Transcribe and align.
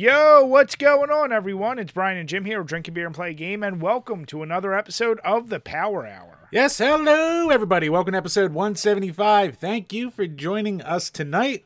Yo, 0.00 0.44
what's 0.44 0.76
going 0.76 1.10
on, 1.10 1.32
everyone? 1.32 1.76
It's 1.76 1.90
Brian 1.90 2.18
and 2.18 2.28
Jim 2.28 2.44
here, 2.44 2.62
drinking 2.62 2.94
beer 2.94 3.06
and 3.06 3.14
play 3.16 3.30
a 3.30 3.34
game, 3.34 3.64
and 3.64 3.82
welcome 3.82 4.24
to 4.26 4.44
another 4.44 4.72
episode 4.72 5.18
of 5.24 5.48
the 5.48 5.58
Power 5.58 6.06
Hour. 6.06 6.46
Yes, 6.52 6.78
hello 6.78 7.50
everybody. 7.50 7.88
Welcome 7.88 8.12
to 8.12 8.18
episode 8.18 8.52
175. 8.52 9.56
Thank 9.56 9.92
you 9.92 10.12
for 10.12 10.28
joining 10.28 10.80
us 10.82 11.10
tonight. 11.10 11.64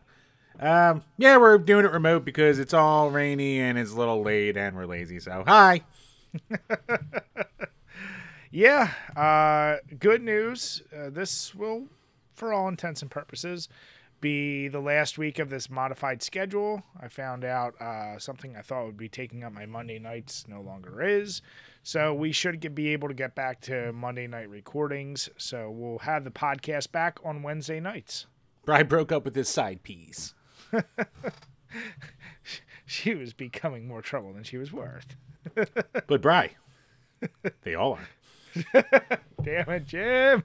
Um, 0.59 1.05
yeah, 1.19 1.37
we're 1.37 1.59
doing 1.59 1.85
it 1.85 1.93
remote 1.93 2.25
because 2.25 2.59
it's 2.59 2.73
all 2.73 3.11
rainy 3.11 3.61
and 3.61 3.79
it's 3.79 3.93
a 3.93 3.97
little 3.97 4.23
late 4.23 4.57
and 4.57 4.77
we're 4.77 4.87
lazy. 4.87 5.21
So, 5.21 5.45
hi. 5.47 5.83
Yeah, 8.51 8.93
uh, 9.15 9.77
good 9.99 10.23
news. 10.23 10.83
Uh, 10.95 11.11
this 11.11 11.55
will, 11.55 11.89
for 12.35 12.53
all 12.53 12.69
intents 12.69 13.03
and 13.03 13.11
purposes, 13.11 13.69
be 14.23 14.69
the 14.69 14.81
last 14.81 15.19
week 15.19 15.39
of 15.39 15.51
this 15.51 15.69
modified 15.69 16.23
schedule. 16.23 16.83
I 16.99 17.09
found 17.09 17.45
out 17.45 17.79
uh, 17.79 18.19
something 18.19 18.57
I 18.57 18.63
thought 18.63 18.87
would 18.87 18.97
be 18.97 19.11
taking 19.11 19.45
up 19.45 19.53
my 19.53 19.67
Monday 19.67 19.99
nights 19.99 20.47
no 20.49 20.63
longer 20.63 21.03
is. 21.03 21.43
So 21.83 22.15
we 22.15 22.33
should 22.33 22.61
get, 22.61 22.75
be 22.75 22.89
able 22.89 23.09
to 23.09 23.15
get 23.15 23.35
back 23.35 23.61
to 23.63 23.93
Monday 23.93 24.27
night 24.27 24.49
recordings. 24.49 25.29
So 25.37 25.71
we'll 25.71 25.99
have 25.99 26.25
the 26.25 26.31
podcast 26.31 26.91
back 26.91 27.19
on 27.23 27.43
Wednesday 27.43 27.81
nights. 27.81 28.25
Bri 28.65 28.83
broke 28.85 29.13
up 29.13 29.27
with 29.27 29.35
his 29.35 29.51
side 29.51 29.83
piece. 29.83 30.33
She 32.93 33.15
was 33.15 33.33
becoming 33.33 33.89
more 33.89 34.03
trouble 34.03 34.35
than 34.35 34.45
she 34.45 34.59
was 34.59 34.71
worth. 34.71 35.17
But 36.07 36.21
Bri, 36.21 36.51
they 37.63 37.75
all 37.75 37.95
are. 37.95 38.85
Damn 39.43 39.71
it, 39.71 39.87
Jim. 39.87 40.45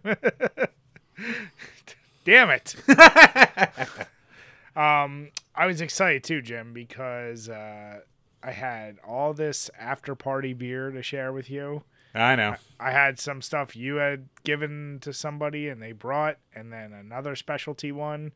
Damn 2.28 2.50
it. 2.50 2.76
um, 4.76 5.30
I 5.56 5.66
was 5.66 5.80
excited 5.80 6.26
too, 6.26 6.42
Jim, 6.42 6.74
because 6.74 7.48
uh, 7.48 8.02
I 8.44 8.52
had 8.52 8.98
all 9.08 9.34
this 9.34 9.70
after 9.80 10.14
party 10.14 10.52
beer 10.52 10.92
to 10.92 11.02
share 11.02 11.32
with 11.32 11.50
you. 11.50 11.84
I 12.14 12.36
know. 12.36 12.56
I 12.82 12.92
had 12.92 13.18
some 13.18 13.42
stuff 13.42 13.78
you 13.78 13.96
had 13.96 14.28
given 14.44 14.98
to 15.04 15.14
somebody 15.14 15.70
and 15.70 15.82
they 15.82 15.94
brought, 15.94 16.38
and 16.54 16.74
then 16.74 16.92
another 16.92 17.34
specialty 17.38 17.94
one. 17.94 18.34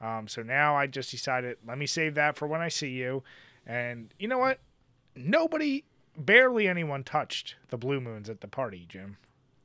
Um, 0.00 0.28
so 0.28 0.44
now 0.44 0.76
I 0.76 0.86
just 0.86 1.10
decided, 1.10 1.56
let 1.66 1.78
me 1.78 1.86
save 1.86 2.14
that 2.14 2.36
for 2.36 2.46
when 2.46 2.60
I 2.60 2.68
see 2.68 2.90
you. 2.90 3.24
And 3.66 4.14
you 4.20 4.28
know 4.28 4.38
what? 4.38 4.60
Nobody, 5.16 5.82
barely 6.16 6.68
anyone 6.68 7.02
touched 7.02 7.56
the 7.70 7.76
Blue 7.76 8.00
Moons 8.00 8.30
at 8.30 8.40
the 8.40 8.46
party, 8.46 8.86
Jim. 8.88 9.16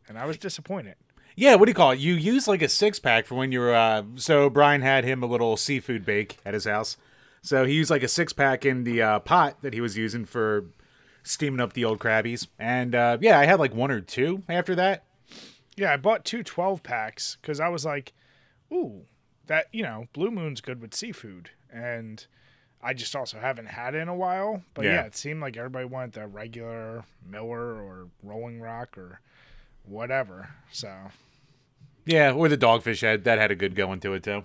And 0.08 0.17
I 0.17 0.25
was 0.25 0.39
disappointed. 0.39 0.95
Yeah, 1.40 1.54
what 1.54 1.66
do 1.66 1.70
you 1.70 1.76
call 1.76 1.92
it? 1.92 2.00
You 2.00 2.16
use 2.16 2.48
like 2.48 2.64
a 2.64 2.68
six 2.68 2.98
pack 2.98 3.28
for 3.28 3.36
when 3.36 3.52
you're. 3.52 3.74
Uh, 3.76 4.04
so 4.16 4.50
Brian 4.50 4.82
had 4.82 5.04
him 5.04 5.22
a 5.22 5.28
little 5.28 5.56
seafood 5.56 6.04
bake 6.04 6.40
at 6.44 6.56
his 6.56 6.66
house. 6.66 6.98
So 7.44 7.64
he 7.64 7.76
used 7.76 7.92
like 7.92 8.02
a 8.02 8.08
six 8.08 8.34
pack 8.34 8.66
in 8.66 8.84
the 8.84 9.02
uh, 9.04 9.20
pot 9.20 9.62
that 9.62 9.72
he 9.74 9.80
was 9.80 9.96
using 9.96 10.26
for 10.26 10.66
steaming 11.22 11.60
up 11.60 11.74
the 11.74 11.86
old 11.86 12.00
crabbies. 12.00 12.48
And 12.58 12.96
uh, 12.96 13.20
yeah, 13.22 13.38
I 13.38 13.46
had 13.46 13.60
like 13.60 13.74
one 13.76 13.92
or 13.92 14.02
two 14.02 14.42
after 14.50 14.74
that. 14.76 15.04
Yeah, 15.76 15.94
I 15.94 15.98
bought 15.98 16.26
two 16.26 16.42
12 16.42 16.82
packs 16.82 17.38
because 17.40 17.60
I 17.60 17.70
was 17.70 17.86
like, 17.86 18.14
ooh, 18.74 19.04
that, 19.46 19.68
you 19.72 19.84
know, 19.84 20.08
Blue 20.14 20.32
Moon's 20.32 20.60
good 20.60 20.82
with 20.82 20.96
seafood. 20.96 21.52
And 21.72 22.26
I 22.82 22.96
just 22.96 23.16
also 23.16 23.38
haven't 23.38 23.68
had 23.68 23.94
it 23.94 24.00
in 24.00 24.08
a 24.08 24.16
while. 24.16 24.64
But 24.74 24.86
yeah, 24.86 24.94
Yeah. 24.96 25.02
it 25.06 25.16
seemed 25.16 25.40
like 25.42 25.56
everybody 25.56 25.86
wanted 25.86 26.14
the 26.14 26.26
regular 26.26 27.06
Miller 27.24 27.76
or 27.80 28.08
Rolling 28.24 28.60
Rock 28.60 28.98
or 28.98 29.20
whatever. 29.84 30.50
So, 30.72 30.92
Yeah, 32.08 32.31
or 32.31 32.50
the 32.50 32.58
dogfish 32.58 33.02
head 33.02 33.25
that 33.25 33.38
had 33.38 33.52
a 33.52 33.55
good 33.55 33.75
going 33.75 34.00
to 34.02 34.13
it 34.13 34.23
too. 34.23 34.44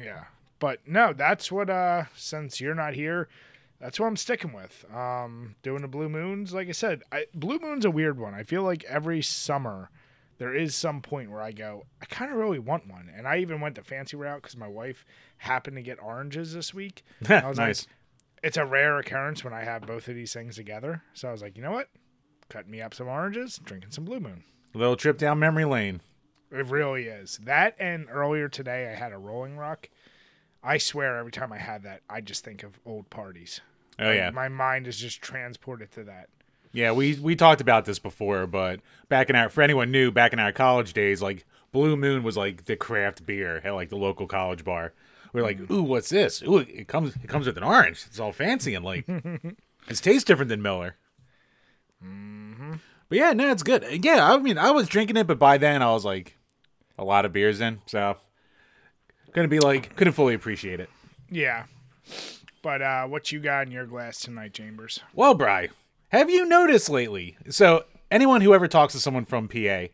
yeah. 0.00 0.24
But 0.58 0.80
no, 0.86 1.12
that's 1.14 1.50
what, 1.50 1.70
uh, 1.70 2.04
since 2.14 2.60
you're 2.60 2.74
not 2.74 2.92
here, 2.94 3.28
that's 3.80 3.98
what 3.98 4.06
I'm 4.06 4.16
sticking 4.16 4.52
with. 4.52 4.84
Um, 4.94 5.54
doing 5.62 5.80
the 5.80 5.88
Blue 5.88 6.08
Moons. 6.10 6.52
Like 6.52 6.68
I 6.68 6.72
said, 6.72 7.02
I, 7.10 7.26
Blue 7.34 7.58
Moon's 7.58 7.86
a 7.86 7.90
weird 7.90 8.18
one. 8.18 8.34
I 8.34 8.42
feel 8.42 8.62
like 8.62 8.84
every 8.84 9.22
summer 9.22 9.90
there 10.36 10.54
is 10.54 10.74
some 10.74 11.00
point 11.00 11.30
where 11.30 11.40
I 11.42 11.52
go, 11.52 11.84
I 12.00 12.04
kind 12.04 12.30
of 12.30 12.36
really 12.36 12.58
want 12.58 12.86
one. 12.86 13.10
And 13.14 13.26
I 13.26 13.38
even 13.38 13.60
went 13.60 13.74
the 13.74 13.82
fancy 13.82 14.16
route 14.16 14.42
because 14.42 14.56
my 14.56 14.68
wife 14.68 15.04
happened 15.38 15.76
to 15.76 15.82
get 15.82 16.02
oranges 16.02 16.52
this 16.52 16.74
week. 16.74 17.02
I 17.28 17.48
was 17.48 17.58
nice. 17.58 17.86
like, 17.86 17.96
it's 18.42 18.56
a 18.56 18.64
rare 18.64 18.98
occurrence 18.98 19.42
when 19.42 19.52
I 19.52 19.64
have 19.64 19.82
both 19.82 20.08
of 20.08 20.14
these 20.14 20.32
things 20.32 20.56
together. 20.56 21.02
So 21.14 21.28
I 21.28 21.32
was 21.32 21.42
like, 21.42 21.56
you 21.56 21.62
know 21.62 21.72
what? 21.72 21.88
Cutting 22.50 22.70
me 22.70 22.82
up 22.82 22.94
some 22.94 23.08
oranges, 23.08 23.58
drinking 23.64 23.92
some 23.92 24.04
Blue 24.04 24.20
Moon. 24.20 24.44
A 24.74 24.78
little 24.78 24.96
trip 24.96 25.18
down 25.18 25.38
memory 25.38 25.64
lane. 25.64 26.00
It 26.50 26.66
really 26.66 27.04
is. 27.04 27.38
That 27.44 27.76
and 27.78 28.08
earlier 28.10 28.48
today 28.48 28.90
I 28.92 28.96
had 28.96 29.12
a 29.12 29.18
Rolling 29.18 29.56
Rock. 29.56 29.88
I 30.62 30.78
swear 30.78 31.16
every 31.18 31.32
time 31.32 31.52
I 31.52 31.58
had 31.58 31.84
that, 31.84 32.02
I 32.10 32.20
just 32.20 32.44
think 32.44 32.62
of 32.62 32.78
old 32.84 33.08
parties. 33.08 33.60
Oh 33.98 34.06
Like, 34.06 34.16
yeah, 34.16 34.30
My 34.30 34.48
mind 34.48 34.86
is 34.86 34.98
just 34.98 35.22
transported 35.22 35.90
to 35.92 36.04
that. 36.04 36.28
yeah. 36.72 36.92
We 36.92 37.14
we 37.14 37.36
talked 37.36 37.60
about 37.60 37.84
this 37.84 37.98
before, 37.98 38.46
but 38.46 38.80
back 39.08 39.30
in 39.30 39.36
our 39.36 39.48
for 39.48 39.62
anyone 39.62 39.90
new, 39.90 40.10
back 40.10 40.32
in 40.32 40.38
our 40.38 40.52
college 40.52 40.92
days, 40.92 41.22
like 41.22 41.46
Blue 41.72 41.96
Moon 41.96 42.22
was 42.22 42.36
like 42.36 42.64
the 42.64 42.76
craft 42.76 43.24
beer 43.24 43.60
at 43.64 43.74
like 43.74 43.88
the 43.90 43.96
local 43.96 44.26
college 44.26 44.64
bar. 44.64 44.92
We 45.32 45.40
are 45.40 45.44
like, 45.44 45.60
mm-hmm. 45.60 45.72
ooh, 45.72 45.82
what's 45.82 46.08
this? 46.08 46.42
Ooh, 46.42 46.58
it 46.58 46.88
comes 46.88 47.14
it 47.14 47.28
comes 47.28 47.46
with 47.46 47.56
an 47.56 47.62
orange. 47.62 48.04
It's 48.08 48.18
all 48.18 48.32
fancy 48.32 48.74
and 48.74 48.84
like 48.84 49.04
it 49.08 49.56
tastes 49.88 50.24
different 50.24 50.48
than 50.48 50.62
Miller. 50.62 50.96
Mm-hmm. 52.04 52.74
But 53.08 53.18
yeah, 53.18 53.32
no, 53.32 53.50
it's 53.50 53.62
good. 53.62 54.04
Yeah, 54.04 54.32
I 54.32 54.38
mean, 54.38 54.58
I 54.58 54.70
was 54.70 54.88
drinking 54.88 55.16
it, 55.16 55.26
but 55.26 55.38
by 55.38 55.58
then 55.58 55.82
I 55.82 55.92
was 55.92 56.04
like 56.04 56.36
a 57.00 57.04
lot 57.04 57.24
of 57.24 57.32
beers 57.32 57.60
in, 57.60 57.80
so 57.86 58.16
gonna 59.32 59.48
be 59.48 59.58
like 59.58 59.96
couldn't 59.96 60.12
fully 60.12 60.34
appreciate 60.34 60.78
it. 60.80 60.90
Yeah. 61.30 61.64
But 62.62 62.82
uh, 62.82 63.06
what 63.06 63.32
you 63.32 63.40
got 63.40 63.66
in 63.66 63.72
your 63.72 63.86
glass 63.86 64.20
tonight, 64.20 64.52
Chambers? 64.52 65.00
Well, 65.14 65.34
Bry, 65.34 65.70
have 66.10 66.28
you 66.28 66.44
noticed 66.44 66.90
lately? 66.90 67.38
So, 67.48 67.84
anyone 68.10 68.42
who 68.42 68.52
ever 68.52 68.68
talks 68.68 68.92
to 68.92 69.00
someone 69.00 69.24
from 69.24 69.48
PA, 69.48 69.86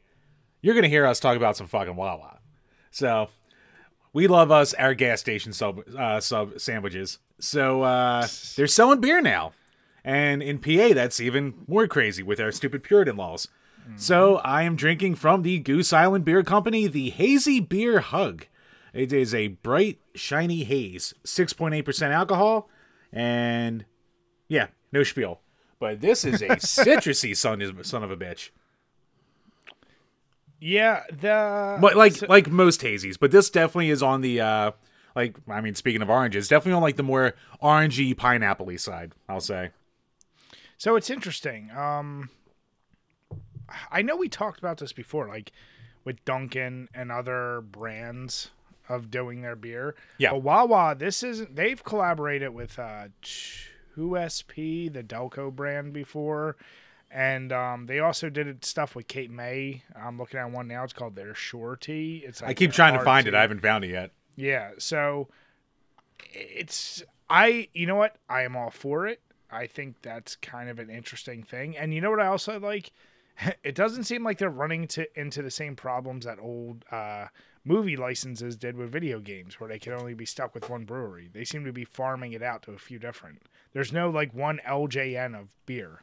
you're 0.63 0.75
to 0.83 0.89
hear 0.89 1.07
us 1.07 1.21
talk 1.21 1.37
about 1.37 1.57
some 1.57 1.69
fucking 1.69 1.95
Wawa. 1.95 2.39
So, 2.91 3.29
we 4.13 4.27
love 4.27 4.51
us 4.51 4.75
our 4.75 4.95
gas 4.95 5.21
station 5.21 5.53
sub 5.53 5.83
uh, 5.97 6.19
sub 6.21 6.59
sandwiches. 6.59 7.19
So, 7.39 7.83
uh, 7.83 8.27
they're 8.57 8.67
selling 8.67 9.01
beer 9.01 9.21
now. 9.21 9.53
And 10.05 10.43
in 10.43 10.59
PA, 10.59 10.95
that's 10.95 11.21
even 11.21 11.55
more 11.69 11.87
crazy 11.87 12.23
with 12.23 12.41
our 12.41 12.51
stupid 12.51 12.83
Puritan 12.83 13.17
laws. 13.17 13.49
So, 13.95 14.37
I 14.39 14.63
am 14.63 14.75
drinking 14.75 15.15
from 15.15 15.43
the 15.43 15.59
Goose 15.61 15.93
Island 15.93 16.25
Beer 16.25 16.43
Company 16.43 16.87
the 16.89 17.11
Hazy 17.11 17.61
Beer 17.61 18.01
Hug. 18.01 18.47
It 18.93 19.13
is 19.13 19.33
a 19.35 19.49
bright, 19.49 20.01
shiny 20.15 20.65
haze, 20.65 21.15
6.8% 21.25 22.11
alcohol, 22.11 22.69
and 23.13 23.85
yeah, 24.49 24.69
no 24.91 25.03
spiel. 25.05 25.41
But 25.79 26.01
this 26.01 26.25
is 26.25 26.43
a 26.43 26.49
citrusy 26.57 27.37
son 27.37 27.61
of, 27.63 27.87
son 27.87 28.03
of 28.03 28.11
a 28.11 28.17
bitch. 28.17 28.51
Yeah, 30.61 31.03
the 31.11 31.79
But 31.81 31.97
like 31.97 32.15
so- 32.15 32.27
like 32.29 32.51
most 32.51 32.81
hazies, 32.81 33.19
but 33.19 33.31
this 33.31 33.51
definitely 33.51 33.91
is 33.91 34.03
on 34.03 34.23
the 34.23 34.41
uh 34.41 34.71
like 35.15 35.37
I 35.49 35.61
mean 35.61 35.75
speaking 35.75 36.03
of 36.03 36.09
oranges, 36.11 36.49
definitely 36.49 36.73
on 36.77 36.83
like 36.83 36.97
the 36.97 37.03
more 37.03 37.35
orangey 37.63 38.17
pineapple 38.17 38.77
side, 38.79 39.13
I'll 39.29 39.41
say. 39.41 39.71
So 40.79 40.97
it's 40.97 41.11
interesting. 41.11 41.71
Um, 41.71 42.31
I 43.91 44.03
know 44.03 44.17
we 44.17 44.29
talked 44.29 44.59
about 44.59 44.79
this 44.79 44.93
before, 44.93 45.29
like 45.29 45.53
with 46.05 46.25
Dunkin' 46.25 46.89
and 46.95 47.11
other 47.11 47.61
brands 47.61 48.51
of 48.89 49.11
doing 49.11 49.43
their 49.43 49.57
beer. 49.57 49.95
Yeah. 50.19 50.31
But 50.33 50.43
Wawa, 50.43 50.95
this 50.97 51.23
isn't. 51.23 51.57
they've 51.57 51.83
collaborated 51.83 52.55
with 52.55 52.79
uh, 52.79 53.09
2SP, 53.23 54.93
the 54.93 55.03
Delco 55.03 55.55
brand 55.55 55.93
before, 55.93 56.57
and 57.11 57.53
um, 57.53 57.87
they 57.87 57.99
also 57.99 58.31
did 58.31 58.65
stuff 58.65 58.95
with 58.95 59.09
Kate 59.09 59.31
May. 59.31 59.83
I'm 59.95 60.19
looking 60.19 60.39
at 60.39 60.51
one 60.51 60.69
now. 60.69 60.85
It's 60.85 60.93
called 60.93 61.17
their 61.17 61.35
Shore 61.35 61.77
Tea. 61.77 62.23
It's 62.25 62.43
I 62.43 62.55
keep 62.55 62.73
trying 62.73 62.95
to 62.95 63.05
find 63.05 63.27
it. 63.27 63.35
I 63.35 63.41
haven't 63.41 63.61
found 63.61 63.85
it 63.85 63.91
yet. 63.91 64.13
Yeah, 64.37 64.73
so 64.79 65.29
it's 66.33 67.03
I 67.29 67.69
you 67.73 67.87
know 67.87 67.97
what? 67.97 68.17
I 68.29 68.43
am 68.43 68.57
all 68.57 68.71
for 68.71 69.07
it. 69.07 69.21
I 69.51 69.67
think 69.67 70.03
that's 70.03 70.37
kind 70.37 70.69
of 70.69 70.79
an 70.79 70.91
interesting 70.91 71.43
thing. 71.43 71.77
And 71.77 71.95
you 71.95 72.01
know 72.01 72.11
what 72.11 72.21
I 72.21 72.27
also 72.27 72.59
like? 72.59 72.93
It 73.63 73.75
doesn't 73.75 74.05
seem 74.05 74.25
like 74.25 74.39
they're 74.39 74.49
running 74.49 74.87
to 74.89 75.07
into 75.19 75.43
the 75.43 75.51
same 75.51 75.77
problems 75.77 76.25
that 76.25 76.39
old 76.41 76.85
uh, 76.91 77.27
movie 77.65 77.97
licenses 77.97 78.57
did 78.57 78.77
with 78.77 78.91
video 78.91 79.21
games, 79.21 79.61
where 79.61 79.69
they 79.69 79.79
can 79.79 79.93
only 79.93 80.15
be 80.15 80.25
stuck 80.25 80.55
with 80.55 80.71
one 80.71 80.85
brewery. 80.85 81.29
They 81.33 81.45
seem 81.45 81.65
to 81.65 81.73
be 81.73 81.85
farming 81.85 82.33
it 82.33 82.43
out 82.43 82.63
to 82.63 82.73
a 82.73 82.79
few 82.79 82.99
different. 82.99 83.43
There's 83.73 83.93
no 83.93 84.09
like 84.09 84.33
one 84.33 84.61
LJN 84.67 85.39
of 85.39 85.49
beer, 85.67 86.03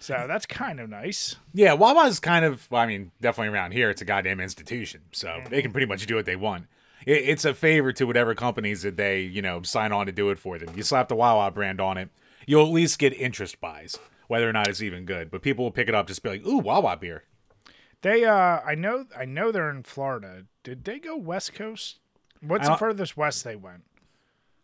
so 0.00 0.24
that's 0.26 0.46
kind 0.46 0.80
of 0.80 0.88
nice. 0.88 1.36
Yeah, 1.52 1.74
Wawa's 1.74 2.20
kind 2.20 2.44
of 2.44 2.68
well, 2.70 2.80
I 2.80 2.86
mean, 2.86 3.12
definitely 3.20 3.54
around 3.54 3.72
here 3.72 3.90
it's 3.90 4.00
a 4.00 4.06
goddamn 4.06 4.40
institution. 4.40 5.02
So 5.12 5.40
they 5.48 5.62
can 5.62 5.72
pretty 5.72 5.86
much 5.86 6.06
do 6.06 6.16
what 6.16 6.24
they 6.24 6.36
want. 6.36 6.66
It, 7.06 7.28
it's 7.28 7.44
a 7.44 7.54
favor 7.54 7.92
to 7.92 8.06
whatever 8.06 8.34
companies 8.34 8.82
that 8.82 8.96
they, 8.96 9.20
you 9.20 9.42
know, 9.42 9.62
sign 9.62 9.92
on 9.92 10.06
to 10.06 10.12
do 10.12 10.30
it 10.30 10.38
for 10.38 10.58
them. 10.58 10.74
You 10.74 10.82
slap 10.82 11.08
the 11.08 11.16
Wawa 11.16 11.50
brand 11.50 11.80
on 11.80 11.98
it, 11.98 12.08
you'll 12.46 12.66
at 12.66 12.72
least 12.72 12.98
get 12.98 13.12
interest 13.12 13.60
buys, 13.60 13.98
whether 14.30 14.48
or 14.48 14.52
not 14.52 14.68
it's 14.68 14.80
even 14.80 15.04
good. 15.04 15.28
But 15.28 15.42
people 15.42 15.64
will 15.64 15.72
pick 15.72 15.88
it 15.88 15.94
up 15.94 16.06
just 16.06 16.22
be 16.22 16.28
like, 16.28 16.46
ooh, 16.46 16.58
Wawa 16.58 16.96
beer. 16.96 17.24
They 18.02 18.24
uh 18.24 18.60
I 18.64 18.76
know 18.76 19.06
I 19.18 19.24
know 19.24 19.50
they're 19.50 19.68
in 19.68 19.82
Florida. 19.82 20.44
Did 20.62 20.84
they 20.84 21.00
go 21.00 21.16
West 21.16 21.52
Coast? 21.52 21.98
What's 22.40 22.68
the 22.68 22.76
furthest 22.76 23.16
west 23.16 23.42
they 23.42 23.56
went? 23.56 23.82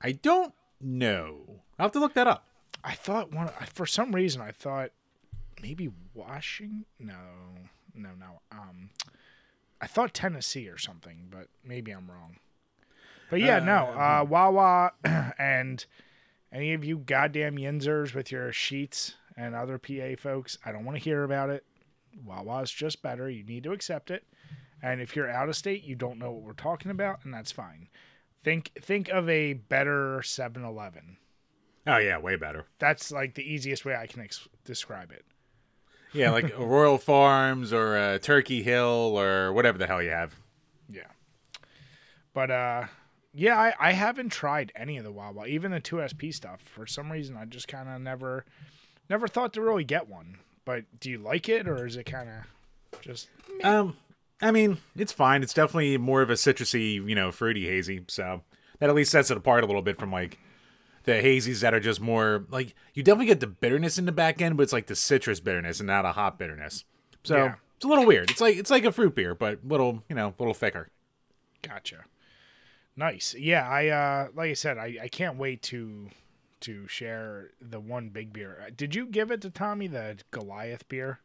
I 0.00 0.12
don't 0.12 0.54
know. 0.80 1.62
I'll 1.78 1.86
have 1.86 1.92
to 1.92 1.98
look 1.98 2.14
that 2.14 2.28
up. 2.28 2.46
I 2.84 2.94
thought 2.94 3.32
one 3.32 3.50
for 3.74 3.86
some 3.86 4.14
reason 4.14 4.40
I 4.40 4.52
thought 4.52 4.92
maybe 5.60 5.90
Washington. 6.14 6.86
No, 7.00 7.16
no, 7.92 8.10
no. 8.18 8.40
Um, 8.52 8.90
I 9.80 9.88
thought 9.88 10.14
Tennessee 10.14 10.68
or 10.68 10.78
something, 10.78 11.26
but 11.28 11.48
maybe 11.64 11.90
I'm 11.90 12.08
wrong. 12.08 12.36
But 13.30 13.40
yeah, 13.40 13.58
no. 13.58 13.86
Uh, 13.86 14.24
Wawa 14.26 14.92
and 15.38 15.84
any 16.52 16.72
of 16.72 16.84
you 16.84 16.98
goddamn 16.98 17.56
yinzers 17.56 18.14
with 18.14 18.30
your 18.30 18.52
sheets 18.52 19.16
and 19.36 19.54
other 19.54 19.78
PA 19.78 20.16
folks, 20.18 20.58
I 20.64 20.72
don't 20.72 20.84
want 20.84 20.96
to 20.96 21.04
hear 21.04 21.22
about 21.24 21.50
it. 21.50 21.64
Wawa's 22.24 22.70
just 22.70 23.02
better. 23.02 23.28
You 23.28 23.44
need 23.44 23.64
to 23.64 23.72
accept 23.72 24.10
it. 24.10 24.24
And 24.82 25.00
if 25.00 25.16
you're 25.16 25.30
out 25.30 25.48
of 25.48 25.56
state, 25.56 25.84
you 25.84 25.94
don't 25.94 26.18
know 26.18 26.32
what 26.32 26.42
we're 26.42 26.52
talking 26.52 26.90
about, 26.90 27.24
and 27.24 27.32
that's 27.32 27.52
fine. 27.52 27.88
Think 28.44 28.72
think 28.80 29.08
of 29.08 29.28
a 29.28 29.54
better 29.54 30.20
7-Eleven. 30.22 31.16
Oh 31.86 31.98
yeah, 31.98 32.18
way 32.18 32.36
better. 32.36 32.66
That's 32.78 33.10
like 33.10 33.34
the 33.34 33.42
easiest 33.42 33.84
way 33.84 33.96
I 33.96 34.06
can 34.06 34.22
ex- 34.22 34.48
describe 34.64 35.12
it. 35.12 35.24
Yeah, 36.12 36.30
like 36.30 36.52
a 36.56 36.64
Royal 36.64 36.98
Farms 36.98 37.72
or 37.72 37.96
a 37.96 38.18
Turkey 38.18 38.62
Hill 38.62 39.18
or 39.18 39.52
whatever 39.52 39.78
the 39.78 39.86
hell 39.86 40.02
you 40.02 40.10
have. 40.10 40.34
Yeah. 40.88 41.10
But 42.32 42.50
uh 42.50 42.84
yeah, 43.38 43.58
I, 43.58 43.74
I 43.78 43.92
haven't 43.92 44.30
tried 44.30 44.72
any 44.74 44.96
of 44.96 45.04
the 45.04 45.12
Wawa, 45.12 45.46
even 45.46 45.70
the 45.70 45.80
2SP 45.80 46.32
stuff. 46.32 46.62
For 46.62 46.86
some 46.86 47.12
reason, 47.12 47.36
I 47.36 47.44
just 47.44 47.68
kind 47.68 47.86
of 47.86 48.00
never 48.00 48.46
never 49.10 49.28
thought 49.28 49.52
to 49.54 49.60
really 49.60 49.84
get 49.84 50.08
one. 50.08 50.38
But 50.64 50.84
do 50.98 51.10
you 51.10 51.18
like 51.18 51.48
it 51.48 51.68
or 51.68 51.86
is 51.86 51.96
it 51.96 52.04
kind 52.04 52.28
of 52.28 53.00
just 53.02 53.28
Um, 53.62 53.96
I 54.40 54.50
mean, 54.50 54.78
it's 54.96 55.12
fine. 55.12 55.42
It's 55.42 55.54
definitely 55.54 55.96
more 55.98 56.22
of 56.22 56.30
a 56.30 56.34
citrusy, 56.34 56.94
you 56.94 57.14
know, 57.14 57.30
fruity 57.32 57.66
hazy. 57.66 58.04
So 58.08 58.42
that 58.78 58.88
at 58.90 58.94
least 58.96 59.10
sets 59.12 59.30
it 59.30 59.36
apart 59.36 59.62
a 59.64 59.66
little 59.66 59.82
bit 59.82 59.98
from 59.98 60.10
like 60.12 60.38
the 61.04 61.12
hazies 61.12 61.60
that 61.60 61.72
are 61.72 61.80
just 61.80 62.00
more 62.00 62.44
like 62.50 62.74
you 62.94 63.02
definitely 63.04 63.26
get 63.26 63.40
the 63.40 63.46
bitterness 63.46 63.96
in 63.96 64.06
the 64.06 64.12
back 64.12 64.42
end, 64.42 64.56
but 64.56 64.64
it's 64.64 64.72
like 64.72 64.86
the 64.86 64.96
citrus 64.96 65.38
bitterness 65.40 65.78
and 65.80 65.86
not 65.86 66.04
a 66.04 66.12
hot 66.12 66.36
bitterness. 66.38 66.84
So 67.22 67.36
Yeah. 67.36 67.54
it's 67.76 67.84
a 67.84 67.88
little 67.88 68.04
weird. 68.06 68.30
It's 68.30 68.40
like 68.40 68.56
it's 68.56 68.70
like 68.70 68.84
a 68.84 68.90
fruit 68.92 69.14
beer, 69.14 69.34
but 69.34 69.60
little, 69.64 70.02
you 70.08 70.16
know, 70.16 70.28
a 70.28 70.34
little 70.38 70.52
thicker. 70.54 70.88
Gotcha. 71.62 72.04
Nice. 72.96 73.34
Yeah, 73.38 73.68
I 73.68 73.88
uh 73.88 74.28
like 74.34 74.50
I 74.50 74.54
said, 74.54 74.78
I, 74.78 74.96
I 75.02 75.08
can't 75.08 75.36
wait 75.36 75.62
to 75.64 76.10
to 76.60 76.86
share 76.88 77.50
the 77.60 77.80
one 77.80 78.08
big 78.08 78.32
beer. 78.32 78.58
Uh, 78.66 78.70
Did 78.76 78.94
you 78.94 79.06
give 79.06 79.30
it 79.30 79.40
to 79.42 79.50
Tommy 79.50 79.86
the 79.86 80.18
Goliath 80.30 80.88
beer? 80.88 81.20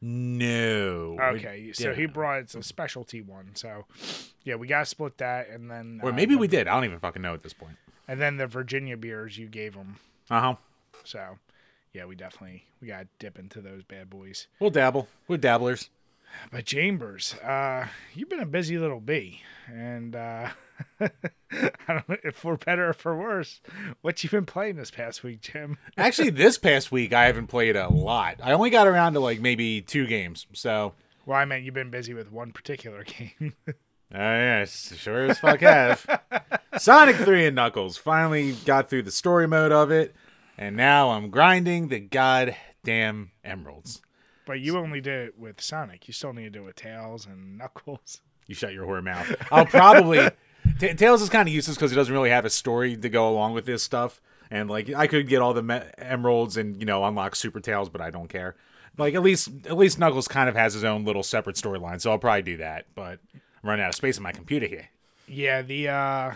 No. 0.00 1.16
Okay, 1.20 1.72
so 1.72 1.94
he 1.94 2.06
brought 2.06 2.40
it's 2.40 2.54
a 2.54 2.62
specialty 2.62 3.20
one. 3.20 3.50
So 3.54 3.86
yeah, 4.44 4.54
we 4.56 4.66
gotta 4.66 4.84
split 4.86 5.18
that, 5.18 5.48
and 5.48 5.70
then 5.70 6.00
Or 6.02 6.10
uh, 6.10 6.12
maybe 6.12 6.34
the- 6.34 6.38
we 6.40 6.48
did. 6.48 6.68
I 6.68 6.74
don't 6.74 6.84
even 6.84 6.98
fucking 6.98 7.22
know 7.22 7.34
at 7.34 7.42
this 7.42 7.52
point. 7.54 7.76
and 8.06 8.20
then 8.20 8.36
the 8.36 8.46
Virginia 8.46 8.96
beers 8.96 9.36
you 9.38 9.46
gave 9.48 9.74
him. 9.74 9.96
Uh 10.30 10.40
huh. 10.40 10.54
So 11.04 11.38
yeah, 11.92 12.04
we 12.04 12.14
definitely 12.14 12.64
we 12.80 12.88
gotta 12.88 13.08
dip 13.18 13.38
into 13.38 13.60
those 13.60 13.82
bad 13.84 14.10
boys. 14.10 14.46
We'll 14.60 14.70
dabble. 14.70 15.08
We're 15.28 15.38
dabblers. 15.38 15.88
But 16.52 16.66
Chambers, 16.66 17.34
uh, 17.36 17.86
you've 18.14 18.28
been 18.28 18.40
a 18.40 18.46
busy 18.46 18.78
little 18.78 19.00
bee, 19.00 19.40
and 19.66 20.14
uh, 20.14 20.50
I 21.00 21.10
don't 21.88 22.08
know 22.08 22.16
if 22.24 22.36
for 22.36 22.56
better 22.56 22.88
or 22.90 22.92
for 22.92 23.16
worse. 23.16 23.60
What 24.02 24.22
you've 24.22 24.30
been 24.32 24.46
playing 24.46 24.76
this 24.76 24.90
past 24.90 25.22
week, 25.22 25.40
Jim? 25.40 25.78
Actually, 25.96 26.30
this 26.30 26.58
past 26.58 26.90
week 26.92 27.12
I 27.12 27.26
haven't 27.26 27.46
played 27.46 27.76
a 27.76 27.88
lot. 27.88 28.40
I 28.42 28.52
only 28.52 28.70
got 28.70 28.86
around 28.86 29.14
to 29.14 29.20
like 29.20 29.40
maybe 29.40 29.80
two 29.82 30.06
games. 30.06 30.46
So, 30.52 30.94
Well, 31.24 31.38
I 31.38 31.44
meant 31.44 31.64
you've 31.64 31.74
been 31.74 31.90
busy 31.90 32.14
with 32.14 32.30
one 32.32 32.52
particular 32.52 33.04
game. 33.04 33.54
Uh, 33.68 33.72
oh 34.14 34.18
yes, 34.18 34.94
sure 34.96 35.26
as 35.26 35.38
fuck 35.38 35.60
have. 35.60 36.06
Sonic 36.78 37.16
Three 37.16 37.46
and 37.46 37.56
Knuckles 37.56 37.96
finally 37.96 38.52
got 38.64 38.88
through 38.90 39.02
the 39.02 39.10
story 39.10 39.48
mode 39.48 39.72
of 39.72 39.90
it, 39.90 40.14
and 40.58 40.76
now 40.76 41.10
I'm 41.10 41.30
grinding 41.30 41.88
the 41.88 42.00
goddamn 42.00 43.30
emeralds. 43.44 44.00
but 44.46 44.60
you 44.60 44.78
only 44.78 45.00
did 45.00 45.28
it 45.28 45.38
with 45.38 45.60
Sonic. 45.60 46.06
You 46.06 46.12
still 46.14 46.32
need 46.32 46.44
to 46.44 46.50
do 46.50 46.62
it 46.62 46.66
with 46.66 46.76
Tails 46.76 47.26
and 47.26 47.58
Knuckles. 47.58 48.20
You 48.46 48.54
shut 48.54 48.72
your 48.72 48.86
whore 48.86 49.02
mouth. 49.02 49.34
I'll 49.50 49.66
probably 49.66 50.28
Ta 50.78 50.88
Tails 50.94 51.22
is 51.22 51.28
kind 51.28 51.48
of 51.48 51.54
useless 51.54 51.76
because 51.76 51.90
he 51.90 51.96
doesn't 51.96 52.12
really 52.12 52.30
have 52.30 52.44
a 52.44 52.50
story 52.50 52.96
to 52.96 53.08
go 53.08 53.28
along 53.28 53.54
with 53.54 53.66
this 53.66 53.82
stuff. 53.82 54.20
And 54.50 54.68
like 54.70 54.92
I 54.92 55.06
could 55.06 55.28
get 55.28 55.42
all 55.42 55.54
the 55.54 55.62
me- 55.62 55.80
emeralds 55.98 56.56
and 56.56 56.78
you 56.78 56.86
know 56.86 57.04
unlock 57.04 57.34
Super 57.36 57.60
Tails, 57.60 57.88
but 57.88 58.00
I 58.00 58.10
don't 58.10 58.28
care. 58.28 58.54
Like 58.98 59.14
at 59.14 59.22
least 59.22 59.48
at 59.66 59.76
least 59.76 59.98
Knuckles 59.98 60.28
kind 60.28 60.48
of 60.48 60.54
has 60.56 60.74
his 60.74 60.84
own 60.84 61.04
little 61.04 61.22
separate 61.22 61.56
storyline, 61.56 62.00
so 62.00 62.10
I'll 62.10 62.18
probably 62.18 62.42
do 62.42 62.56
that. 62.58 62.86
But 62.94 63.18
I'm 63.34 63.40
running 63.68 63.84
out 63.84 63.90
of 63.90 63.94
space 63.94 64.16
on 64.18 64.22
my 64.22 64.32
computer 64.32 64.66
here. 64.66 64.88
Yeah, 65.28 65.62
the 65.62 65.88
uh, 65.88 66.34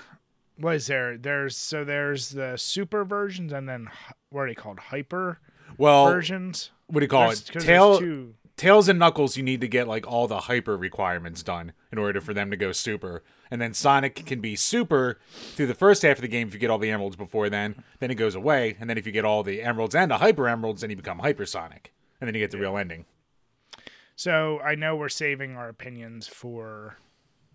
what 0.57 0.75
is 0.77 0.87
there? 0.89 1.17
There's 1.17 1.57
so 1.57 1.85
there's 1.85 2.31
the 2.31 2.57
super 2.57 3.05
versions, 3.05 3.53
and 3.53 3.69
then 3.69 3.89
what 4.31 4.43
are 4.43 4.49
they 4.49 4.55
called? 4.55 4.79
Hyper 4.81 5.39
Well, 5.79 6.07
versions. 6.11 6.71
what 6.89 7.01
do 7.01 7.05
you 7.05 7.09
call 7.09 7.27
There's- 7.29 7.41
it? 7.49 7.53
'cause 7.53 7.65
there's 7.65 7.99
Tail. 8.01 8.27
Tails 8.57 8.89
and 8.91 8.99
Knuckles, 8.99 9.39
you 9.39 9.43
need 9.43 9.63
to 9.63 9.69
get 9.69 9.89
like 9.89 10.07
all 10.07 10.27
the 10.27 10.41
hyper 10.41 10.77
requirements 10.77 11.43
done 11.43 11.73
in 11.91 11.97
order 11.97 12.21
for 12.21 12.35
them 12.35 12.51
to 12.51 12.59
go 12.59 12.73
super. 12.73 13.23
And 13.51 13.61
then 13.61 13.75
Sonic 13.75 14.27
can 14.27 14.41
be 14.41 14.55
super 14.55 15.19
through 15.31 15.67
the 15.67 15.75
first 15.75 16.03
half 16.03 16.17
of 16.17 16.23
the 16.23 16.29
game 16.29 16.49
if 16.49 16.55
you 16.55 16.61
get 16.61 16.71
all 16.71 16.79
the 16.79 16.91
emeralds 16.91 17.17
before 17.17 17.51
then. 17.51 17.83
Then 17.99 18.11
it 18.11 18.15
goes 18.15 18.35
away. 18.35 18.77
And 18.79 18.89
then 18.89 18.97
if 18.97 19.07
you 19.07 19.13
get 19.13 19.25
all 19.25 19.43
the 19.43 19.63
emeralds 19.63 19.95
and 19.95 20.11
the 20.11 20.19
hyper 20.19 20.49
emeralds, 20.49 20.83
then 20.83 20.91
you 20.91 20.97
become 20.97 21.19
Hyper 21.19 21.47
Sonic. 21.47 21.93
And 22.21 22.29
then 22.29 22.35
you 22.35 22.41
get 22.41 22.51
the 22.53 22.59
real 22.59 22.77
ending. 22.77 23.07
So 24.15 24.61
I 24.61 24.75
know 24.75 24.97
we're 24.97 25.09
saving 25.09 25.57
our 25.57 25.69
opinions 25.69 26.29
for 26.29 26.99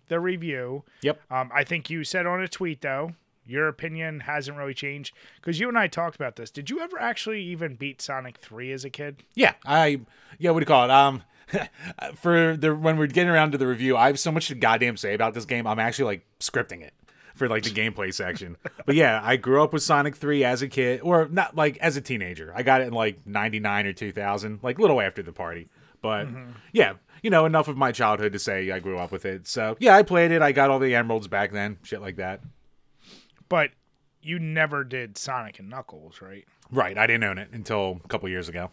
the 0.08 0.20
review. 0.20 0.84
Yep. 1.02 1.20
Um, 1.30 1.50
I 1.54 1.64
think 1.64 1.88
you 1.88 2.04
said 2.04 2.26
on 2.26 2.40
a 2.40 2.48
tweet 2.48 2.82
though, 2.82 3.12
your 3.46 3.68
opinion 3.68 4.20
hasn't 4.20 4.56
really 4.56 4.74
changed 4.74 5.14
because 5.36 5.60
you 5.60 5.68
and 5.68 5.78
I 5.78 5.86
talked 5.86 6.16
about 6.16 6.36
this. 6.36 6.50
Did 6.50 6.68
you 6.68 6.80
ever 6.80 7.00
actually 7.00 7.42
even 7.42 7.76
beat 7.76 8.02
Sonic 8.02 8.38
Three 8.38 8.72
as 8.72 8.84
a 8.84 8.90
kid? 8.90 9.22
Yeah, 9.34 9.54
I 9.64 10.00
yeah, 10.38 10.50
what 10.50 10.60
do 10.60 10.62
you 10.62 10.66
call 10.66 10.84
it? 10.84 10.90
Um, 10.90 11.22
for 12.14 12.56
the 12.56 12.74
when 12.74 12.96
we're 12.96 13.06
getting 13.06 13.30
around 13.30 13.52
to 13.52 13.58
the 13.58 13.66
review, 13.66 13.96
I 13.96 14.08
have 14.08 14.18
so 14.18 14.32
much 14.32 14.48
to 14.48 14.54
goddamn 14.54 14.96
say 14.96 15.14
about 15.14 15.34
this 15.34 15.44
game. 15.44 15.66
I'm 15.66 15.78
actually 15.78 16.06
like 16.06 16.26
scripting 16.40 16.82
it 16.82 16.92
for 17.34 17.48
like 17.48 17.62
the 17.62 17.70
gameplay 17.70 18.12
section. 18.12 18.56
But 18.86 18.94
yeah, 18.94 19.20
I 19.20 19.34
grew 19.34 19.64
up 19.64 19.72
with 19.72 19.82
Sonic 19.82 20.14
3 20.14 20.44
as 20.44 20.62
a 20.62 20.68
kid, 20.68 21.00
or 21.02 21.26
not 21.28 21.56
like 21.56 21.76
as 21.78 21.96
a 21.96 22.00
teenager. 22.00 22.52
I 22.54 22.62
got 22.62 22.82
it 22.82 22.86
in 22.86 22.92
like 22.92 23.26
99 23.26 23.86
or 23.86 23.92
2000, 23.92 24.60
like 24.62 24.78
little 24.78 25.00
after 25.00 25.24
the 25.24 25.32
party. 25.32 25.66
But 26.00 26.28
mm-hmm. 26.28 26.52
yeah, 26.72 26.94
you 27.20 27.30
know, 27.30 27.46
enough 27.46 27.66
of 27.66 27.76
my 27.76 27.90
childhood 27.90 28.32
to 28.34 28.38
say 28.38 28.70
I 28.70 28.78
grew 28.78 28.96
up 28.98 29.10
with 29.10 29.24
it. 29.24 29.48
So 29.48 29.76
yeah, 29.80 29.96
I 29.96 30.04
played 30.04 30.30
it. 30.30 30.40
I 30.40 30.52
got 30.52 30.70
all 30.70 30.78
the 30.78 30.94
emeralds 30.94 31.26
back 31.26 31.50
then, 31.50 31.78
shit 31.82 32.00
like 32.00 32.14
that. 32.16 32.42
But 33.48 33.70
you 34.22 34.38
never 34.38 34.84
did 34.84 35.18
Sonic 35.18 35.58
and 35.58 35.68
Knuckles, 35.68 36.20
right? 36.20 36.44
Right, 36.70 36.96
I 36.96 37.06
didn't 37.06 37.24
own 37.24 37.38
it 37.38 37.48
until 37.52 38.00
a 38.04 38.08
couple 38.08 38.28
years 38.28 38.48
ago. 38.48 38.70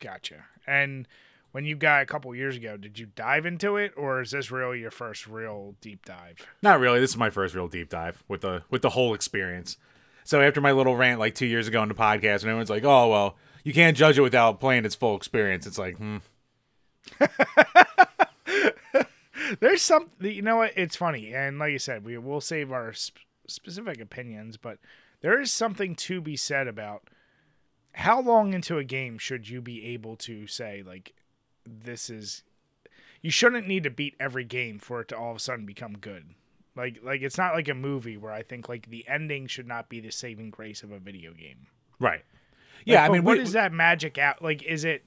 Gotcha. 0.00 0.44
And 0.66 1.06
when 1.52 1.64
you 1.64 1.76
got 1.76 2.02
a 2.02 2.06
couple 2.06 2.34
years 2.34 2.56
ago, 2.56 2.76
did 2.76 2.98
you 2.98 3.06
dive 3.06 3.46
into 3.46 3.76
it, 3.76 3.92
or 3.96 4.20
is 4.20 4.32
this 4.32 4.50
really 4.50 4.80
your 4.80 4.90
first 4.90 5.26
real 5.26 5.76
deep 5.80 6.04
dive? 6.04 6.46
Not 6.62 6.80
really. 6.80 6.98
This 6.98 7.10
is 7.10 7.16
my 7.16 7.30
first 7.30 7.54
real 7.54 7.68
deep 7.68 7.88
dive 7.88 8.24
with 8.26 8.40
the 8.40 8.64
with 8.70 8.82
the 8.82 8.90
whole 8.90 9.14
experience. 9.14 9.76
So 10.24 10.40
after 10.40 10.60
my 10.60 10.72
little 10.72 10.96
rant 10.96 11.20
like 11.20 11.34
two 11.34 11.46
years 11.46 11.68
ago 11.68 11.80
on 11.80 11.88
the 11.88 11.94
podcast, 11.94 12.40
and 12.40 12.44
everyone's 12.44 12.70
like, 12.70 12.84
"Oh 12.84 13.08
well, 13.08 13.36
you 13.64 13.72
can't 13.72 13.96
judge 13.96 14.18
it 14.18 14.22
without 14.22 14.60
playing 14.60 14.84
its 14.84 14.94
full 14.94 15.16
experience." 15.16 15.66
It's 15.66 15.78
like, 15.78 15.96
hmm. 15.96 16.18
There's 19.60 19.82
some, 19.82 20.08
you 20.20 20.40
know 20.40 20.56
what? 20.56 20.72
It's 20.76 20.96
funny, 20.96 21.34
and 21.34 21.58
like 21.58 21.72
you 21.72 21.78
said, 21.78 22.04
we 22.04 22.16
will 22.16 22.40
save 22.40 22.72
our 22.72 22.92
sp- 22.96 23.20
specific 23.46 24.00
opinions, 24.00 24.56
but 24.56 24.78
there 25.20 25.38
is 25.40 25.52
something 25.52 25.94
to 25.96 26.20
be 26.20 26.36
said 26.36 26.68
about 26.68 27.08
how 27.92 28.20
long 28.20 28.54
into 28.54 28.78
a 28.78 28.84
game 28.84 29.18
should 29.18 29.48
you 29.48 29.60
be 29.60 29.84
able 29.86 30.16
to 30.16 30.46
say 30.46 30.82
like, 30.86 31.12
this 31.66 32.10
is. 32.10 32.42
You 33.20 33.30
shouldn't 33.30 33.68
need 33.68 33.84
to 33.84 33.90
beat 33.90 34.16
every 34.18 34.44
game 34.44 34.78
for 34.80 35.00
it 35.00 35.08
to 35.08 35.16
all 35.16 35.30
of 35.30 35.36
a 35.36 35.40
sudden 35.40 35.64
become 35.64 35.96
good. 35.96 36.34
Like, 36.74 36.98
like 37.02 37.22
it's 37.22 37.38
not 37.38 37.54
like 37.54 37.68
a 37.68 37.74
movie 37.74 38.16
where 38.16 38.32
I 38.32 38.42
think 38.42 38.68
like 38.68 38.88
the 38.88 39.06
ending 39.06 39.46
should 39.46 39.68
not 39.68 39.88
be 39.88 40.00
the 40.00 40.10
saving 40.10 40.50
grace 40.50 40.82
of 40.82 40.90
a 40.90 40.98
video 40.98 41.32
game. 41.32 41.66
right. 41.98 42.24
Yeah, 42.84 43.04
I 43.04 43.10
mean, 43.10 43.22
what 43.22 43.38
we, 43.38 43.44
is 43.44 43.52
that 43.52 43.72
magic 43.72 44.18
out? 44.18 44.42
Like, 44.42 44.62
is 44.64 44.84
it? 44.84 45.04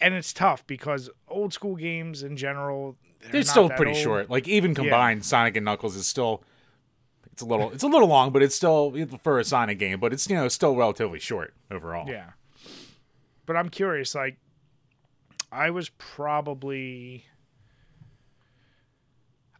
And 0.00 0.14
it's 0.14 0.32
tough 0.32 0.64
because 0.68 1.10
old 1.26 1.52
school 1.52 1.74
games 1.74 2.22
in 2.22 2.36
general, 2.36 2.96
they're, 3.22 3.32
they're 3.32 3.42
still 3.42 3.68
pretty 3.70 3.92
old. 3.92 4.00
short. 4.00 4.30
Like 4.30 4.46
even 4.46 4.74
combined, 4.74 5.24
Sonic 5.24 5.56
and 5.56 5.64
Knuckles 5.64 5.96
is 5.96 6.06
still. 6.06 6.44
It's 7.32 7.42
a 7.42 7.44
little. 7.44 7.70
It's 7.72 7.82
a 7.82 7.88
little 7.88 8.06
long, 8.06 8.30
but 8.30 8.42
it's 8.42 8.54
still 8.54 8.94
for 9.22 9.40
a 9.40 9.44
Sonic 9.44 9.80
game. 9.80 9.98
But 9.98 10.12
it's 10.12 10.28
you 10.28 10.36
know 10.36 10.46
still 10.48 10.76
relatively 10.76 11.18
short 11.18 11.54
overall. 11.70 12.08
Yeah. 12.08 12.30
But 13.46 13.56
I'm 13.56 13.68
curious. 13.68 14.14
Like, 14.14 14.36
I 15.52 15.70
was 15.70 15.88
probably, 15.90 17.24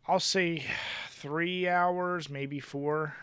I'll 0.06 0.20
say, 0.20 0.64
three 1.10 1.68
hours, 1.68 2.28
maybe 2.30 2.60
four, 2.60 3.14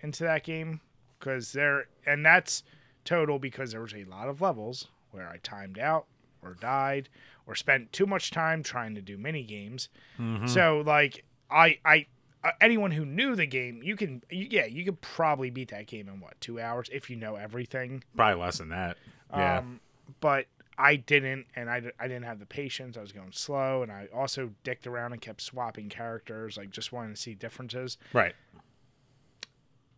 into 0.00 0.24
that 0.24 0.44
game, 0.44 0.80
because 1.18 1.52
there, 1.52 1.86
and 2.06 2.24
that's 2.24 2.62
total 3.04 3.38
because 3.38 3.72
there 3.72 3.80
was 3.80 3.94
a 3.94 4.04
lot 4.04 4.28
of 4.28 4.40
levels 4.40 4.88
where 5.10 5.28
I 5.28 5.38
timed 5.42 5.78
out 5.78 6.06
or 6.42 6.54
died 6.54 7.08
or 7.46 7.54
spent 7.54 7.92
too 7.92 8.06
much 8.06 8.30
time 8.30 8.62
trying 8.62 8.94
to 8.94 9.02
do 9.02 9.18
mini 9.18 9.42
games. 9.42 9.88
So 10.46 10.82
like 10.86 11.24
I 11.50 11.78
I 11.84 12.06
uh, 12.44 12.52
anyone 12.60 12.90
who 12.92 13.04
knew 13.04 13.34
the 13.34 13.46
game, 13.46 13.82
you 13.82 13.96
can, 13.96 14.22
you, 14.30 14.46
yeah, 14.50 14.64
you 14.64 14.84
could 14.84 15.00
probably 15.00 15.50
beat 15.50 15.70
that 15.70 15.86
game 15.86 16.08
in 16.08 16.20
what 16.20 16.40
two 16.40 16.60
hours 16.60 16.88
if 16.92 17.10
you 17.10 17.16
know 17.16 17.36
everything. 17.36 18.02
Probably 18.16 18.40
less 18.40 18.58
than 18.58 18.70
that. 18.70 18.96
Yeah. 19.30 19.58
Um, 19.58 19.80
but 20.20 20.46
I 20.80 20.96
didn't, 20.96 21.46
and 21.54 21.68
I, 21.68 21.82
I 22.00 22.08
didn't 22.08 22.24
have 22.24 22.38
the 22.38 22.46
patience. 22.46 22.96
I 22.96 23.02
was 23.02 23.12
going 23.12 23.32
slow, 23.32 23.82
and 23.82 23.92
I 23.92 24.08
also 24.14 24.52
dicked 24.64 24.86
around 24.86 25.12
and 25.12 25.20
kept 25.20 25.42
swapping 25.42 25.90
characters, 25.90 26.56
like 26.56 26.70
just 26.70 26.90
wanting 26.90 27.14
to 27.14 27.20
see 27.20 27.34
differences. 27.34 27.98
right. 28.14 28.34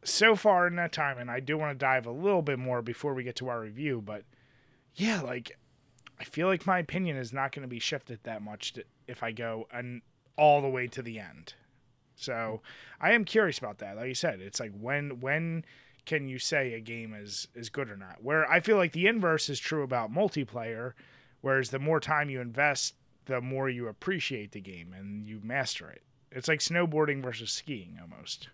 So 0.04 0.34
far 0.34 0.66
in 0.66 0.74
that 0.76 0.92
time, 0.92 1.18
and 1.18 1.30
I 1.30 1.38
do 1.38 1.56
want 1.56 1.70
to 1.70 1.78
dive 1.78 2.06
a 2.06 2.10
little 2.10 2.42
bit 2.42 2.58
more 2.58 2.82
before 2.82 3.14
we 3.14 3.22
get 3.22 3.36
to 3.36 3.48
our 3.48 3.60
review, 3.60 4.02
but 4.04 4.24
yeah, 4.96 5.20
like 5.20 5.56
I 6.18 6.24
feel 6.24 6.48
like 6.48 6.66
my 6.66 6.80
opinion 6.80 7.16
is 7.16 7.32
not 7.32 7.52
going 7.52 7.62
to 7.62 7.68
be 7.68 7.78
shifted 7.78 8.18
that 8.24 8.42
much 8.42 8.72
to, 8.72 8.84
if 9.06 9.22
I 9.22 9.30
go 9.30 9.68
and 9.72 10.02
all 10.36 10.60
the 10.60 10.68
way 10.68 10.88
to 10.88 11.02
the 11.02 11.20
end. 11.20 11.54
So 12.16 12.62
I 13.00 13.12
am 13.12 13.24
curious 13.24 13.58
about 13.58 13.78
that. 13.78 13.96
Like 13.96 14.08
you 14.08 14.14
said, 14.14 14.40
it's 14.40 14.58
like 14.58 14.72
when 14.78 15.20
when 15.20 15.64
can 16.04 16.28
you 16.28 16.38
say 16.38 16.74
a 16.74 16.80
game 16.80 17.14
is 17.14 17.48
is 17.54 17.68
good 17.68 17.90
or 17.90 17.96
not? 17.96 18.22
Where 18.22 18.50
I 18.50 18.60
feel 18.60 18.76
like 18.76 18.92
the 18.92 19.06
inverse 19.06 19.48
is 19.48 19.60
true 19.60 19.82
about 19.82 20.12
multiplayer, 20.12 20.92
whereas 21.40 21.70
the 21.70 21.78
more 21.78 22.00
time 22.00 22.30
you 22.30 22.40
invest, 22.40 22.94
the 23.26 23.40
more 23.40 23.68
you 23.68 23.88
appreciate 23.88 24.52
the 24.52 24.60
game 24.60 24.94
and 24.96 25.26
you 25.26 25.40
master 25.42 25.88
it. 25.88 26.02
It's 26.30 26.48
like 26.48 26.60
snowboarding 26.60 27.22
versus 27.22 27.52
skiing 27.52 27.98
almost. 28.00 28.48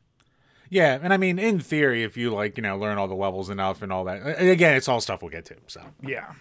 Yeah, 0.70 0.98
and 1.02 1.12
I 1.12 1.16
mean, 1.16 1.38
in 1.38 1.60
theory, 1.60 2.02
if 2.02 2.16
you 2.16 2.30
like, 2.30 2.58
you 2.58 2.62
know, 2.62 2.76
learn 2.76 2.98
all 2.98 3.08
the 3.08 3.14
levels 3.14 3.48
enough 3.48 3.80
and 3.80 3.90
all 3.90 4.04
that. 4.04 4.40
Again, 4.40 4.74
it's 4.74 4.88
all 4.88 5.00
stuff 5.00 5.22
we'll 5.22 5.30
get 5.30 5.46
to. 5.46 5.56
So 5.66 5.80
Yeah. 6.02 6.32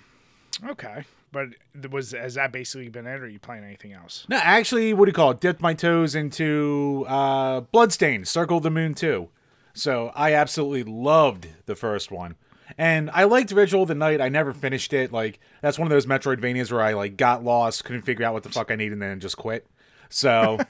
Okay. 0.66 1.06
But 1.32 1.50
was 1.92 2.12
has 2.12 2.36
that 2.36 2.52
basically 2.52 2.90
been 2.90 3.06
it, 3.06 3.20
or 3.20 3.26
are 3.26 3.28
you 3.28 3.40
playing 3.40 3.64
anything 3.64 3.94
else? 3.94 4.26
no, 4.30 4.38
actually, 4.38 4.94
what 4.94 5.06
do 5.06 5.10
you 5.10 5.14
call 5.14 5.32
it? 5.32 5.40
Dipped 5.40 5.62
my 5.62 5.74
toes 5.74 6.16
into 6.16 7.06
uh, 7.08 7.62
Bloodstained, 7.62 8.28
Circle 8.28 8.58
of 8.58 8.64
the 8.64 8.72
Moon 8.72 8.94
two. 8.94 9.30
So 9.78 10.12
I 10.16 10.34
absolutely 10.34 10.84
loved 10.84 11.48
the 11.66 11.76
first 11.76 12.12
one, 12.12 12.36
and 12.78 13.10
I 13.12 13.26
liked 13.26 13.52
Ritual 13.52 13.84
of 13.84 13.88
the 13.88 13.96
Night. 13.96 14.22
I 14.22 14.30
never 14.30 14.54
finished 14.54 14.92
it. 14.92 15.12
Like 15.12 15.40
that's 15.62 15.78
one 15.78 15.86
of 15.86 15.92
those 15.92 16.06
Metroidvanias 16.06 16.72
where 16.72 16.82
I 16.82 16.94
like 16.94 17.16
got 17.16 17.44
lost, 17.44 17.86
couldn't 17.86 18.02
figure 18.02 18.26
out 18.26 18.34
what 18.34 18.44
the 18.44 18.50
fuck 18.50 18.72
I 18.72 18.76
needed, 18.76 18.94
and 18.94 19.02
then 19.02 19.20
just 19.20 19.38
quit. 19.38 19.68
So. 20.10 20.60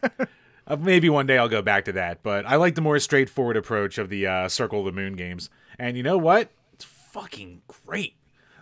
Uh, 0.70 0.76
maybe 0.76 1.10
one 1.10 1.26
day 1.26 1.38
I'll 1.38 1.48
go 1.48 1.62
back 1.62 1.86
to 1.86 1.94
that, 1.94 2.22
but 2.24 2.46
I 2.46 2.58
like 2.58 2.76
the 2.76 2.82
more 2.82 3.00
straightforward 3.00 3.56
approach 3.56 3.98
of 3.98 4.10
the 4.10 4.28
uh, 4.28 4.50
Circle 4.50 4.80
of 4.80 4.86
the 4.86 4.92
Moon 4.92 5.14
games. 5.14 5.50
And 5.80 5.96
you 5.96 6.04
know 6.04 6.18
what? 6.18 6.52
It's 6.74 6.84
fucking 6.84 7.62
great. 7.70 8.16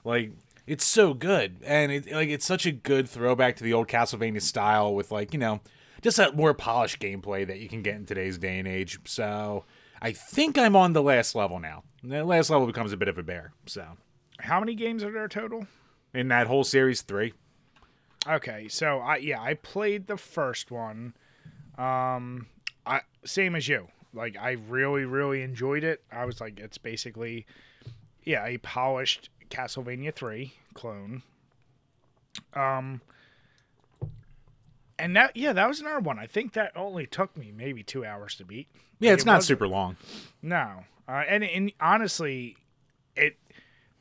Like 0.04 0.34
it's 0.68 0.86
so 0.86 1.16
good, 1.16 1.58
and 1.64 1.92
it 1.92 2.12
like 2.12 2.30
it's 2.30 2.46
such 2.46 2.68
a 2.68 2.72
good 2.72 3.10
throwback 3.10 3.56
to 3.56 3.64
the 3.64 3.74
old 3.74 3.88
Castlevania 3.88 4.42
style 4.42 4.94
with 4.94 5.12
like 5.12 5.34
you 5.34 5.40
know 5.40 5.62
just 6.02 6.18
that 6.18 6.36
more 6.36 6.54
polished 6.54 7.00
gameplay 7.00 7.48
that 7.48 7.60
you 7.60 7.68
can 7.68 7.82
get 7.82 7.96
in 7.96 8.06
today's 8.06 8.38
day 8.38 8.60
and 8.60 8.68
age. 8.68 9.00
So 9.06 9.66
I 10.06 10.12
think 10.12 10.56
I'm 10.56 10.76
on 10.76 10.94
the 10.94 11.02
last 11.02 11.34
level 11.34 11.60
now. 11.60 11.82
The 12.04 12.24
last 12.24 12.52
level 12.52 12.68
becomes 12.68 12.94
a 12.94 12.98
bit 12.98 13.08
of 13.08 13.18
a 13.18 13.24
bear. 13.24 13.54
So 13.66 13.84
How 14.38 14.60
many 14.60 14.76
games 14.76 15.04
are 15.04 15.12
there 15.12 15.28
total? 15.28 15.66
in 16.14 16.28
that 16.28 16.46
whole 16.46 16.64
series, 16.64 17.02
three. 17.02 17.34
Okay, 18.30 18.68
so 18.68 19.00
I 19.00 19.18
yeah, 19.18 19.42
I 19.42 19.56
played 19.56 20.06
the 20.06 20.16
first 20.18 20.70
one. 20.70 21.16
Um 21.76 22.46
I 22.86 23.02
same 23.24 23.56
as 23.56 23.68
you. 23.68 23.88
Like 24.14 24.38
I 24.38 24.52
really 24.52 25.06
really 25.06 25.42
enjoyed 25.42 25.84
it. 25.84 26.04
I 26.12 26.26
was 26.26 26.40
like 26.40 26.60
it's 26.60 26.78
basically 26.78 27.48
yeah, 28.24 28.46
a 28.46 28.60
polished 28.60 29.30
Castlevania 29.50 30.14
3 30.14 30.54
clone. 30.76 31.24
Um 32.54 33.02
and 35.00 35.16
that 35.16 35.36
yeah, 35.36 35.54
that 35.54 35.68
was 35.68 35.80
another 35.82 36.00
one. 36.00 36.18
I 36.20 36.28
think 36.28 36.54
that 36.54 36.72
only 36.76 37.06
took 37.06 37.36
me 37.38 37.52
maybe 37.56 37.84
2 37.84 38.06
hours 38.06 38.36
to 38.36 38.46
beat. 38.46 38.68
Yeah, 39.00 39.10
Like, 39.12 39.14
it's 39.16 39.24
it 39.24 39.28
not 39.28 39.44
super 39.44 39.68
long. 39.68 39.98
No, 40.42 40.84
uh, 41.08 41.24
and 41.28 41.44
and 41.44 41.72
honestly, 41.80 42.58
it 43.16 43.38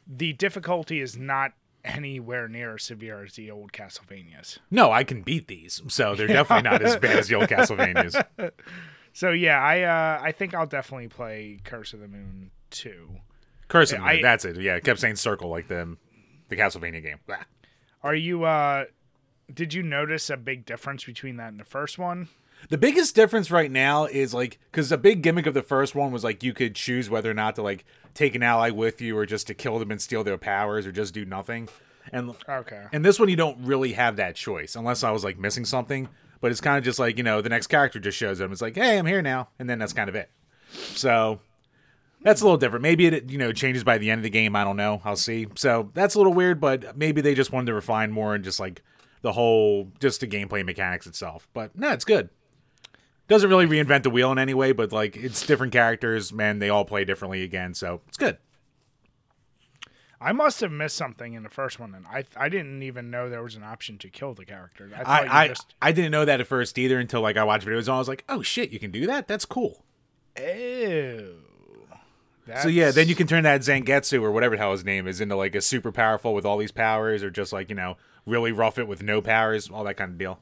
the 0.07 0.33
difficulty 0.35 1.01
is 1.01 1.17
not 1.17 1.53
anywhere 1.85 2.49
near 2.49 2.75
as 2.77 2.83
severe 2.83 3.23
as 3.25 3.35
the 3.35 3.51
old 3.51 3.73
Castlevanias. 3.73 4.59
No, 4.71 4.91
I 4.91 5.05
can 5.05 5.23
beat 5.23 5.49
these, 5.49 5.83
so 5.89 6.15
they're 6.15 6.27
definitely 6.39 6.69
not 6.71 6.83
as 6.83 6.97
bad 6.97 7.19
as 7.19 7.29
the 7.29 7.35
old 7.37 7.49
Castlevanias. 7.49 8.23
So 9.17 9.31
yeah, 9.31 9.61
I 9.63 9.83
uh, 9.83 10.19
I 10.25 10.33
think 10.33 10.55
I'll 10.55 10.67
definitely 10.67 11.07
play 11.07 11.61
Curse 11.63 11.93
of 11.93 12.01
the 12.01 12.09
Moon 12.09 12.51
two. 12.71 13.11
Curse 13.69 13.93
of 13.93 13.99
the 14.01 14.05
I- 14.05 14.13
Moon, 14.15 14.23
that's 14.23 14.45
it. 14.45 14.61
Yeah, 14.61 14.75
it 14.75 14.83
kept 14.83 14.99
saying 14.99 15.15
circle 15.15 15.51
like 15.51 15.69
the 15.69 15.97
the 16.49 16.57
Castlevania 16.57 17.01
game. 17.01 17.19
Blah. 17.25 17.37
Are 18.03 18.17
you? 18.17 18.43
uh 18.43 18.87
Did 19.53 19.75
you 19.75 19.83
notice 19.83 20.31
a 20.31 20.37
big 20.37 20.65
difference 20.65 21.05
between 21.05 21.37
that 21.37 21.49
and 21.49 21.61
the 21.61 21.65
first 21.65 21.99
one? 21.99 22.29
The 22.71 22.79
biggest 22.79 23.15
difference 23.15 23.51
right 23.51 23.71
now 23.71 24.07
is 24.07 24.33
like 24.33 24.59
because 24.71 24.89
the 24.89 24.97
big 24.97 25.23
gimmick 25.23 25.47
of 25.47 25.55
the 25.55 25.63
first 25.63 25.95
one 25.95 26.13
was 26.13 26.25
like 26.25 26.43
you 26.43 26.55
could 26.55 26.75
choose 26.75 27.11
whether 27.11 27.31
or 27.31 27.35
not 27.35 27.57
to 27.57 27.63
like 27.63 27.85
take 28.15 28.35
an 28.35 28.43
ally 28.43 28.71
with 28.71 29.01
you 29.03 29.19
or 29.19 29.27
just 29.27 29.47
to 29.49 29.55
kill 29.55 29.79
them 29.79 29.91
and 29.91 30.01
steal 30.01 30.25
their 30.25 30.39
powers 30.39 30.87
or 30.87 30.93
just 30.93 31.13
do 31.13 31.25
nothing. 31.25 31.69
And 32.13 32.35
Okay. 32.49 32.85
and 32.93 33.05
this 33.05 33.19
one 33.19 33.29
you 33.29 33.37
don't 33.37 33.59
really 33.67 33.93
have 33.95 34.17
that 34.17 34.35
choice 34.37 34.77
unless 34.77 35.03
I 35.05 35.11
was 35.11 35.25
like 35.25 35.39
missing 35.39 35.65
something. 35.65 36.09
But 36.41 36.51
it's 36.53 36.61
kind 36.61 36.79
of 36.79 36.85
just 36.85 36.99
like 36.99 37.19
you 37.19 37.25
know 37.25 37.43
the 37.43 37.49
next 37.51 37.67
character 37.67 37.99
just 37.99 38.17
shows 38.17 38.41
up. 38.41 38.51
It's 38.51 38.63
like 38.63 38.77
hey 38.77 38.99
I'm 38.99 39.07
here 39.07 39.21
now, 39.23 39.49
and 39.59 39.69
then 39.69 39.79
that's 39.79 39.93
kind 39.93 40.09
of 40.09 40.15
it. 40.15 40.31
So 40.71 41.41
that's 42.23 42.41
a 42.41 42.45
little 42.45 42.57
different. 42.59 42.83
Maybe 42.83 43.07
it 43.07 43.31
you 43.31 43.37
know 43.39 43.53
changes 43.53 43.85
by 43.85 43.99
the 43.99 44.11
end 44.11 44.21
of 44.21 44.23
the 44.23 44.31
game. 44.31 44.57
I 44.57 44.65
don't 44.65 44.77
know. 44.77 45.03
I'll 45.05 45.17
see. 45.17 45.49
So 45.55 45.91
that's 45.93 46.15
a 46.15 46.19
little 46.19 46.33
weird, 46.35 46.61
but 46.61 46.97
maybe 46.97 47.21
they 47.21 47.35
just 47.35 47.53
wanted 47.53 47.67
to 47.67 47.75
refine 47.75 48.11
more 48.11 48.35
and 48.35 48.43
just 48.45 48.61
like 48.61 48.83
the 49.25 49.33
whole 49.33 49.91
just 50.01 50.21
the 50.21 50.27
gameplay 50.29 50.65
mechanics 50.65 51.07
itself. 51.07 51.49
But 51.55 51.77
no, 51.77 51.91
it's 51.93 52.05
good. 52.05 52.29
Doesn't 53.27 53.49
really 53.49 53.67
reinvent 53.67 54.03
the 54.03 54.11
wheel 54.11 54.31
in 54.31 54.39
any 54.39 54.53
way, 54.53 54.73
but 54.73 54.93
like 54.93 55.17
it's 55.17 55.45
different 55.47 55.73
characters, 55.73 56.31
man. 56.31 56.59
They 56.59 56.69
all 56.69 56.85
play 56.85 57.07
differently 57.07 57.43
again, 57.43 57.73
so 57.73 58.03
it's 58.07 58.19
good. 58.19 58.37
I 60.21 60.33
must 60.33 60.61
have 60.61 60.71
missed 60.71 60.97
something 60.97 61.33
in 61.33 61.43
the 61.43 61.49
first 61.49 61.81
one, 61.81 61.95
and 61.95 62.07
I 62.07 62.25
I 62.37 62.51
didn't 62.51 62.83
even 62.83 63.11
know 63.11 63.31
there 63.31 63.43
was 63.43 63.57
an 63.57 63.65
option 63.65 63.97
to 63.99 64.11
kill 64.11 64.35
the 64.35 64.45
character. 64.45 64.91
I 64.95 65.27
I, 65.31 65.49
just 65.49 65.75
I 65.81 65.93
didn't 65.93 66.13
know 66.13 66.27
that 66.27 66.41
at 66.41 66.47
first 66.47 66.79
either 66.79 66.99
until 66.99 67.23
like 67.23 67.39
I 67.39 67.45
watched 67.45 67.67
videos 67.67 67.81
and 67.81 67.91
I 67.91 67.99
was 67.99 68.09
like, 68.09 68.25
oh 68.29 68.43
shit, 68.43 68.71
you 68.71 68.79
can 68.79 68.91
do 68.91 69.07
that. 69.07 69.27
That's 69.27 69.47
cool. 69.47 69.87
ew. 70.39 71.41
So 72.61 72.69
yeah, 72.69 72.91
then 72.91 73.09
you 73.09 73.15
can 73.15 73.27
turn 73.27 73.45
that 73.45 73.63
Zangetsu 73.63 74.21
or 74.23 74.31
whatever 74.31 74.57
the 74.57 74.63
hell 74.63 74.73
his 74.73 74.85
name 74.85 75.07
is 75.07 75.21
into 75.21 75.37
like 75.37 75.55
a 75.55 75.61
super 75.61 75.91
powerful 75.91 76.35
with 76.35 76.45
all 76.45 76.59
these 76.59 76.73
powers, 76.73 77.23
or 77.23 77.31
just 77.31 77.53
like 77.53 77.71
you 77.71 77.75
know 77.75 77.97
really 78.27 78.53
rough 78.53 78.79
it 78.79 78.87
with 78.87 79.03
no 79.03 79.23
powers, 79.23 79.71
all 79.71 79.85
that 79.85 79.97
kind 79.97 80.13
of 80.13 80.19
deal. 80.19 80.41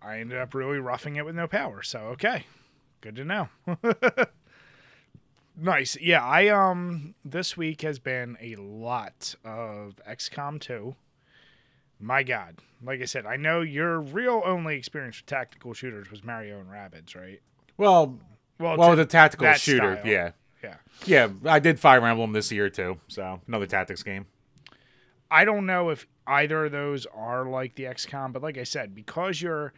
I 0.00 0.18
ended 0.18 0.38
up 0.38 0.54
really 0.54 0.78
roughing 0.78 1.16
it 1.16 1.24
with 1.24 1.34
no 1.34 1.46
power. 1.46 1.82
So 1.82 1.98
okay, 2.12 2.46
good 3.00 3.16
to 3.16 3.24
know. 3.24 3.48
nice. 5.56 5.96
Yeah, 6.00 6.24
I 6.24 6.48
um 6.48 7.14
this 7.24 7.56
week 7.56 7.82
has 7.82 7.98
been 7.98 8.38
a 8.40 8.56
lot 8.56 9.34
of 9.44 10.00
XCOM 10.08 10.60
2. 10.60 10.94
My 12.00 12.22
God, 12.22 12.56
like 12.82 13.00
I 13.00 13.04
said, 13.04 13.26
I 13.26 13.36
know 13.36 13.60
your 13.60 14.00
real 14.00 14.42
only 14.44 14.76
experience 14.76 15.18
with 15.18 15.26
tactical 15.26 15.72
shooters 15.72 16.10
was 16.10 16.24
Mario 16.24 16.58
and 16.58 16.68
Rabbids, 16.68 17.14
right? 17.14 17.40
Well, 17.76 18.18
Well, 18.58 18.76
well, 18.76 18.96
the 18.96 19.04
tactical 19.04 19.52
shooter, 19.54 19.96
style. 19.96 20.06
yeah, 20.06 20.30
Yeah. 20.62 20.76
yeah. 21.04 21.28
I 21.50 21.58
did 21.58 21.80
Fire 21.80 22.04
Emblem 22.06 22.32
this 22.32 22.52
year 22.52 22.70
too, 22.70 22.98
so 23.08 23.40
another 23.48 23.66
tactics 23.66 24.02
game. 24.02 24.26
I 25.30 25.44
don't 25.44 25.66
know 25.66 25.88
if 25.90 26.06
either 26.26 26.66
of 26.66 26.72
those 26.72 27.06
are 27.06 27.46
like 27.46 27.74
the 27.74 27.84
XCOM, 27.84 28.32
but 28.32 28.42
like 28.42 28.58
I 28.58 28.64
said, 28.64 28.94
because 28.94 29.40
you're 29.42 29.72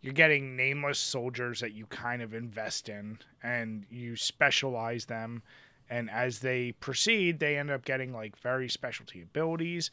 you're 0.00 0.12
getting 0.12 0.56
nameless 0.56 0.98
soldiers 0.98 1.60
that 1.60 1.72
you 1.72 1.86
kind 1.86 2.22
of 2.22 2.32
invest 2.32 2.88
in 2.88 3.18
and 3.42 3.84
you 3.90 4.14
specialize 4.14 5.06
them 5.06 5.42
and 5.90 6.08
as 6.08 6.38
they 6.38 6.70
proceed 6.72 7.40
they 7.40 7.56
end 7.56 7.68
up 7.68 7.84
getting 7.84 8.12
like 8.12 8.38
very 8.38 8.68
specialty 8.68 9.20
abilities 9.20 9.90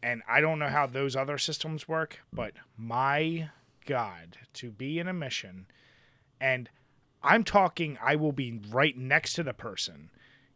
and 0.00 0.22
I 0.28 0.40
don't 0.40 0.60
know 0.60 0.68
how 0.68 0.86
those 0.86 1.14
other 1.16 1.38
systems 1.38 1.86
work, 1.88 2.20
but 2.32 2.52
my 2.76 3.50
god, 3.86 4.36
to 4.54 4.70
be 4.70 4.98
in 4.98 5.06
a 5.08 5.12
mission 5.12 5.66
and 6.40 6.68
I'm 7.22 7.44
talking 7.44 7.98
I 8.02 8.16
will 8.16 8.32
be 8.32 8.60
right 8.70 8.96
next 8.96 9.34
to 9.34 9.42
the 9.42 9.54
person 9.54 10.10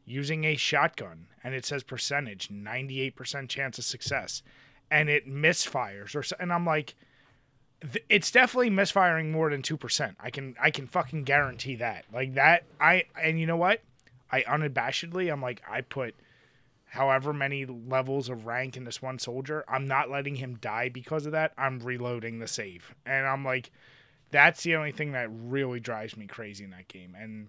using 0.05 0.45
a 0.45 0.57
shotgun 0.57 1.27
and 1.43 1.55
it 1.55 1.65
says 1.65 1.83
percentage 1.83 2.49
98% 2.49 3.49
chance 3.49 3.79
of 3.79 3.85
success 3.85 4.43
and 4.91 5.09
it 5.09 5.29
misfires 5.29 6.15
or 6.15 6.25
and 6.41 6.53
I'm 6.53 6.65
like 6.65 6.95
it's 8.09 8.31
definitely 8.31 8.71
misfiring 8.71 9.31
more 9.31 9.51
than 9.51 9.61
2%. 9.61 10.17
I 10.19 10.31
can 10.31 10.55
I 10.61 10.71
can 10.71 10.87
fucking 10.87 11.25
guarantee 11.25 11.77
that. 11.77 12.05
Like 12.13 12.35
that 12.35 12.65
I 12.81 13.05
and 13.21 13.39
you 13.39 13.47
know 13.47 13.57
what? 13.57 13.83
I 14.31 14.43
unabashedly 14.43 15.33
I'm 15.33 15.43
like 15.43 15.63
I 15.69 15.83
put 15.83 16.15
however 16.87 17.33
many 17.33 17.67
levels 17.67 18.29
of 18.29 18.47
rank 18.47 18.77
in 18.77 18.85
this 18.85 19.03
one 19.03 19.19
soldier. 19.19 19.65
I'm 19.69 19.87
not 19.87 20.11
letting 20.11 20.37
him 20.37 20.57
die 20.61 20.89
because 20.89 21.27
of 21.27 21.33
that. 21.33 21.53
I'm 21.59 21.81
reloading 21.81 22.39
the 22.39 22.49
save. 22.49 22.95
And 23.05 23.27
I'm 23.27 23.45
like 23.45 23.71
that's 24.31 24.63
the 24.63 24.77
only 24.77 24.93
thing 24.93 25.13
that 25.13 25.29
really 25.31 25.81
drives 25.81 26.17
me 26.17 26.27
crazy 26.27 26.65
in 26.65 26.71
that 26.71 26.89
game. 26.89 27.17
And 27.19 27.49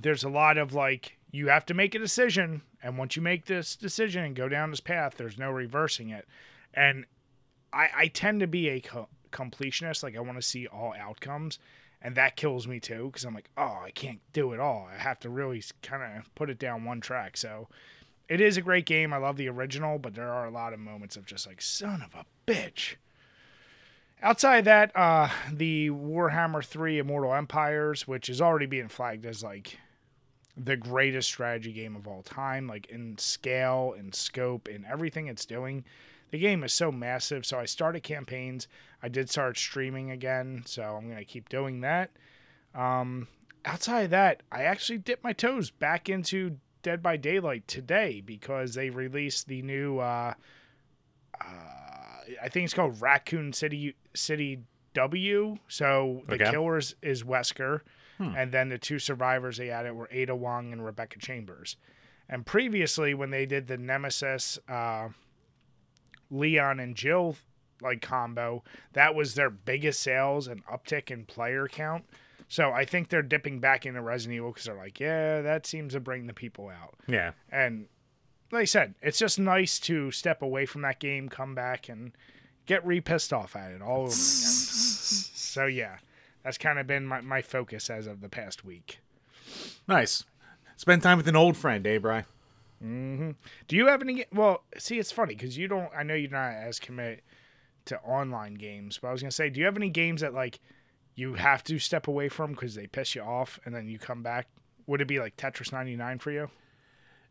there's 0.00 0.24
a 0.24 0.28
lot 0.28 0.58
of 0.58 0.74
like 0.74 1.18
you 1.30 1.48
have 1.48 1.66
to 1.66 1.74
make 1.74 1.94
a 1.94 1.98
decision 1.98 2.62
and 2.82 2.98
once 2.98 3.16
you 3.16 3.22
make 3.22 3.46
this 3.46 3.74
decision 3.76 4.22
and 4.24 4.36
go 4.36 4.48
down 4.48 4.70
this 4.70 4.80
path 4.80 5.14
there's 5.16 5.38
no 5.38 5.50
reversing 5.50 6.10
it 6.10 6.28
and 6.74 7.06
i 7.72 7.88
i 7.96 8.06
tend 8.06 8.40
to 8.40 8.46
be 8.46 8.68
a 8.68 8.80
co- 8.80 9.08
completionist. 9.30 10.02
Like 10.02 10.16
I 10.16 10.20
want 10.20 10.36
to 10.36 10.42
see 10.42 10.66
all 10.66 10.94
outcomes, 10.98 11.58
and 12.02 12.14
that 12.16 12.36
kills 12.36 12.66
me 12.66 12.80
too 12.80 13.06
because 13.06 13.24
I'm 13.24 13.34
like, 13.34 13.50
oh, 13.56 13.80
I 13.84 13.90
can't 13.90 14.20
do 14.32 14.52
it 14.52 14.60
all. 14.60 14.88
I 14.92 14.98
have 14.98 15.20
to 15.20 15.30
really 15.30 15.62
kind 15.82 16.02
of 16.18 16.34
put 16.34 16.50
it 16.50 16.58
down 16.58 16.84
one 16.84 17.00
track. 17.00 17.36
So 17.36 17.68
it 18.28 18.40
is 18.40 18.56
a 18.56 18.62
great 18.62 18.86
game. 18.86 19.12
I 19.12 19.18
love 19.18 19.36
the 19.36 19.48
original, 19.48 19.98
but 19.98 20.14
there 20.14 20.32
are 20.32 20.46
a 20.46 20.50
lot 20.50 20.72
of 20.72 20.80
moments 20.80 21.16
of 21.16 21.26
just 21.26 21.46
like, 21.46 21.62
son 21.62 22.02
of 22.02 22.14
a 22.14 22.24
bitch. 22.50 22.96
Outside 24.20 24.64
that, 24.64 24.90
uh, 24.96 25.28
the 25.52 25.90
Warhammer 25.90 26.64
3 26.64 26.98
Immortal 26.98 27.34
Empires, 27.34 28.08
which 28.08 28.28
is 28.28 28.40
already 28.40 28.66
being 28.66 28.88
flagged 28.88 29.24
as 29.24 29.44
like 29.44 29.78
the 30.56 30.76
greatest 30.76 31.28
strategy 31.28 31.72
game 31.72 31.94
of 31.94 32.08
all 32.08 32.22
time, 32.22 32.66
like 32.66 32.86
in 32.86 33.16
scale 33.18 33.94
and 33.96 34.12
scope 34.14 34.66
and 34.66 34.84
everything 34.86 35.28
it's 35.28 35.46
doing. 35.46 35.84
The 36.30 36.38
game 36.38 36.64
is 36.64 36.72
so 36.72 36.90
massive. 36.90 37.46
So 37.46 37.58
I 37.60 37.64
started 37.64 38.02
campaigns. 38.02 38.66
I 39.02 39.08
did 39.08 39.30
start 39.30 39.56
streaming 39.56 40.10
again, 40.10 40.62
so 40.66 40.82
I'm 40.82 41.06
going 41.06 41.18
to 41.18 41.24
keep 41.24 41.48
doing 41.48 41.80
that. 41.82 42.10
Um, 42.74 43.28
outside 43.64 44.02
of 44.02 44.10
that, 44.10 44.42
I 44.50 44.64
actually 44.64 44.98
dipped 44.98 45.24
my 45.24 45.32
toes 45.32 45.70
back 45.70 46.08
into 46.08 46.58
Dead 46.82 47.02
by 47.02 47.16
Daylight 47.16 47.68
today 47.68 48.20
because 48.20 48.74
they 48.74 48.90
released 48.90 49.46
the 49.46 49.62
new. 49.62 50.00
Uh, 50.00 50.34
uh, 51.40 51.87
I 52.42 52.48
think 52.48 52.64
it's 52.64 52.74
called 52.74 53.00
Raccoon 53.00 53.52
City 53.52 53.94
City 54.14 54.60
W. 54.94 55.56
So 55.68 56.22
the 56.28 56.34
Okay. 56.34 56.50
killers 56.50 56.94
is 57.02 57.22
Wesker, 57.22 57.80
and 58.18 58.50
then 58.52 58.68
the 58.68 58.78
two 58.78 58.98
survivors 58.98 59.58
they 59.58 59.70
added 59.70 59.92
were 59.92 60.08
Ada 60.10 60.34
Wong 60.34 60.72
and 60.72 60.84
Rebecca 60.84 61.18
Chambers. 61.18 61.76
And 62.28 62.44
previously, 62.44 63.14
when 63.14 63.30
they 63.30 63.46
did 63.46 63.68
the 63.68 63.78
Nemesis, 63.78 64.58
uh, 64.68 65.10
Leon 66.30 66.80
and 66.80 66.94
Jill 66.96 67.36
like 67.80 68.02
combo, 68.02 68.64
that 68.92 69.14
was 69.14 69.34
their 69.34 69.50
biggest 69.50 70.00
sales 70.00 70.48
and 70.48 70.64
uptick 70.66 71.10
in 71.10 71.24
player 71.26 71.68
count. 71.68 72.04
So 72.48 72.72
I 72.72 72.84
think 72.84 73.08
they're 73.08 73.22
dipping 73.22 73.60
back 73.60 73.86
into 73.86 74.00
Resident 74.02 74.36
Evil 74.36 74.50
because 74.50 74.64
they're 74.64 74.74
like, 74.74 74.98
yeah, 74.98 75.42
that 75.42 75.64
seems 75.66 75.92
to 75.92 76.00
bring 76.00 76.26
the 76.26 76.34
people 76.34 76.68
out. 76.68 76.94
Yeah. 77.06 77.32
And 77.50 77.86
like 78.50 78.62
I 78.62 78.64
said, 78.64 78.94
it's 79.02 79.18
just 79.18 79.38
nice 79.38 79.78
to 79.80 80.10
step 80.10 80.42
away 80.42 80.66
from 80.66 80.82
that 80.82 81.00
game, 81.00 81.28
come 81.28 81.54
back, 81.54 81.88
and 81.88 82.12
get 82.66 82.86
re 82.86 83.00
pissed 83.00 83.32
off 83.32 83.56
at 83.56 83.72
it 83.72 83.82
all 83.82 84.02
over 84.02 84.06
again. 84.06 84.14
so 84.14 85.66
yeah, 85.66 85.98
that's 86.42 86.58
kind 86.58 86.78
of 86.78 86.86
been 86.86 87.06
my, 87.06 87.20
my 87.20 87.42
focus 87.42 87.90
as 87.90 88.06
of 88.06 88.20
the 88.20 88.28
past 88.28 88.64
week. 88.64 89.00
Nice. 89.86 90.24
Spend 90.76 91.02
time 91.02 91.16
with 91.16 91.28
an 91.28 91.36
old 91.36 91.56
friend, 91.56 91.86
eh, 91.86 91.98
Bry? 91.98 92.24
Do 92.80 93.34
you 93.70 93.88
have 93.88 94.02
any? 94.02 94.24
Well, 94.32 94.62
see, 94.76 94.98
it's 94.98 95.10
funny 95.10 95.34
because 95.34 95.58
you 95.58 95.66
don't. 95.66 95.90
I 95.96 96.04
know 96.04 96.14
you're 96.14 96.30
not 96.30 96.54
as 96.54 96.78
commit 96.78 97.24
to 97.86 97.98
online 98.02 98.54
games, 98.54 98.98
but 99.02 99.08
I 99.08 99.12
was 99.12 99.20
gonna 99.20 99.32
say, 99.32 99.50
do 99.50 99.58
you 99.58 99.66
have 99.66 99.76
any 99.76 99.90
games 99.90 100.20
that 100.20 100.32
like 100.32 100.60
you 101.16 101.34
have 101.34 101.64
to 101.64 101.78
step 101.80 102.06
away 102.06 102.28
from 102.28 102.52
because 102.52 102.76
they 102.76 102.86
piss 102.86 103.16
you 103.16 103.22
off, 103.22 103.58
and 103.64 103.74
then 103.74 103.88
you 103.88 103.98
come 103.98 104.22
back? 104.22 104.46
Would 104.86 105.00
it 105.00 105.08
be 105.08 105.18
like 105.18 105.36
Tetris 105.36 105.72
99 105.72 106.18
for 106.20 106.30
you? 106.30 106.50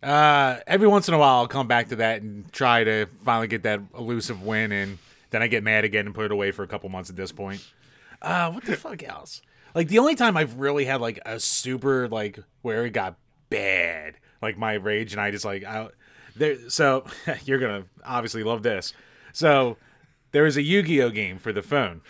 Uh, 0.02 0.58
every 0.68 0.88
once 0.88 1.08
in 1.08 1.14
a 1.14 1.18
while, 1.18 1.38
I'll 1.38 1.48
come 1.48 1.68
back 1.68 1.90
to 1.90 1.98
that 1.98 2.22
and 2.22 2.52
try 2.52 2.84
to 2.84 3.08
finally 3.24 3.48
get 3.48 3.64
that 3.64 3.82
elusive 3.98 4.44
win, 4.44 4.72
and 4.72 4.98
then 5.32 5.42
I 5.42 5.48
get 5.48 5.64
mad 5.64 5.84
again 5.86 6.06
and 6.06 6.16
put 6.16 6.26
it 6.26 6.32
away 6.32 6.52
for 6.52 6.64
a 6.64 6.68
couple 6.68 6.90
months 6.90 7.10
at 7.10 7.16
this 7.16 7.32
point. 7.32 7.66
Uh, 8.22 8.52
what 8.52 8.64
the 8.66 8.76
fuck 8.76 9.04
else? 9.04 9.42
Like 9.76 9.88
the 9.88 10.00
only 10.00 10.16
time 10.16 10.38
I've 10.38 10.56
really 10.56 10.86
had 10.86 11.02
like 11.02 11.20
a 11.26 11.40
super 11.40 12.08
like 12.08 12.40
where 12.62 12.86
it 12.86 12.92
got 12.92 13.16
bad, 13.50 14.16
like 14.42 14.58
my 14.58 14.74
rage, 14.74 15.14
and 15.14 15.22
I 15.22 15.32
just 15.32 15.46
like 15.46 15.64
I 15.64 15.90
there. 16.36 16.70
So 16.70 17.06
you're 17.46 17.60
gonna 17.60 17.86
obviously 18.06 18.44
love 18.44 18.64
this. 18.64 18.94
So 19.34 19.78
there 20.32 20.44
was 20.44 20.58
a 20.58 20.62
Yu-Gi-Oh 20.62 21.10
game 21.12 21.38
for 21.38 21.54
the 21.54 21.62
phone. 21.62 22.02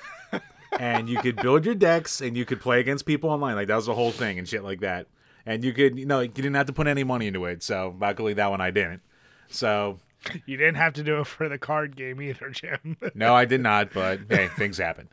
and 0.79 1.09
you 1.09 1.19
could 1.19 1.35
build 1.37 1.65
your 1.65 1.75
decks 1.75 2.21
and 2.21 2.37
you 2.37 2.45
could 2.45 2.61
play 2.61 2.79
against 2.79 3.05
people 3.05 3.29
online. 3.29 3.55
Like 3.55 3.67
that 3.67 3.75
was 3.75 3.85
the 3.85 3.95
whole 3.95 4.11
thing 4.11 4.37
and 4.37 4.47
shit 4.47 4.63
like 4.63 4.81
that. 4.81 5.07
And 5.47 5.63
you 5.63 5.71
could, 5.73 5.97
you 5.97 6.05
know, 6.05 6.19
you 6.19 6.27
didn't 6.27 6.55
have 6.55 6.65
to 6.67 6.73
put 6.73 6.87
any 6.87 7.05
money 7.05 7.27
into 7.27 7.45
it. 7.45 7.63
So 7.63 7.95
luckily 7.99 8.33
that 8.33 8.49
one 8.51 8.59
I 8.61 8.69
didn't. 8.69 9.01
So 9.47 9.97
You 10.45 10.57
didn't 10.57 10.75
have 10.75 10.93
to 10.95 11.03
do 11.03 11.21
it 11.21 11.27
for 11.27 11.47
the 11.47 11.57
card 11.57 11.95
game 11.95 12.21
either, 12.21 12.49
Jim. 12.49 12.97
no, 13.15 13.33
I 13.33 13.45
did 13.45 13.61
not. 13.61 13.93
But 13.93 14.19
hey, 14.29 14.49
things 14.57 14.77
happen. 14.77 15.07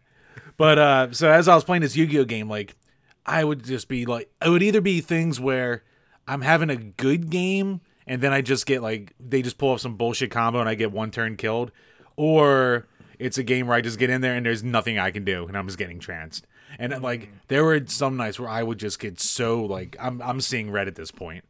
But 0.56 0.78
uh, 0.78 1.12
so 1.12 1.30
as 1.30 1.46
I 1.46 1.54
was 1.54 1.62
playing 1.64 1.82
this 1.82 1.96
Yu-Gi-Oh 1.96 2.24
game, 2.24 2.48
like 2.48 2.74
I 3.24 3.44
would 3.44 3.64
just 3.64 3.86
be 3.88 4.06
like, 4.06 4.28
it 4.44 4.48
would 4.48 4.62
either 4.62 4.80
be 4.80 5.00
things 5.00 5.40
where 5.40 5.84
I'm 6.26 6.40
having 6.42 6.68
a 6.70 6.76
good 6.76 7.30
game 7.30 7.80
and 8.06 8.20
then 8.20 8.32
I 8.32 8.40
just 8.40 8.66
get 8.66 8.82
like 8.82 9.14
they 9.18 9.40
just 9.40 9.56
pull 9.56 9.72
up 9.72 9.80
some 9.80 9.96
bullshit 9.96 10.30
combo 10.30 10.58
and 10.60 10.68
I 10.68 10.74
get 10.74 10.92
one 10.92 11.10
turn 11.10 11.36
killed, 11.36 11.70
or 12.16 12.86
it's 13.18 13.38
a 13.38 13.42
game 13.42 13.66
where 13.66 13.76
I 13.76 13.80
just 13.80 13.98
get 13.98 14.10
in 14.10 14.20
there 14.20 14.34
and 14.34 14.44
there's 14.44 14.62
nothing 14.64 14.98
I 14.98 15.10
can 15.10 15.24
do 15.24 15.46
and 15.46 15.56
I'm 15.56 15.66
just 15.66 15.78
getting 15.78 16.00
tranced. 16.00 16.46
And 16.78 16.92
uh, 16.94 17.00
like 17.00 17.22
mm. 17.22 17.28
there 17.48 17.64
were 17.64 17.80
some 17.87 18.16
nights 18.16 18.38
where 18.38 18.48
I 18.48 18.62
would 18.62 18.78
just 18.78 18.98
get 18.98 19.20
so 19.20 19.64
like 19.64 19.96
I'm 20.00 20.20
I'm 20.22 20.40
seeing 20.40 20.70
red 20.70 20.88
at 20.88 20.94
this 20.94 21.10
point. 21.10 21.44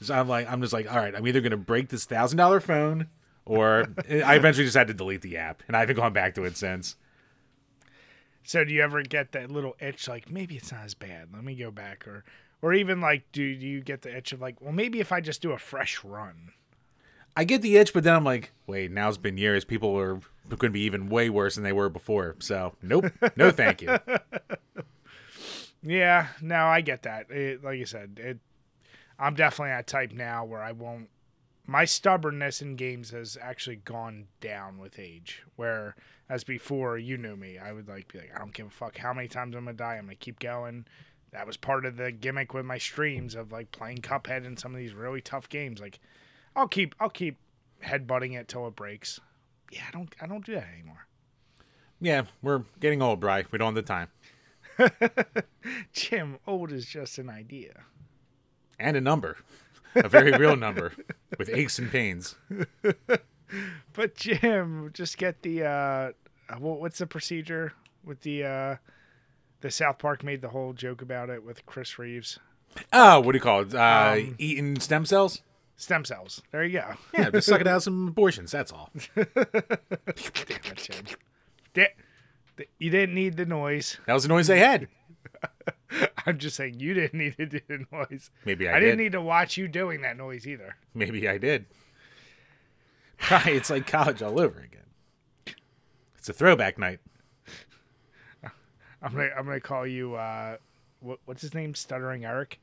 So 0.00 0.14
I'm 0.14 0.28
like 0.28 0.50
I'm 0.50 0.60
just 0.60 0.72
like 0.72 0.90
all 0.90 0.98
right, 0.98 1.14
I'm 1.14 1.26
either 1.26 1.40
gonna 1.40 1.56
break 1.56 1.88
this 1.88 2.04
thousand 2.04 2.38
dollar 2.38 2.60
phone 2.60 3.08
or 3.44 3.86
I 4.10 4.34
eventually 4.36 4.66
just 4.66 4.76
had 4.76 4.88
to 4.88 4.94
delete 4.94 5.22
the 5.22 5.36
app 5.36 5.62
and 5.66 5.76
I 5.76 5.80
haven't 5.80 5.96
gone 5.96 6.12
back 6.12 6.34
to 6.34 6.44
it 6.44 6.56
since. 6.56 6.96
so 8.44 8.64
do 8.64 8.72
you 8.72 8.82
ever 8.82 9.02
get 9.02 9.32
that 9.32 9.50
little 9.50 9.76
itch 9.80 10.08
like 10.08 10.30
maybe 10.30 10.56
it's 10.56 10.72
not 10.72 10.84
as 10.84 10.94
bad? 10.94 11.28
Let 11.32 11.44
me 11.44 11.54
go 11.54 11.70
back 11.70 12.06
or 12.06 12.24
or 12.62 12.72
even 12.74 13.00
like 13.00 13.24
do, 13.32 13.54
do 13.56 13.66
you 13.66 13.80
get 13.80 14.02
the 14.02 14.16
itch 14.16 14.32
of 14.32 14.40
like 14.40 14.60
well 14.60 14.72
maybe 14.72 15.00
if 15.00 15.12
I 15.12 15.20
just 15.20 15.42
do 15.42 15.52
a 15.52 15.58
fresh 15.58 16.04
run? 16.04 16.52
I 17.36 17.44
get 17.44 17.60
the 17.62 17.76
itch, 17.76 17.92
but 17.92 18.02
then 18.02 18.14
I'm 18.14 18.24
like, 18.24 18.52
wait, 18.66 18.90
now 18.90 19.08
it's 19.08 19.18
been 19.18 19.36
years. 19.36 19.64
People 19.64 19.96
are 19.98 20.20
going 20.48 20.58
to 20.58 20.70
be 20.70 20.80
even 20.80 21.10
way 21.10 21.28
worse 21.28 21.54
than 21.56 21.64
they 21.64 21.72
were 21.72 21.90
before. 21.90 22.36
So, 22.38 22.74
nope, 22.82 23.06
no, 23.36 23.50
thank 23.52 23.82
you. 23.82 23.98
Yeah, 25.82 26.28
no, 26.40 26.64
I 26.66 26.80
get 26.80 27.02
that. 27.02 27.30
It, 27.30 27.62
like 27.62 27.78
you 27.78 27.86
said, 27.86 28.18
it. 28.22 28.38
I'm 29.18 29.34
definitely 29.34 29.70
that 29.70 29.86
type 29.86 30.12
now 30.12 30.44
where 30.44 30.62
I 30.62 30.72
won't. 30.72 31.08
My 31.66 31.84
stubbornness 31.84 32.62
in 32.62 32.76
games 32.76 33.10
has 33.10 33.36
actually 33.40 33.76
gone 33.76 34.26
down 34.40 34.78
with 34.78 34.98
age. 34.98 35.42
Where 35.56 35.94
as 36.28 36.44
before, 36.44 36.98
you 36.98 37.16
knew 37.16 37.36
me, 37.36 37.58
I 37.58 37.72
would 37.72 37.88
like 37.88 38.12
be 38.12 38.18
like, 38.18 38.32
I 38.34 38.38
don't 38.38 38.52
give 38.52 38.66
a 38.66 38.70
fuck 38.70 38.98
how 38.98 39.12
many 39.12 39.28
times 39.28 39.54
I'm 39.54 39.64
gonna 39.64 39.76
die. 39.76 39.96
I'm 39.96 40.04
gonna 40.04 40.16
keep 40.16 40.38
going. 40.38 40.86
That 41.32 41.46
was 41.46 41.56
part 41.56 41.84
of 41.84 41.96
the 41.96 42.12
gimmick 42.12 42.54
with 42.54 42.64
my 42.64 42.78
streams 42.78 43.34
of 43.34 43.52
like 43.52 43.70
playing 43.72 43.98
Cuphead 43.98 44.46
and 44.46 44.58
some 44.58 44.72
of 44.72 44.78
these 44.78 44.94
really 44.94 45.20
tough 45.20 45.48
games. 45.48 45.80
Like, 45.80 46.00
I'll 46.56 46.66
keep 46.68 46.94
I'll 46.98 47.10
keep 47.10 47.38
headbutting 47.84 48.36
it 48.36 48.48
till 48.48 48.66
it 48.66 48.74
breaks. 48.74 49.20
Yeah, 49.70 49.82
I 49.86 49.90
don't 49.92 50.12
I 50.20 50.26
don't 50.26 50.44
do 50.44 50.54
that 50.54 50.66
anymore. 50.74 51.06
Yeah, 52.00 52.22
we're 52.42 52.62
getting 52.80 53.00
old, 53.02 53.20
Bry. 53.20 53.44
We 53.50 53.58
don't 53.58 53.74
have 53.76 53.84
the 53.86 53.88
time. 53.88 54.08
Jim, 55.92 56.38
old 56.46 56.72
is 56.72 56.86
just 56.86 57.18
an 57.18 57.30
idea. 57.30 57.84
And 58.78 58.96
a 58.96 59.00
number, 59.00 59.38
a 59.94 60.08
very 60.08 60.32
real 60.32 60.56
number 60.56 60.92
with 61.38 61.48
aches 61.48 61.78
and 61.78 61.90
pains. 61.90 62.36
But 63.92 64.16
Jim, 64.16 64.90
just 64.92 65.18
get 65.18 65.42
the 65.42 65.62
uh, 65.64 66.10
what's 66.58 66.98
the 66.98 67.06
procedure 67.06 67.72
with 68.04 68.22
the 68.22 68.42
uh, 68.44 68.76
the 69.60 69.70
South 69.70 69.98
Park 69.98 70.24
made 70.24 70.42
the 70.42 70.48
whole 70.48 70.72
joke 70.72 71.00
about 71.00 71.30
it 71.30 71.44
with 71.44 71.64
Chris 71.64 71.96
Reeves. 71.96 72.40
Oh, 72.92 73.20
what 73.20 73.32
do 73.32 73.36
you 73.38 73.42
call 73.42 73.60
it? 73.62 73.72
Uh, 73.72 74.14
Um, 74.16 74.34
eating 74.38 74.80
stem 74.80 75.06
cells? 75.06 75.42
Stem 75.76 76.04
cells. 76.04 76.42
There 76.52 76.64
you 76.64 76.80
go. 76.80 76.94
Yeah, 77.12 77.30
just 77.30 77.48
sucking 77.48 77.68
out 77.68 77.82
some 77.82 78.08
abortions. 78.08 78.50
That's 78.50 78.72
all. 78.72 78.90
Damn 79.14 79.26
it, 79.34 80.76
Jim. 80.76 81.04
Da- 81.74 81.94
you 82.78 82.90
didn't 82.90 83.14
need 83.14 83.36
the 83.36 83.44
noise. 83.44 83.98
That 84.06 84.14
was 84.14 84.22
the 84.22 84.30
noise 84.30 84.46
they 84.46 84.58
had. 84.58 84.88
I'm 86.26 86.38
just 86.38 86.56
saying 86.56 86.80
you 86.80 86.94
didn't 86.94 87.18
need 87.18 87.36
to 87.36 87.46
do 87.46 87.60
the 87.68 87.84
noise. 87.92 88.30
Maybe 88.44 88.68
I, 88.68 88.76
I, 88.76 88.80
didn't 88.80 88.98
need 88.98 89.12
to 89.12 89.20
watch 89.20 89.56
you 89.56 89.68
doing 89.68 90.00
that 90.02 90.16
noise 90.16 90.46
either. 90.46 90.76
Maybe 90.94 91.28
I 91.28 91.38
did. 91.38 91.66
It's 93.46 93.70
like 93.70 93.86
college 93.86 94.22
all 94.22 94.38
over 94.38 94.60
again. 94.60 95.56
It's 96.18 96.28
a 96.28 96.34
throwback 96.34 96.78
night. 96.78 97.00
I'm 99.02 99.12
gonna 99.12 99.30
I'm 99.36 99.46
gonna 99.46 99.58
call 99.58 99.86
you 99.86 100.14
uh, 100.14 100.58
what, 101.00 101.18
what's 101.24 101.40
his 101.40 101.54
name? 101.54 101.74
Stuttering 101.74 102.24
Eric, 102.24 102.60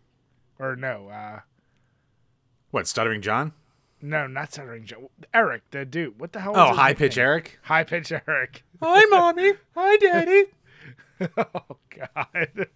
or 0.59 0.75
no? 0.75 1.09
Uh, 1.09 1.39
What, 2.73 2.87
Stuttering 2.87 3.21
John? 3.21 3.53
no, 4.01 4.25
not 4.25 4.51
Stuttering 4.51 4.85
John. 4.85 5.07
Eric, 5.31 5.61
the 5.69 5.85
dude. 5.85 6.19
What 6.19 6.33
the 6.33 6.39
hell? 6.39 6.53
Oh, 6.55 6.73
High 6.73 6.95
Pitch 6.95 7.19
Eric? 7.19 7.59
High 7.61 7.83
pitch 7.83 8.11
Eric. 8.11 8.63
Hi, 8.81 9.05
mommy. 9.05 9.53
Hi, 9.75 9.97
daddy. 9.97 10.45
Oh 11.37 11.77
God. 11.95 12.67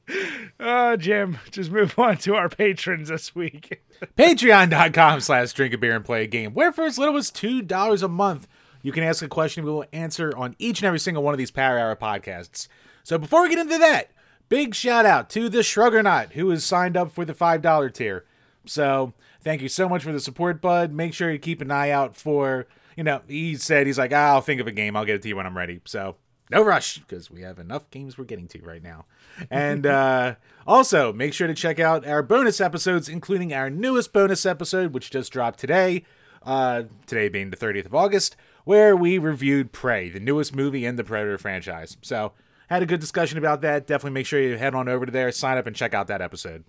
uh, 0.58 0.96
Jim, 0.96 1.38
just 1.50 1.70
move 1.70 1.96
on 1.98 2.16
to 2.16 2.34
our 2.34 2.48
patrons 2.48 3.10
this 3.10 3.32
week. 3.34 3.82
Patreon.com 4.16 5.20
slash 5.20 5.52
drink 5.52 5.74
a 5.74 5.78
beer 5.78 5.94
and 5.94 6.04
play 6.04 6.24
a 6.24 6.26
game, 6.26 6.54
where 6.54 6.72
for 6.72 6.84
as 6.84 6.98
little 6.98 7.16
as 7.18 7.30
$2 7.30 8.02
a 8.02 8.08
month, 8.08 8.48
you 8.80 8.90
can 8.90 9.04
ask 9.04 9.22
a 9.22 9.28
question 9.28 9.64
we 9.64 9.70
will 9.70 9.84
answer 9.92 10.34
on 10.36 10.56
each 10.58 10.80
and 10.80 10.86
every 10.86 10.98
single 10.98 11.22
one 11.22 11.34
of 11.34 11.38
these 11.38 11.52
Power 11.52 11.78
Hour 11.78 11.94
podcasts. 11.94 12.66
So 13.04 13.18
before 13.18 13.42
we 13.42 13.50
get 13.50 13.58
into 13.58 13.78
that, 13.78 14.10
big 14.48 14.74
shout 14.74 15.04
out 15.06 15.28
to 15.30 15.48
the 15.50 15.62
Shruggernaut 15.62 16.32
who 16.32 16.48
has 16.48 16.64
signed 16.64 16.96
up 16.96 17.12
for 17.12 17.24
the 17.26 17.34
$5 17.34 17.94
tier. 17.94 18.24
So 18.64 19.12
thank 19.42 19.62
you 19.62 19.68
so 19.68 19.88
much 19.88 20.02
for 20.02 20.12
the 20.12 20.20
support, 20.20 20.60
bud. 20.60 20.92
Make 20.92 21.14
sure 21.14 21.30
you 21.30 21.38
keep 21.38 21.60
an 21.60 21.70
eye 21.70 21.90
out 21.90 22.16
for, 22.16 22.66
you 22.96 23.04
know, 23.04 23.22
he 23.28 23.56
said, 23.56 23.86
he's 23.86 23.98
like, 23.98 24.12
"Ah, 24.12 24.32
I'll 24.32 24.40
think 24.40 24.60
of 24.60 24.66
a 24.66 24.72
game. 24.72 24.96
I'll 24.96 25.04
get 25.04 25.16
it 25.16 25.22
to 25.22 25.28
you 25.28 25.36
when 25.36 25.46
I'm 25.46 25.56
ready. 25.56 25.80
So 25.84 26.16
no 26.52 26.62
rush 26.62 26.98
because 26.98 27.30
we 27.30 27.40
have 27.42 27.58
enough 27.58 27.90
games 27.90 28.18
we're 28.18 28.24
getting 28.24 28.46
to 28.48 28.62
right 28.62 28.82
now. 28.82 29.06
And 29.50 29.86
uh, 29.86 30.34
also, 30.66 31.12
make 31.12 31.32
sure 31.32 31.46
to 31.46 31.54
check 31.54 31.80
out 31.80 32.06
our 32.06 32.22
bonus 32.22 32.60
episodes, 32.60 33.08
including 33.08 33.52
our 33.52 33.70
newest 33.70 34.12
bonus 34.12 34.44
episode, 34.46 34.92
which 34.92 35.10
just 35.10 35.32
dropped 35.32 35.58
today. 35.58 36.04
Uh, 36.44 36.82
today 37.06 37.28
being 37.28 37.50
the 37.50 37.56
30th 37.56 37.86
of 37.86 37.94
August, 37.94 38.34
where 38.64 38.96
we 38.96 39.16
reviewed 39.16 39.70
Prey, 39.70 40.08
the 40.08 40.18
newest 40.18 40.52
movie 40.52 40.84
in 40.84 40.96
the 40.96 41.04
Predator 41.04 41.38
franchise. 41.38 41.96
So, 42.02 42.32
had 42.68 42.82
a 42.82 42.86
good 42.86 42.98
discussion 42.98 43.38
about 43.38 43.60
that. 43.60 43.86
Definitely 43.86 44.14
make 44.14 44.26
sure 44.26 44.40
you 44.40 44.56
head 44.58 44.74
on 44.74 44.88
over 44.88 45.06
to 45.06 45.12
there, 45.12 45.30
sign 45.30 45.56
up, 45.56 45.68
and 45.68 45.76
check 45.76 45.94
out 45.94 46.08
that 46.08 46.20
episode. 46.20 46.64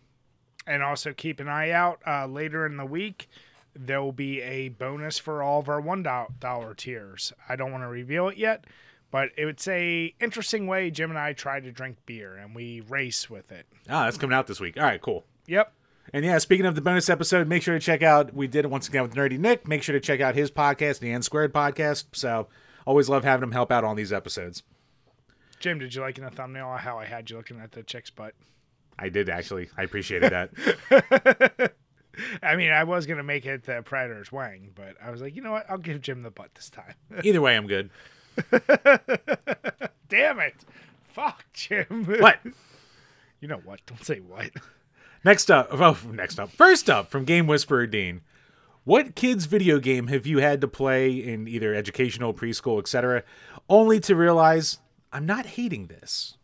And 0.65 0.82
also 0.82 1.12
keep 1.13 1.39
an 1.39 1.49
eye 1.49 1.71
out 1.71 1.99
uh, 2.08 2.26
later 2.26 2.65
in 2.65 2.78
the 2.78 2.86
week. 2.86 3.28
There 3.76 4.02
will 4.02 4.12
be 4.13 4.41
a 4.41 4.69
bonus 4.69 5.17
for 5.19 5.43
all 5.43 5.60
of 5.60 5.67
our 5.67 5.82
one 5.82 6.04
dollar 6.04 6.73
tiers. 6.76 7.34
I 7.49 7.56
don't 7.56 7.71
want 7.71 7.84
to 7.84 7.88
reveal 7.88 8.30
it 8.30 8.38
yet, 8.38 8.65
but 9.12 9.30
it's 9.36 9.67
a 9.67 10.13
interesting 10.21 10.67
way 10.67 10.91
Jim 10.91 11.10
and 11.10 11.19
I 11.19 11.34
try 11.34 11.60
to 11.60 11.71
drink 11.71 11.97
beer 12.06 12.36
and 12.36 12.56
we 12.56 12.82
race 12.82 13.30
with 13.30 13.52
it. 13.52 13.65
Ah, 13.89 14.06
that's 14.06 14.17
coming 14.17 14.36
out 14.36 14.47
this 14.47 14.60
week. 14.60 14.78
All 14.78 14.84
right, 14.84 15.02
cool. 15.02 15.26
Yep. 15.47 15.73
And 16.13 16.23
yeah, 16.23 16.38
speaking 16.38 16.65
of 16.65 16.76
the 16.76 16.82
bonus 16.82 17.10
episode, 17.10 17.47
make 17.47 17.63
sure 17.63 17.73
to 17.73 17.80
check 17.80 18.04
out. 18.04 18.34
We 18.34 18.47
did 18.47 18.65
it 18.65 18.71
once 18.71 18.88
again 18.88 19.02
with 19.02 19.15
Nerdy 19.15 19.39
Nick. 19.39 19.67
Make 19.67 19.82
sure 19.82 19.93
to 19.93 19.99
check 19.99 20.21
out 20.21 20.36
his 20.36 20.52
podcast, 20.52 20.99
the 20.99 21.12
N 21.12 21.23
Squared 21.23 21.54
podcast. 21.54 22.06
So 22.13 22.47
always 22.86 23.10
love 23.10 23.23
having 23.23 23.43
him 23.43 23.54
help 23.54 23.71
out 23.71 23.84
on 23.84 23.95
these 23.95 24.13
episodes. 24.13 24.63
Jim, 25.60 25.80
did 25.80 25.95
you 25.95 26.02
like 26.02 26.17
in 26.17 26.26
the 26.26 26.30
thumbnail 26.30 26.76
how 26.78 26.99
I 26.99 27.06
had 27.06 27.30
you 27.30 27.38
looking 27.38 27.60
at 27.60 27.71
the 27.71 27.84
chick's 27.84 28.10
butt? 28.12 28.36
I 28.97 29.10
did 29.10 29.29
actually. 29.29 29.69
I 29.77 29.84
appreciated 29.84 30.32
that. 30.32 31.73
I 32.43 32.56
mean, 32.56 32.71
I 32.71 32.84
was 32.84 33.06
gonna 33.06 33.23
make 33.23 33.45
it 33.45 33.63
the 33.63 33.82
Predator's 33.84 34.32
wang, 34.32 34.71
but 34.75 34.95
I 35.03 35.10
was 35.10 35.21
like, 35.21 35.36
you 35.36 35.41
know 35.41 35.51
what? 35.51 35.69
I'll 35.69 35.77
give 35.77 36.01
Jim 36.01 36.21
the 36.21 36.32
butt 36.32 36.53
this 36.56 36.69
time. 36.69 36.93
Either 37.23 37.41
way, 37.41 37.56
I'm 37.56 37.67
good. 37.67 37.89
Damn 40.10 40.39
it! 40.39 40.56
Fuck 41.10 41.45
Jim. 41.53 42.06
What? 42.19 42.39
You 43.39 43.47
know 43.47 43.62
what? 43.63 43.82
Don't 43.86 44.03
say 44.03 44.19
what. 44.19 44.51
Next 45.25 45.49
up, 45.49 45.69
oh, 45.71 45.97
next 46.12 46.39
up, 46.39 46.51
first 46.51 46.89
up 46.89 47.10
from 47.10 47.25
Game 47.25 47.47
Whisperer 47.47 47.88
Dean. 47.88 48.21
What 48.84 49.15
kids' 49.15 49.45
video 49.45 49.79
game 49.79 50.08
have 50.08 50.27
you 50.27 50.39
had 50.39 50.60
to 50.62 50.67
play 50.67 51.12
in 51.12 51.47
either 51.47 51.73
educational, 51.73 52.34
preschool, 52.34 52.79
etc., 52.79 53.23
only 53.69 54.01
to 54.01 54.15
realize 54.15 54.79
I'm 55.13 55.25
not 55.25 55.45
hating 55.45 55.88
this? 55.88 56.38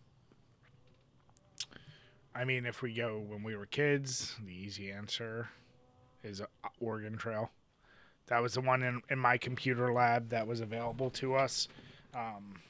I 2.40 2.46
mean, 2.46 2.66
if 2.66 2.82
we 2.82 2.94
go 2.94 3.22
when 3.28 3.44
we 3.44 3.58
were 3.58 3.66
kids, 3.66 4.38
the 4.46 4.54
easy 4.54 4.94
answer 4.94 5.50
is 6.24 6.42
Oregon 6.80 7.18
Trail. 7.18 7.52
That 8.28 8.42
was 8.42 8.54
the 8.54 8.62
one 8.62 8.82
in, 8.82 9.02
in 9.10 9.20
my 9.20 9.38
computer 9.38 9.92
lab 9.92 10.30
that 10.30 10.48
was 10.48 10.62
available 10.62 11.10
to 11.12 11.36
us. 11.36 11.68
Um, 12.16 12.62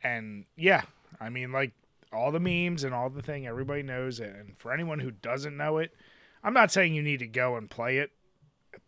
and 0.00 0.44
yeah, 0.56 0.82
I 1.20 1.28
mean, 1.28 1.50
like 1.50 1.72
all 2.12 2.30
the 2.30 2.38
memes 2.38 2.84
and 2.84 2.94
all 2.94 3.10
the 3.10 3.20
thing, 3.20 3.48
everybody 3.48 3.82
knows 3.82 4.20
it. 4.20 4.32
And 4.32 4.56
for 4.58 4.72
anyone 4.72 5.00
who 5.00 5.10
doesn't 5.10 5.56
know 5.56 5.78
it, 5.78 5.92
I'm 6.44 6.54
not 6.54 6.70
saying 6.70 6.94
you 6.94 7.02
need 7.02 7.18
to 7.18 7.26
go 7.26 7.56
and 7.56 7.68
play 7.68 7.98
it, 7.98 8.12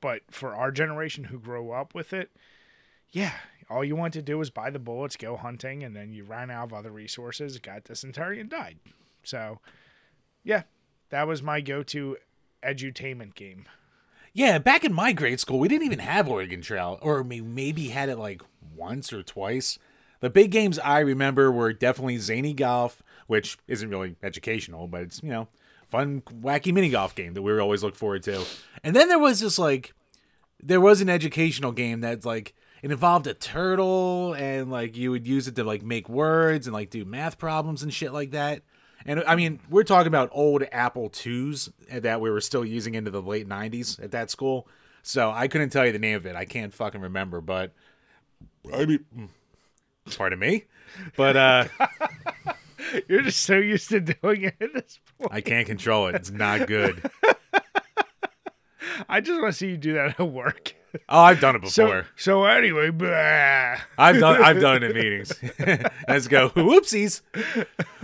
but 0.00 0.20
for 0.30 0.54
our 0.54 0.70
generation 0.70 1.24
who 1.24 1.40
grow 1.40 1.72
up 1.72 1.96
with 1.96 2.12
it, 2.12 2.30
yeah, 3.11 3.33
all 3.70 3.85
you 3.85 3.96
want 3.96 4.14
to 4.14 4.22
do 4.22 4.40
is 4.40 4.50
buy 4.50 4.70
the 4.70 4.79
bullets, 4.79 5.16
go 5.16 5.37
hunting, 5.37 5.83
and 5.83 5.94
then 5.94 6.12
you 6.12 6.24
ran 6.24 6.50
out 6.50 6.64
of 6.64 6.72
other 6.72 6.90
resources, 6.90 7.59
got 7.59 7.85
dysentery, 7.85 8.40
and 8.40 8.50
died. 8.50 8.79
So, 9.22 9.61
yeah, 10.42 10.62
that 11.11 11.27
was 11.27 11.42
my 11.42 11.61
go-to 11.61 12.16
edutainment 12.62 13.35
game. 13.35 13.66
Yeah, 14.33 14.59
back 14.59 14.85
in 14.85 14.92
my 14.92 15.12
grade 15.12 15.40
school, 15.40 15.59
we 15.59 15.68
didn't 15.68 15.87
even 15.87 16.00
have 16.00 16.29
Oregon 16.29 16.61
Trail, 16.61 16.98
or 17.00 17.22
we 17.22 17.40
maybe 17.40 17.88
had 17.88 18.09
it 18.09 18.18
like 18.18 18.42
once 18.74 19.12
or 19.12 19.22
twice. 19.22 19.79
The 20.20 20.31
big 20.31 20.50
games 20.50 20.79
I 20.79 21.00
remember 21.00 21.53
were 21.53 21.72
definitely 21.72 22.18
Zany 22.18 22.53
Golf, 22.53 23.03
which 23.27 23.59
isn't 23.68 23.88
really 23.88 24.16
educational, 24.22 24.88
but 24.88 25.03
it's, 25.03 25.22
you 25.22 25.31
know, 25.31 25.48
fun, 25.87 26.22
wacky 26.22 26.72
mini 26.72 26.88
golf 26.88 27.14
game 27.14 27.35
that 27.35 27.42
we 27.42 27.53
were 27.53 27.61
always 27.61 27.85
look 27.85 27.94
forward 27.94 28.22
to. 28.24 28.44
And 28.83 28.96
then 28.96 29.09
there 29.09 29.18
was 29.18 29.40
this 29.40 29.59
like, 29.59 29.94
there 30.62 30.81
was 30.81 31.00
an 31.00 31.09
educational 31.09 31.72
game 31.72 32.00
that's 32.00 32.27
like, 32.27 32.55
it 32.85 32.92
involved 32.92 33.27
a 33.27 33.33
turtle 33.33 34.35
and 34.35 34.70
like 34.70 34.94
you 34.94 35.11
would 35.11 35.27
use 35.27 35.49
it 35.49 35.57
to 35.57 35.64
like 35.64 35.83
make 35.83 36.07
words 36.07 36.66
and 36.66 36.75
like 36.75 36.90
do 36.90 37.07
math 37.07 37.38
problems 37.38 37.83
and 37.83 37.94
shit 37.94 38.12
like 38.12 38.33
that. 38.33 38.61
And 39.07 39.25
I 39.25 39.37
mean, 39.37 39.61
we're 39.70 39.85
talking 39.85 40.09
about 40.09 40.29
old 40.33 40.64
Apple 40.70 41.11
IIs 41.25 41.70
that 41.90 42.20
we 42.20 42.29
were 42.29 42.42
still 42.42 42.62
using 42.62 42.94
into 42.94 43.11
the 43.11 43.23
late 43.23 43.49
90s 43.49 44.05
at 44.05 44.11
that 44.11 44.31
school. 44.31 44.68
So 45.03 45.31
I 45.31 45.49
couldn't 45.49 45.70
tell 45.70 45.87
you 45.87 45.92
the 45.92 45.99
name 45.99 46.16
of 46.16 46.27
it. 46.27 46.37
I 46.37 46.44
can't 46.44 46.75
fucking 46.75 47.01
remember, 47.01 47.40
but 47.40 47.73
I 48.70 48.85
mean, 48.85 49.31
pardon 50.14 50.38
me. 50.38 50.64
But 51.16 51.37
uh 51.38 51.64
You're 53.09 53.23
just 53.23 53.40
so 53.40 53.57
used 53.57 53.88
to 53.88 54.01
doing 54.01 54.42
it 54.42 54.57
at 54.61 54.75
this 54.75 55.01
point. 55.18 55.33
I 55.33 55.40
can't 55.40 55.66
control 55.66 56.09
it. 56.09 56.16
It's 56.16 56.31
not 56.31 56.66
good. 56.66 57.11
I 59.09 59.23
just 59.23 59.40
want 59.40 59.55
to 59.55 59.59
see 59.59 59.70
you 59.70 59.79
do 59.79 59.94
that 59.94 60.20
at 60.20 60.29
work. 60.29 60.75
Oh, 61.09 61.20
I've 61.20 61.40
done 61.40 61.57
it 61.57 61.62
before. 61.62 62.07
so 62.16 62.44
anyway, 62.44 62.90
blah. 62.90 63.76
I've 63.98 64.18
done 64.20 64.42
I've 64.42 64.61
done 64.61 64.83
it 64.83 64.90
in 64.90 64.96
meetings. 64.96 65.33
Let's 66.09 66.28
go. 66.28 66.50
Whoopsies. 66.50 67.22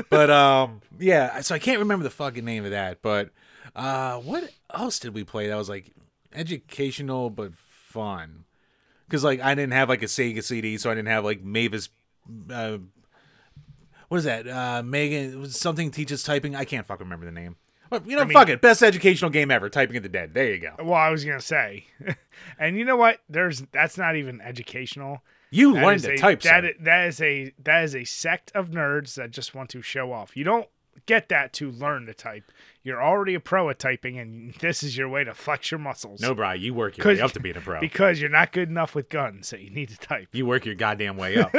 But 0.08 0.30
um 0.30 0.80
yeah, 0.98 1.40
so 1.40 1.54
I 1.54 1.58
can't 1.58 1.78
remember 1.78 2.02
the 2.04 2.10
fucking 2.10 2.44
name 2.44 2.64
of 2.64 2.70
that, 2.72 3.02
but 3.02 3.30
uh 3.76 4.16
what 4.18 4.50
else 4.74 4.98
did 4.98 5.14
we 5.14 5.24
play 5.24 5.48
that 5.48 5.56
was 5.56 5.68
like 5.68 5.92
educational 6.34 7.30
but 7.30 7.54
fun? 7.54 8.44
Cuz 9.08 9.24
like 9.24 9.40
I 9.40 9.54
didn't 9.54 9.72
have 9.72 9.88
like 9.88 10.02
a 10.02 10.06
Sega 10.06 10.42
CD, 10.42 10.78
so 10.78 10.90
I 10.90 10.94
didn't 10.94 11.08
have 11.08 11.24
like 11.24 11.42
Mavis 11.42 11.88
uh 12.50 12.78
what 14.08 14.18
is 14.18 14.24
that? 14.24 14.48
Uh 14.48 14.82
Megan 14.82 15.48
something 15.50 15.90
teaches 15.90 16.22
typing. 16.22 16.56
I 16.56 16.64
can't 16.64 16.86
fucking 16.86 17.06
remember 17.06 17.26
the 17.26 17.32
name. 17.32 17.56
Well, 17.90 18.02
you 18.06 18.16
know, 18.16 18.24
mean- 18.24 18.32
fuck 18.32 18.48
it. 18.48 18.60
Best 18.60 18.82
educational 18.82 19.30
game 19.30 19.50
ever, 19.50 19.68
Typing 19.68 19.96
of 19.96 20.02
the 20.02 20.08
Dead. 20.08 20.32
There 20.34 20.52
you 20.52 20.58
go. 20.60 20.74
Well, 20.78 20.94
I 20.94 21.10
was 21.10 21.24
gonna 21.24 21.40
say, 21.40 21.86
and 22.58 22.76
you 22.76 22.84
know 22.84 22.96
what? 22.96 23.18
There's 23.28 23.62
that's 23.72 23.98
not 23.98 24.16
even 24.16 24.40
educational. 24.40 25.22
You 25.50 25.74
That 25.74 25.84
learned 25.84 26.02
to 26.02 26.12
a- 26.12 26.16
type, 26.16 26.42
That 26.42 26.62
sir. 26.64 26.72
that 26.80 27.08
is 27.08 27.20
a 27.20 27.52
that 27.64 27.84
is 27.84 27.96
a 27.96 28.04
sect 28.04 28.52
of 28.54 28.70
nerds 28.70 29.14
that 29.14 29.32
just 29.32 29.54
want 29.54 29.70
to 29.70 29.82
show 29.82 30.12
off. 30.12 30.36
You 30.36 30.44
don't 30.44 30.68
get 31.06 31.28
that 31.30 31.52
to 31.54 31.70
learn 31.72 32.06
to 32.06 32.14
type. 32.14 32.44
You're 32.84 33.02
already 33.02 33.34
a 33.34 33.40
pro 33.40 33.68
at 33.70 33.78
typing, 33.80 34.18
and 34.18 34.54
this 34.60 34.82
is 34.84 34.96
your 34.96 35.08
way 35.08 35.24
to 35.24 35.34
flex 35.34 35.70
your 35.72 35.80
muscles. 35.80 36.20
No, 36.20 36.34
Bri, 36.34 36.58
you 36.60 36.72
work 36.72 36.96
your 36.96 37.06
way 37.08 37.20
up 37.20 37.32
to 37.32 37.40
being 37.40 37.56
a 37.56 37.60
pro. 37.60 37.80
because 37.80 38.20
you're 38.20 38.30
not 38.30 38.52
good 38.52 38.68
enough 38.68 38.94
with 38.94 39.08
guns, 39.08 39.48
so 39.48 39.56
you 39.56 39.70
need 39.70 39.88
to 39.88 39.98
type. 39.98 40.28
You 40.32 40.46
work 40.46 40.64
your 40.64 40.76
goddamn 40.76 41.16
way 41.16 41.36
up. 41.38 41.52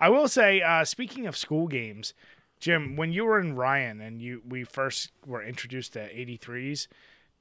I 0.00 0.08
will 0.10 0.28
say, 0.28 0.60
uh, 0.60 0.84
speaking 0.84 1.26
of 1.26 1.36
school 1.36 1.66
games, 1.68 2.12
Jim, 2.64 2.96
when 2.96 3.12
you 3.12 3.26
were 3.26 3.38
in 3.38 3.54
Ryan 3.54 4.00
and 4.00 4.22
you 4.22 4.40
we 4.48 4.64
first 4.64 5.12
were 5.26 5.42
introduced 5.42 5.92
to 5.92 5.98
83s, 5.98 6.86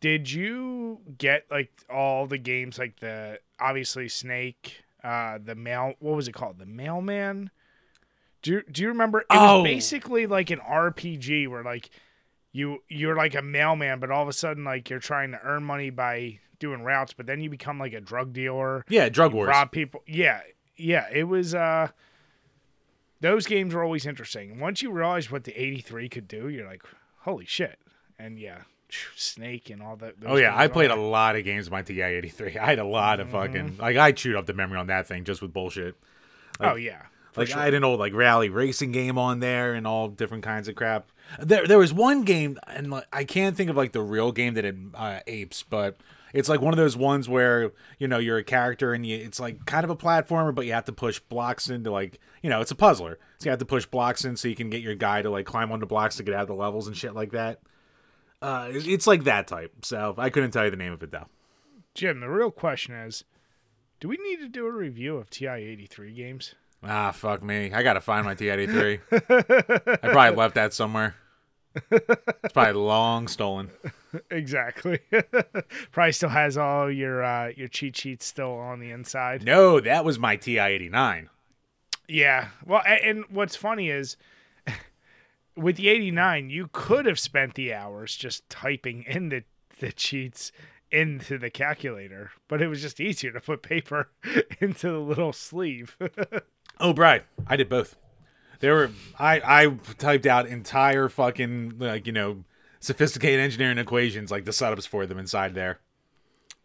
did 0.02 0.30
you 0.30 1.00
get 1.18 1.46
like 1.50 1.72
all 1.90 2.28
the 2.28 2.38
games 2.38 2.78
like 2.78 3.00
the 3.00 3.40
obviously 3.58 4.10
Snake, 4.10 4.84
uh, 5.02 5.40
the 5.42 5.56
mail 5.56 5.94
what 6.00 6.18
was 6.18 6.28
it 6.28 6.34
called? 6.34 6.60
The 6.60 6.66
mailman? 6.66 7.52
Do 8.42 8.52
you, 8.52 8.64
do 8.70 8.82
you 8.82 8.90
remember 8.90 9.22
it 9.22 9.28
Oh. 9.30 9.62
was 9.62 9.64
basically 9.64 10.28
like 10.28 10.50
an 10.52 10.60
RPG 10.60 11.48
where 11.48 11.64
like 11.64 11.90
you 12.52 12.80
you're 12.90 13.16
like 13.16 13.34
a 13.34 13.42
mailman, 13.42 14.02
but 14.02 14.12
all 14.12 14.24
of 14.24 14.28
a 14.28 14.34
sudden 14.34 14.66
like 14.66 14.90
you're 14.90 15.00
trying 15.00 15.32
to 15.32 15.40
earn 15.42 15.64
money 15.64 15.90
by 15.90 16.40
doing 16.60 16.82
routes, 16.84 17.14
but 17.14 17.28
then 17.28 17.40
you 17.40 17.50
become 17.50 17.80
like 17.80 17.94
a 17.94 18.02
drug 18.02 18.34
dealer 18.34 18.84
Yeah, 18.90 19.08
drug 19.08 19.32
wars. 19.34 19.48
rob 19.48 19.72
people. 19.72 20.04
Yeah, 20.06 20.42
yeah. 20.76 21.08
It 21.14 21.30
was. 21.30 21.56
uh 21.56 21.92
Those 23.24 23.48
games 23.48 23.74
were 23.74 23.84
always 23.84 24.06
interesting. 24.06 24.60
Once 24.60 24.82
you 24.82 24.92
realize 24.92 25.32
what 25.32 25.46
the 25.46 25.54
'83 25.60 26.10
could 26.10 26.28
do, 26.28 26.50
you're 26.50 26.68
like, 26.68 26.84
holy 27.22 27.46
shit! 27.46 27.80
And 28.20 28.38
yeah, 28.38 28.64
Snake 29.16 29.70
and 29.70 29.82
all 29.82 29.96
that. 29.98 30.16
Oh 30.26 30.36
yeah, 30.36 30.56
I 30.56 30.68
played 30.68 30.92
a 30.92 30.96
lot 30.96 31.36
of 31.36 31.44
games 31.44 31.66
with 31.66 31.72
my 31.72 31.82
TI 31.82 32.02
eighty 32.02 32.30
three. 32.30 32.58
I 32.62 32.66
had 32.66 32.80
a 32.80 32.86
lot 32.86 33.20
of 33.20 33.28
Mm-hmm. 33.30 33.36
fucking 33.54 33.78
like 33.78 33.98
I 33.98 34.12
chewed 34.12 34.36
up 34.36 34.46
the 34.46 34.54
memory 34.54 34.78
on 34.78 34.88
that 34.88 35.08
thing 35.08 35.24
just 35.24 35.42
with 35.42 35.54
bullshit. 35.54 35.96
oh 36.60 36.76
yeah, 36.76 37.04
Like 37.36 37.48
sure. 37.48 37.60
I 37.60 37.66
had 37.66 37.74
an 37.74 37.84
old 37.84 38.00
like 38.00 38.14
rally 38.14 38.50
racing 38.50 38.92
game 38.92 39.18
on 39.18 39.40
there 39.40 39.74
and 39.74 39.88
all 39.88 40.10
different 40.10 40.44
kinds 40.44 40.68
of 40.68 40.76
crap. 40.76 41.08
There 41.40 41.66
there 41.66 41.80
was 41.80 41.94
one 41.94 42.24
game 42.24 42.60
and 42.68 42.92
like, 42.92 43.06
I 43.14 43.24
can't 43.24 43.56
think 43.56 43.70
of 43.70 43.78
like 43.78 43.94
the 43.94 44.02
real 44.02 44.32
game 44.32 44.54
that 44.56 44.66
it 44.66 44.76
uh, 44.94 45.20
apes, 45.28 45.64
but 45.64 45.96
it's 46.34 46.50
like 46.50 46.60
one 46.62 46.74
of 46.74 46.78
those 46.78 46.98
ones 46.98 47.30
where 47.30 47.72
you 48.00 48.08
know 48.08 48.18
you're 48.18 48.38
a 48.40 48.44
character 48.44 48.94
and 48.94 49.06
you, 49.06 49.16
it's 49.18 49.40
like 49.40 49.66
kind 49.66 49.84
of 49.84 49.90
a 49.90 49.96
platformer, 49.96 50.54
but 50.54 50.66
you 50.66 50.74
have 50.74 50.86
to 50.86 50.92
push 50.92 51.20
blocks 51.20 51.70
into 51.70 51.92
like 51.92 52.20
you 52.42 52.50
know 52.50 52.60
it's 52.60 52.72
a 52.72 52.76
puzzler, 52.76 53.20
so 53.40 53.46
you 53.46 53.50
have 53.52 53.60
to 53.60 53.66
push 53.66 53.86
blocks 53.86 54.26
in 54.26 54.36
so 54.36 54.48
you 54.48 54.56
can 54.56 54.70
get 54.70 54.82
your 54.82 54.96
guy 54.96 55.22
to 55.22 55.30
like 55.30 55.46
climb 55.46 55.72
onto 55.72 55.86
blocks 55.86 56.16
to 56.18 56.24
get 56.24 56.34
out 56.34 56.42
of 56.42 56.48
the 56.48 56.56
levels 56.56 56.88
and 56.88 56.98
shit 56.98 57.14
like 57.16 57.32
that. 57.32 57.60
Uh, 58.42 58.70
it- 58.74 58.88
it's 58.88 59.08
like 59.08 59.24
that 59.24 59.48
type. 59.48 59.72
So 59.84 60.16
I 60.18 60.30
couldn't 60.30 60.52
tell 60.52 60.66
you 60.66 60.72
the 60.72 60.78
name 60.78 60.92
of 60.92 61.02
it 61.04 61.12
though. 61.12 61.28
Jim, 61.94 62.20
the 62.20 62.30
real 62.30 62.52
question 62.52 62.94
is, 62.96 63.24
do 64.00 64.08
we 64.08 64.18
need 64.18 64.38
to 64.42 64.50
do 64.50 64.66
a 64.66 64.72
review 64.72 65.16
of 65.18 65.30
TI 65.30 65.48
eighty 65.48 65.86
three 65.86 66.12
games? 66.14 66.56
Ah, 66.86 67.12
fuck 67.12 67.42
me. 67.42 67.72
I 67.72 67.84
gotta 67.84 68.02
find 68.02 68.26
my 68.26 68.34
TI 68.36 68.50
eighty 68.50 68.68
three. 68.68 69.00
I 69.12 69.98
probably 70.02 70.36
left 70.36 70.56
that 70.56 70.74
somewhere. 70.74 71.16
It's 72.44 72.54
probably 72.54 72.74
long 72.74 73.28
stolen. 73.28 73.72
exactly. 74.30 75.00
Probably 75.92 76.12
still 76.12 76.30
has 76.30 76.58
all 76.58 76.92
your 76.92 77.24
uh, 77.24 77.52
your 77.56 77.70
cheat 77.70 77.96
sheets 77.96 78.26
still 78.26 78.54
on 78.54 78.80
the 78.80 78.92
inside. 78.92 79.44
No, 79.44 79.80
that 79.80 80.04
was 80.04 80.20
my 80.20 80.36
TI-89. 80.36 81.30
Yeah. 82.08 82.50
Well, 82.66 82.84
and 82.86 83.24
what's 83.30 83.56
funny 83.56 83.90
is 83.90 84.18
with 85.56 85.78
the 85.78 85.90
89, 85.90 86.50
you 86.50 86.70
could 86.72 87.06
have 87.06 87.20
spent 87.20 87.56
the 87.56 87.74
hours 87.74 88.16
just 88.16 88.50
typing 88.50 89.04
in 89.04 89.30
the, 89.30 89.44
the 89.80 89.92
cheats 89.92 90.52
into 90.92 91.38
the 91.38 91.50
calculator, 91.50 92.32
but 92.48 92.62
it 92.62 92.68
was 92.68 92.82
just 92.82 93.00
easier 93.00 93.32
to 93.32 93.42
put 93.42 93.64
paper 93.64 94.10
into 94.60 94.92
the 94.92 95.00
little 95.00 95.34
sleeve. 95.34 95.98
Oh, 96.80 96.94
Bri, 96.94 97.22
I 97.48 97.56
did 97.56 97.70
both. 97.70 97.96
There 98.64 98.76
were 98.76 98.92
I 99.20 99.42
I 99.44 99.68
typed 99.98 100.26
out 100.26 100.48
entire 100.48 101.10
fucking 101.10 101.80
like 101.80 102.08
you 102.08 102.14
know 102.14 102.46
sophisticated 102.80 103.42
engineering 103.42 103.78
equations 103.78 104.32
like 104.32 104.46
the 104.46 104.52
setups 104.52 104.88
for 104.88 105.06
them 105.06 105.18
inside 105.18 105.54
there. 105.54 105.82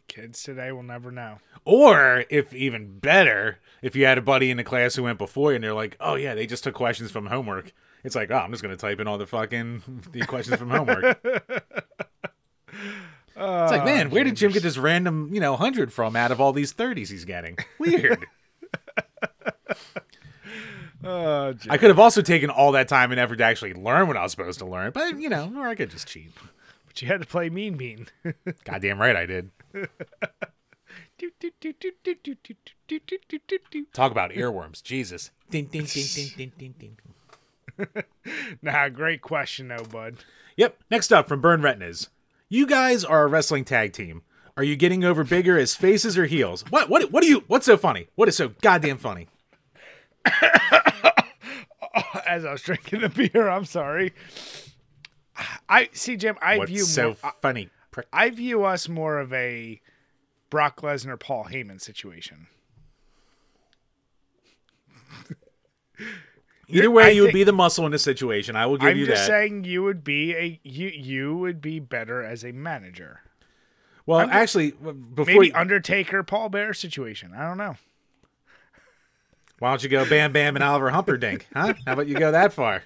Kids 0.07 0.41
today 0.45 0.71
will 0.71 0.85
never 0.85 1.11
know. 1.11 1.39
Or 1.65 2.25
if 2.31 2.55
even 2.55 3.01
better, 3.01 3.59
if 3.83 3.97
you 3.97 4.05
had 4.05 4.17
a 4.17 4.23
buddy 4.23 4.49
in 4.49 4.59
the 4.59 4.63
class 4.63 4.95
who 4.95 5.03
went 5.03 5.19
before 5.19 5.51
you 5.51 5.57
and 5.57 5.65
they're 5.65 5.75
like, 5.75 5.97
oh 5.99 6.15
yeah, 6.15 6.37
they 6.37 6.47
just 6.47 6.63
took 6.63 6.77
questions 6.77 7.11
from 7.11 7.27
homework. 7.27 7.73
It's 8.05 8.15
like, 8.15 8.31
oh, 8.31 8.37
I'm 8.37 8.53
just 8.53 8.63
gonna 8.63 8.77
type 8.77 9.01
in 9.01 9.09
all 9.09 9.19
the 9.19 9.27
fucking 9.27 9.83
the 10.13 10.21
questions 10.21 10.57
from 10.57 10.71
homework. 10.71 11.19
it's 11.25 11.73
like, 13.37 13.85
man, 13.85 14.11
where 14.11 14.23
did 14.23 14.37
Jim 14.37 14.53
get 14.53 14.63
ah, 14.63 14.67
this 14.67 14.79
random, 14.79 15.35
you 15.35 15.41
know, 15.41 15.57
hundred 15.57 15.93
from 15.93 16.15
out 16.15 16.31
of 16.31 16.41
all 16.41 16.53
these 16.53 16.71
thirties 16.71 17.11
he's 17.11 17.25
getting? 17.25 17.59
Weird. 17.81 18.25
Oh, 21.11 21.55
I 21.71 21.79
could 21.79 21.89
have 21.89 21.99
also 21.99 22.21
taken 22.21 22.51
all 22.51 22.73
that 22.73 22.87
time 22.87 23.11
and 23.13 23.19
effort 23.19 23.37
to 23.37 23.45
actually 23.45 23.73
learn 23.73 24.09
what 24.09 24.17
I 24.19 24.23
was 24.23 24.31
supposed 24.33 24.59
to 24.59 24.67
learn, 24.67 24.91
but 24.93 25.19
you 25.19 25.31
know, 25.31 25.51
or 25.57 25.67
I 25.67 25.75
could 25.75 25.91
just 25.91 26.07
cheat. 26.07 26.31
but 26.87 27.01
you 27.01 27.09
had 27.09 27.23
to 27.23 27.27
play 27.27 27.49
Mean 27.49 27.77
Bean. 27.77 28.09
Goddamn 28.65 29.01
right 29.01 29.17
I 29.17 29.25
did. 29.25 29.51
Talk 33.93 34.13
about 34.13 34.33
earworms, 34.33 34.83
Jesus. 34.83 35.31
Nah, 38.63 38.89
great 38.89 39.23
question 39.23 39.69
though, 39.69 39.85
bud. 39.85 40.17
Yep. 40.57 40.77
Next 40.91 41.13
up 41.13 41.29
from 41.29 41.41
Burn 41.41 41.63
Retinas. 41.63 42.09
You 42.49 42.67
guys 42.67 43.05
are 43.05 43.23
a 43.23 43.27
wrestling 43.29 43.65
tag 43.65 43.93
team. 43.93 44.23
Are 44.57 44.65
you 44.65 44.75
getting 44.75 45.05
over 45.05 45.23
bigger 45.23 45.57
as 45.57 45.77
faces 45.77 46.19
or 46.19 46.27
heels? 46.27 46.65
What? 46.71 46.89
What? 46.89 47.13
What 47.13 47.23
do 47.23 47.29
you? 47.29 47.45
What's 47.47 47.67
so 47.67 47.77
funny? 47.77 48.09
What 48.17 48.29
is 48.29 48.37
so 48.37 48.51
goddamn 48.61 48.99
funny? 48.99 49.29
As 52.27 52.45
I 52.45 52.53
was 52.53 52.63
drinking 52.63 53.01
the 53.01 53.09
beer, 53.09 53.49
I'm 53.49 53.65
sorry. 53.65 54.13
I 55.69 55.89
see, 55.93 56.17
Jim. 56.17 56.37
I 56.43 56.59
What's 56.59 56.71
view 56.71 56.83
so 56.83 57.17
more, 57.23 57.33
funny? 57.41 57.71
Prick. 57.91 58.07
I 58.13 58.31
view 58.31 58.65
us 58.65 58.89
more 58.89 59.19
of 59.19 59.33
a 59.33 59.81
Brock 60.51 60.81
Lesnar, 60.83 61.19
Paul 61.19 61.47
Heyman 61.51 61.81
situation. 61.81 62.47
Either 66.69 66.91
way, 66.91 67.05
I 67.05 67.09
you 67.11 67.23
would 67.23 67.33
be 67.33 67.45
the 67.45 67.53
muscle 67.53 67.87
in 67.87 67.93
the 67.93 67.99
situation. 67.99 68.55
I 68.57 68.67
will 68.67 68.77
give 68.77 68.91
I'm 68.91 68.97
you 68.99 69.07
just 69.07 69.23
that. 69.23 69.27
saying 69.27 69.65
you 69.65 69.83
would 69.85 70.05
be 70.05 70.35
a 70.35 70.61
you 70.63 70.89
you 70.89 71.37
would 71.37 71.61
be 71.63 71.81
better 71.81 72.23
as 72.23 72.45
a 72.45 72.53
manager. 72.53 73.21
well, 74.05 74.19
I'm 74.19 74.29
actually, 74.31 74.73
before 74.73 75.25
Maybe 75.25 75.47
you, 75.47 75.53
Undertaker, 75.55 76.23
Paul 76.23 76.51
Bearer 76.51 76.75
situation. 76.75 77.33
I 77.35 77.47
don't 77.49 77.57
know. 77.59 77.77
Why 79.59 79.71
don't 79.71 79.83
you 79.83 79.89
go 79.89 80.09
Bam 80.09 80.33
Bam 80.33 80.57
and 80.57 80.65
Oliver 80.65 80.91
Humperdink? 80.91 81.43
Huh? 81.55 81.75
How 81.87 81.95
about 81.95 82.07
you 82.07 82.15
go 82.15 82.33
that 82.33 82.53
far? 82.53 82.85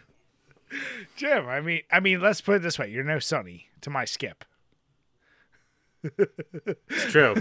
Jim, 1.17 1.47
I 1.47 1.61
mean, 1.61 1.83
I 1.91 2.01
mean, 2.01 2.21
let's 2.21 2.41
put 2.41 2.57
it 2.57 2.63
this 2.63 2.79
way: 2.79 2.91
you're 2.91 3.05
no 3.05 3.19
Sunny 3.19 3.69
to 3.83 3.91
my 3.91 4.05
Skip. 4.05 4.45
It's 6.03 7.13
true. 7.13 7.37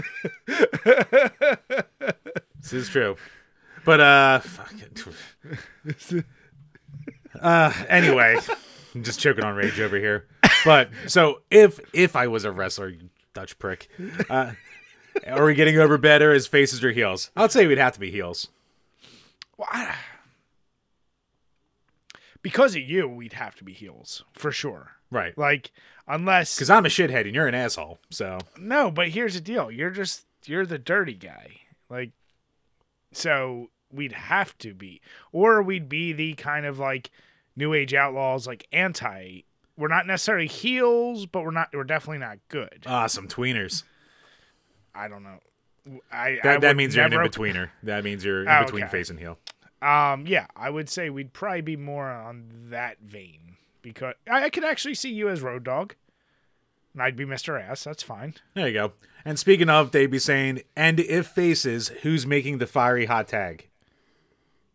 this 0.46 2.72
is 2.72 2.88
true. 2.88 3.16
But 3.84 4.00
uh, 4.00 4.38
fuck 4.40 4.74
it. 4.80 6.24
uh, 7.40 7.72
anyway, 7.88 8.38
I'm 8.94 9.02
just 9.02 9.18
choking 9.18 9.44
on 9.44 9.56
rage 9.56 9.80
over 9.80 9.96
here. 9.96 10.26
But 10.64 10.90
so 11.08 11.40
if 11.50 11.80
if 11.92 12.14
I 12.14 12.28
was 12.28 12.44
a 12.44 12.52
wrestler, 12.52 12.88
you 12.88 13.08
Dutch 13.34 13.58
prick, 13.58 13.88
uh, 14.30 14.52
are 15.26 15.44
we 15.44 15.54
getting 15.54 15.78
over 15.78 15.98
better 15.98 16.32
as 16.32 16.46
faces 16.46 16.84
or 16.84 16.92
heels? 16.92 17.30
I'd 17.34 17.50
say 17.50 17.66
we'd 17.66 17.78
have 17.78 17.94
to 17.94 18.00
be 18.00 18.10
heels. 18.10 18.48
Well, 19.62 19.68
I, 19.70 19.94
because 22.42 22.74
of 22.74 22.82
you, 22.82 23.08
we'd 23.08 23.34
have 23.34 23.54
to 23.56 23.64
be 23.64 23.72
heels 23.72 24.24
for 24.32 24.50
sure. 24.50 24.92
Right. 25.10 25.36
Like, 25.38 25.70
unless 26.08 26.56
Because 26.56 26.70
I'm 26.70 26.84
a 26.86 26.88
shithead 26.88 27.26
and 27.26 27.34
you're 27.34 27.46
an 27.46 27.54
asshole. 27.54 28.00
So 28.10 28.38
no, 28.58 28.90
but 28.90 29.08
here's 29.08 29.34
the 29.34 29.40
deal: 29.40 29.70
you're 29.70 29.90
just 29.90 30.26
you're 30.46 30.66
the 30.66 30.78
dirty 30.78 31.14
guy. 31.14 31.60
Like, 31.88 32.10
so 33.12 33.68
we'd 33.92 34.12
have 34.12 34.56
to 34.58 34.74
be, 34.74 35.00
or 35.30 35.62
we'd 35.62 35.88
be 35.88 36.12
the 36.12 36.34
kind 36.34 36.66
of 36.66 36.78
like 36.80 37.10
New 37.54 37.72
Age 37.74 37.94
outlaws, 37.94 38.46
like 38.46 38.66
anti. 38.72 39.42
We're 39.76 39.88
not 39.88 40.06
necessarily 40.06 40.48
heels, 40.48 41.26
but 41.26 41.44
we're 41.44 41.50
not. 41.52 41.68
We're 41.72 41.84
definitely 41.84 42.18
not 42.18 42.38
good. 42.48 42.84
ah, 42.86 43.06
some 43.06 43.28
tweeners. 43.28 43.84
I 44.94 45.06
don't 45.08 45.22
know. 45.22 45.38
I 46.12 46.16
I 46.28 46.38
That, 46.42 46.60
that 46.60 46.68
would 46.68 46.76
means 46.76 46.94
you're 46.96 47.04
an 47.04 47.12
in 47.12 47.20
betweener. 47.20 47.70
That 47.82 48.04
means 48.04 48.24
you're 48.24 48.42
in 48.42 48.48
Oh, 48.48 48.64
between 48.64 48.84
okay. 48.84 48.92
face 48.92 49.10
and 49.10 49.18
heel. 49.18 49.38
Um, 49.80 50.26
yeah, 50.26 50.46
I 50.54 50.70
would 50.70 50.88
say 50.88 51.10
we'd 51.10 51.32
probably 51.32 51.60
be 51.60 51.76
more 51.76 52.08
on 52.10 52.44
that 52.70 52.98
vein 53.00 53.56
because 53.82 54.14
I, 54.30 54.44
I 54.44 54.50
could 54.50 54.64
actually 54.64 54.94
see 54.94 55.12
you 55.12 55.28
as 55.28 55.42
Road 55.42 55.64
Dog, 55.64 55.96
and 56.94 57.02
I'd 57.02 57.16
be 57.16 57.24
Mister 57.24 57.58
Ass. 57.58 57.82
That's 57.82 58.02
fine. 58.02 58.34
There 58.54 58.68
you 58.68 58.74
go. 58.74 58.92
And 59.24 59.38
speaking 59.38 59.68
of, 59.68 59.90
they'd 59.90 60.06
be 60.06 60.18
saying, 60.20 60.62
and 60.76 61.00
if 61.00 61.26
faces, 61.26 61.88
who's 62.02 62.26
making 62.26 62.58
the 62.58 62.66
fiery 62.66 63.06
hot 63.06 63.26
tag? 63.28 63.68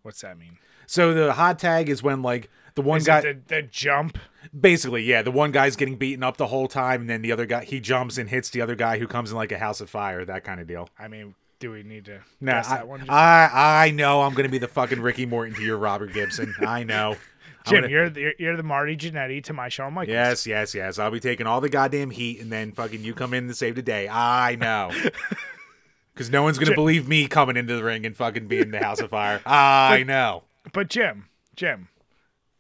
What's 0.03 0.21
that 0.21 0.37
mean? 0.37 0.57
So 0.85 1.13
the 1.13 1.33
hot 1.33 1.59
tag 1.59 1.89
is 1.89 2.01
when 2.03 2.21
like 2.21 2.49
the 2.77 2.83
one 2.83 2.99
Is 2.99 3.05
guy, 3.07 3.21
the, 3.21 3.37
the 3.47 3.61
jump? 3.63 4.17
basically, 4.57 5.01
yeah, 5.03 5.21
the 5.23 5.31
one 5.31 5.51
guy's 5.51 5.75
getting 5.75 5.95
beaten 5.97 6.23
up 6.23 6.37
the 6.37 6.47
whole 6.47 6.67
time, 6.67 7.01
and 7.01 7.09
then 7.09 7.21
the 7.23 7.31
other 7.31 7.45
guy 7.47 7.65
he 7.65 7.79
jumps 7.79 8.17
and 8.19 8.29
hits 8.29 8.49
the 8.51 8.61
other 8.61 8.75
guy 8.75 8.99
who 8.99 9.07
comes 9.07 9.31
in 9.31 9.35
like 9.35 9.51
a 9.51 9.57
house 9.57 9.81
of 9.81 9.89
fire, 9.89 10.23
that 10.23 10.43
kind 10.43 10.61
of 10.61 10.67
deal. 10.67 10.87
I 10.99 11.07
mean, 11.07 11.33
do 11.59 11.71
we 11.71 11.81
need 11.81 12.05
to 12.05 12.19
No, 12.39 12.53
I, 12.53 12.61
that 12.61 12.87
one? 12.87 13.03
I 13.09 13.85
I 13.87 13.91
know 13.91 14.21
I'm 14.21 14.35
gonna 14.35 14.47
be 14.47 14.59
the 14.59 14.67
fucking 14.67 15.01
Ricky 15.01 15.25
Morton 15.25 15.55
to 15.55 15.63
your 15.63 15.77
Robert 15.77 16.13
Gibson. 16.13 16.53
I 16.61 16.83
know. 16.83 17.15
Jim, 17.65 17.81
gonna- 17.81 17.91
you're 17.91 18.09
the, 18.09 18.33
you're 18.39 18.55
the 18.55 18.63
Marty 18.63 18.95
Jannetty 18.95 19.43
to 19.45 19.53
my 19.53 19.67
Shawn 19.69 19.93
Michaels. 19.93 20.13
Yes, 20.13 20.45
yes, 20.47 20.73
yes. 20.75 20.99
I'll 20.99 21.11
be 21.11 21.19
taking 21.19 21.47
all 21.47 21.59
the 21.59 21.67
goddamn 21.69 22.11
heat, 22.11 22.39
and 22.39 22.49
then 22.51 22.71
fucking 22.71 23.03
you 23.03 23.13
come 23.13 23.33
in 23.33 23.47
to 23.49 23.53
save 23.53 23.75
the 23.75 23.81
day. 23.81 24.07
I 24.07 24.55
know. 24.55 24.91
Because 26.13 26.31
no 26.31 26.41
one's 26.41 26.57
gonna 26.57 26.73
believe 26.73 27.07
me 27.07 27.27
coming 27.27 27.57
into 27.57 27.75
the 27.75 27.83
ring 27.83 28.03
and 28.03 28.17
fucking 28.17 28.47
being 28.47 28.71
the 28.71 28.79
House 28.79 28.99
of 28.99 29.11
Fire. 29.11 29.39
I 29.45 30.01
know. 30.01 30.45
But 30.73 30.89
Jim, 30.89 31.27
Jim, 31.55 31.89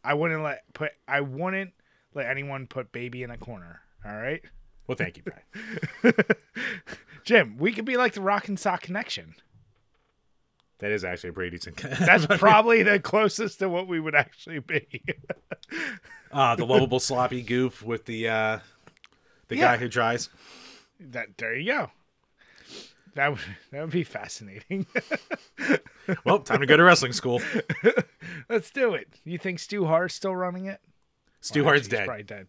I 0.07 0.13
wouldn't 0.13 0.41
let 0.43 0.63
put 0.73 0.91
I 1.07 1.21
wouldn't 1.21 1.73
let 2.13 2.27
anyone 2.27 2.65
put 2.67 2.91
baby 2.91 3.23
in 3.23 3.29
a 3.31 3.37
corner. 3.37 3.81
All 4.05 4.15
right, 4.15 4.41
Well, 4.87 4.95
thank 4.95 5.17
you, 5.17 5.23
Brad. 5.23 6.13
Jim, 7.25 7.57
we 7.57 7.73
could 7.73 7.83
be 7.85 7.97
like 7.97 8.13
the 8.13 8.21
Rock 8.21 8.47
and 8.47 8.57
Sock 8.59 8.81
Connection. 8.83 9.35
That 10.79 10.91
is 10.91 11.03
actually 11.03 11.31
a 11.31 11.33
pretty 11.33 11.57
decent. 11.57 11.77
That's 11.99 12.25
probably 12.37 12.83
the 12.83 12.99
closest 12.99 13.59
to 13.59 13.67
what 13.69 13.87
we 13.87 13.99
would 13.99 14.15
actually 14.15 14.59
be. 14.59 15.03
uh, 16.31 16.55
the 16.55 16.65
lovable 16.65 16.99
sloppy 16.99 17.41
goof 17.41 17.83
with 17.83 18.05
the 18.05 18.29
uh, 18.29 18.59
the 19.49 19.55
Yeah. 19.57 19.75
guy 19.75 19.77
who 19.77 19.89
tries. 19.89 20.29
that 20.99 21.37
there 21.37 21.55
you 21.55 21.71
go. 21.73 21.91
That 23.17 23.31
would 23.31 23.39
that 23.71 23.81
would 23.81 23.89
be 23.91 24.03
fascinating. 24.05 24.85
Well, 26.23 26.39
time 26.39 26.61
to 26.61 26.65
go 26.65 26.77
to 26.77 26.83
wrestling 26.85 27.11
school. 27.11 27.41
Let's 28.49 28.71
do 28.71 28.93
it. 28.93 29.09
You 29.25 29.37
think 29.37 29.59
Stu 29.59 29.83
Hart's 29.85 30.13
still 30.15 30.33
running 30.33 30.65
it? 30.67 30.79
Stu 31.41 31.59
Well, 31.65 31.73
Hart's 31.73 31.87
actually, 31.87 31.97
he's 31.97 31.99
dead. 31.99 32.05
Probably 32.05 32.23
dead. 32.23 32.47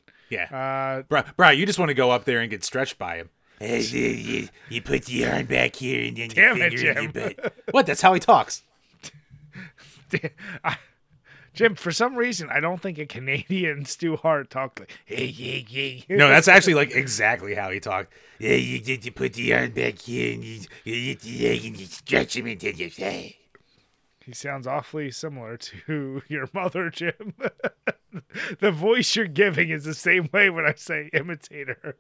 Yeah, 0.52 0.98
Uh, 0.98 1.02
bro, 1.02 1.22
bro, 1.36 1.48
you 1.50 1.66
just 1.66 1.76
want 1.76 1.88
to 1.88 1.94
go 1.94 2.12
up 2.12 2.24
there 2.24 2.38
and 2.38 2.48
get 2.48 2.62
stretched 2.62 2.98
by 2.98 3.16
him. 3.16 3.30
Hey, 3.58 3.80
you, 3.80 4.00
you, 4.10 4.48
you 4.68 4.80
put 4.82 5.06
the 5.06 5.26
arm 5.26 5.46
back 5.46 5.74
here 5.74 6.06
and 6.06 6.16
then 6.16 6.28
Damn 6.28 6.56
your 6.58 6.66
it, 6.66 6.70
finger 6.78 6.90
in 6.90 7.02
your 7.02 7.12
Jim. 7.12 7.34
butt. 7.42 7.52
What? 7.72 7.86
That's 7.86 8.00
how 8.00 8.14
he 8.14 8.20
talks. 8.20 8.62
I- 10.62 10.76
Jim, 11.54 11.74
for 11.74 11.90
some 11.90 12.14
reason, 12.16 12.48
I 12.50 12.60
don't 12.60 12.80
think 12.80 12.98
a 12.98 13.06
Canadian 13.06 13.84
Stu 13.86 14.16
Hart 14.16 14.50
talked 14.50 14.80
like, 14.80 14.90
Hey, 15.04 15.24
yeah, 15.26 15.62
yeah. 15.68 16.16
No, 16.16 16.28
that's 16.28 16.48
actually 16.48 16.74
like 16.82 16.92
exactly 16.94 17.54
how 17.54 17.70
he 17.70 17.80
talked. 17.80 18.12
Yeah, 18.38 18.52
you, 18.54 18.78
you, 18.84 18.98
you 19.02 19.10
put 19.12 19.32
the 19.34 19.52
arm 19.54 19.70
back 19.72 19.98
here 20.00 20.34
and 20.34 20.44
you, 20.44 20.60
you 20.84 21.16
leg 21.48 21.62
you 21.78 21.86
stretch 21.86 22.36
him 22.36 22.46
until 22.46 22.72
you 22.74 22.90
say. 22.90 23.36
He 24.24 24.34
sounds 24.34 24.66
awfully 24.66 25.10
similar 25.10 25.56
to 25.56 26.22
your 26.28 26.48
mother, 26.52 26.90
Jim. 26.90 27.32
the 28.60 28.70
voice 28.70 29.16
you're 29.16 29.26
giving 29.26 29.70
is 29.70 29.84
the 29.84 29.94
same 29.94 30.28
way 30.32 30.50
when 30.50 30.66
I 30.66 30.74
say 30.76 31.08
imitator. 31.14 31.96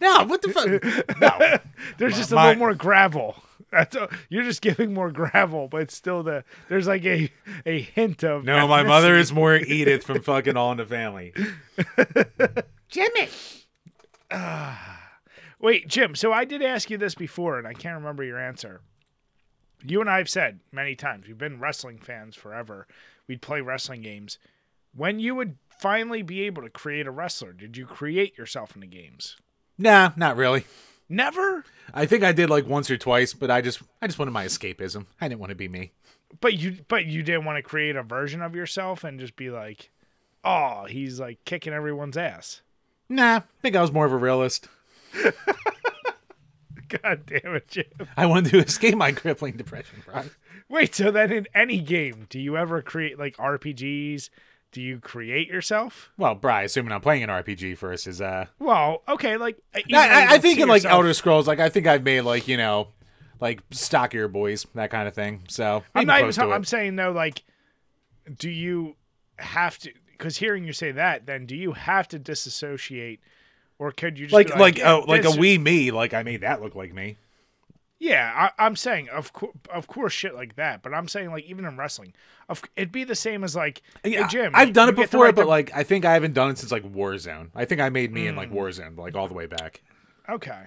No, 0.00 0.24
what 0.24 0.42
the 0.42 0.48
fuck? 0.48 1.20
No, 1.20 1.58
There's 1.96 2.16
just 2.16 2.32
a 2.32 2.34
My- 2.34 2.48
little 2.48 2.58
more 2.58 2.74
gravel. 2.74 3.36
That's 3.72 3.94
a, 3.96 4.08
you're 4.30 4.44
just 4.44 4.62
giving 4.62 4.94
more 4.94 5.10
gravel, 5.10 5.68
but 5.68 5.82
it's 5.82 5.94
still 5.94 6.22
the 6.22 6.44
there's 6.68 6.86
like 6.86 7.04
a 7.04 7.30
a 7.66 7.80
hint 7.80 8.24
of 8.24 8.44
no, 8.44 8.66
my 8.66 8.82
mother 8.82 9.16
is 9.16 9.32
more 9.32 9.56
Edith 9.56 10.04
from 10.04 10.22
fucking 10.22 10.56
All 10.56 10.72
in 10.72 10.78
the 10.78 10.86
Family. 10.86 11.34
Jimmy! 12.88 13.28
Ah. 14.30 15.10
Wait, 15.60 15.88
Jim. 15.88 16.14
So 16.14 16.32
I 16.32 16.44
did 16.44 16.62
ask 16.62 16.88
you 16.90 16.98
this 16.98 17.14
before, 17.14 17.58
and 17.58 17.66
I 17.66 17.72
can't 17.74 17.98
remember 17.98 18.22
your 18.22 18.38
answer. 18.38 18.80
you 19.84 20.00
and 20.00 20.08
I 20.08 20.18
have 20.18 20.28
said 20.28 20.60
many 20.72 20.94
times 20.94 21.26
we've 21.26 21.36
been 21.38 21.60
wrestling 21.60 21.98
fans 21.98 22.36
forever. 22.36 22.86
We'd 23.26 23.42
play 23.42 23.60
wrestling 23.60 24.02
games. 24.02 24.38
When 24.94 25.18
you 25.20 25.34
would 25.34 25.56
finally 25.68 26.22
be 26.22 26.42
able 26.42 26.62
to 26.62 26.70
create 26.70 27.06
a 27.06 27.10
wrestler, 27.10 27.52
did 27.52 27.76
you 27.76 27.86
create 27.86 28.38
yourself 28.38 28.74
in 28.74 28.80
the 28.80 28.86
games? 28.86 29.36
Nah, 29.76 30.12
not 30.16 30.36
really. 30.36 30.64
Never. 31.08 31.64
I 31.94 32.06
think 32.06 32.22
I 32.22 32.32
did 32.32 32.50
like 32.50 32.66
once 32.66 32.90
or 32.90 32.98
twice, 32.98 33.32
but 33.32 33.50
I 33.50 33.60
just 33.60 33.80
I 34.02 34.06
just 34.06 34.18
wanted 34.18 34.32
my 34.32 34.44
escapism. 34.44 35.06
I 35.20 35.28
didn't 35.28 35.40
want 35.40 35.50
to 35.50 35.56
be 35.56 35.68
me. 35.68 35.92
But 36.40 36.54
you 36.54 36.78
but 36.88 37.06
you 37.06 37.22
didn't 37.22 37.44
want 37.46 37.56
to 37.56 37.62
create 37.62 37.96
a 37.96 38.02
version 38.02 38.42
of 38.42 38.54
yourself 38.54 39.04
and 39.04 39.18
just 39.18 39.36
be 39.36 39.50
like, 39.50 39.90
oh, 40.44 40.84
he's 40.84 41.18
like 41.18 41.44
kicking 41.44 41.72
everyone's 41.72 42.16
ass. 42.16 42.60
Nah, 43.08 43.36
I 43.36 43.42
think 43.62 43.74
I 43.74 43.80
was 43.80 43.92
more 43.92 44.04
of 44.04 44.12
a 44.12 44.16
realist. 44.16 44.68
God 47.02 47.26
damn 47.26 47.54
it, 47.54 47.68
Jim. 47.68 47.84
I 48.16 48.26
wanted 48.26 48.50
to 48.50 48.58
escape 48.58 48.96
my 48.96 49.12
crippling 49.12 49.56
depression, 49.56 50.02
bro. 50.06 50.24
Wait, 50.68 50.94
so 50.94 51.10
then 51.10 51.32
in 51.32 51.46
any 51.54 51.80
game, 51.80 52.26
do 52.28 52.38
you 52.38 52.56
ever 52.56 52.82
create 52.82 53.18
like 53.18 53.36
RPGs? 53.36 54.28
Do 54.70 54.82
you 54.82 55.00
create 55.00 55.48
yourself? 55.48 56.10
Well, 56.18 56.34
Bry, 56.34 56.62
assuming 56.62 56.92
I'm 56.92 57.00
playing 57.00 57.22
an 57.22 57.30
RPG 57.30 57.78
first, 57.78 58.06
is 58.06 58.20
uh, 58.20 58.46
Well, 58.58 59.02
okay, 59.08 59.38
like 59.38 59.56
uh, 59.74 59.80
I, 59.94 60.34
I, 60.34 60.38
think 60.38 60.58
in 60.58 60.68
like 60.68 60.82
yourself- 60.82 60.92
Elder 60.92 61.14
Scrolls, 61.14 61.48
like 61.48 61.58
I 61.58 61.70
think 61.70 61.86
I've 61.86 62.02
made 62.02 62.20
like 62.20 62.46
you 62.48 62.58
know, 62.58 62.88
like 63.40 63.62
stockier 63.70 64.28
boys, 64.28 64.66
that 64.74 64.90
kind 64.90 65.08
of 65.08 65.14
thing. 65.14 65.44
So 65.48 65.84
I'm 65.94 66.06
not 66.06 66.20
even. 66.20 66.52
I'm 66.52 66.64
saying 66.64 66.96
though, 66.96 67.12
like, 67.12 67.44
do 68.36 68.50
you 68.50 68.96
have 69.38 69.78
to? 69.78 69.92
Because 70.10 70.36
hearing 70.36 70.64
you 70.64 70.72
say 70.72 70.92
that, 70.92 71.24
then 71.24 71.46
do 71.46 71.56
you 71.56 71.72
have 71.72 72.06
to 72.08 72.18
disassociate, 72.18 73.20
or 73.78 73.90
could 73.90 74.18
you 74.18 74.26
just 74.26 74.34
like 74.34 74.54
like 74.54 74.78
yeah, 74.78 74.94
oh 74.94 75.04
like 75.06 75.24
a 75.24 75.30
wee 75.30 75.56
me, 75.56 75.90
like 75.90 76.12
I 76.12 76.22
made 76.22 76.42
that 76.42 76.60
look 76.60 76.74
like 76.74 76.92
me. 76.92 77.16
Yeah, 78.00 78.32
I, 78.58 78.64
I'm 78.64 78.76
saying 78.76 79.08
of 79.08 79.32
course, 79.32 79.56
of 79.72 79.86
course, 79.88 80.12
shit 80.12 80.34
like 80.34 80.54
that. 80.56 80.82
But 80.82 80.94
I'm 80.94 81.08
saying 81.08 81.30
like 81.30 81.44
even 81.44 81.64
in 81.64 81.76
wrestling, 81.76 82.12
of 82.48 82.62
it'd 82.76 82.92
be 82.92 83.04
the 83.04 83.14
same 83.16 83.42
as 83.42 83.56
like 83.56 83.82
Yeah, 84.04 84.22
hey, 84.22 84.28
Jim. 84.28 84.52
I've 84.54 84.72
done 84.72 84.88
it 84.88 84.96
before, 84.96 85.32
but 85.32 85.46
like 85.48 85.70
I 85.74 85.82
think 85.82 86.04
I 86.04 86.12
haven't 86.14 86.34
done 86.34 86.50
it 86.50 86.58
since 86.58 86.70
like 86.72 86.84
Warzone. 86.84 87.50
I 87.54 87.64
think 87.64 87.80
I 87.80 87.88
made 87.88 88.12
me 88.12 88.26
in 88.26 88.34
Hmm. 88.34 88.38
like 88.38 88.52
Warzone, 88.52 88.96
like 88.96 89.16
all 89.16 89.26
the 89.28 89.34
way 89.34 89.46
back. 89.46 89.82
Okay. 90.28 90.62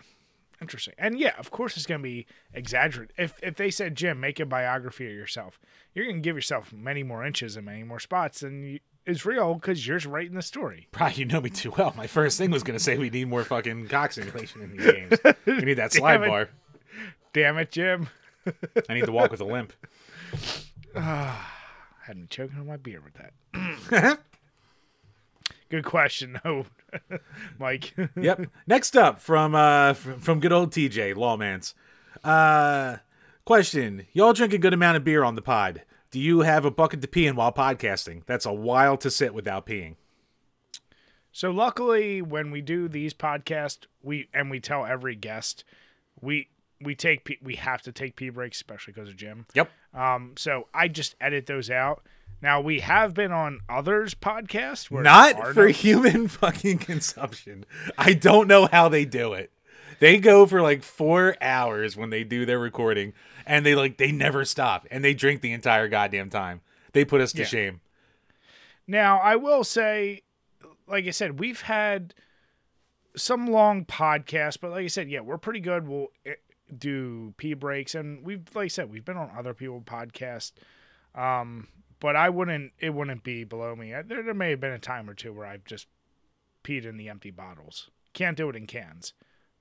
Interesting. 0.62 0.94
And 1.00 1.18
yeah, 1.18 1.34
of 1.40 1.50
course 1.52 1.76
it's 1.78 1.86
gonna 1.88 2.04
be 2.04 2.28
exaggerated. 2.54 3.14
If 3.18 3.40
if 3.42 3.56
they 3.56 3.72
said, 3.72 3.96
Jim, 3.96 4.20
make 4.20 4.40
a 4.40 4.46
biography 4.46 5.08
of 5.08 5.14
yourself, 5.14 5.60
you're 5.96 6.06
gonna 6.06 6.20
give 6.20 6.36
yourself 6.36 6.72
many 6.74 7.02
more 7.02 7.26
inches 7.26 7.56
and 7.56 7.66
many 7.66 7.84
more 7.84 8.00
spots 8.00 8.42
than 8.42 8.64
you, 8.64 8.80
is 9.06 9.26
real 9.26 9.56
because 9.56 9.88
you're 9.88 9.98
writing 10.00 10.36
the 10.36 10.42
story. 10.44 10.88
Probably 10.92 11.18
you 11.18 11.26
know 11.26 11.42
me 11.42 11.50
too 11.50 11.74
well. 11.76 11.94
My 11.98 12.06
first 12.06 12.38
thing 12.38 12.52
was 12.52 12.62
gonna 12.62 12.78
say 12.78 12.98
we 12.98 13.10
need 13.10 13.28
more 13.30 13.44
fucking 13.44 13.88
cock 13.88 14.12
simulation 14.12 14.62
in 14.62 14.78
these 14.78 14.92
games. 14.92 15.18
We 15.48 15.62
need 15.66 15.74
that 15.76 15.94
slide 15.94 16.20
bar. 16.20 16.50
Damn 17.34 17.58
it, 17.58 17.72
Jim. 17.72 18.10
I 18.90 18.94
need 18.94 19.06
to 19.06 19.12
walk 19.12 19.32
with 19.32 19.42
a 19.42 19.46
limp. 19.46 19.74
I 20.96 21.38
Had 22.04 22.18
me 22.18 22.28
choking 22.30 22.58
on 22.60 22.68
my 22.68 22.78
beer 22.78 23.02
with 23.02 23.14
that. 23.14 24.20
Good 25.70 25.86
question, 25.86 26.38
though, 26.44 26.66
Mike. 27.60 27.96
yep. 28.20 28.42
Next 28.68 28.98
up 28.98 29.22
from 29.22 29.56
uh 29.56 29.94
from, 29.94 30.20
from 30.20 30.40
good 30.42 30.52
old 30.52 30.72
TJ 30.72 31.16
Lawmans. 31.16 31.74
Uh 32.26 32.98
question. 33.46 34.06
Y'all 34.12 34.34
drink 34.34 34.52
a 34.52 34.58
good 34.58 34.74
amount 34.74 34.98
of 34.98 35.06
beer 35.06 35.24
on 35.24 35.36
the 35.36 35.42
pod. 35.42 35.84
Do 36.10 36.20
you 36.20 36.42
have 36.42 36.66
a 36.66 36.72
bucket 36.72 37.02
to 37.02 37.08
pee 37.08 37.26
in 37.26 37.38
while 37.38 37.54
podcasting? 37.54 38.26
That's 38.26 38.46
a 38.46 38.52
while 38.52 38.98
to 38.98 39.10
sit 39.10 39.34
without 39.34 39.66
peeing. 39.66 39.96
so 41.32 41.52
luckily, 41.52 42.22
when 42.22 42.52
we 42.52 42.62
do 42.62 42.90
these 42.90 43.14
podcasts, 43.14 43.86
we 44.04 44.28
and 44.34 44.52
we 44.52 44.60
tell 44.60 44.86
every 44.86 45.16
guest, 45.16 45.64
we 46.20 46.50
we 46.84 46.96
take 46.96 47.26
pee, 47.26 47.38
we 47.42 47.56
have 47.56 47.82
to 47.84 47.92
take 47.92 48.16
pee 48.16 48.30
breaks, 48.30 48.58
especially 48.58 48.94
because 48.94 49.10
of 49.10 49.16
Jim. 49.16 49.46
Yep. 49.54 49.70
Um, 49.94 50.34
so 50.38 50.68
I 50.74 50.88
just 50.88 51.16
edit 51.22 51.46
those 51.46 51.70
out. 51.70 52.04
Now 52.42 52.60
we 52.60 52.80
have 52.80 53.14
been 53.14 53.32
on 53.32 53.60
others 53.70 54.16
podcasts 54.16 54.90
where 54.90 55.04
Not 55.04 55.54
for 55.54 55.66
no- 55.68 55.72
human 55.72 56.28
fucking 56.30 56.80
consumption. 56.80 57.66
I 57.98 58.14
don't 58.14 58.48
know 58.48 58.68
how 58.72 58.90
they 58.90 59.06
do 59.06 59.34
it. 59.34 59.52
They 60.00 60.18
go 60.18 60.48
for 60.48 60.62
like 60.62 60.82
four 60.82 61.36
hours 61.42 61.96
when 61.96 62.10
they 62.10 62.24
do 62.24 62.46
their 62.46 62.58
recording, 62.58 63.14
and 63.46 63.64
they 63.64 63.76
like 63.76 63.98
they 63.98 64.12
never 64.12 64.44
stop, 64.46 64.88
and 64.90 65.04
they 65.06 65.14
drink 65.14 65.42
the 65.42 65.52
entire 65.52 65.88
goddamn 65.88 66.32
time. 66.32 66.62
They 66.94 67.06
put 67.06 67.22
us 67.22 67.32
to 67.34 67.40
Yeah. 67.42 67.46
shame. 67.46 67.82
Now 68.88 69.20
I 69.20 69.36
will 69.36 69.64
say, 69.64 70.24
like 70.88 71.06
I 71.06 71.12
said, 71.12 71.40
we've 71.40 71.62
had 71.62 72.16
some 73.16 73.46
long 73.48 73.86
podcasts, 73.86 74.58
but 74.60 74.72
like 74.72 74.84
I 74.86 74.88
said, 74.88 75.10
yeah, 75.10 75.20
we're 75.20 75.38
pretty 75.38 75.60
good. 75.60 75.88
We'll 75.88 76.08
eh, 76.26 76.34
do 76.78 77.34
pee 77.38 77.54
breaks, 77.54 77.96
and 77.96 78.24
we've 78.24 78.44
like 78.54 78.66
I 78.66 78.68
said, 78.68 78.92
we've 78.92 79.06
been 79.06 79.18
on 79.18 79.32
other 79.38 79.54
people 79.54 79.82
podcasts. 79.82 80.52
Um, 81.16 81.68
but 82.00 82.16
I 82.16 82.30
wouldn't. 82.30 82.72
It 82.80 82.92
wouldn't 82.94 83.24
be 83.24 83.44
below 83.44 83.76
me. 83.76 83.94
I- 83.94 84.02
There, 84.02 84.24
there 84.24 84.34
may 84.34 84.52
have 84.52 84.60
been 84.60 84.72
a 84.72 84.80
time 84.80 85.10
or 85.10 85.14
two 85.14 85.34
where 85.34 85.46
I've 85.46 85.66
just 85.66 85.88
peed 86.64 86.86
in 86.86 86.98
the 86.98 87.10
empty 87.10 87.32
bottles. 87.32 87.90
Can't 88.14 88.38
do 88.38 88.50
it 88.50 88.56
in 88.56 88.66
cans. 88.68 89.14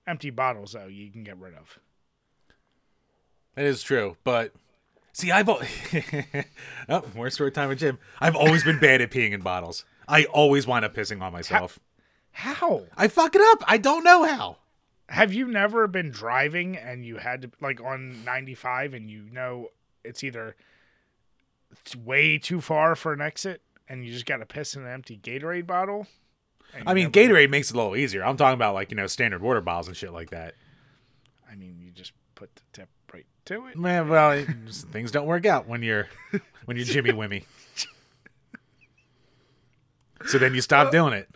Empty 0.07 0.31
bottles, 0.31 0.73
though, 0.73 0.87
you 0.87 1.11
can 1.11 1.23
get 1.25 1.37
rid 1.39 1.55
of. 1.55 1.79
That 3.55 3.65
is 3.67 3.83
true, 3.83 4.17
but 4.25 4.53
see, 5.13 5.31
I've 5.31 5.49
al- 5.49 5.61
oh, 6.89 7.05
more 7.15 7.31
story 7.31 7.51
time 7.53 7.69
with 7.69 7.79
Jim. 7.81 7.99
I've 8.21 8.37
always 8.37 8.65
been 8.65 8.79
bad 8.79 9.01
at 9.01 9.11
peeing 9.11 9.33
in 9.33 9.41
bottles. 9.41 9.85
I 10.09 10.25
always 10.25 10.67
wind 10.67 10.85
up 10.85 10.95
pissing 10.95 11.21
on 11.21 11.33
myself. 11.33 11.79
How? 12.33 12.85
I 12.97 13.09
fuck 13.09 13.35
it 13.35 13.43
up. 13.43 13.63
I 13.67 13.77
don't 13.77 14.05
know 14.05 14.25
how. 14.25 14.59
Have 15.11 15.35
you 15.35 15.47
never 15.49 15.87
been 15.89 16.11
driving 16.11 16.77
and 16.77 17.05
you 17.05 17.17
had 17.17 17.43
to 17.43 17.51
like 17.61 17.81
on 17.81 18.25
95 18.25 18.95
and 18.95 19.11
you 19.11 19.25
know 19.33 19.69
it's 20.05 20.23
either 20.25 20.55
it's 21.73 21.95
way 21.97 22.39
too 22.39 22.61
far 22.61 22.95
for 22.97 23.13
an 23.13 23.21
exit 23.21 23.61
and 23.89 24.05
you 24.05 24.13
just 24.13 24.25
got 24.27 24.37
to 24.39 24.47
piss 24.47 24.75
in 24.77 24.83
an 24.83 24.89
empty 24.89 25.19
Gatorade 25.19 25.67
bottle? 25.67 26.07
I 26.87 26.95
mean, 26.95 27.11
never- 27.13 27.35
Gatorade 27.35 27.51
makes 27.51 27.71
it 27.71 27.75
a 27.75 27.77
little 27.79 27.97
easier. 27.97 28.25
I'm 28.25 28.37
talking 28.37 28.55
about 28.55 28.75
like 28.75 28.91
you 28.93 28.97
know 28.97 29.09
standard 29.09 29.43
water 29.43 29.61
bottles 29.61 29.89
and 29.89 29.97
shit 29.97 30.13
like 30.13 30.31
that. 30.31 30.55
I 31.51 31.57
mean, 31.57 31.79
you 31.81 31.91
just 31.91 32.13
put 32.37 32.55
the 32.55 32.63
tip 32.73 32.89
right 33.13 33.27
to 33.47 33.67
it. 33.67 33.77
Man, 33.77 34.09
well, 34.09 34.31
it- 34.31 34.47
things 34.93 35.11
don't 35.11 35.27
work 35.27 35.45
out 35.45 35.67
when 35.67 35.83
you're 35.83 36.07
when 36.67 36.77
you're 36.77 36.87
Jimmy 36.87 37.11
Wimmy. 37.11 37.45
So 40.27 40.37
then 40.39 40.55
you 40.55 40.61
stop 40.61 40.93
doing 40.93 41.15
it. 41.15 41.29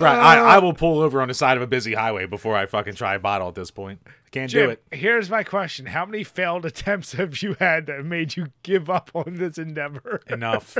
Right, 0.00 0.16
I, 0.16 0.38
I 0.38 0.58
will 0.58 0.74
pull 0.74 1.00
over 1.00 1.20
on 1.20 1.26
the 1.26 1.34
side 1.34 1.56
of 1.56 1.62
a 1.62 1.66
busy 1.66 1.94
highway 1.94 2.26
before 2.26 2.56
I 2.56 2.66
fucking 2.66 2.94
try 2.94 3.16
a 3.16 3.18
bottle 3.18 3.48
at 3.48 3.56
this 3.56 3.72
point. 3.72 4.00
I 4.06 4.30
can't 4.30 4.50
do 4.50 4.70
it. 4.70 4.82
here's 4.92 5.28
my 5.28 5.42
question. 5.42 5.86
How 5.86 6.06
many 6.06 6.22
failed 6.22 6.64
attempts 6.64 7.12
have 7.14 7.42
you 7.42 7.56
had 7.58 7.86
that 7.86 8.04
made 8.04 8.36
you 8.36 8.52
give 8.62 8.88
up 8.88 9.10
on 9.12 9.34
this 9.34 9.58
endeavor? 9.58 10.20
Enough. 10.28 10.78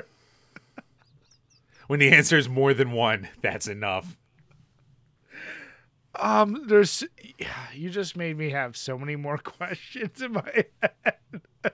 when 1.88 1.98
the 1.98 2.12
answer 2.12 2.38
is 2.38 2.48
more 2.48 2.72
than 2.72 2.92
one, 2.92 3.28
that's 3.42 3.66
enough. 3.66 4.16
Um, 6.14 6.64
there's 6.66 7.04
you 7.74 7.90
just 7.90 8.16
made 8.16 8.36
me 8.38 8.50
have 8.50 8.76
so 8.76 8.96
many 8.96 9.16
more 9.16 9.38
questions 9.38 10.22
in 10.22 10.32
my 10.32 10.64
head. 10.80 11.72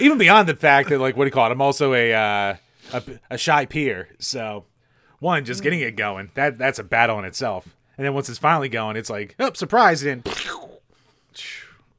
Even 0.00 0.18
beyond 0.18 0.48
the 0.48 0.56
fact 0.56 0.88
that, 0.88 0.98
like, 0.98 1.16
what 1.16 1.24
do 1.24 1.28
you 1.28 1.32
call 1.32 1.46
it? 1.48 1.52
I'm 1.52 1.62
also 1.62 1.94
a 1.94 2.12
uh, 2.12 2.56
a, 2.92 3.02
a 3.30 3.38
shy 3.38 3.66
peer. 3.66 4.08
So, 4.18 4.64
one, 5.18 5.44
just 5.44 5.62
getting 5.62 5.80
it 5.80 5.96
going 5.96 6.30
that 6.34 6.58
that's 6.58 6.78
a 6.78 6.84
battle 6.84 7.18
in 7.18 7.24
itself. 7.24 7.68
And 7.96 8.04
then 8.04 8.12
once 8.14 8.28
it's 8.28 8.38
finally 8.38 8.68
going, 8.68 8.96
it's 8.96 9.08
like, 9.10 9.34
oh, 9.38 9.52
surprise! 9.54 10.02
And 10.04 10.22
then 10.24 10.34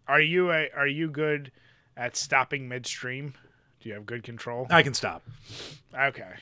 Are 0.08 0.22
you 0.22 0.52
a 0.52 0.70
are 0.76 0.88
you 0.88 1.10
good 1.10 1.52
at 1.96 2.16
stopping 2.16 2.68
midstream? 2.68 3.34
Do 3.82 3.90
you 3.90 3.96
have 3.96 4.06
good 4.06 4.24
control? 4.24 4.68
I 4.70 4.84
can 4.84 4.94
stop. 4.94 5.24
Okay. 5.98 6.34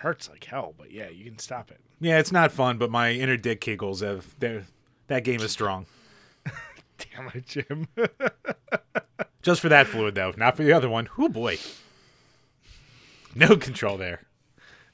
Hurts 0.00 0.28
like 0.28 0.44
hell, 0.44 0.74
but 0.76 0.90
yeah, 0.90 1.08
you 1.08 1.24
can 1.24 1.38
stop 1.38 1.70
it. 1.70 1.80
Yeah, 2.00 2.18
it's 2.18 2.32
not 2.32 2.50
fun, 2.50 2.76
but 2.78 2.90
my 2.90 3.12
inner 3.12 3.36
dick 3.36 3.60
kegels 3.60 4.00
have 4.02 4.34
they're- 4.40 4.66
that 5.06 5.22
game 5.24 5.40
is 5.40 5.52
strong. 5.52 5.86
Damn 6.98 7.30
it, 7.34 7.46
Jim. 7.46 7.86
Just 9.42 9.60
for 9.60 9.68
that 9.68 9.86
fluid 9.86 10.14
though, 10.16 10.32
not 10.36 10.56
for 10.56 10.64
the 10.64 10.72
other 10.72 10.88
one. 10.88 11.08
Oh 11.18 11.28
boy. 11.28 11.58
No 13.34 13.56
control 13.56 13.96
there. 13.96 14.22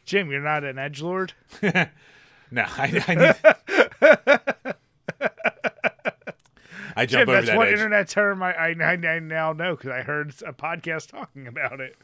Jim, 0.08 0.30
you're 0.30 0.40
not 0.40 0.64
an 0.64 0.78
edge 0.78 1.02
lord. 1.02 1.34
No, 2.50 2.62
I, 2.66 3.04
I 3.06 3.14
need. 3.14 4.74
I 6.96 7.04
Jim, 7.04 7.18
jump 7.18 7.28
over 7.28 7.32
that's 7.36 7.46
that 7.48 7.56
one 7.58 7.66
edge. 7.66 7.74
internet 7.74 8.08
term 8.08 8.42
I, 8.42 8.54
I, 8.54 8.68
I 8.80 8.92
I 8.92 9.18
now 9.18 9.52
know 9.52 9.76
because 9.76 9.90
I 9.90 10.00
heard 10.00 10.30
a 10.46 10.54
podcast 10.54 11.08
talking 11.10 11.46
about 11.46 11.80
it. 11.80 11.94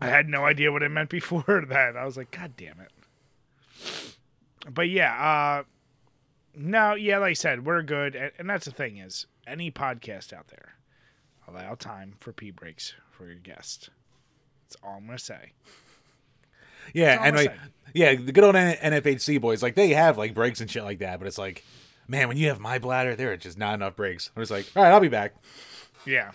I 0.00 0.08
had 0.08 0.28
no 0.28 0.44
idea 0.44 0.72
what 0.72 0.82
it 0.82 0.88
meant 0.88 1.10
before 1.10 1.64
that. 1.68 1.96
I 1.96 2.04
was 2.04 2.16
like, 2.16 2.32
God 2.32 2.54
damn 2.56 2.80
it. 2.80 2.90
But 4.68 4.88
yeah, 4.88 5.14
uh, 5.14 5.62
no, 6.56 6.94
yeah, 6.94 7.18
like 7.18 7.30
I 7.30 7.34
said, 7.34 7.64
we're 7.64 7.82
good, 7.82 8.16
and, 8.16 8.32
and 8.36 8.50
that's 8.50 8.64
the 8.64 8.72
thing 8.72 8.96
is, 8.96 9.26
any 9.46 9.70
podcast 9.70 10.32
out 10.32 10.48
there, 10.48 10.74
allow 11.46 11.76
time 11.76 12.14
for 12.18 12.32
pee 12.32 12.50
breaks 12.50 12.94
for 13.12 13.26
your 13.26 13.36
guest. 13.36 13.90
That's 14.64 14.76
all 14.82 14.96
I'm 14.96 15.06
gonna 15.06 15.20
say. 15.20 15.52
Yeah, 16.94 17.18
and 17.22 17.36
I'm 17.36 17.46
like, 17.46 17.58
yeah, 17.94 18.14
the 18.14 18.32
good 18.32 18.44
old 18.44 18.54
NFHC 18.54 19.40
boys, 19.40 19.62
like 19.62 19.74
they 19.74 19.90
have 19.90 20.18
like 20.18 20.34
breaks 20.34 20.60
and 20.60 20.70
shit 20.70 20.84
like 20.84 20.98
that, 21.00 21.18
but 21.18 21.26
it's 21.26 21.38
like, 21.38 21.64
Man, 22.08 22.28
when 22.28 22.36
you 22.36 22.48
have 22.48 22.60
my 22.60 22.78
bladder, 22.78 23.16
there 23.16 23.32
are 23.32 23.36
just 23.36 23.58
not 23.58 23.74
enough 23.74 23.96
breaks. 23.96 24.30
I 24.36 24.40
was 24.40 24.50
like, 24.50 24.70
all 24.76 24.82
right, 24.82 24.92
I'll 24.92 25.00
be 25.00 25.08
back. 25.08 25.34
Yeah. 26.04 26.30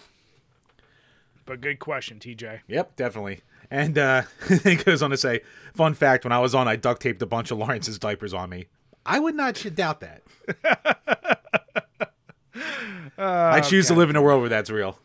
But 1.45 1.61
good 1.61 1.79
question, 1.79 2.19
TJ. 2.19 2.59
Yep, 2.67 2.97
definitely. 2.97 3.41
And 3.69 3.97
uh, 3.97 4.23
it 4.49 4.83
goes 4.83 5.01
on 5.01 5.11
to 5.11 5.17
say, 5.17 5.41
fun 5.73 5.93
fact: 5.93 6.25
when 6.25 6.33
I 6.33 6.39
was 6.39 6.53
on, 6.53 6.67
I 6.67 6.75
duct 6.75 7.01
taped 7.01 7.21
a 7.21 7.25
bunch 7.25 7.51
of 7.51 7.57
Lawrence's 7.57 7.97
diapers 7.97 8.33
on 8.33 8.49
me. 8.49 8.67
I 9.05 9.19
would 9.19 9.35
not 9.35 9.55
sh- 9.57 9.67
doubt 9.73 10.01
that. 10.01 10.23
I 13.17 13.61
choose 13.61 13.87
to 13.87 13.93
live 13.93 14.09
in 14.09 14.15
a 14.15 14.21
world 14.21 14.41
where 14.41 14.49
that's 14.49 14.69
real. 14.69 14.99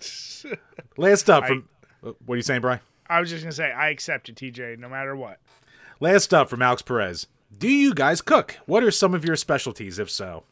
Last 0.96 1.28
up 1.28 1.46
from 1.46 1.68
uh, 2.04 2.12
what 2.24 2.34
are 2.34 2.36
you 2.36 2.42
saying, 2.42 2.60
Brian? 2.60 2.80
I 3.08 3.20
was 3.20 3.30
just 3.30 3.42
gonna 3.42 3.52
say 3.52 3.72
I 3.72 3.90
accept 3.90 4.28
it, 4.28 4.36
TJ, 4.36 4.78
no 4.78 4.88
matter 4.88 5.16
what. 5.16 5.38
Last 6.00 6.34
up 6.34 6.48
from 6.48 6.62
Alex 6.62 6.82
Perez. 6.82 7.26
Do 7.56 7.68
you 7.68 7.94
guys 7.94 8.20
cook? 8.20 8.58
What 8.66 8.82
are 8.82 8.90
some 8.90 9.14
of 9.14 9.24
your 9.24 9.36
specialties, 9.36 9.98
if 9.98 10.10
so? 10.10 10.44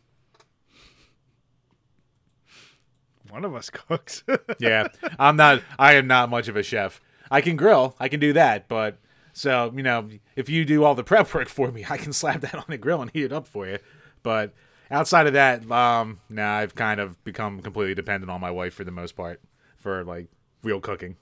One 3.31 3.45
of 3.45 3.55
us 3.55 3.69
cooks. 3.89 4.23
Yeah, 4.59 4.89
I'm 5.19 5.37
not. 5.37 5.63
I 5.79 5.95
am 5.95 6.07
not 6.07 6.31
much 6.31 6.49
of 6.49 6.57
a 6.57 6.63
chef. 6.63 7.01
I 7.31 7.41
can 7.41 7.57
grill. 7.57 7.97
I 7.99 8.09
can 8.09 8.21
do 8.21 8.33
that, 8.35 8.69
but 8.69 8.99
so 9.33 9.73
you 9.75 9.83
know, 9.83 10.09
if 10.37 10.49
you 10.49 10.65
do 10.65 10.85
all 10.85 10.95
the 10.95 11.05
prep 11.05 11.33
work 11.35 11.49
for 11.49 11.71
me, 11.73 11.85
I 11.89 11.97
can 11.97 12.13
slap 12.13 12.41
that 12.43 12.55
on 12.55 12.65
the 12.69 12.79
grill 12.79 13.03
and 13.03 13.11
heat 13.11 13.25
it 13.25 13.33
up 13.33 13.47
for 13.47 13.67
you. 13.67 13.79
But 14.23 14.55
outside 14.91 15.27
of 15.27 15.33
that, 15.33 15.69
um, 15.71 16.21
nah, 16.31 16.59
I've 16.59 16.75
kind 16.75 17.01
of 17.01 17.23
become 17.25 17.61
completely 17.61 17.95
dependent 17.95 18.31
on 18.31 18.41
my 18.41 18.51
wife 18.51 18.75
for 18.75 18.85
the 18.85 18.93
most 18.93 19.17
part 19.17 19.41
for 19.77 20.05
like 20.05 20.29
real 20.63 20.81
cooking. 20.81 21.17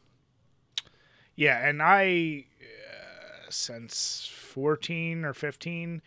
Yeah, 1.37 1.67
and 1.67 1.83
I 1.83 2.45
uh, 2.61 3.51
since 3.51 4.29
14 4.33 5.25
or 5.25 5.35
15 5.35 6.03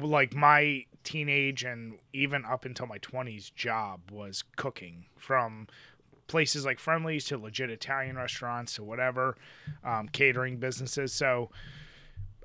like 0.00 0.34
my 0.34 0.84
teenage 1.04 1.64
and 1.64 1.98
even 2.12 2.44
up 2.44 2.64
until 2.64 2.86
my 2.86 2.98
20s 2.98 3.54
job 3.54 4.10
was 4.10 4.44
cooking 4.56 5.06
from 5.16 5.66
places 6.26 6.64
like 6.64 6.78
friendlies 6.78 7.24
to 7.24 7.38
legit 7.38 7.70
italian 7.70 8.16
restaurants 8.16 8.74
to 8.74 8.84
whatever 8.84 9.36
um, 9.84 10.08
catering 10.08 10.58
businesses. 10.58 11.12
So 11.12 11.50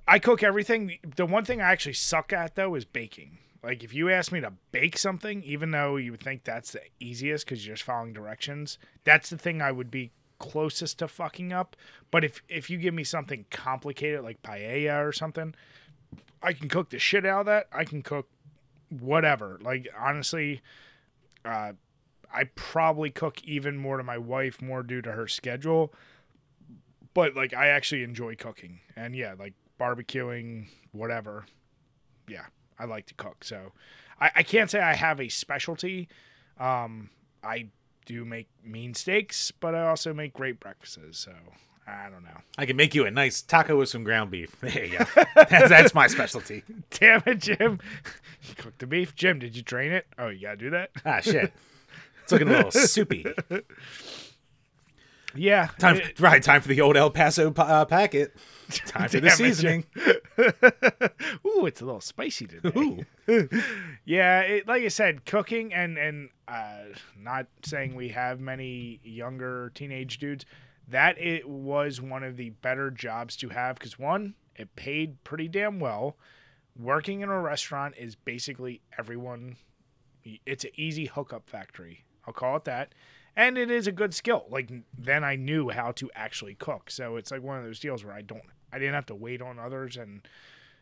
i 0.08 0.20
cook 0.20 0.44
everything. 0.44 0.98
The 1.16 1.26
one 1.26 1.44
thing 1.46 1.62
i 1.62 1.72
actually 1.72 1.94
suck 1.94 2.32
at 2.32 2.56
though 2.56 2.76
is 2.76 2.86
baking. 2.86 3.40
Like 3.62 3.84
if 3.84 3.94
you 3.94 4.10
ask 4.10 4.32
me 4.32 4.40
to 4.42 4.54
bake 4.72 4.98
something 4.98 5.44
even 5.44 5.72
though 5.72 5.98
you 5.98 6.12
would 6.12 6.22
think 6.22 6.44
that's 6.44 6.72
the 6.72 6.82
easiest 7.00 7.46
because 7.46 7.66
you're 7.66 7.76
just 7.76 7.84
following 7.84 8.14
directions 8.14 8.78
that's 9.04 9.30
the 9.30 9.38
thing 9.38 9.62
i 9.62 9.72
would 9.72 9.90
be 9.92 10.12
closest 10.52 11.00
to 11.00 11.08
fucking 11.08 11.54
up 11.54 11.76
but 12.12 12.24
if 12.24 12.42
if 12.50 12.70
you 12.70 12.78
give 12.78 12.94
me 12.94 13.04
something 13.04 13.46
complicated 13.50 14.22
like 14.24 14.42
paella 14.44 15.06
or 15.06 15.12
something 15.12 15.56
I 16.44 16.52
can 16.52 16.68
cook 16.68 16.90
the 16.90 17.00
shit 17.00 17.26
out 17.26 17.42
of 17.42 17.46
that. 17.48 17.68
I 17.72 17.86
can 17.86 18.02
cook 18.02 18.28
whatever. 18.90 19.58
Like 19.62 19.88
honestly, 19.98 20.62
uh, 21.46 21.72
I 22.34 22.44
probably 22.56 23.10
cook 23.10 23.42
even 23.44 23.78
more 23.78 23.98
to 23.98 24.04
my 24.04 24.18
wife, 24.18 24.62
more 24.62 24.84
due 24.84 25.02
to 25.02 25.12
her 25.14 25.28
schedule. 25.28 25.94
But 27.14 27.36
like, 27.36 27.54
I 27.54 27.68
actually 27.68 28.04
enjoy 28.04 28.36
cooking, 28.36 28.80
and 28.96 29.16
yeah, 29.16 29.36
like 29.38 29.54
barbecuing, 29.80 30.68
whatever. 30.92 31.46
Yeah, 32.28 32.46
I 32.78 32.86
like 32.86 33.06
to 33.08 33.14
cook. 33.14 33.44
So 33.44 33.72
I, 34.20 34.32
I 34.38 34.44
can't 34.44 34.70
say 34.70 34.82
I 34.82 34.96
have 34.96 35.22
a 35.22 35.30
specialty. 35.30 36.10
Um, 36.60 37.10
I 37.44 37.68
do 38.06 38.26
make 38.26 38.48
mean 38.64 38.94
steaks, 38.94 39.52
but 39.52 39.76
I 39.76 39.88
also 39.88 40.14
make 40.14 40.34
great 40.34 40.60
breakfasts. 40.60 41.20
So 41.20 41.34
I 41.88 42.10
don't 42.10 42.24
know. 42.24 42.38
I 42.58 42.66
can 42.66 42.76
make 42.76 42.96
you 42.96 43.06
a 43.06 43.12
nice 43.12 43.42
taco 43.42 43.78
with 43.78 43.90
some 43.90 44.04
ground 44.04 44.32
beef. 44.32 44.56
There 44.62 44.86
you 44.86 44.98
go. 45.00 45.06
that's, 45.36 45.70
that's 45.70 45.94
my 45.94 46.08
specialty. 46.08 46.64
Damn 46.92 47.24
it, 47.26 47.40
Jim! 47.40 47.80
You 48.44 48.56
cooked 48.56 48.80
the 48.80 48.88
beef, 48.88 49.16
Jim. 49.16 49.40
Did 49.40 49.56
you 49.56 49.64
drain 49.64 49.92
it? 49.92 50.08
Oh, 50.18 50.30
you 50.30 50.42
gotta 50.42 50.58
do 50.58 50.70
that. 50.72 50.92
Ah, 51.06 51.20
shit. 51.20 51.54
It's 52.24 52.32
looking 52.32 52.48
a 52.48 52.52
little 52.52 52.72
soupy. 52.72 53.26
Yeah, 55.36 55.68
Time, 55.80 55.98
it- 55.98 56.20
right? 56.20 56.42
Time 56.44 56.62
for 56.62 56.68
the 56.68 56.82
old 56.82 56.96
El 56.98 57.10
Paso 57.10 57.50
pa- 57.52 57.64
uh, 57.64 57.86
packet. 57.86 58.36
Time 58.88 59.10
for 59.10 59.20
the 59.20 59.30
seasoning. 59.32 59.86
Ooh, 61.46 61.66
it's 61.66 61.82
a 61.82 61.86
little 61.86 62.02
spicy 62.02 62.48
today. 62.48 62.72
Ooh. 62.78 63.06
Yeah, 64.06 64.42
it, 64.42 64.68
like 64.68 64.84
I 64.84 64.90
said, 64.90 65.26
cooking 65.26 65.74
and 65.74 65.98
and 65.98 66.30
uh, 66.48 66.84
not 67.18 67.48
saying 67.64 67.96
we 67.96 68.10
have 68.10 68.40
many 68.42 69.00
younger 69.04 69.72
teenage 69.74 70.18
dudes. 70.18 70.46
That 70.90 71.18
it 71.18 71.48
was 71.48 72.02
one 72.02 72.24
of 72.24 72.36
the 72.36 72.50
better 72.50 72.92
jobs 72.92 73.38
to 73.38 73.50
have 73.50 73.76
because 73.76 73.98
one, 73.98 74.36
it 74.58 74.76
paid 74.76 75.24
pretty 75.24 75.48
damn 75.48 75.80
well. 75.80 76.18
Working 76.78 77.22
in 77.22 77.30
a 77.30 77.40
restaurant 77.40 77.96
is 77.98 78.16
basically 78.16 78.82
everyone. 79.00 79.56
It's 80.46 80.66
an 80.66 80.72
easy 80.76 81.06
hookup 81.06 81.48
factory. 81.50 82.04
I'll 82.28 82.34
call 82.34 82.58
it 82.58 82.66
that. 82.66 82.94
And 83.36 83.58
it 83.58 83.72
is 83.72 83.88
a 83.88 83.92
good 83.92 84.14
skill. 84.14 84.46
Like 84.50 84.70
then 84.98 85.24
I 85.24 85.36
knew 85.36 85.70
how 85.70 85.92
to 85.94 86.10
actually 86.16 86.56
cook. 86.56 86.92
So 86.92 87.16
it's 87.16 87.32
like 87.32 87.42
one 87.42 87.58
of 87.58 87.64
those 87.64 87.80
deals 87.80 88.04
where 88.04 88.14
I 88.14 88.22
don't 88.22 88.44
I 88.72 88.80
didn't 88.80 88.96
have 88.96 89.06
to 89.08 89.16
wait 89.16 89.42
on 89.42 89.60
others 89.60 89.98
and 89.98 90.28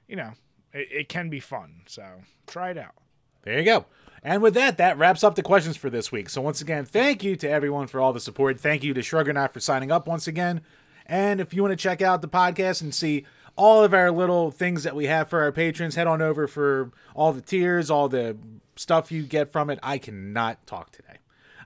you 0.07 0.15
know, 0.15 0.31
it, 0.73 0.87
it 0.91 1.09
can 1.09 1.29
be 1.29 1.39
fun. 1.39 1.81
So 1.87 2.03
try 2.47 2.71
it 2.71 2.77
out. 2.77 2.95
There 3.43 3.57
you 3.57 3.65
go. 3.65 3.85
And 4.23 4.41
with 4.41 4.53
that, 4.53 4.77
that 4.77 4.97
wraps 4.97 5.23
up 5.23 5.35
the 5.35 5.41
questions 5.41 5.77
for 5.77 5.89
this 5.89 6.11
week. 6.11 6.29
So 6.29 6.41
once 6.41 6.61
again, 6.61 6.85
thank 6.85 7.23
you 7.23 7.35
to 7.37 7.49
everyone 7.49 7.87
for 7.87 7.99
all 7.99 8.13
the 8.13 8.19
support. 8.19 8.59
Thank 8.59 8.83
you 8.83 8.93
to 8.93 9.01
Shruggernaut 9.01 9.51
for 9.51 9.59
signing 9.59 9.91
up 9.91 10.07
once 10.07 10.27
again. 10.27 10.61
And 11.07 11.41
if 11.41 11.53
you 11.53 11.63
want 11.63 11.71
to 11.71 11.75
check 11.75 12.01
out 12.01 12.21
the 12.21 12.27
podcast 12.27 12.81
and 12.81 12.93
see 12.93 13.25
all 13.55 13.83
of 13.83 13.93
our 13.93 14.11
little 14.11 14.51
things 14.51 14.83
that 14.83 14.95
we 14.95 15.07
have 15.07 15.29
for 15.29 15.41
our 15.41 15.51
patrons, 15.51 15.95
head 15.95 16.07
on 16.07 16.21
over 16.21 16.47
for 16.47 16.91
all 17.15 17.33
the 17.33 17.41
tiers, 17.41 17.89
all 17.89 18.07
the 18.07 18.37
stuff 18.75 19.11
you 19.11 19.23
get 19.23 19.51
from 19.51 19.69
it. 19.69 19.79
I 19.81 19.97
cannot 19.97 20.65
talk 20.67 20.91
today. 20.91 21.17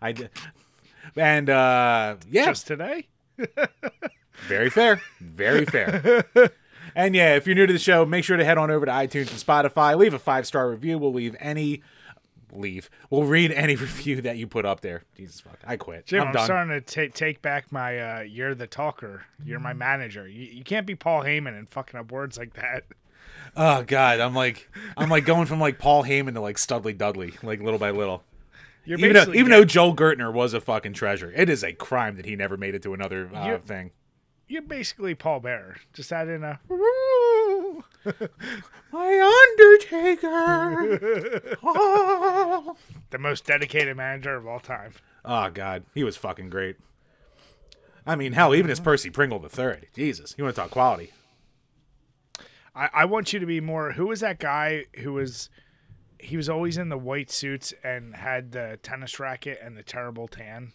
I 0.01 0.13
and 1.15 1.49
uh 1.49 2.15
yeah, 2.29 2.45
Just 2.45 2.67
today? 2.67 3.07
very 4.47 4.69
fair. 4.69 5.01
Very 5.19 5.65
fair. 5.65 6.25
and 6.95 7.15
yeah, 7.15 7.35
if 7.35 7.45
you're 7.45 7.55
new 7.55 7.65
to 7.65 7.73
the 7.73 7.79
show, 7.79 8.05
make 8.05 8.23
sure 8.23 8.37
to 8.37 8.45
head 8.45 8.57
on 8.57 8.71
over 8.71 8.85
to 8.85 8.91
iTunes 8.91 9.29
and 9.29 9.39
Spotify. 9.39 9.97
Leave 9.97 10.13
a 10.13 10.19
five 10.19 10.47
star 10.47 10.69
review. 10.69 10.97
We'll 10.97 11.13
leave 11.13 11.35
any 11.39 11.81
leave. 12.51 12.89
We'll 13.09 13.23
read 13.23 13.51
any 13.51 13.75
review 13.75 14.21
that 14.21 14.37
you 14.37 14.47
put 14.47 14.65
up 14.65 14.81
there. 14.81 15.03
Jesus 15.15 15.41
fuck. 15.41 15.59
I 15.65 15.77
quit. 15.77 16.05
Jim, 16.05 16.21
I'm 16.21 16.37
I'm, 16.37 16.45
starting 16.45 16.81
to 16.81 16.81
ta 16.81 17.13
take 17.13 17.41
back 17.41 17.71
my 17.71 17.99
uh, 17.99 18.21
you're 18.21 18.55
the 18.55 18.67
talker. 18.67 19.25
You're 19.43 19.59
my 19.59 19.73
manager. 19.73 20.27
You, 20.27 20.45
you 20.45 20.63
can't 20.63 20.87
be 20.87 20.95
Paul 20.95 21.23
Heyman 21.23 21.57
and 21.57 21.69
fucking 21.69 21.99
up 21.99 22.11
words 22.11 22.37
like 22.37 22.53
that. 22.53 22.83
Oh 23.55 23.83
god, 23.83 24.19
I'm 24.19 24.33
like 24.33 24.69
I'm 24.97 25.09
like 25.09 25.25
going 25.25 25.45
from 25.45 25.59
like 25.59 25.79
Paul 25.79 26.03
Heyman 26.03 26.33
to 26.33 26.41
like 26.41 26.57
Studley 26.57 26.93
Dudley, 26.93 27.33
like 27.43 27.61
little 27.61 27.79
by 27.79 27.91
little. 27.91 28.23
You're 28.85 28.99
Even 28.99 29.13
though, 29.13 29.33
even 29.33 29.49
though 29.51 29.65
Joel 29.65 29.95
Gertner 29.95 30.31
was 30.31 30.53
a 30.53 30.61
fucking 30.61 30.93
treasure, 30.93 31.31
it 31.35 31.49
is 31.49 31.63
a 31.63 31.73
crime 31.73 32.17
that 32.17 32.25
he 32.25 32.35
never 32.35 32.57
made 32.57 32.75
it 32.75 32.83
to 32.83 32.93
another 32.93 33.29
uh, 33.33 33.47
You- 33.47 33.57
thing. 33.57 33.91
you're 34.47 34.61
basically 34.61 35.15
Paul 35.15 35.39
Bearer. 35.39 35.77
Just 35.93 36.11
add 36.11 36.27
in 36.27 36.43
a 36.43 36.59
My 38.91 39.47
Undertaker. 39.51 41.57
oh. 41.63 42.75
the 43.09 43.17
most 43.17 43.45
dedicated 43.45 43.97
manager 43.97 44.35
of 44.35 44.47
all 44.47 44.59
time. 44.59 44.93
Oh 45.23 45.49
God, 45.49 45.83
he 45.93 46.03
was 46.03 46.17
fucking 46.17 46.49
great. 46.49 46.77
I 48.05 48.15
mean, 48.15 48.33
hell, 48.33 48.53
even 48.53 48.69
as 48.69 48.79
Percy 48.79 49.09
Pringle 49.09 49.39
the 49.39 49.49
third. 49.49 49.87
Jesus, 49.95 50.35
you 50.37 50.43
want 50.43 50.55
to 50.55 50.61
talk 50.61 50.71
quality? 50.71 51.11
I, 52.75 52.89
I 52.93 53.05
want 53.05 53.33
you 53.33 53.39
to 53.39 53.45
be 53.47 53.59
more. 53.59 53.93
Who 53.93 54.07
was 54.07 54.19
that 54.19 54.37
guy 54.39 54.85
who 54.99 55.13
was? 55.13 55.49
He 56.19 56.37
was 56.37 56.49
always 56.49 56.77
in 56.77 56.89
the 56.89 56.97
white 56.97 57.29
suits 57.29 57.73
and 57.83 58.15
had 58.15 58.51
the 58.51 58.79
tennis 58.81 59.19
racket 59.19 59.59
and 59.61 59.77
the 59.77 59.83
terrible 59.83 60.27
tan. 60.27 60.73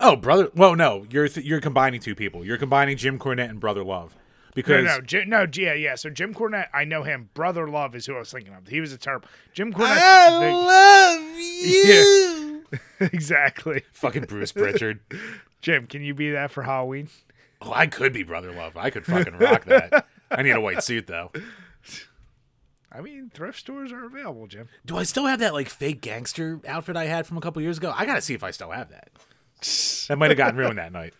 Oh, 0.00 0.16
brother. 0.16 0.50
Well, 0.54 0.74
no, 0.74 1.06
you're 1.10 1.28
th- 1.28 1.46
you're 1.46 1.60
combining 1.60 2.00
two 2.00 2.14
people. 2.14 2.44
You're 2.44 2.58
combining 2.58 2.96
Jim 2.96 3.18
Cornette 3.18 3.50
and 3.50 3.60
Brother 3.60 3.84
Love 3.84 4.14
because 4.54 4.84
no, 4.84 5.00
Jim, 5.00 5.28
no, 5.28 5.46
yeah, 5.54 5.74
yeah. 5.74 5.94
So 5.94 6.10
Jim 6.10 6.34
Cornette, 6.34 6.68
I 6.74 6.84
know 6.84 7.02
him. 7.02 7.30
Brother 7.34 7.68
Love 7.68 7.94
is 7.94 8.06
who 8.06 8.16
I 8.16 8.18
was 8.18 8.32
thinking 8.32 8.54
of. 8.54 8.66
He 8.66 8.80
was 8.80 8.92
a 8.92 8.98
terrible 8.98 9.28
Jim 9.52 9.72
Cornette. 9.72 9.98
I 10.00 10.50
love 10.50 11.38
you. 11.38 12.64
exactly. 13.12 13.82
fucking 13.92 14.24
Bruce 14.24 14.52
Prichard. 14.52 15.00
Jim, 15.62 15.86
can 15.86 16.02
you 16.02 16.14
be 16.14 16.30
that 16.30 16.50
for 16.50 16.62
Halloween? 16.62 17.08
Oh, 17.60 17.72
I 17.72 17.86
could 17.86 18.12
be 18.12 18.22
Brother 18.22 18.52
Love. 18.52 18.76
I 18.76 18.90
could 18.90 19.06
fucking 19.06 19.38
rock 19.38 19.64
that. 19.66 20.06
I 20.30 20.42
need 20.42 20.50
a 20.50 20.60
white 20.60 20.82
suit 20.82 21.06
though. 21.06 21.32
I 22.96 23.02
mean, 23.02 23.30
thrift 23.34 23.58
stores 23.58 23.92
are 23.92 24.06
available, 24.06 24.46
Jim. 24.46 24.68
Do 24.86 24.96
I 24.96 25.02
still 25.02 25.26
have 25.26 25.40
that 25.40 25.52
like 25.52 25.68
fake 25.68 26.00
gangster 26.00 26.60
outfit 26.66 26.96
I 26.96 27.04
had 27.04 27.26
from 27.26 27.36
a 27.36 27.40
couple 27.42 27.60
years 27.60 27.76
ago? 27.76 27.92
I 27.94 28.06
gotta 28.06 28.22
see 28.22 28.32
if 28.32 28.42
I 28.42 28.50
still 28.50 28.70
have 28.70 28.90
that. 28.90 29.10
That 30.08 30.18
might 30.18 30.30
have 30.30 30.38
gotten 30.38 30.56
ruined 30.56 30.78
that 30.78 30.92
night. 30.92 31.14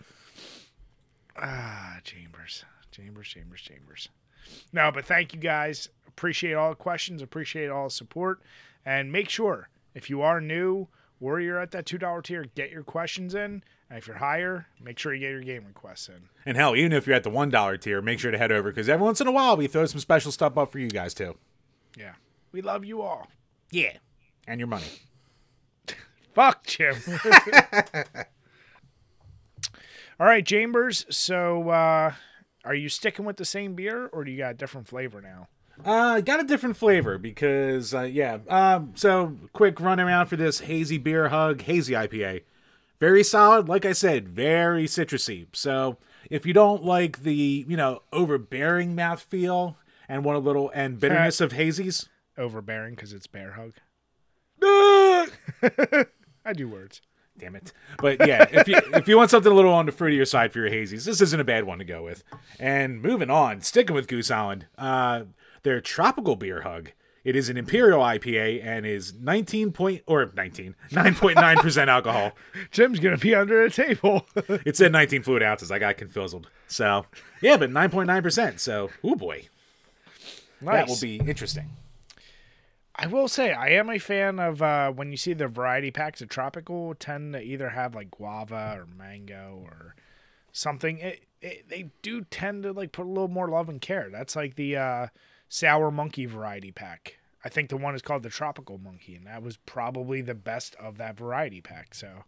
Ah, 1.37 1.97
Chambers, 2.05 2.64
Chambers, 2.93 3.27
Chambers, 3.27 3.61
Chambers. 3.61 4.09
No, 4.72 4.93
but 4.93 5.05
thank 5.05 5.35
you 5.35 5.41
guys. 5.41 5.89
Appreciate 6.07 6.55
all 6.55 6.70
the 6.70 6.77
questions. 6.77 7.20
Appreciate 7.20 7.68
all 7.68 7.85
the 7.85 7.91
support. 7.91 8.41
And 8.85 9.11
make 9.11 9.29
sure 9.29 9.68
if 9.95 10.09
you 10.09 10.22
are 10.22 10.41
new 10.41 10.87
or 11.20 11.41
you're 11.41 11.59
at 11.59 11.72
that 11.72 11.85
two 11.87 11.99
dollar 11.99 12.22
tier, 12.22 12.45
get 12.55 12.70
your 12.70 12.85
questions 12.85 13.35
in. 13.35 13.64
And 13.91 13.99
if 13.99 14.07
you're 14.07 14.18
higher, 14.18 14.66
make 14.81 14.99
sure 14.99 15.12
you 15.12 15.20
get 15.20 15.31
your 15.31 15.43
game 15.43 15.64
requests 15.66 16.09
in. 16.09 16.29
And 16.45 16.57
hell, 16.57 16.77
even 16.77 16.93
if 16.93 17.07
you're 17.07 17.16
at 17.16 17.24
the 17.24 17.31
one 17.31 17.51
dollar 17.51 17.77
tier, 17.77 18.01
make 18.01 18.20
sure 18.20 18.31
to 18.31 18.39
head 18.39 18.53
over 18.53 18.70
because 18.70 18.89
every 18.89 19.05
once 19.05 19.20
in 19.20 19.27
a 19.27 19.33
while 19.33 19.57
we 19.57 19.66
throw 19.66 19.87
some 19.87 20.01
special 20.01 20.31
stuff 20.31 20.57
up 20.57 20.70
for 20.70 20.79
you 20.79 20.89
guys 20.89 21.12
too. 21.12 21.37
Yeah, 21.97 22.12
we 22.53 22.61
love 22.61 22.84
you 22.84 23.03
all. 23.03 23.26
Yeah. 23.70 23.97
And 24.47 24.61
your 24.61 24.68
money. 24.68 24.84
Fuck 26.34 26.66
Jim. 26.66 26.97
All 30.18 30.26
right, 30.26 30.47
Chambers. 30.47 31.05
So, 31.11 31.68
uh, 31.70 32.12
are 32.64 32.74
you 32.74 32.88
sticking 32.88 33.24
with 33.24 33.36
the 33.36 33.44
same 33.44 33.74
beer, 33.74 34.07
or 34.07 34.24
do 34.24 34.30
you 34.30 34.38
got 34.38 34.53
a 34.53 34.55
different 34.55 34.88
flavor 34.88 35.20
now? 35.20 35.49
Uh, 35.84 36.20
got 36.20 36.40
a 36.40 36.44
different 36.44 36.76
flavor 36.76 37.18
because, 37.18 37.92
uh, 37.92 38.03
yeah. 38.03 38.38
Um, 38.49 38.92
so 38.94 39.36
quick 39.53 39.78
run 39.78 40.01
around 40.01 40.26
for 40.26 40.36
this 40.36 40.61
hazy 40.61 40.97
beer 40.97 41.28
hug, 41.28 41.62
hazy 41.62 41.92
IPA. 41.92 42.44
Very 42.99 43.22
solid. 43.22 43.68
Like 43.68 43.84
I 43.84 43.92
said, 43.92 44.28
very 44.28 44.86
citrusy. 44.86 45.49
So 45.53 45.99
if 46.30 46.47
you 46.47 46.55
don't 46.55 46.82
like 46.82 47.22
the, 47.22 47.66
you 47.68 47.76
know, 47.76 48.03
overbearing 48.11 48.97
mouthfeel 48.97 49.74
and 50.09 50.25
want 50.25 50.37
a 50.37 50.41
little 50.41 50.71
and 50.75 50.99
bitterness 51.01 51.41
of 51.41 51.53
hazies, 51.53 52.09
Overbearing 52.39 52.95
because 52.95 53.13
it's 53.15 53.27
bear 53.27 53.53
hug. 53.53 53.73
I 56.45 56.53
do 56.53 56.69
words. 56.69 57.01
damn 57.39 57.57
it. 57.57 57.73
But 57.99 58.27
yeah, 58.27 58.47
if 58.51 58.69
you 58.69 58.77
if 58.95 59.09
you 59.09 59.17
want 59.17 59.31
something 59.31 59.51
a 59.51 59.55
little 59.55 59.73
on 59.73 59.87
the 59.87 59.93
fruitier 59.93 60.27
side 60.27 60.53
for 60.53 60.59
your 60.61 60.71
hazies, 60.71 61.05
this 61.05 61.21
isn't 61.21 61.41
a 61.41 61.45
bad 61.45 61.65
one 61.65 61.79
to 61.79 61.85
go 61.85 62.03
with. 62.03 62.23
And 62.59 63.01
moving 63.01 63.31
on, 63.31 63.63
sticking 63.63 63.95
with 63.95 64.07
Goose 64.07 64.31
Island, 64.31 64.67
uh, 64.77 65.25
their 65.63 65.81
tropical 65.81 66.37
beer 66.37 66.63
hug. 66.63 66.93
It 67.25 67.35
is 67.35 67.49
an 67.49 67.57
imperial 67.57 68.01
IPA 68.01 68.65
and 68.65 68.87
is 68.87 69.13
19 69.15 69.73
point 69.73 70.03
or 70.07 70.31
19 70.37 70.77
9.9 70.93 71.57
percent 71.57 71.91
alcohol. 71.91 72.33
Jim's 72.71 73.01
gonna 73.01 73.19
be 73.19 73.35
under 73.35 73.69
the 73.69 73.75
table. 73.75 74.27
It 74.65 74.77
said 74.77 74.93
19 74.93 75.23
fluid 75.25 75.43
ounces. 75.43 75.73
I 75.73 75.79
got 75.81 75.97
confused. 75.97 76.47
So 76.69 77.07
yeah, 77.41 77.57
but 77.57 77.71
9.9 77.71 78.23
percent. 78.23 78.61
So 78.61 78.91
oh 79.03 79.17
boy, 79.17 79.49
that 80.63 80.89
will 80.89 80.99
be 81.01 81.17
interesting. 81.17 81.71
I 82.95 83.07
will 83.07 83.29
say 83.29 83.53
I 83.53 83.69
am 83.69 83.91
a 83.91 83.99
fan 83.99 84.39
of 84.39 84.63
uh, 84.63 84.91
when 84.91 85.11
you 85.11 85.17
see 85.19 85.35
the 85.35 85.49
variety 85.49 85.91
packs 85.91 86.23
of 86.23 86.29
tropical 86.29 86.95
tend 86.95 87.35
to 87.35 87.41
either 87.41 87.71
have 87.71 87.95
like 87.95 88.11
guava 88.11 88.79
or 88.79 88.87
mango 88.87 89.61
or 89.63 89.95
something. 90.53 90.99
It, 90.99 91.25
it, 91.43 91.69
they 91.69 91.91
do 92.01 92.23
tend 92.23 92.63
to 92.63 92.73
like 92.73 92.93
put 92.93 93.05
a 93.05 93.09
little 93.09 93.29
more 93.29 93.49
love 93.49 93.69
and 93.69 93.81
care. 93.81 94.09
That's 94.11 94.35
like 94.35 94.57
the 94.57 94.77
uh, 94.77 95.07
sour 95.49 95.91
monkey 95.91 96.25
variety 96.25 96.73
pack. 96.73 97.19
I 97.45 97.49
think 97.49 97.69
the 97.69 97.77
one 97.77 97.95
is 97.95 98.03
called 98.03 98.23
the 98.25 98.31
tropical 98.31 98.79
monkey, 98.79 99.15
and 99.15 99.27
that 99.27 99.43
was 99.43 99.57
probably 99.59 100.21
the 100.21 100.35
best 100.35 100.75
of 100.77 100.97
that 100.99 101.17
variety 101.17 101.61
pack. 101.61 101.95
So, 101.95 102.25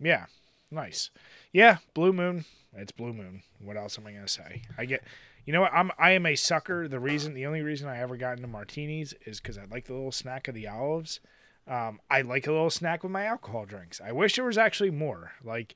yeah, 0.00 0.26
nice. 0.70 1.10
Yeah, 1.52 1.76
Blue 1.94 2.12
Moon. 2.12 2.44
It's 2.74 2.90
Blue 2.90 3.12
Moon. 3.12 3.42
What 3.60 3.76
else 3.76 3.98
am 3.98 4.06
I 4.06 4.12
gonna 4.12 4.26
say? 4.26 4.62
I 4.76 4.84
get. 4.86 5.04
You 5.46 5.52
know 5.52 5.62
what? 5.62 5.72
I'm 5.72 5.90
I 5.98 6.10
am 6.10 6.26
a 6.26 6.34
sucker. 6.36 6.88
The 6.88 7.00
reason, 7.00 7.32
the 7.32 7.46
only 7.46 7.62
reason 7.62 7.88
I 7.88 7.98
ever 8.00 8.16
got 8.16 8.36
into 8.36 8.48
martinis 8.48 9.14
is 9.24 9.40
because 9.40 9.56
I 9.56 9.64
like 9.64 9.86
the 9.86 9.94
little 9.94 10.12
snack 10.12 10.48
of 10.48 10.54
the 10.54 10.66
olives. 10.68 11.20
Um, 11.68 12.00
I 12.10 12.22
like 12.22 12.46
a 12.46 12.52
little 12.52 12.70
snack 12.70 13.02
with 13.02 13.12
my 13.12 13.24
alcohol 13.24 13.64
drinks. 13.64 14.00
I 14.00 14.12
wish 14.12 14.36
there 14.36 14.44
was 14.44 14.58
actually 14.58 14.90
more. 14.90 15.32
Like 15.42 15.74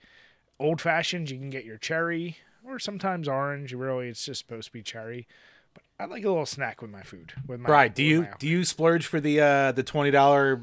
old 0.59 0.81
fashions, 0.81 1.31
you 1.31 1.39
can 1.39 1.51
get 1.51 1.65
your 1.65 1.79
cherry 1.79 2.39
or 2.65 2.79
sometimes 2.79 3.29
orange. 3.29 3.73
Really, 3.73 4.09
it's 4.09 4.25
just 4.25 4.41
supposed 4.41 4.67
to 4.67 4.73
be 4.73 4.83
cherry. 4.83 5.29
But 5.73 5.85
I 6.01 6.07
like 6.07 6.25
a 6.25 6.29
little 6.29 6.47
snack 6.47 6.83
with 6.83 6.91
my 6.91 7.03
food. 7.03 7.33
With 7.47 7.61
my 7.61 7.69
Right? 7.69 7.95
Do 7.95 8.03
you 8.03 8.27
do 8.41 8.49
you 8.49 8.65
splurge 8.65 9.07
for 9.07 9.21
the 9.21 9.41
uh 9.41 9.73
the 9.73 9.85
twenty 9.85 10.11
dollar 10.11 10.57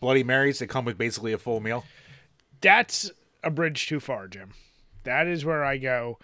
Bloody 0.00 0.24
Marys 0.24 0.58
that 0.60 0.68
come 0.68 0.86
with 0.86 0.96
basically 0.96 1.34
a 1.34 1.38
full 1.38 1.60
meal? 1.60 1.84
that's 2.62 3.10
a 3.42 3.50
bridge 3.50 3.86
too 3.86 4.00
far, 4.00 4.26
Jim. 4.26 4.52
That 5.02 5.26
is 5.26 5.44
where 5.44 5.62
I 5.62 5.76
go. 5.76 6.18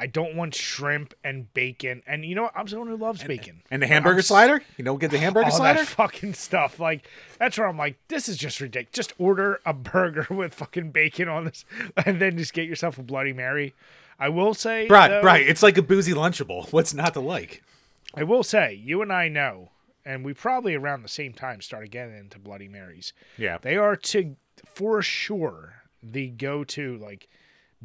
I 0.00 0.06
don't 0.06 0.34
want 0.34 0.54
shrimp 0.54 1.12
and 1.22 1.52
bacon. 1.52 2.02
And 2.06 2.24
you 2.24 2.34
know 2.34 2.44
what? 2.44 2.52
I'm 2.56 2.66
someone 2.66 2.88
who 2.88 2.96
loves 2.96 3.22
bacon. 3.22 3.60
And 3.70 3.82
the 3.82 3.86
I'm 3.86 3.92
hamburger 3.92 4.22
slider? 4.22 4.62
You 4.78 4.84
don't 4.84 4.98
get 4.98 5.10
the 5.10 5.18
hamburger 5.18 5.50
all 5.50 5.56
slider? 5.58 5.80
that 5.80 5.88
fucking 5.88 6.32
stuff. 6.34 6.80
Like 6.80 7.06
that's 7.38 7.58
where 7.58 7.68
I'm 7.68 7.76
like, 7.76 7.98
this 8.08 8.26
is 8.28 8.38
just 8.38 8.60
ridiculous. 8.62 8.94
Just 8.94 9.12
order 9.18 9.60
a 9.66 9.74
burger 9.74 10.26
with 10.34 10.54
fucking 10.54 10.90
bacon 10.92 11.28
on 11.28 11.44
this, 11.44 11.66
and 12.06 12.18
then 12.20 12.38
just 12.38 12.54
get 12.54 12.66
yourself 12.66 12.96
a 12.96 13.02
Bloody 13.02 13.34
Mary. 13.34 13.74
I 14.18 14.30
will 14.30 14.54
say, 14.54 14.86
Right, 14.88 15.08
though- 15.08 15.22
right. 15.22 15.46
It's 15.46 15.62
like 15.62 15.76
a 15.78 15.82
boozy 15.82 16.12
lunchable. 16.14 16.72
What's 16.72 16.92
not 16.94 17.12
to 17.14 17.20
like? 17.20 17.62
I 18.14 18.22
will 18.22 18.42
say, 18.42 18.74
you 18.74 19.02
and 19.02 19.12
I 19.12 19.28
know, 19.28 19.70
and 20.04 20.24
we 20.24 20.32
probably 20.34 20.74
around 20.74 21.02
the 21.02 21.08
same 21.08 21.32
time 21.34 21.60
started 21.60 21.90
getting 21.90 22.16
into 22.16 22.38
Bloody 22.38 22.68
Marys. 22.68 23.12
Yeah. 23.36 23.58
They 23.60 23.76
are 23.76 23.96
to 23.96 24.36
for 24.66 25.00
sure 25.02 25.74
the 26.02 26.28
go-to 26.28 26.96
like 26.96 27.28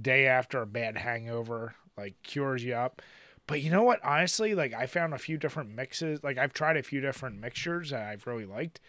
day 0.02 0.26
after 0.26 0.62
a 0.62 0.66
bad 0.66 0.98
hangover, 0.98 1.76
like 1.98 2.16
cures 2.24 2.64
you 2.64 2.74
up. 2.74 3.02
But 3.48 3.62
you 3.62 3.70
know 3.70 3.84
what? 3.84 4.04
Honestly, 4.04 4.56
like 4.56 4.74
I 4.74 4.86
found 4.88 5.14
a 5.14 5.20
few 5.20 5.38
different 5.38 5.74
mixes. 5.76 6.24
Like 6.24 6.38
I've 6.38 6.54
tried 6.54 6.78
a 6.78 6.84
few 6.84 7.02
different 7.02 7.40
mixtures 7.40 7.92
that 7.92 8.08
I've 8.08 8.28
really 8.28 8.46
liked. 8.46 8.80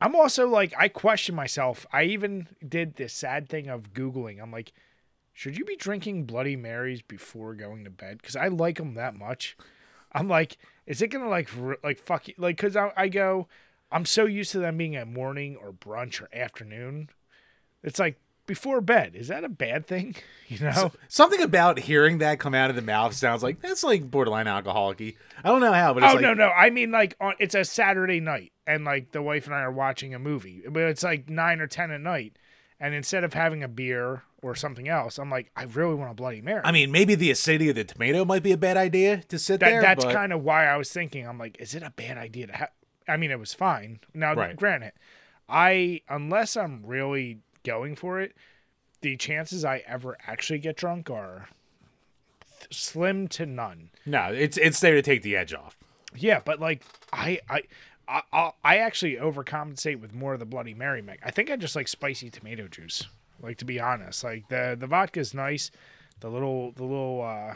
I'm 0.00 0.14
also 0.14 0.48
like 0.48 0.72
I 0.78 0.88
question 0.88 1.34
myself. 1.34 1.86
I 1.92 2.04
even 2.04 2.48
did 2.66 2.96
this 2.96 3.12
sad 3.12 3.48
thing 3.48 3.68
of 3.68 3.92
googling. 3.92 4.40
I'm 4.40 4.52
like, 4.52 4.72
should 5.32 5.56
you 5.56 5.64
be 5.64 5.76
drinking 5.76 6.24
Bloody 6.24 6.56
Marys 6.56 7.02
before 7.02 7.54
going 7.54 7.84
to 7.84 7.90
bed? 7.90 8.18
Because 8.18 8.36
I 8.36 8.48
like 8.48 8.76
them 8.76 8.94
that 8.94 9.14
much. 9.14 9.56
I'm 10.12 10.28
like, 10.28 10.58
is 10.86 11.00
it 11.00 11.08
gonna 11.08 11.28
like 11.28 11.48
like 11.82 11.98
fuck 11.98 12.28
you? 12.28 12.34
Like, 12.36 12.58
cause 12.58 12.76
I, 12.76 12.92
I 12.96 13.08
go, 13.08 13.48
I'm 13.92 14.04
so 14.04 14.26
used 14.26 14.52
to 14.52 14.58
them 14.58 14.76
being 14.76 14.96
at 14.96 15.08
morning 15.08 15.56
or 15.56 15.72
brunch 15.72 16.20
or 16.20 16.28
afternoon. 16.34 17.10
It's 17.82 17.98
like 17.98 18.18
before 18.50 18.80
bed. 18.80 19.14
Is 19.14 19.28
that 19.28 19.44
a 19.44 19.48
bad 19.48 19.86
thing? 19.86 20.16
You 20.50 20.58
know? 20.58 20.90
Something 21.06 21.42
about 21.42 21.78
hearing 21.78 22.18
that 22.18 22.40
come 22.40 22.56
out 22.56 22.70
of 22.70 22.74
the 22.76 22.82
mouth 22.82 23.14
sounds 23.14 23.40
like 23.40 23.60
that's 23.60 23.84
like 23.84 24.10
borderline 24.10 24.48
alcoholic 24.48 25.00
I 25.44 25.48
don't 25.48 25.60
know 25.60 25.72
how, 25.72 25.94
but 25.94 26.02
it's 26.02 26.10
oh 26.10 26.14
like 26.16 26.22
no, 26.22 26.34
no. 26.34 26.48
I 26.48 26.70
mean 26.70 26.90
like 26.90 27.14
on, 27.20 27.34
it's 27.38 27.54
a 27.54 27.64
Saturday 27.64 28.18
night, 28.18 28.50
and 28.66 28.84
like 28.84 29.12
the 29.12 29.22
wife 29.22 29.46
and 29.46 29.54
I 29.54 29.60
are 29.60 29.70
watching 29.70 30.12
a 30.12 30.18
movie, 30.18 30.64
but 30.68 30.82
it's 30.82 31.04
like 31.04 31.30
nine 31.30 31.60
or 31.60 31.68
ten 31.68 31.92
at 31.92 32.00
night, 32.00 32.36
and 32.80 32.96
instead 32.96 33.22
of 33.22 33.32
having 33.32 33.62
a 33.62 33.68
beer 33.68 34.24
or 34.42 34.56
something 34.56 34.88
else, 34.88 35.18
I'm 35.18 35.30
like, 35.30 35.52
I 35.54 35.62
really 35.66 35.94
want 35.94 36.10
a 36.10 36.14
Bloody 36.14 36.40
Mary. 36.40 36.62
I 36.64 36.72
mean, 36.72 36.90
maybe 36.90 37.14
the 37.14 37.30
acidity 37.30 37.68
of 37.68 37.76
the 37.76 37.84
tomato 37.84 38.24
might 38.24 38.42
be 38.42 38.50
a 38.50 38.56
bad 38.56 38.76
idea 38.76 39.18
to 39.28 39.38
sit 39.38 39.60
that 39.60 39.70
there. 39.70 39.80
that's 39.82 40.04
but- 40.04 40.12
kind 40.12 40.32
of 40.32 40.42
why 40.42 40.66
I 40.66 40.76
was 40.78 40.90
thinking. 40.90 41.28
I'm 41.28 41.38
like, 41.38 41.60
is 41.60 41.76
it 41.76 41.84
a 41.84 41.90
bad 41.90 42.18
idea 42.18 42.48
to 42.48 42.56
have? 42.56 42.70
I 43.06 43.16
mean, 43.18 43.30
it 43.30 43.38
was 43.38 43.54
fine. 43.54 44.00
Now, 44.14 44.34
Right. 44.34 44.56
granted, 44.56 44.94
I 45.48 46.00
unless 46.08 46.56
I'm 46.56 46.84
really 46.84 47.38
going 47.64 47.96
for 47.96 48.20
it, 48.20 48.34
the 49.00 49.16
chances 49.16 49.64
I 49.64 49.82
ever 49.86 50.16
actually 50.26 50.58
get 50.58 50.76
drunk 50.76 51.10
are 51.10 51.48
th- 52.60 52.74
slim 52.74 53.28
to 53.28 53.46
none. 53.46 53.90
no. 54.06 54.32
It's 54.32 54.56
it's 54.56 54.80
there 54.80 54.94
to 54.94 55.02
take 55.02 55.22
the 55.22 55.36
edge 55.36 55.54
off. 55.54 55.76
Yeah, 56.14 56.40
but 56.44 56.60
like 56.60 56.82
I 57.12 57.40
I. 57.48 57.62
I, 58.12 58.50
I 58.64 58.78
actually 58.78 59.14
overcompensate 59.14 60.00
with 60.00 60.12
more 60.12 60.32
of 60.32 60.40
the 60.40 60.44
Bloody 60.44 60.74
Mary 60.74 61.00
mix. 61.00 61.22
I 61.24 61.30
think 61.30 61.48
I 61.48 61.54
just 61.54 61.76
like 61.76 61.86
spicy 61.86 62.28
tomato 62.28 62.66
juice. 62.66 63.06
Like 63.40 63.56
to 63.58 63.64
be 63.64 63.78
honest, 63.78 64.24
like 64.24 64.48
the 64.48 64.76
the 64.76 64.88
vodka's 64.88 65.32
nice, 65.32 65.70
the 66.18 66.28
little 66.28 66.72
the 66.72 66.82
little 66.82 67.22
uh 67.22 67.54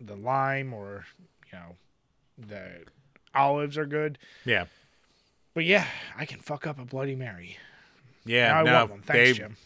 the 0.00 0.14
lime 0.14 0.72
or 0.72 1.06
you 1.52 1.58
know 1.58 1.74
the 2.38 2.84
olives 3.34 3.76
are 3.76 3.84
good. 3.84 4.16
Yeah, 4.44 4.66
But 5.54 5.64
yeah, 5.64 5.86
I 6.16 6.24
can 6.24 6.38
fuck 6.38 6.68
up 6.68 6.78
a 6.78 6.84
Bloody 6.84 7.16
Mary. 7.16 7.58
Yeah. 8.24 8.48
Now 8.52 8.58
I 8.58 8.62
no, 8.62 8.72
want 8.72 8.90
one. 8.90 9.00
Thanks, 9.02 9.30
they- 9.30 9.32
Jim. 9.32 9.56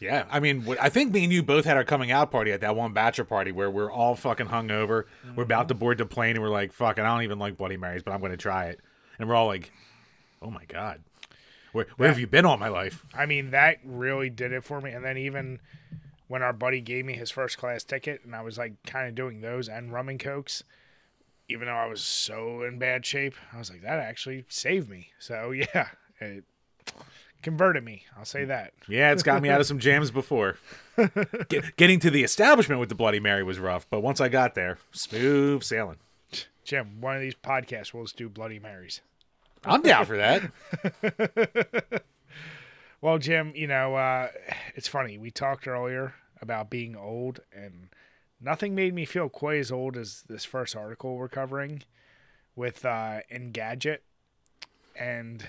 Yeah, 0.00 0.26
I 0.30 0.38
mean, 0.38 0.76
I 0.80 0.90
think 0.90 1.12
me 1.12 1.24
and 1.24 1.32
you 1.32 1.42
both 1.42 1.64
had 1.64 1.76
our 1.76 1.82
coming 1.82 2.12
out 2.12 2.30
party 2.30 2.52
at 2.52 2.60
that 2.60 2.76
one 2.76 2.92
bachelor 2.92 3.24
party 3.24 3.50
where 3.50 3.68
we're 3.68 3.90
all 3.90 4.14
fucking 4.14 4.46
hungover. 4.46 5.06
We're 5.34 5.42
about 5.42 5.66
to 5.68 5.74
board 5.74 5.98
the 5.98 6.06
plane, 6.06 6.36
and 6.36 6.40
we're 6.40 6.50
like, 6.50 6.72
"Fuck, 6.72 6.98
it, 6.98 7.02
I 7.02 7.08
don't 7.08 7.22
even 7.24 7.40
like 7.40 7.56
Bloody 7.56 7.76
Marys, 7.76 8.04
but 8.04 8.12
I'm 8.12 8.20
going 8.20 8.30
to 8.30 8.36
try 8.38 8.66
it." 8.66 8.78
And 9.18 9.28
we're 9.28 9.34
all 9.34 9.48
like, 9.48 9.72
"Oh 10.40 10.52
my 10.52 10.64
god, 10.66 11.00
where 11.72 11.86
where 11.96 12.08
have 12.08 12.18
you 12.20 12.28
been 12.28 12.44
all 12.46 12.56
my 12.56 12.68
life?" 12.68 13.04
I 13.12 13.26
mean, 13.26 13.50
that 13.50 13.78
really 13.84 14.30
did 14.30 14.52
it 14.52 14.62
for 14.62 14.80
me. 14.80 14.92
And 14.92 15.04
then 15.04 15.18
even 15.18 15.58
when 16.28 16.42
our 16.42 16.52
buddy 16.52 16.80
gave 16.80 17.04
me 17.04 17.14
his 17.14 17.32
first 17.32 17.58
class 17.58 17.82
ticket, 17.82 18.20
and 18.24 18.36
I 18.36 18.42
was 18.42 18.56
like 18.56 18.74
kind 18.86 19.08
of 19.08 19.16
doing 19.16 19.40
those 19.40 19.68
and 19.68 19.92
rum 19.92 20.08
and 20.08 20.20
cokes, 20.20 20.62
even 21.48 21.66
though 21.66 21.74
I 21.74 21.86
was 21.86 22.02
so 22.04 22.62
in 22.62 22.78
bad 22.78 23.04
shape, 23.04 23.34
I 23.52 23.58
was 23.58 23.68
like, 23.68 23.82
that 23.82 23.98
actually 23.98 24.44
saved 24.48 24.88
me. 24.88 25.08
So 25.18 25.50
yeah, 25.74 25.88
it 26.20 26.44
converted 27.42 27.84
me. 27.84 28.04
I'll 28.16 28.24
say 28.24 28.44
that. 28.44 28.72
Yeah, 28.88 29.12
it's 29.12 29.22
got 29.22 29.42
me 29.42 29.48
out 29.48 29.60
of 29.60 29.66
some 29.66 29.78
jams 29.78 30.10
before. 30.10 30.56
Get, 31.48 31.76
getting 31.76 32.00
to 32.00 32.10
the 32.10 32.24
establishment 32.24 32.80
with 32.80 32.88
the 32.88 32.94
Bloody 32.94 33.20
Mary 33.20 33.42
was 33.42 33.58
rough, 33.58 33.86
but 33.88 34.00
once 34.00 34.20
I 34.20 34.28
got 34.28 34.54
there, 34.54 34.78
smooth 34.92 35.62
sailing. 35.62 35.98
Jim, 36.64 37.00
one 37.00 37.16
of 37.16 37.22
these 37.22 37.34
podcasts 37.34 37.94
will 37.94 38.04
just 38.04 38.16
do 38.16 38.28
Bloody 38.28 38.58
Marys. 38.58 39.00
I'm 39.64 39.82
down 39.82 40.04
for 40.04 40.16
that. 40.16 42.02
Well, 43.00 43.18
Jim, 43.18 43.52
you 43.54 43.68
know, 43.68 43.94
uh, 43.94 44.28
it's 44.74 44.88
funny. 44.88 45.18
We 45.18 45.30
talked 45.30 45.68
earlier 45.68 46.14
about 46.42 46.68
being 46.68 46.96
old, 46.96 47.40
and 47.54 47.90
nothing 48.40 48.74
made 48.74 48.92
me 48.92 49.04
feel 49.04 49.28
quite 49.28 49.60
as 49.60 49.70
old 49.70 49.96
as 49.96 50.24
this 50.28 50.44
first 50.44 50.74
article 50.74 51.16
we're 51.16 51.28
covering 51.28 51.84
with 52.56 52.84
uh, 52.84 53.20
Engadget. 53.32 53.98
And 54.98 55.46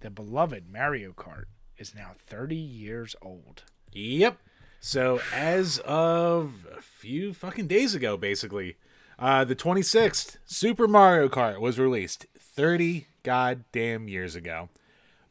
the 0.00 0.10
beloved 0.10 0.70
Mario 0.70 1.12
Kart 1.12 1.44
is 1.76 1.94
now 1.94 2.12
30 2.26 2.56
years 2.56 3.14
old. 3.22 3.64
Yep. 3.92 4.38
So 4.80 5.20
as 5.34 5.78
of 5.80 6.66
a 6.76 6.80
few 6.80 7.34
fucking 7.34 7.66
days 7.66 7.94
ago, 7.94 8.16
basically, 8.16 8.76
uh, 9.18 9.44
the 9.44 9.56
26th, 9.56 10.36
Super 10.46 10.86
Mario 10.86 11.28
Kart 11.28 11.60
was 11.60 11.78
released. 11.78 12.26
30 12.38 13.06
goddamn 13.22 14.08
years 14.08 14.34
ago. 14.34 14.68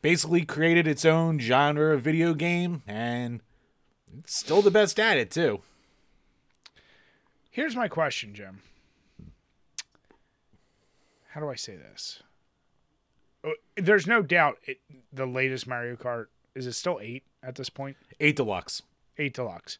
Basically 0.02 0.46
created 0.46 0.88
its 0.88 1.06
own 1.06 1.40
genre 1.40 1.94
of 1.94 2.02
video 2.02 2.34
game 2.34 2.84
and 2.88 3.42
it's 4.18 4.38
still 4.38 4.62
the 4.62 4.72
best 4.72 5.00
at 5.00 5.18
it 5.18 5.32
too. 5.32 5.62
Here's 7.50 7.76
my 7.76 7.88
question, 7.88 8.34
Jim. 8.34 8.62
How 11.32 11.42
do 11.42 11.50
I 11.50 11.56
say 11.56 11.76
this? 11.76 12.22
Uh, 13.44 13.52
There's 13.76 14.08
no 14.08 14.22
doubt 14.22 14.58
it, 14.64 14.80
the 15.12 15.26
latest 15.26 15.68
Mario 15.68 15.96
Kart 15.96 16.28
is 16.56 16.66
it 16.66 16.74
still 16.74 17.00
eight 17.02 17.24
at 17.44 17.56
this 17.56 17.70
point? 17.70 17.98
8 18.20 18.36
Deluxe. 18.36 18.82
Eight 19.18 19.34
Deluxe 19.34 19.78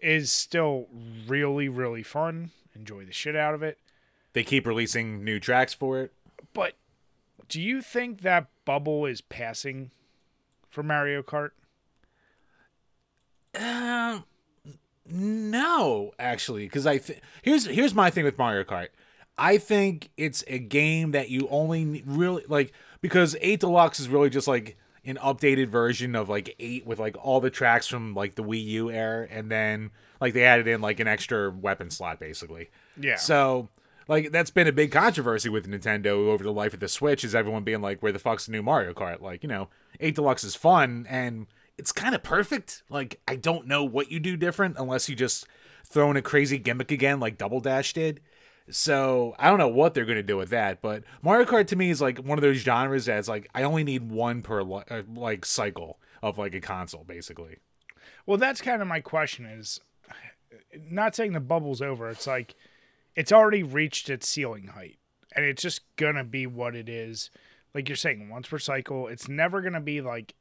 is 0.00 0.30
still 0.32 0.86
really 1.26 1.68
really 1.68 2.02
fun. 2.02 2.50
Enjoy 2.74 3.04
the 3.04 3.12
shit 3.12 3.36
out 3.36 3.54
of 3.54 3.62
it. 3.62 3.78
They 4.32 4.44
keep 4.44 4.66
releasing 4.66 5.24
new 5.24 5.40
tracks 5.40 5.74
for 5.74 6.00
it. 6.00 6.12
But 6.52 6.74
do 7.48 7.60
you 7.60 7.82
think 7.82 8.20
that 8.22 8.46
bubble 8.64 9.06
is 9.06 9.20
passing 9.20 9.90
for 10.68 10.82
Mario 10.82 11.22
Kart? 11.22 11.50
Um, 13.58 14.24
no, 15.10 16.12
actually, 16.18 16.64
because 16.64 16.86
I 16.86 16.98
th- 16.98 17.20
here's 17.42 17.66
here's 17.66 17.94
my 17.94 18.10
thing 18.10 18.24
with 18.24 18.38
Mario 18.38 18.64
Kart. 18.64 18.88
I 19.38 19.58
think 19.58 20.10
it's 20.16 20.42
a 20.48 20.58
game 20.58 21.12
that 21.12 21.30
you 21.30 21.48
only 21.50 22.02
really 22.04 22.44
like 22.48 22.72
because 23.00 23.36
eight 23.40 23.60
deluxe 23.60 24.00
is 24.00 24.08
really 24.08 24.30
just 24.30 24.48
like 24.48 24.76
an 25.04 25.16
updated 25.16 25.68
version 25.68 26.14
of 26.14 26.28
like 26.28 26.54
eight 26.58 26.86
with 26.86 26.98
like 26.98 27.16
all 27.22 27.40
the 27.40 27.50
tracks 27.50 27.86
from 27.86 28.14
like 28.14 28.34
the 28.34 28.42
Wii 28.42 28.64
U 28.64 28.90
era, 28.90 29.26
and 29.30 29.50
then 29.50 29.90
like 30.20 30.34
they 30.34 30.44
added 30.44 30.66
in 30.66 30.80
like 30.80 31.00
an 31.00 31.08
extra 31.08 31.50
weapon 31.50 31.90
slot 31.90 32.18
basically. 32.18 32.68
Yeah. 33.00 33.16
So 33.16 33.68
like 34.08 34.32
that's 34.32 34.50
been 34.50 34.66
a 34.66 34.72
big 34.72 34.90
controversy 34.90 35.48
with 35.48 35.68
Nintendo 35.68 36.28
over 36.28 36.42
the 36.42 36.52
life 36.52 36.74
of 36.74 36.80
the 36.80 36.88
Switch 36.88 37.22
is 37.22 37.34
everyone 37.34 37.62
being 37.62 37.82
like, 37.82 38.02
where 38.02 38.12
the 38.12 38.18
fuck's 38.18 38.46
the 38.46 38.52
new 38.52 38.62
Mario 38.62 38.92
Kart? 38.94 39.20
Like, 39.20 39.42
you 39.42 39.48
know, 39.48 39.68
8 40.00 40.14
Deluxe 40.14 40.44
is 40.44 40.54
fun 40.54 41.06
and 41.08 41.46
it's 41.76 41.92
kind 41.92 42.14
of 42.14 42.22
perfect. 42.22 42.82
Like, 42.88 43.20
I 43.28 43.36
don't 43.36 43.66
know 43.66 43.84
what 43.84 44.10
you 44.10 44.18
do 44.18 44.36
different 44.36 44.76
unless 44.78 45.08
you 45.08 45.14
just 45.14 45.46
throw 45.84 46.10
in 46.10 46.16
a 46.16 46.22
crazy 46.22 46.58
gimmick 46.58 46.90
again 46.90 47.20
like 47.20 47.38
Double 47.38 47.60
Dash 47.60 47.92
did. 47.92 48.20
So 48.70 49.34
I 49.38 49.48
don't 49.48 49.58
know 49.58 49.68
what 49.68 49.94
they're 49.94 50.04
gonna 50.04 50.22
do 50.22 50.36
with 50.36 50.50
that, 50.50 50.82
but 50.82 51.04
Mario 51.22 51.46
Kart 51.46 51.66
to 51.68 51.76
me 51.76 51.90
is 51.90 52.00
like 52.00 52.18
one 52.18 52.38
of 52.38 52.42
those 52.42 52.58
genres 52.58 53.06
that's 53.06 53.28
like 53.28 53.48
I 53.54 53.62
only 53.62 53.84
need 53.84 54.10
one 54.10 54.42
per 54.42 54.60
uh, 54.60 55.02
like 55.14 55.44
cycle 55.44 55.98
of 56.22 56.38
like 56.38 56.54
a 56.54 56.60
console, 56.60 57.04
basically. 57.04 57.58
Well, 58.26 58.38
that's 58.38 58.60
kind 58.60 58.82
of 58.82 58.88
my 58.88 59.00
question 59.00 59.46
is 59.46 59.80
not 60.90 61.14
saying 61.14 61.32
the 61.32 61.40
bubble's 61.40 61.80
over. 61.80 62.08
It's 62.10 62.26
like 62.26 62.54
it's 63.14 63.32
already 63.32 63.62
reached 63.62 64.08
its 64.10 64.28
ceiling 64.28 64.68
height 64.68 64.98
and 65.34 65.44
it's 65.44 65.62
just 65.62 65.80
going 65.96 66.14
to 66.14 66.24
be 66.24 66.46
what 66.46 66.74
it 66.74 66.88
is. 66.88 67.30
Like 67.74 67.88
you're 67.88 67.96
saying, 67.96 68.28
once 68.28 68.48
per 68.48 68.58
cycle, 68.58 69.08
it's 69.08 69.28
never 69.28 69.60
going 69.60 69.72
to 69.74 69.80
be 69.80 70.00
like 70.00 70.34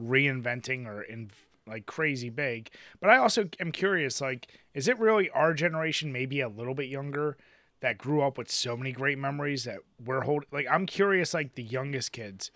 reinventing 0.00 0.86
or 0.86 1.02
in 1.02 1.30
like 1.66 1.86
crazy 1.86 2.30
big. 2.30 2.70
But 3.00 3.10
I 3.10 3.18
also 3.18 3.48
am 3.60 3.72
curious 3.72 4.20
like 4.20 4.48
is 4.74 4.88
it 4.88 4.98
really 4.98 5.30
our 5.30 5.54
generation 5.54 6.12
maybe 6.12 6.40
a 6.40 6.48
little 6.48 6.74
bit 6.74 6.88
younger 6.88 7.36
that 7.80 7.98
grew 7.98 8.22
up 8.22 8.38
with 8.38 8.50
so 8.50 8.76
many 8.76 8.92
great 8.92 9.18
memories 9.18 9.64
that 9.64 9.80
we're 10.04 10.22
holding 10.22 10.48
like 10.52 10.66
I'm 10.70 10.86
curious 10.86 11.34
like 11.34 11.54
the 11.54 11.62
youngest 11.62 12.12
kids 12.12 12.50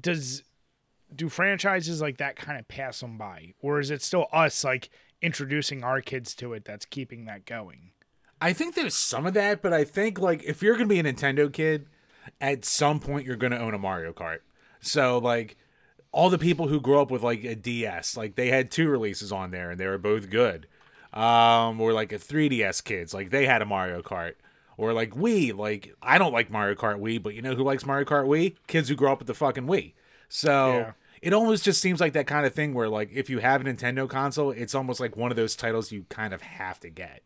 does 0.00 0.42
do 1.14 1.28
franchises 1.28 2.00
like 2.00 2.18
that 2.18 2.36
kind 2.36 2.58
of 2.58 2.66
pass 2.66 3.00
them 3.00 3.16
by 3.16 3.54
or 3.60 3.78
is 3.78 3.90
it 3.90 4.02
still 4.02 4.26
us 4.32 4.64
like 4.64 4.90
introducing 5.22 5.84
our 5.84 6.00
kids 6.00 6.34
to 6.34 6.52
it 6.52 6.64
that's 6.64 6.84
keeping 6.84 7.24
that 7.26 7.44
going 7.44 7.92
I 8.44 8.52
think 8.52 8.74
there's 8.74 8.94
some 8.94 9.24
of 9.24 9.32
that, 9.34 9.62
but 9.62 9.72
I 9.72 9.84
think 9.84 10.18
like 10.18 10.42
if 10.44 10.62
you're 10.62 10.76
gonna 10.76 10.86
be 10.86 10.98
a 10.98 11.02
Nintendo 11.02 11.50
kid, 11.50 11.86
at 12.42 12.66
some 12.66 13.00
point 13.00 13.26
you're 13.26 13.36
gonna 13.36 13.56
own 13.56 13.72
a 13.72 13.78
Mario 13.78 14.12
Kart. 14.12 14.40
So 14.80 15.16
like 15.16 15.56
all 16.14 16.30
the 16.30 16.38
people 16.38 16.68
who 16.68 16.80
grew 16.80 17.00
up 17.00 17.10
with 17.10 17.22
like 17.22 17.42
a 17.44 17.56
DS, 17.56 18.16
like 18.16 18.36
they 18.36 18.48
had 18.48 18.70
two 18.70 18.88
releases 18.88 19.32
on 19.32 19.50
there 19.50 19.70
and 19.72 19.80
they 19.80 19.86
were 19.86 19.98
both 19.98 20.30
good. 20.30 20.66
Um, 21.12 21.80
or 21.80 21.92
like 21.92 22.12
a 22.12 22.18
3DS 22.18 22.82
kids, 22.84 23.12
like 23.12 23.30
they 23.30 23.46
had 23.46 23.62
a 23.62 23.66
Mario 23.66 24.00
Kart. 24.00 24.34
Or 24.76 24.92
like 24.92 25.10
Wii, 25.14 25.56
like 25.56 25.94
I 26.02 26.18
don't 26.18 26.32
like 26.32 26.50
Mario 26.50 26.74
Kart 26.76 27.00
Wii, 27.00 27.22
but 27.22 27.34
you 27.34 27.42
know 27.42 27.54
who 27.54 27.62
likes 27.64 27.84
Mario 27.86 28.04
Kart 28.04 28.26
Wii? 28.26 28.54
Kids 28.66 28.88
who 28.88 28.94
grew 28.94 29.10
up 29.10 29.18
with 29.18 29.26
the 29.28 29.34
fucking 29.34 29.66
Wii. 29.66 29.92
So 30.28 30.68
Yeah. 30.78 30.92
it 31.22 31.32
almost 31.32 31.64
just 31.64 31.80
seems 31.80 32.00
like 32.00 32.12
that 32.14 32.26
kind 32.28 32.46
of 32.46 32.54
thing 32.54 32.74
where 32.74 32.88
like 32.88 33.10
if 33.12 33.28
you 33.30 33.38
have 33.40 33.60
a 33.60 33.64
Nintendo 33.64 34.08
console, 34.08 34.50
it's 34.52 34.74
almost 34.74 35.00
like 35.00 35.16
one 35.16 35.30
of 35.32 35.36
those 35.36 35.54
titles 35.56 35.90
you 35.92 36.06
kind 36.08 36.32
of 36.32 36.42
have 36.42 36.78
to 36.80 36.90
get. 36.90 37.22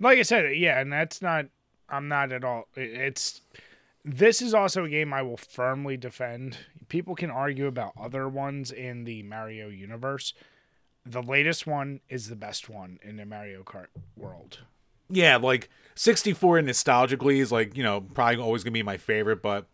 like 0.00 0.18
i 0.18 0.22
said 0.22 0.56
yeah 0.56 0.80
and 0.80 0.92
that's 0.92 1.20
not 1.22 1.46
i'm 1.88 2.08
not 2.08 2.32
at 2.32 2.42
all 2.44 2.66
it's 2.74 3.42
this 4.04 4.40
is 4.42 4.54
also 4.54 4.84
a 4.84 4.88
game 4.88 5.12
i 5.12 5.22
will 5.22 5.36
firmly 5.36 5.96
defend 5.96 6.56
people 6.90 7.14
can 7.14 7.30
argue 7.30 7.66
about 7.66 7.92
other 7.98 8.28
ones 8.28 8.70
in 8.70 9.04
the 9.04 9.22
mario 9.22 9.68
universe 9.68 10.34
the 11.06 11.22
latest 11.22 11.66
one 11.66 12.00
is 12.10 12.28
the 12.28 12.36
best 12.36 12.68
one 12.68 12.98
in 13.02 13.16
the 13.16 13.24
mario 13.24 13.62
kart 13.62 13.86
world 14.16 14.58
yeah, 15.10 15.36
like 15.36 15.68
64 15.96 16.60
nostalgically 16.60 17.38
is 17.38 17.52
like, 17.52 17.76
you 17.76 17.82
know, 17.82 18.00
probably 18.00 18.36
always 18.36 18.64
gonna 18.64 18.72
be 18.72 18.82
my 18.82 18.96
favorite, 18.96 19.42
but 19.42 19.66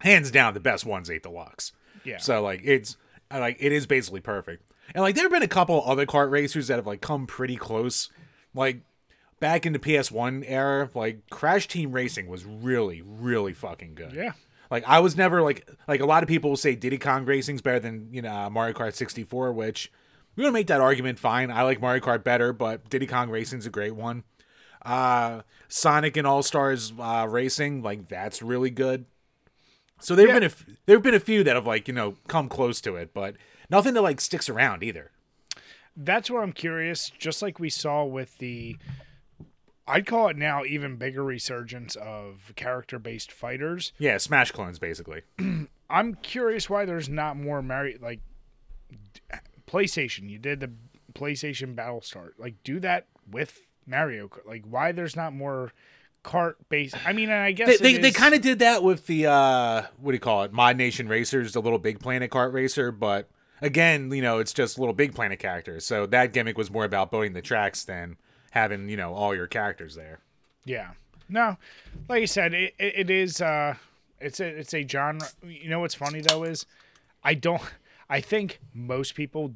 hands 0.00 0.30
down 0.30 0.54
the 0.54 0.60
best 0.60 0.84
one's 0.84 1.10
8 1.10 1.22
Deluxe. 1.22 1.72
Yeah. 2.04 2.18
So 2.18 2.42
like 2.42 2.60
it's 2.64 2.96
like 3.30 3.56
it 3.60 3.72
is 3.72 3.86
basically 3.86 4.20
perfect. 4.20 4.70
And 4.94 5.02
like 5.02 5.14
there 5.14 5.24
have 5.24 5.32
been 5.32 5.42
a 5.42 5.48
couple 5.48 5.82
other 5.86 6.06
kart 6.06 6.30
racers 6.30 6.66
that 6.66 6.76
have 6.76 6.86
like 6.86 7.00
come 7.00 7.26
pretty 7.26 7.56
close. 7.56 8.10
Like 8.52 8.80
back 9.38 9.64
in 9.64 9.72
the 9.72 9.78
PS1 9.78 10.44
era, 10.46 10.90
like 10.94 11.28
Crash 11.30 11.68
Team 11.68 11.92
Racing 11.92 12.26
was 12.26 12.44
really, 12.44 13.00
really 13.02 13.54
fucking 13.54 13.94
good. 13.94 14.12
yeah 14.12 14.32
Like 14.70 14.84
I 14.86 15.00
was 15.00 15.16
never 15.16 15.42
like 15.42 15.68
like 15.88 16.00
a 16.00 16.06
lot 16.06 16.22
of 16.22 16.28
people 16.28 16.50
will 16.50 16.56
say 16.56 16.74
Diddy 16.74 16.98
Kong 16.98 17.24
Racing's 17.24 17.60
better 17.62 17.80
than 17.80 18.08
you 18.12 18.22
know 18.22 18.48
Mario 18.50 18.74
Kart 18.74 18.94
64, 18.94 19.52
which 19.52 19.90
we're 20.36 20.44
gonna 20.44 20.52
make 20.52 20.68
that 20.68 20.80
argument. 20.80 21.18
Fine, 21.18 21.50
I 21.50 21.62
like 21.62 21.80
Mario 21.80 22.02
Kart 22.02 22.22
better, 22.22 22.52
but 22.52 22.88
Diddy 22.88 23.06
Kong 23.06 23.30
Racing's 23.30 23.66
a 23.66 23.70
great 23.70 23.96
one. 23.96 24.24
Uh, 24.84 25.42
Sonic 25.68 26.16
and 26.16 26.26
All 26.26 26.42
Stars 26.42 26.92
uh, 26.98 27.26
Racing, 27.28 27.82
like 27.82 28.08
that's 28.08 28.40
really 28.42 28.70
good. 28.70 29.06
So 30.00 30.14
there've 30.14 30.28
Yeah. 30.28 30.34
been 30.36 30.42
a 30.44 30.46
f- 30.46 30.64
there've 30.86 31.02
been 31.02 31.14
a 31.14 31.20
few 31.20 31.44
that 31.44 31.54
have 31.56 31.66
like 31.66 31.88
you 31.88 31.94
know 31.94 32.16
come 32.28 32.48
close 32.48 32.80
to 32.82 32.96
it, 32.96 33.12
but 33.12 33.34
nothing 33.68 33.94
that 33.94 34.02
like 34.02 34.20
sticks 34.20 34.48
around 34.48 34.82
either. 34.82 35.10
that's 35.96 36.30
where 36.30 36.42
I'm 36.42 36.52
curious. 36.52 37.10
Just 37.18 37.42
like 37.42 37.58
we 37.58 37.68
saw 37.68 38.04
with 38.04 38.38
the, 38.38 38.76
I'd 39.90 40.06
call 40.06 40.28
it 40.28 40.36
now 40.36 40.64
even 40.64 40.96
bigger 40.96 41.24
resurgence 41.24 41.96
of 41.96 42.52
character-based 42.56 43.32
fighters. 43.32 43.92
Yeah, 43.98 44.18
Smash 44.18 44.52
clones 44.52 44.78
basically. 44.78 45.22
I'm 45.90 46.14
curious 46.14 46.70
why 46.70 46.84
there's 46.84 47.08
not 47.08 47.36
more 47.36 47.60
Mario 47.60 47.98
like 48.00 48.20
PlayStation. 49.66 50.28
You 50.28 50.38
did 50.38 50.60
the 50.60 50.70
PlayStation 51.12 51.74
Battle 51.74 52.00
Start. 52.00 52.34
Like 52.38 52.54
do 52.62 52.80
that 52.80 53.06
with 53.30 53.66
Mario. 53.86 54.30
Like 54.46 54.64
why 54.68 54.92
there's 54.92 55.16
not 55.16 55.32
more 55.34 55.72
cart 56.22 56.56
based. 56.68 56.94
I 57.06 57.12
mean, 57.12 57.30
I 57.30 57.52
guess 57.52 57.78
They 57.78 57.94
they, 57.94 57.98
they 57.98 58.10
kind 58.12 58.34
of 58.34 58.42
did 58.42 58.60
that 58.60 58.82
with 58.82 59.06
the 59.06 59.26
uh 59.26 59.82
what 60.00 60.12
do 60.12 60.16
you 60.16 60.20
call 60.20 60.44
it? 60.44 60.52
Mod 60.52 60.76
Nation 60.76 61.08
Racers, 61.08 61.52
the 61.52 61.62
little 61.62 61.78
Big 61.78 61.98
Planet 62.00 62.30
kart 62.30 62.52
racer, 62.52 62.92
but 62.92 63.28
again, 63.60 64.12
you 64.12 64.22
know, 64.22 64.38
it's 64.38 64.52
just 64.52 64.78
little 64.78 64.94
Big 64.94 65.14
Planet 65.14 65.38
characters. 65.38 65.84
So 65.84 66.06
that 66.06 66.32
gimmick 66.32 66.56
was 66.56 66.70
more 66.70 66.84
about 66.84 67.10
building 67.10 67.32
the 67.32 67.42
tracks 67.42 67.84
than 67.84 68.16
having 68.50 68.88
you 68.88 68.96
know 68.96 69.14
all 69.14 69.34
your 69.34 69.46
characters 69.46 69.94
there. 69.94 70.20
Yeah. 70.64 70.90
No, 71.28 71.56
like 72.08 72.22
you 72.22 72.26
said, 72.26 72.52
it, 72.52 72.74
it, 72.78 73.08
is. 73.08 73.40
Uh, 73.40 73.74
it's 74.20 74.40
a 74.40 74.46
it's 74.46 74.74
a 74.74 74.86
genre. 74.86 75.28
You 75.42 75.70
know 75.70 75.80
what's 75.80 75.94
funny 75.94 76.20
though 76.20 76.42
is, 76.42 76.66
I 77.22 77.34
don't. 77.34 77.62
I 78.10 78.20
think 78.20 78.58
most 78.74 79.14
people, 79.14 79.54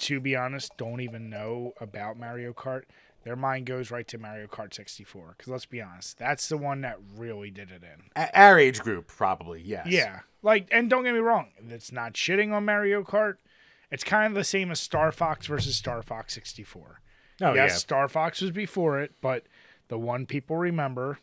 to 0.00 0.20
be 0.20 0.34
honest, 0.34 0.76
don't 0.76 1.00
even 1.00 1.30
know 1.30 1.74
about 1.80 2.18
Mario 2.18 2.52
Kart. 2.52 2.82
Their 3.22 3.36
mind 3.36 3.66
goes 3.66 3.90
right 3.92 4.06
to 4.08 4.18
Mario 4.18 4.46
Kart 4.46 4.74
64. 4.74 5.34
Because 5.36 5.50
let's 5.50 5.66
be 5.66 5.80
honest, 5.80 6.18
that's 6.18 6.48
the 6.48 6.56
one 6.56 6.80
that 6.82 6.98
really 7.16 7.50
did 7.50 7.70
it 7.70 7.82
in. 7.82 8.04
A- 8.16 8.38
our 8.38 8.58
age 8.58 8.80
group, 8.80 9.08
probably 9.08 9.62
yes. 9.62 9.86
Yeah. 9.88 10.20
Like, 10.42 10.68
and 10.70 10.90
don't 10.90 11.04
get 11.04 11.12
me 11.12 11.20
wrong, 11.20 11.48
it's 11.68 11.90
not 11.90 12.14
shitting 12.14 12.52
on 12.52 12.64
Mario 12.64 13.02
Kart. 13.02 13.36
It's 13.90 14.04
kind 14.04 14.26
of 14.26 14.34
the 14.34 14.44
same 14.44 14.70
as 14.70 14.80
Star 14.80 15.10
Fox 15.12 15.46
versus 15.46 15.76
Star 15.76 16.02
Fox 16.02 16.34
64. 16.34 17.00
Oh 17.40 17.54
yes, 17.54 17.70
yeah. 17.72 17.76
Star 17.76 18.08
Fox 18.08 18.40
was 18.40 18.50
before 18.50 19.00
it, 19.00 19.12
but 19.20 19.44
the 19.88 19.98
one 19.98 20.26
people 20.26 20.56
remember, 20.56 21.18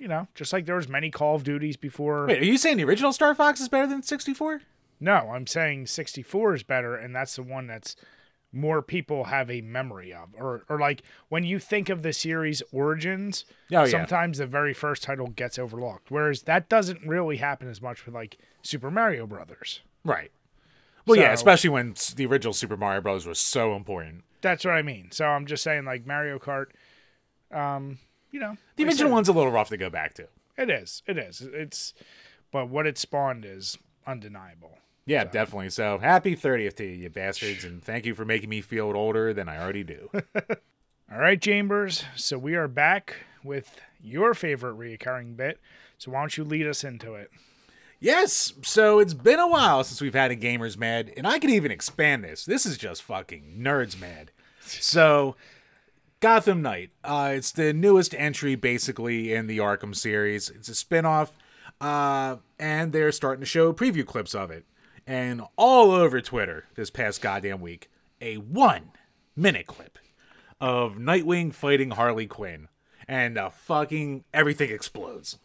you 0.00 0.08
know, 0.08 0.28
just 0.34 0.52
like 0.52 0.66
there 0.66 0.76
was 0.76 0.88
many 0.88 1.10
Call 1.10 1.34
of 1.34 1.44
Duties 1.44 1.76
before. 1.76 2.26
Wait, 2.26 2.40
are 2.40 2.44
you 2.44 2.56
saying 2.58 2.76
the 2.76 2.84
original 2.84 3.12
Star 3.12 3.34
Fox 3.34 3.60
is 3.60 3.68
better 3.68 3.86
than 3.86 4.02
64? 4.02 4.62
No, 5.00 5.30
I'm 5.34 5.46
saying 5.46 5.86
64 5.86 6.54
is 6.54 6.62
better, 6.62 6.94
and 6.94 7.14
that's 7.14 7.36
the 7.36 7.42
one 7.42 7.66
that's 7.66 7.96
more 8.52 8.82
people 8.82 9.24
have 9.24 9.48
a 9.50 9.60
memory 9.60 10.12
of, 10.12 10.28
or 10.36 10.64
or 10.68 10.78
like 10.78 11.02
when 11.28 11.44
you 11.44 11.58
think 11.58 11.88
of 11.88 12.02
the 12.02 12.12
series 12.12 12.62
Origins, 12.72 13.44
Oh, 13.72 13.84
yeah. 13.84 13.86
sometimes 13.86 14.38
the 14.38 14.46
very 14.46 14.74
first 14.74 15.02
title 15.04 15.28
gets 15.28 15.58
overlooked. 15.58 16.10
Whereas 16.10 16.42
that 16.42 16.68
doesn't 16.68 17.06
really 17.06 17.36
happen 17.38 17.68
as 17.68 17.80
much 17.80 18.04
with 18.06 18.14
like 18.14 18.38
Super 18.62 18.90
Mario 18.90 19.26
Brothers. 19.26 19.80
Right. 20.04 20.30
Well, 21.06 21.16
yeah, 21.18 21.32
especially 21.32 21.70
when 21.70 21.94
the 22.16 22.26
original 22.26 22.52
Super 22.52 22.76
Mario 22.76 23.00
Bros. 23.00 23.26
was 23.26 23.38
so 23.38 23.74
important. 23.74 24.24
That's 24.40 24.64
what 24.64 24.74
I 24.74 24.82
mean. 24.82 25.10
So 25.10 25.26
I'm 25.26 25.46
just 25.46 25.62
saying, 25.62 25.84
like 25.84 26.06
Mario 26.06 26.38
Kart, 26.38 26.66
um, 27.52 27.98
you 28.30 28.40
know, 28.40 28.56
The 28.76 28.84
like 28.84 28.92
original 28.92 29.12
one's 29.12 29.28
a 29.28 29.32
little 29.32 29.52
rough 29.52 29.68
to 29.70 29.76
go 29.76 29.90
back 29.90 30.14
to. 30.14 30.28
It 30.56 30.70
is. 30.70 31.02
It 31.06 31.18
is. 31.18 31.40
It's, 31.40 31.94
but 32.52 32.68
what 32.68 32.86
it 32.86 32.98
spawned 32.98 33.44
is 33.44 33.78
undeniable. 34.06 34.78
Yeah, 35.06 35.24
definitely. 35.24 35.70
So 35.70 35.98
happy 35.98 36.36
30th 36.36 36.76
to 36.76 36.84
you, 36.84 36.90
you 36.90 37.10
bastards, 37.10 37.64
and 37.64 37.82
thank 37.82 38.06
you 38.06 38.14
for 38.14 38.24
making 38.24 38.48
me 38.48 38.60
feel 38.60 38.92
older 38.94 39.32
than 39.32 39.48
I 39.48 39.58
already 39.60 39.82
do. 39.82 40.10
All 41.10 41.18
right, 41.18 41.40
Chambers. 41.40 42.04
So 42.14 42.38
we 42.38 42.54
are 42.54 42.68
back 42.68 43.16
with 43.42 43.76
your 44.00 44.34
favorite 44.34 44.78
reoccurring 44.78 45.36
bit. 45.36 45.58
So 45.98 46.12
why 46.12 46.20
don't 46.20 46.36
you 46.36 46.44
lead 46.44 46.66
us 46.66 46.84
into 46.84 47.14
it? 47.14 47.30
Yes, 48.00 48.54
so 48.62 48.98
it's 48.98 49.14
been 49.14 49.38
a 49.38 49.48
while 49.48 49.84
since 49.84 50.00
we've 50.00 50.14
had 50.14 50.30
a 50.30 50.36
Gamers 50.36 50.76
Mad, 50.76 51.12
and 51.16 51.26
I 51.26 51.38
could 51.38 51.50
even 51.50 51.70
expand 51.70 52.24
this. 52.24 52.44
This 52.44 52.66
is 52.66 52.76
just 52.76 53.02
fucking 53.02 53.56
Nerds 53.58 54.00
Mad. 54.00 54.32
So, 54.62 55.36
Gotham 56.20 56.62
Knight. 56.62 56.90
Uh, 57.02 57.32
it's 57.34 57.52
the 57.52 57.72
newest 57.72 58.14
entry, 58.14 58.54
basically, 58.54 59.32
in 59.32 59.46
the 59.46 59.58
Arkham 59.58 59.94
series. 59.96 60.50
It's 60.50 60.68
a 60.68 60.74
spin 60.74 61.04
off, 61.04 61.32
uh, 61.80 62.36
and 62.58 62.92
they're 62.92 63.12
starting 63.12 63.40
to 63.40 63.46
show 63.46 63.72
preview 63.72 64.06
clips 64.06 64.34
of 64.34 64.50
it. 64.50 64.64
And 65.06 65.42
all 65.56 65.90
over 65.90 66.20
Twitter 66.20 66.66
this 66.74 66.90
past 66.90 67.20
goddamn 67.20 67.60
week, 67.60 67.90
a 68.20 68.36
one 68.36 68.92
minute 69.34 69.66
clip 69.66 69.98
of 70.60 70.96
Nightwing 70.96 71.54
fighting 71.54 71.92
Harley 71.92 72.26
Quinn, 72.26 72.68
and 73.08 73.38
uh, 73.38 73.48
fucking 73.50 74.24
everything 74.32 74.70
explodes. 74.70 75.38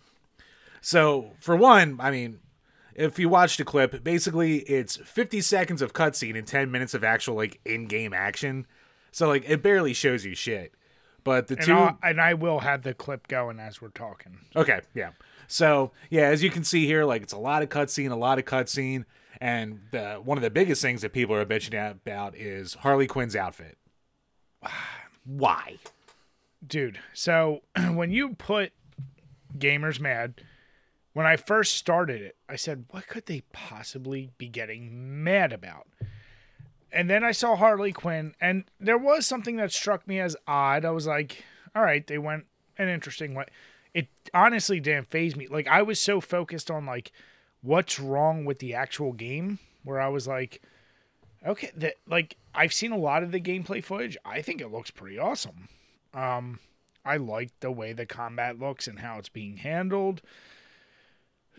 So, 0.81 1.31
for 1.39 1.55
one, 1.55 1.97
I 1.99 2.11
mean, 2.11 2.39
if 2.95 3.19
you 3.19 3.29
watch 3.29 3.57
the 3.57 3.65
clip, 3.65 4.03
basically 4.03 4.59
it's 4.59 4.95
50 4.97 5.41
seconds 5.41 5.81
of 5.81 5.93
cutscene 5.93 6.37
and 6.37 6.47
10 6.47 6.71
minutes 6.71 6.93
of 6.93 7.03
actual 7.03 7.35
like 7.35 7.59
in-game 7.65 8.13
action. 8.13 8.65
So 9.11 9.27
like 9.27 9.43
it 9.47 9.61
barely 9.61 9.93
shows 9.93 10.25
you 10.25 10.33
shit. 10.35 10.73
But 11.23 11.47
the 11.47 11.55
And, 11.55 11.65
2 11.65 11.73
I'll, 11.73 11.99
and 12.03 12.21
I 12.21 12.35
will 12.35 12.59
have 12.59 12.83
the 12.83 12.93
clip 12.93 13.27
going 13.27 13.59
as 13.59 13.81
we're 13.81 13.89
talking. 13.89 14.39
Okay, 14.55 14.81
yeah. 14.93 15.11
So 15.47 15.91
yeah, 16.09 16.27
as 16.27 16.43
you 16.43 16.49
can 16.49 16.63
see 16.63 16.85
here, 16.85 17.03
like 17.03 17.21
it's 17.21 17.33
a 17.33 17.37
lot 17.37 17.63
of 17.63 17.69
cutscene, 17.69 18.11
a 18.11 18.15
lot 18.15 18.39
of 18.39 18.45
cutscene, 18.45 19.05
and 19.41 19.79
the 19.91 20.15
one 20.23 20.37
of 20.37 20.43
the 20.43 20.49
biggest 20.49 20.81
things 20.81 21.01
that 21.01 21.13
people 21.13 21.35
are 21.35 21.45
bitching 21.45 21.91
about 21.91 22.35
is 22.35 22.75
Harley 22.75 23.07
Quinn's 23.07 23.35
outfit. 23.35 23.77
Why? 25.25 25.77
Dude, 26.65 26.99
so 27.13 27.61
when 27.91 28.11
you 28.11 28.35
put 28.35 28.71
gamers 29.57 29.99
mad, 29.99 30.41
when 31.15 31.25
I 31.25 31.37
first 31.37 31.77
started 31.77 32.21
it, 32.21 32.35
I 32.49 32.57
said, 32.57 32.87
what 32.89 33.07
could 33.07 33.25
they 33.25 33.43
possibly 33.53 34.31
be 34.37 34.49
getting 34.49 35.23
mad 35.23 35.53
about? 35.53 35.87
And 36.91 37.09
then 37.09 37.23
I 37.23 37.31
saw 37.31 37.55
Harley 37.55 37.93
Quinn, 37.93 38.35
and 38.41 38.65
there 38.81 38.97
was 38.97 39.25
something 39.25 39.55
that 39.55 39.71
struck 39.71 40.05
me 40.09 40.19
as 40.19 40.35
odd. 40.45 40.83
I 40.83 40.91
was 40.91 41.07
like, 41.07 41.45
all 41.73 41.83
right, 41.83 42.05
they 42.05 42.17
went 42.17 42.47
an 42.77 42.89
interesting 42.89 43.33
way. 43.33 43.45
It 43.93 44.09
honestly 44.33 44.81
didn't 44.81 45.09
phase 45.09 45.37
me. 45.37 45.47
Like, 45.47 45.69
I 45.69 45.83
was 45.83 46.01
so 46.01 46.19
focused 46.19 46.69
on, 46.69 46.85
like, 46.85 47.13
what's 47.61 47.97
wrong 47.97 48.43
with 48.43 48.59
the 48.59 48.73
actual 48.73 49.13
game, 49.13 49.59
where 49.85 50.01
I 50.01 50.09
was 50.09 50.27
like, 50.27 50.61
okay, 51.47 51.71
that, 51.77 51.93
like, 52.05 52.35
I've 52.53 52.73
seen 52.73 52.91
a 52.91 52.97
lot 52.97 53.23
of 53.23 53.31
the 53.31 53.39
gameplay 53.39 53.81
footage. 53.81 54.17
I 54.25 54.41
think 54.41 54.59
it 54.59 54.69
looks 54.69 54.91
pretty 54.91 55.17
awesome. 55.17 55.69
Um, 56.13 56.59
I 57.05 57.15
like 57.15 57.57
the 57.61 57.71
way 57.71 57.93
the 57.93 58.05
combat 58.05 58.59
looks 58.59 58.85
and 58.85 58.99
how 58.99 59.17
it's 59.17 59.29
being 59.29 59.55
handled. 59.55 60.21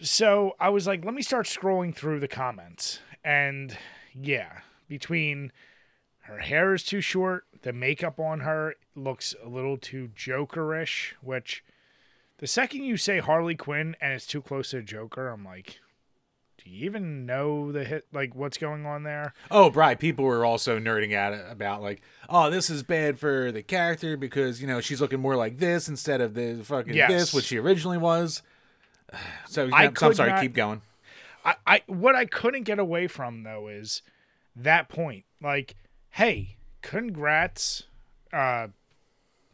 So 0.00 0.56
I 0.60 0.68
was 0.68 0.86
like, 0.86 1.04
let 1.04 1.14
me 1.14 1.22
start 1.22 1.46
scrolling 1.46 1.94
through 1.94 2.20
the 2.20 2.28
comments. 2.28 3.00
And 3.24 3.76
yeah, 4.14 4.60
between 4.88 5.52
her 6.22 6.38
hair 6.38 6.74
is 6.74 6.82
too 6.82 7.00
short, 7.00 7.44
the 7.62 7.72
makeup 7.72 8.20
on 8.20 8.40
her 8.40 8.74
looks 8.94 9.34
a 9.44 9.48
little 9.48 9.76
too 9.76 10.10
Jokerish, 10.16 11.12
which 11.22 11.64
the 12.38 12.46
second 12.46 12.82
you 12.84 12.96
say 12.96 13.18
Harley 13.18 13.54
Quinn 13.54 13.96
and 14.00 14.12
it's 14.12 14.26
too 14.26 14.42
close 14.42 14.70
to 14.70 14.82
Joker, 14.82 15.28
I'm 15.28 15.44
like, 15.44 15.80
do 16.62 16.70
you 16.70 16.84
even 16.84 17.24
know 17.26 17.72
the 17.72 17.84
hit 17.84 18.06
like 18.12 18.34
what's 18.34 18.58
going 18.58 18.86
on 18.86 19.02
there? 19.04 19.34
Oh, 19.50 19.70
right. 19.70 19.98
People 19.98 20.24
were 20.24 20.44
also 20.44 20.78
nerding 20.78 21.14
out 21.14 21.32
about 21.50 21.80
like, 21.80 22.02
oh, 22.28 22.50
this 22.50 22.68
is 22.70 22.82
bad 22.82 23.18
for 23.18 23.50
the 23.52 23.62
character 23.62 24.16
because 24.16 24.60
you 24.60 24.66
know 24.66 24.80
she's 24.80 25.00
looking 25.00 25.20
more 25.20 25.36
like 25.36 25.58
this 25.58 25.88
instead 25.88 26.20
of 26.20 26.34
the 26.34 26.60
fucking 26.64 26.94
Yes. 26.94 27.10
this, 27.10 27.34
which 27.34 27.46
she 27.46 27.58
originally 27.58 27.98
was. 27.98 28.42
So 29.48 29.68
I 29.72 29.86
I'm 29.86 29.94
sorry. 30.14 30.30
not- 30.30 30.40
Keep 30.42 30.54
going. 30.54 30.82
I, 31.44 31.54
I 31.66 31.82
what 31.86 32.16
I 32.16 32.24
couldn't 32.24 32.64
get 32.64 32.78
away 32.78 33.06
from 33.06 33.44
though 33.44 33.68
is 33.68 34.02
that 34.56 34.88
point. 34.88 35.24
Like, 35.40 35.76
hey, 36.10 36.56
congrats. 36.82 37.84
Uh, 38.32 38.68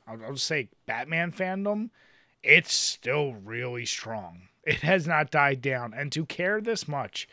I'll, 0.07 0.24
I'll 0.24 0.32
just 0.32 0.46
say 0.46 0.68
Batman 0.86 1.32
fandom. 1.32 1.90
It's 2.42 2.72
still 2.74 3.34
really 3.34 3.84
strong. 3.86 4.48
It 4.64 4.80
has 4.80 5.07
not 5.07 5.30
died 5.30 5.61
down, 5.61 5.92
and 5.92 6.11
to 6.12 6.24
care 6.24 6.61
this 6.61 6.86
much, 6.88 7.28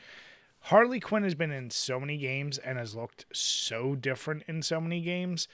Harley 0.62 1.00
Quinn 1.00 1.24
has 1.24 1.36
been 1.36 1.52
in 1.52 1.70
so 1.70 2.00
many 2.00 2.18
games 2.18 2.58
and 2.58 2.78
has 2.78 2.96
looked 2.96 3.26
so 3.32 3.96
different 3.96 4.44
in 4.48 4.62
so 4.62 4.82
many 4.82 5.00
games 5.00 5.48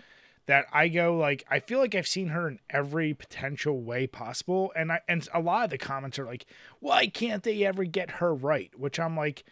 that 0.47 0.65
I 0.71 0.87
go 0.89 1.15
like 1.17 1.43
I 1.49 1.59
feel 1.59 1.79
like 1.79 1.95
I've 1.95 2.07
seen 2.07 2.27
her 2.27 2.47
in 2.47 2.59
every 2.69 3.13
potential 3.13 3.81
way 3.81 4.05
possible 4.07 4.71
and 4.75 4.91
I 4.91 5.01
and 5.07 5.27
a 5.33 5.39
lot 5.39 5.63
of 5.65 5.69
the 5.71 5.77
comments 5.77 6.19
are 6.19 6.25
like 6.25 6.45
why 6.79 7.07
can't 7.07 7.43
they 7.43 7.63
ever 7.65 7.83
get 7.83 8.11
her 8.11 8.33
right 8.33 8.71
which 8.77 8.99
I'm 8.99 9.17
like 9.17 9.43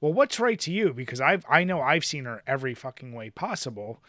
well 0.00 0.12
what's 0.12 0.38
right 0.38 0.58
to 0.60 0.72
you 0.72 0.92
because 0.92 1.20
I've 1.20 1.44
I 1.48 1.64
know 1.64 1.80
I've 1.80 2.04
seen 2.04 2.24
her 2.26 2.42
every 2.46 2.74
fucking 2.74 3.12
way 3.12 3.30
possible 3.30 4.02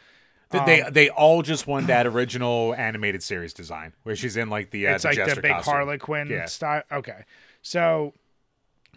Th- 0.51 0.63
they 0.65 0.83
they 0.89 1.09
all 1.09 1.41
just 1.41 1.65
want 1.67 1.87
that 1.87 2.05
original 2.07 2.73
animated 2.75 3.21
series 3.23 3.53
design 3.53 3.93
where 4.03 4.15
she's 4.15 4.37
in 4.37 4.49
like 4.49 4.69
the 4.69 4.87
uh, 4.87 4.93
it's 4.93 5.03
the 5.03 5.09
like 5.09 5.17
jester 5.17 5.35
the 5.35 5.41
big 5.41 5.51
costume. 5.51 5.73
Harley 5.73 5.97
Quinn 5.97 6.27
Yeah. 6.29 6.45
style 6.45 6.83
okay 6.91 7.25
so 7.61 8.13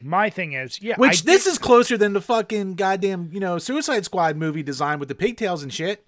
my 0.03 0.31
thing 0.31 0.53
is 0.53 0.81
yeah 0.81 0.97
Which 0.97 1.23
I 1.23 1.25
this 1.27 1.45
did- 1.45 1.51
is 1.53 1.59
closer 1.59 1.97
than 1.99 2.13
the 2.13 2.21
fucking 2.21 2.75
goddamn 2.75 3.31
you 3.33 3.41
know 3.41 3.59
Suicide 3.59 4.05
Squad 4.05 4.37
movie 4.37 4.63
design 4.63 4.99
with 4.99 5.09
the 5.09 5.15
pigtails 5.15 5.63
and 5.63 5.73
shit. 5.73 6.07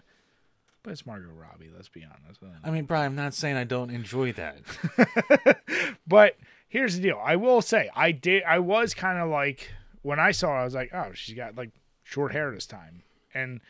But 0.82 0.90
it's 0.90 1.06
Margot 1.06 1.28
Robbie 1.28 1.70
let's 1.74 1.88
be 1.88 2.04
honest 2.04 2.40
I 2.64 2.70
mean, 2.70 2.84
Brian, 2.84 3.06
I'm 3.06 3.16
not 3.16 3.34
saying 3.34 3.56
I 3.56 3.64
don't 3.64 3.90
enjoy 3.90 4.32
that. 4.32 4.58
But 6.06 6.36
here's 6.68 6.96
the 6.96 7.02
deal. 7.02 7.20
I 7.24 7.36
will 7.36 7.62
say 7.62 7.88
I 7.94 8.12
did 8.12 8.42
I 8.42 8.58
was 8.58 8.92
kind 8.92 9.18
of 9.18 9.30
like 9.30 9.70
when 10.02 10.18
I 10.20 10.32
saw 10.32 10.58
it, 10.58 10.60
I 10.60 10.64
was 10.64 10.74
like, 10.74 10.90
oh, 10.92 11.12
she's 11.14 11.36
got 11.36 11.56
like 11.56 11.70
short 12.02 12.32
hair 12.32 12.50
this 12.50 12.66
time. 12.66 13.02
And 13.32 13.60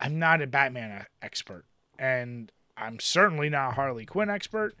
I'm 0.00 0.18
not 0.18 0.42
a 0.42 0.46
Batman 0.46 1.06
expert. 1.22 1.64
And 1.98 2.50
I'm 2.76 2.98
certainly 2.98 3.50
not 3.50 3.70
a 3.70 3.74
Harley 3.74 4.06
Quinn 4.06 4.30
expert. 4.30 4.74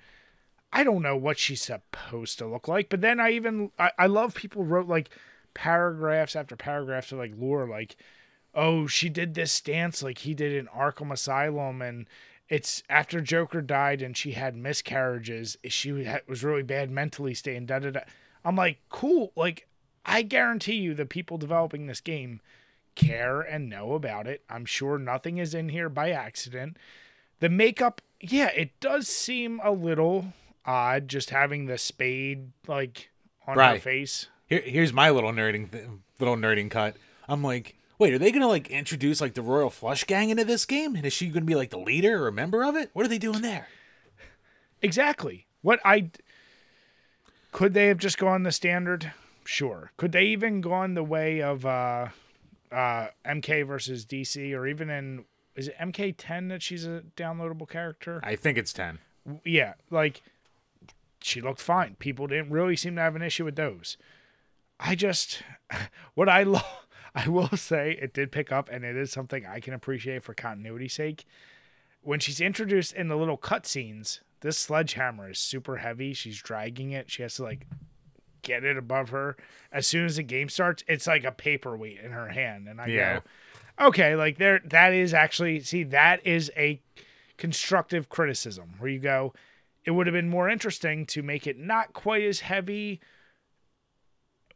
I 0.72 0.82
don't 0.84 1.02
know 1.02 1.16
what 1.16 1.38
she's 1.38 1.62
supposed 1.62 2.38
to 2.38 2.46
look 2.46 2.66
like. 2.66 2.88
But 2.88 3.02
then 3.02 3.20
I 3.20 3.30
even 3.32 3.70
I, 3.78 3.92
I 3.98 4.06
love 4.06 4.34
people 4.34 4.64
wrote 4.64 4.88
like 4.88 5.10
paragraphs 5.54 6.34
after 6.34 6.56
paragraphs 6.56 7.12
of 7.12 7.18
like 7.18 7.34
lore 7.36 7.68
like 7.68 7.96
oh 8.54 8.86
she 8.86 9.08
did 9.08 9.34
this 9.34 9.52
stance 9.52 10.02
like 10.02 10.18
he 10.18 10.34
did 10.34 10.52
in 10.52 10.66
arkham 10.66 11.12
asylum 11.12 11.80
and 11.80 12.08
it's 12.48 12.82
after 12.88 13.20
joker 13.20 13.60
died 13.60 14.02
and 14.02 14.16
she 14.16 14.32
had 14.32 14.56
miscarriages 14.56 15.56
eh, 15.64 15.68
she 15.68 15.92
was 16.26 16.42
really 16.42 16.62
bad 16.62 16.90
mentally 16.90 17.34
staying 17.34 17.66
da 17.66 17.78
da 17.78 17.90
da. 17.90 18.00
I'm 18.44 18.56
like 18.56 18.78
cool 18.88 19.32
like 19.36 19.66
i 20.04 20.22
guarantee 20.22 20.76
you 20.76 20.94
the 20.94 21.06
people 21.06 21.38
developing 21.38 21.86
this 21.86 22.00
game 22.00 22.40
care 22.94 23.40
and 23.40 23.68
know 23.68 23.94
about 23.94 24.26
it. 24.26 24.42
I'm 24.48 24.64
sure 24.64 24.98
nothing 24.98 25.38
is 25.38 25.54
in 25.54 25.68
here 25.70 25.88
by 25.88 26.10
accident. 26.10 26.76
The 27.40 27.48
makeup 27.48 28.02
yeah 28.20 28.50
it 28.54 28.78
does 28.80 29.08
seem 29.08 29.60
a 29.64 29.70
little 29.70 30.34
odd 30.66 31.08
just 31.08 31.30
having 31.30 31.66
the 31.66 31.78
spade 31.78 32.50
like 32.66 33.10
on 33.46 33.56
her 33.56 33.78
face. 33.78 34.28
Here, 34.46 34.62
here's 34.64 34.92
my 34.92 35.10
little 35.10 35.32
nerding, 35.32 35.70
th- 35.70 35.84
little 36.18 36.36
nerding 36.36 36.70
cut. 36.70 36.96
I'm 37.28 37.42
like, 37.42 37.76
wait, 38.00 38.14
are 38.14 38.18
they 38.18 38.32
gonna 38.32 38.48
like 38.48 38.68
introduce 38.70 39.20
like 39.20 39.34
the 39.34 39.42
Royal 39.42 39.70
Flush 39.70 40.04
Gang 40.04 40.30
into 40.30 40.44
this 40.44 40.64
game? 40.64 40.96
And 40.96 41.06
is 41.06 41.12
she 41.12 41.28
gonna 41.28 41.44
be 41.44 41.54
like 41.54 41.70
the 41.70 41.78
leader 41.78 42.24
or 42.24 42.28
a 42.28 42.32
member 42.32 42.64
of 42.64 42.74
it? 42.74 42.90
What 42.94 43.04
are 43.04 43.08
they 43.08 43.18
doing 43.18 43.42
there? 43.42 43.68
Exactly. 44.82 45.46
What 45.62 45.78
I 45.84 46.10
could 47.52 47.74
they 47.74 47.86
have 47.86 47.98
just 47.98 48.18
gone 48.18 48.42
the 48.42 48.52
standard? 48.52 49.12
Sure. 49.44 49.92
Could 49.96 50.12
they 50.12 50.24
even 50.24 50.60
gone 50.60 50.94
the 50.94 51.04
way 51.04 51.42
of 51.42 51.66
uh 51.66 52.08
uh 52.72 53.08
MK 53.24 53.66
versus 53.66 54.06
DC 54.06 54.56
or 54.56 54.66
even 54.66 54.88
in 54.90 55.24
is 55.54 55.68
it 55.68 55.76
MK10 55.78 56.48
that 56.48 56.62
she's 56.62 56.86
a 56.86 57.02
downloadable 57.16 57.68
character? 57.68 58.20
I 58.24 58.34
think 58.34 58.56
it's 58.56 58.72
ten. 58.72 58.98
yeah, 59.44 59.74
like 59.90 60.22
she 61.20 61.42
looked 61.42 61.60
fine. 61.60 61.96
People 61.98 62.26
didn't 62.26 62.50
really 62.50 62.76
seem 62.76 62.96
to 62.96 63.02
have 63.02 63.14
an 63.14 63.22
issue 63.22 63.44
with 63.44 63.56
those. 63.56 63.98
I 64.78 64.94
just 64.94 65.42
what 66.14 66.30
I 66.30 66.44
love 66.44 66.64
I 67.14 67.28
will 67.28 67.48
say 67.56 67.98
it 68.00 68.14
did 68.14 68.32
pick 68.32 68.52
up 68.52 68.68
and 68.70 68.84
it 68.84 68.96
is 68.96 69.10
something 69.12 69.44
I 69.46 69.60
can 69.60 69.74
appreciate 69.74 70.22
for 70.22 70.34
continuity's 70.34 70.94
sake. 70.94 71.24
When 72.02 72.20
she's 72.20 72.40
introduced 72.40 72.94
in 72.94 73.08
the 73.08 73.16
little 73.16 73.36
cutscenes, 73.38 74.20
this 74.40 74.56
sledgehammer 74.56 75.30
is 75.30 75.38
super 75.38 75.76
heavy. 75.78 76.14
She's 76.14 76.40
dragging 76.40 76.92
it. 76.92 77.10
She 77.10 77.22
has 77.22 77.34
to 77.36 77.42
like 77.42 77.66
get 78.42 78.64
it 78.64 78.76
above 78.78 79.10
her. 79.10 79.36
As 79.70 79.86
soon 79.86 80.06
as 80.06 80.16
the 80.16 80.22
game 80.22 80.48
starts, 80.48 80.82
it's 80.88 81.06
like 81.06 81.24
a 81.24 81.32
paperweight 81.32 82.00
in 82.00 82.12
her 82.12 82.28
hand. 82.28 82.68
And 82.68 82.80
I 82.80 82.86
Yeah. 82.86 83.20
go, 83.78 83.86
okay, 83.88 84.16
like 84.16 84.38
there 84.38 84.60
that 84.64 84.94
is 84.94 85.12
actually 85.12 85.60
see, 85.60 85.82
that 85.84 86.26
is 86.26 86.50
a 86.56 86.80
constructive 87.36 88.08
criticism 88.08 88.74
where 88.78 88.90
you 88.90 88.98
go, 88.98 89.34
it 89.84 89.90
would 89.92 90.06
have 90.06 90.14
been 90.14 90.28
more 90.28 90.48
interesting 90.48 91.06
to 91.06 91.22
make 91.22 91.46
it 91.46 91.58
not 91.58 91.92
quite 91.92 92.22
as 92.22 92.40
heavy 92.40 93.00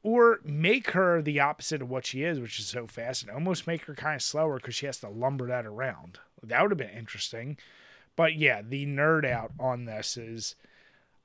or 0.04 0.38
make 0.44 0.90
her 0.90 1.22
the 1.22 1.40
opposite 1.40 1.82
of 1.82 1.88
what 1.90 2.06
she 2.06 2.22
is, 2.22 2.38
which 2.38 2.60
is 2.60 2.66
so 2.66 2.86
fast, 2.86 3.22
and 3.22 3.32
almost 3.32 3.66
make 3.66 3.86
her 3.86 3.94
kind 3.94 4.16
of 4.16 4.22
slower 4.22 4.56
because 4.56 4.74
she 4.74 4.86
has 4.86 4.98
to 4.98 5.08
lumber 5.08 5.48
that 5.48 5.66
around. 5.66 6.20
That 6.42 6.62
would 6.62 6.70
have 6.70 6.78
been 6.78 6.96
interesting. 6.96 7.56
But 8.14 8.36
yeah, 8.36 8.60
the 8.62 8.86
nerd 8.86 9.24
out 9.24 9.52
on 9.58 9.86
this 9.86 10.16
is 10.16 10.54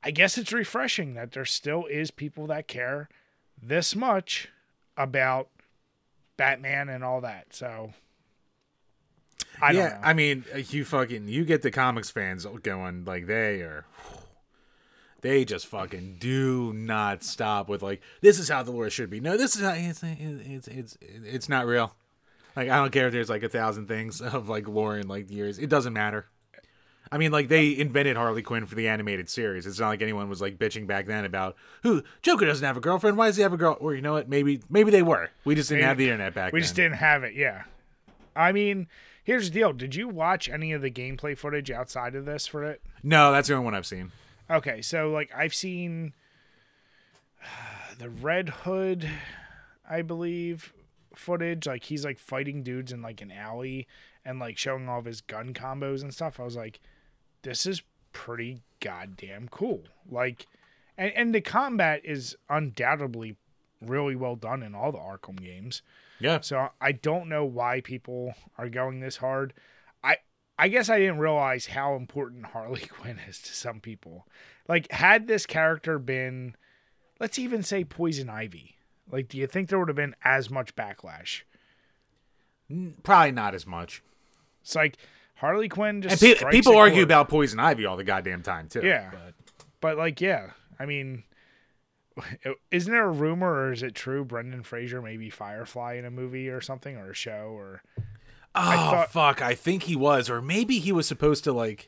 I 0.02 0.12
guess 0.12 0.38
it's 0.38 0.54
refreshing 0.54 1.14
that 1.16 1.34
there 1.34 1.46
still 1.46 1.86
is 1.86 2.10
people 2.10 2.48
that 2.48 2.68
care 2.70 3.10
this 3.62 3.96
much 3.96 4.48
about 4.96 5.50
Batman 6.38 6.88
and 6.88 7.04
all 7.04 7.20
that. 7.20 7.48
So 7.54 7.92
I 9.62 9.74
don't 9.74 9.82
yeah, 9.82 9.90
know. 9.90 10.00
I 10.02 10.14
mean, 10.14 10.46
uh, 10.54 10.60
you 10.60 10.86
fucking 10.86 11.28
you 11.28 11.44
get 11.44 11.64
the 11.64 11.72
comics 11.72 12.10
fans 12.10 12.46
going 12.64 13.04
like 13.04 13.28
they 13.28 13.62
are. 13.62 13.86
They 15.22 15.46
just 15.46 15.68
fucking 15.68 16.18
do 16.20 16.72
not 16.74 17.24
stop 17.24 17.68
with 17.68 17.82
like 17.82 18.02
this 18.22 18.40
is 18.40 18.50
how 18.50 18.64
the 18.64 18.72
lore 18.72 18.90
should 18.90 19.10
be. 19.10 19.20
No, 19.20 19.38
this 19.38 19.56
is 19.56 19.62
how 19.62 19.74
it's 19.74 20.02
it's 20.04 20.68
it's 20.68 20.98
it's 21.02 21.50
not 21.50 21.66
real. 21.66 21.94
Like 22.56 22.70
I 22.70 22.78
don't 22.78 22.92
care 22.92 23.08
if 23.08 23.14
there's 23.14 23.30
like 23.30 23.44
a 23.44 23.50
thousand 23.50 23.88
things 23.88 24.22
of 24.22 24.50
like 24.50 24.68
lore 24.68 24.98
in 24.98 25.08
like 25.08 25.30
years. 25.30 25.60
It 25.60 25.70
doesn't 25.70 25.94
matter. 25.94 26.26
I 27.12 27.18
mean, 27.18 27.32
like 27.32 27.48
they 27.48 27.76
invented 27.76 28.18
Harley 28.18 28.44
Quinn 28.44 28.66
for 28.68 28.76
the 28.76 28.88
animated 28.88 29.30
series. 29.30 29.66
It's 29.66 29.80
not 29.80 29.88
like 29.88 30.02
anyone 30.02 30.30
was 30.30 30.42
like 30.42 30.60
bitching 30.60 30.86
back 30.86 31.08
then 31.08 31.26
about 31.26 31.56
who 31.82 32.04
Joker 32.22 32.46
doesn't 32.46 32.66
have 32.66 32.78
a 32.78 32.82
girlfriend. 32.82 33.18
Why 33.18 33.28
does 33.28 33.36
he 33.36 33.42
have 33.42 33.54
a 33.54 33.58
girl? 33.58 33.78
Or 33.80 33.96
you 33.96 34.02
know 34.02 34.14
what? 34.14 34.30
Maybe 34.30 34.62
maybe 34.70 34.92
they 34.92 35.02
were. 35.02 35.30
We 35.44 35.56
just 35.56 35.70
didn't 35.70 35.86
have 35.86 35.98
the 35.98 36.06
internet 36.06 36.34
back 36.36 36.54
we 36.54 36.60
then. 36.60 36.64
just 36.64 36.76
didn't 36.76 36.98
have 36.98 37.24
it. 37.24 37.34
Yeah. 37.34 37.64
I 38.36 38.52
mean, 38.52 38.88
here's 39.24 39.50
the 39.50 39.54
deal. 39.54 39.74
Did 39.74 39.96
you 39.96 40.08
watch 40.08 40.48
any 40.50 40.72
of 40.72 40.82
the 40.82 40.92
gameplay 40.92 41.36
footage 41.38 41.72
outside 41.72 42.16
of 42.16 42.26
this 42.26 42.46
for 42.46 42.64
it? 42.64 42.82
No, 43.02 43.32
that's 43.32 43.48
the 43.48 43.56
only 43.56 43.66
one 43.66 43.76
I've 43.76 43.88
seen. 43.88 44.12
Okay, 44.50 44.82
so 44.82 45.12
like 45.12 45.32
I've 45.36 45.54
seen 45.54 46.14
uh, 47.44 47.94
the 47.98 48.10
Red 48.10 48.50
Hood, 48.50 49.08
I 49.88 50.02
believe, 50.02 50.74
footage. 51.14 51.68
Like 51.68 51.84
he's 51.84 52.04
like 52.04 52.20
fighting 52.20 52.64
dudes 52.64 52.92
in 52.92 53.02
like 53.02 53.22
an 53.22 53.32
alley 53.32 53.88
and 54.26 54.40
like 54.40 54.58
showing 54.58 54.90
all 54.90 55.00
of 55.00 55.06
his 55.06 55.22
gun 55.22 55.54
combos 55.54 56.02
and 56.02 56.14
stuff. 56.14 56.40
I 56.40 56.44
was 56.44 56.56
like, 56.56 56.80
this 57.44 57.66
is 57.66 57.84
pretty 58.12 58.64
goddamn 58.80 59.50
cool. 59.50 59.84
Like, 60.10 60.48
and 60.98 61.12
and 61.14 61.36
the 61.36 61.42
combat 61.42 62.02
is 62.04 62.36
undoubtedly 62.50 63.36
really 63.82 64.16
well 64.16 64.36
done 64.36 64.64
in 64.64 64.76
all 64.76 64.92
the 64.92 64.98
Arkham 64.98 65.40
games. 65.42 65.82
Yeah. 66.20 66.42
So 66.42 66.70
I 66.82 66.92
don't 66.92 67.30
know 67.30 67.46
why 67.46 67.82
people 67.82 68.34
are 68.58 68.70
going 68.70 69.00
this 69.00 69.18
hard. 69.18 69.54
I 70.60 70.68
guess 70.68 70.90
I 70.90 71.00
didn't 71.00 71.20
realize 71.20 71.68
how 71.68 71.96
important 71.96 72.48
Harley 72.48 72.82
Quinn 72.90 73.18
is 73.28 73.40
to 73.44 73.54
some 73.54 73.80
people. 73.80 74.28
Like 74.68 74.92
had 74.92 75.26
this 75.28 75.46
character 75.46 75.98
been 75.98 76.56
let's 77.20 77.40
even 77.40 77.64
say 77.64 77.84
Poison 77.84 78.30
Ivy. 78.30 78.76
Like 79.12 79.28
do 79.30 79.38
you 79.38 79.48
think 79.48 79.70
there 79.70 79.80
would 79.80 79.88
have 79.88 79.96
been 79.96 80.16
as 80.24 80.50
much 80.50 80.76
backlash? 80.76 81.42
Probably 83.04 83.32
not 83.32 83.56
as 83.56 83.66
much. 83.66 84.04
It's 84.62 84.76
like 84.76 84.98
Harley 85.36 85.70
Quinn 85.70 86.02
just 86.02 86.22
And 86.22 86.38
pe- 86.38 86.50
people 86.52 86.76
argue 86.78 86.98
chord. 87.00 87.04
about 87.06 87.30
Poison 87.30 87.60
Ivy 87.60 87.86
all 87.86 87.98
the 87.98 88.04
goddamn 88.04 88.44
time 88.44 88.68
too. 88.68 88.82
Yeah. 88.84 89.10
but- 89.12 89.34
But 89.82 89.98
like 89.98 90.22
yeah, 90.22 90.52
I 90.80 90.86
mean 90.86 91.24
isn't 92.72 92.92
there 92.92 93.06
a 93.06 93.12
rumor 93.12 93.52
or 93.52 93.72
is 93.72 93.82
it 93.82 93.96
true 93.96 94.26
Brendan 94.26 94.64
Fraser 94.64 95.02
may 95.02 95.16
be 95.18 95.30
Firefly 95.30 95.94
in 95.94 96.06
a 96.06 96.12
movie 96.12 96.50
or 96.50 96.60
something 96.62 96.98
or 96.98 97.12
a 97.12 97.16
show 97.16 97.54
or 97.56 97.82
Oh 98.56 98.62
thought- 98.72 99.12
fuck! 99.12 99.42
I 99.42 99.56
think 99.56 99.84
he 99.84 99.96
was, 99.96 100.30
or 100.30 100.42
maybe 100.42 100.80
he 100.80 100.92
was 100.92 101.08
supposed 101.08 101.44
to 101.46 101.54
like. 101.54 101.88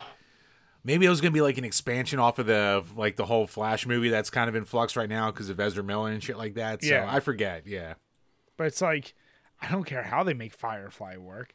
Maybe 0.84 1.06
it 1.06 1.10
was 1.10 1.22
gonna 1.22 1.32
be 1.32 1.42
like 1.42 1.60
an 1.60 1.64
expansion 1.64 2.18
off 2.18 2.40
of 2.40 2.48
the 2.48 2.84
like 2.96 3.16
the 3.16 3.26
whole 3.26 3.46
Flash 3.46 3.86
movie 3.86 4.10
that's 4.10 4.30
kind 4.32 4.50
of 4.50 4.56
in 4.56 4.66
flux 4.66 4.96
right 4.96 5.10
now 5.10 5.30
because 5.30 5.50
of 5.50 5.60
Ezra 5.60 5.84
Miller 5.84 6.10
and 6.10 6.24
shit 6.24 6.38
like 6.38 6.56
that. 6.56 6.82
So 6.84 6.90
Yeah. 6.90 7.08
I 7.08 7.20
forget. 7.20 7.68
Yeah. 7.68 7.94
But 8.58 8.66
it's 8.68 8.82
like, 8.82 9.14
I 9.62 9.70
don't 9.70 9.84
care 9.84 10.02
how 10.04 10.24
they 10.24 10.34
make 10.34 10.54
Firefly 10.56 11.18
work. 11.18 11.54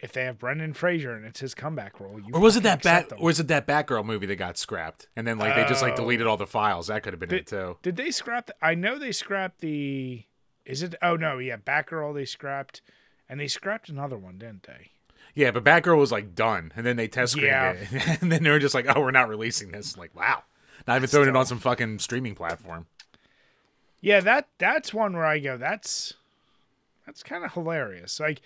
If 0.00 0.12
they 0.12 0.24
have 0.24 0.38
Brendan 0.38 0.74
Fraser 0.74 1.12
and 1.12 1.24
it's 1.24 1.40
his 1.40 1.54
comeback 1.54 1.98
role, 1.98 2.20
you 2.20 2.32
Or 2.34 2.40
was 2.40 2.56
it 2.56 2.62
that 2.64 2.82
bat? 2.82 3.08
them. 3.08 3.18
Or 3.20 3.24
was 3.26 3.40
it 3.40 3.48
that 3.48 3.66
Batgirl 3.66 4.04
movie 4.04 4.26
that 4.26 4.36
got 4.36 4.56
scrapped 4.58 5.08
and 5.16 5.26
then 5.26 5.38
like 5.38 5.56
they 5.56 5.64
just 5.64 5.80
like 5.82 5.94
Oh. 5.94 5.96
deleted 5.96 6.26
all 6.26 6.36
the 6.36 6.46
files? 6.46 6.88
That 6.88 7.02
could 7.02 7.14
have 7.14 7.20
been 7.20 7.32
it 7.34 7.46
too. 7.46 7.78
Did 7.82 7.96
they 7.96 8.10
scrap? 8.10 8.46
The, 8.48 8.54
I 8.62 8.74
know 8.74 8.98
they 8.98 9.12
scrapped 9.12 9.60
the. 9.60 10.24
Is 10.66 10.82
it? 10.82 10.94
Oh 11.02 11.16
no, 11.16 11.38
yeah, 11.38 11.56
Batgirl 11.56 12.14
they 12.14 12.26
scrapped, 12.26 12.82
and 13.28 13.38
they 13.40 13.48
scrapped 13.48 13.88
another 13.88 14.16
one, 14.16 14.38
didn't 14.38 14.64
they? 14.64 14.90
Yeah, 15.34 15.50
but 15.50 15.62
Batgirl 15.64 15.98
was 15.98 16.10
like 16.12 16.34
done, 16.34 16.72
and 16.74 16.84
then 16.86 16.96
they 16.96 17.06
test 17.08 17.32
screened 17.32 17.48
Yeah. 17.48 17.72
it, 17.72 18.18
and 18.22 18.32
then 18.32 18.42
they 18.42 18.50
were 18.50 18.58
just 18.58 18.74
like, 18.74 18.86
"Oh, 18.88 19.00
we're 19.00 19.10
not 19.10 19.28
releasing 19.28 19.70
this." 19.70 19.96
Like, 19.96 20.14
wow, 20.16 20.42
not 20.86 20.96
even 20.96 21.08
throwing 21.08 21.28
it 21.28 21.36
on 21.36 21.46
some 21.46 21.58
fucking 21.58 21.98
streaming 22.00 22.34
platform. 22.34 22.86
Yeah, 24.00 24.20
that 24.20 24.48
that's 24.58 24.94
one 24.94 25.14
where 25.14 25.26
I 25.26 25.38
go. 25.38 25.56
That's 25.56 26.14
that's 27.06 27.22
kind 27.22 27.44
of 27.44 27.52
hilarious. 27.52 28.18
Like, 28.20 28.40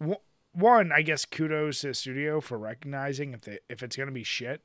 w- 0.00 0.18
one, 0.52 0.92
I 0.92 1.02
guess 1.02 1.24
kudos 1.24 1.80
to 1.82 1.88
the 1.88 1.94
studio 1.94 2.40
for 2.40 2.58
recognizing 2.58 3.32
if 3.32 3.42
they 3.42 3.58
if 3.68 3.82
it's 3.82 3.96
gonna 3.96 4.10
be 4.12 4.24
shit, 4.24 4.62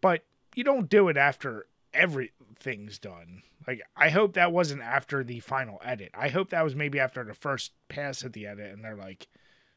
but 0.00 0.22
you 0.54 0.64
don't 0.64 0.88
do 0.88 1.08
it 1.08 1.16
after 1.16 1.66
everything's 1.94 2.98
done. 2.98 3.42
Like, 3.66 3.82
I 3.96 4.10
hope 4.10 4.34
that 4.34 4.52
wasn't 4.52 4.82
after 4.82 5.24
the 5.24 5.40
final 5.40 5.80
edit. 5.84 6.10
I 6.14 6.28
hope 6.28 6.50
that 6.50 6.62
was 6.64 6.74
maybe 6.74 7.00
after 7.00 7.24
the 7.24 7.34
first 7.34 7.72
pass 7.88 8.24
at 8.24 8.32
the 8.34 8.46
edit, 8.46 8.72
and 8.72 8.84
they're 8.84 8.96
like, 8.96 9.26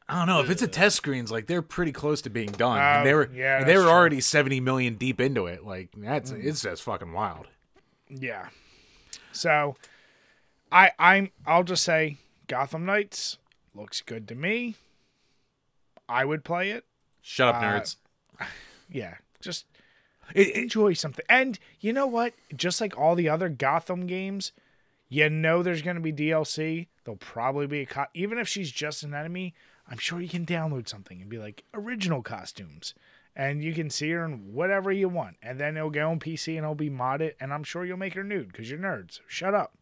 I 0.08 0.14
don't 0.18 0.26
know 0.26 0.40
if 0.40 0.50
it's 0.50 0.62
a 0.62 0.68
test 0.68 0.96
screens, 0.96 1.30
like 1.30 1.46
they're 1.46 1.62
pretty 1.62 1.92
close 1.92 2.22
to 2.22 2.30
being 2.30 2.50
done. 2.52 2.78
Oh, 2.78 2.80
and 2.80 3.06
they 3.06 3.14
were, 3.14 3.30
yeah, 3.32 3.58
and 3.60 3.68
they 3.68 3.76
were 3.76 3.82
true. 3.84 3.90
already 3.92 4.20
seventy 4.20 4.58
million 4.60 4.94
deep 4.96 5.20
into 5.20 5.46
it. 5.46 5.64
Like 5.64 5.90
that's 5.96 6.30
it's 6.30 6.62
just 6.62 6.82
fucking 6.82 7.12
wild. 7.12 7.46
yeah. 8.08 8.48
So, 9.32 9.76
I 10.72 10.92
I'm 10.98 11.30
I'll 11.46 11.62
just 11.64 11.84
say 11.84 12.16
Gotham 12.46 12.84
Knights 12.86 13.36
looks 13.74 14.00
good 14.00 14.26
to 14.28 14.34
me. 14.34 14.76
I 16.08 16.24
would 16.24 16.42
play 16.44 16.70
it. 16.70 16.84
Shut 17.22 17.48
up, 17.54 17.56
Uh, 17.56 17.64
nerds. 17.64 17.96
Yeah, 18.90 19.16
just 19.42 19.66
It, 20.34 20.54
enjoy 20.54 20.92
something. 20.94 21.24
And 21.28 21.58
you 21.80 21.92
know 21.92 22.06
what? 22.06 22.34
Just 22.54 22.80
like 22.80 22.98
all 22.98 23.14
the 23.14 23.28
other 23.28 23.48
Gotham 23.48 24.06
games, 24.06 24.52
you 25.08 25.28
know 25.30 25.62
there's 25.62 25.82
going 25.82 25.96
to 25.96 26.02
be 26.02 26.12
DLC. 26.12 26.88
There'll 27.04 27.16
probably 27.16 27.66
be 27.66 27.80
a 27.80 27.86
co- 27.86 28.06
even 28.14 28.38
if 28.38 28.48
she's 28.48 28.70
just 28.70 29.02
an 29.02 29.14
enemy. 29.14 29.54
I'm 29.90 29.98
sure 29.98 30.20
you 30.20 30.28
can 30.28 30.44
download 30.44 30.86
something 30.86 31.20
and 31.20 31.30
be 31.30 31.38
like 31.38 31.64
original 31.72 32.22
costumes, 32.22 32.92
and 33.34 33.64
you 33.64 33.72
can 33.72 33.88
see 33.88 34.10
her 34.10 34.24
in 34.24 34.52
whatever 34.52 34.92
you 34.92 35.08
want. 35.08 35.36
And 35.42 35.58
then 35.58 35.78
it'll 35.78 35.88
go 35.88 36.10
on 36.10 36.20
PC 36.20 36.48
and 36.48 36.58
it'll 36.58 36.74
be 36.74 36.90
modded, 36.90 37.32
and 37.40 37.54
I'm 37.54 37.64
sure 37.64 37.86
you'll 37.86 37.96
make 37.96 38.14
her 38.14 38.24
nude 38.24 38.48
because 38.48 38.68
you're 38.68 38.78
nerds. 38.78 39.14
So 39.14 39.22
shut 39.28 39.54
up. 39.54 39.72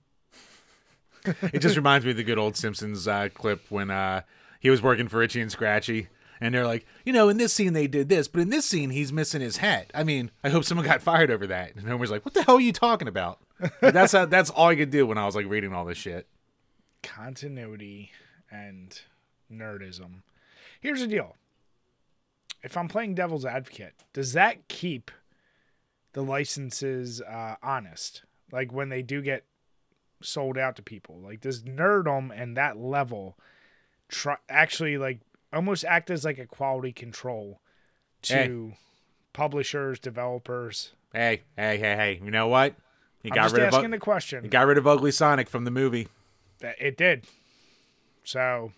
it 1.24 1.58
just 1.58 1.76
reminds 1.76 2.04
me 2.04 2.12
of 2.12 2.16
the 2.16 2.22
good 2.22 2.38
old 2.38 2.56
Simpsons 2.56 3.08
uh, 3.08 3.28
clip 3.34 3.62
when 3.68 3.90
uh, 3.90 4.22
he 4.60 4.70
was 4.70 4.80
working 4.80 5.08
for 5.08 5.22
Itchy 5.22 5.40
and 5.40 5.50
Scratchy. 5.50 6.06
And 6.40 6.54
they're 6.54 6.66
like, 6.66 6.86
you 7.04 7.12
know, 7.12 7.28
in 7.28 7.38
this 7.38 7.52
scene 7.52 7.72
they 7.72 7.86
did 7.86 8.08
this, 8.08 8.28
but 8.28 8.40
in 8.40 8.50
this 8.50 8.66
scene 8.66 8.90
he's 8.90 9.12
missing 9.12 9.40
his 9.40 9.58
hat. 9.58 9.90
I 9.94 10.04
mean, 10.04 10.30
I 10.44 10.50
hope 10.50 10.64
someone 10.64 10.86
got 10.86 11.02
fired 11.10 11.30
over 11.30 11.46
that. 11.46 11.74
And 11.74 11.86
Homer's 11.88 12.10
like, 12.10 12.24
what 12.24 12.34
the 12.34 12.42
hell 12.42 12.56
are 12.56 12.60
you 12.60 12.72
talking 12.72 13.08
about? 13.08 13.40
That's 13.80 14.12
how, 14.12 14.26
that's 14.26 14.50
all 14.50 14.68
I 14.68 14.76
could 14.76 14.90
do 14.90 15.06
when 15.06 15.16
I 15.18 15.24
was 15.26 15.34
like 15.34 15.46
reading 15.46 15.72
all 15.72 15.84
this 15.84 15.98
shit. 15.98 16.26
continuity 17.02 18.10
and 18.50 19.00
nerdism. 19.50 20.22
Here's 20.80 21.00
the 21.00 21.06
deal. 21.06 21.36
If 22.62 22.76
I'm 22.76 22.88
playing 22.88 23.14
devil's 23.14 23.44
advocate, 23.44 23.94
does 24.12 24.32
that 24.34 24.68
keep 24.68 25.10
the 26.12 26.22
licenses 26.22 27.20
uh, 27.22 27.56
honest? 27.62 28.22
Like 28.52 28.72
when 28.72 28.88
they 28.88 29.02
do 29.02 29.22
get 29.22 29.44
sold 30.22 30.58
out 30.58 30.76
to 30.76 30.82
people, 30.82 31.20
like 31.20 31.40
does 31.40 31.62
nerdom 31.62 32.30
and 32.34 32.56
that 32.56 32.76
level 32.76 33.38
try 34.08 34.36
actually 34.48 34.98
like 34.98 35.20
almost 35.56 35.84
act 35.84 36.10
as 36.10 36.24
like 36.24 36.38
a 36.38 36.46
quality 36.46 36.92
control 36.92 37.60
to 38.22 38.72
publishers, 39.32 39.98
developers? 39.98 40.92
Hey, 41.12 41.42
hey, 41.56 41.78
hey, 41.78 41.96
hey! 41.96 42.20
You 42.22 42.30
know 42.30 42.46
what? 42.48 42.74
You 43.22 43.30
got 43.30 43.50
rid 43.52 43.62
of 43.62 43.68
asking 43.74 43.84
U- 43.84 43.90
the 43.90 43.98
question. 43.98 44.44
you 44.44 44.50
got 44.50 44.66
rid 44.66 44.78
of 44.78 44.86
Ugly 44.86 45.10
Sonic 45.10 45.48
from 45.48 45.64
the 45.64 45.70
movie. 45.70 46.08
It 46.60 46.96
did. 46.96 47.26
So 48.22 48.72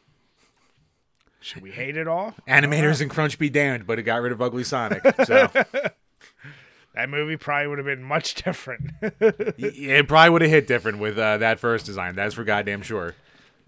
should 1.40 1.62
we 1.62 1.70
hate 1.70 1.96
it 1.96 2.08
all? 2.08 2.34
Animators 2.48 3.00
and 3.00 3.10
Crunch 3.10 3.38
be 3.38 3.50
damned, 3.50 3.86
but 3.86 3.98
it 3.98 4.02
got 4.02 4.22
rid 4.22 4.32
of 4.32 4.40
Ugly 4.40 4.64
Sonic. 4.64 5.02
So 5.24 5.50
That 6.94 7.10
movie 7.10 7.36
probably 7.36 7.68
would 7.68 7.78
have 7.78 7.84
been 7.86 8.02
much 8.02 8.34
different. 8.34 8.90
it 9.02 10.08
probably 10.08 10.30
would 10.30 10.42
have 10.42 10.50
hit 10.50 10.66
different 10.66 10.98
with 10.98 11.16
uh, 11.16 11.36
that 11.38 11.60
first 11.60 11.86
design. 11.86 12.16
That's 12.16 12.34
for 12.34 12.42
goddamn 12.42 12.82
sure. 12.82 13.14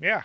yeah. 0.01 0.23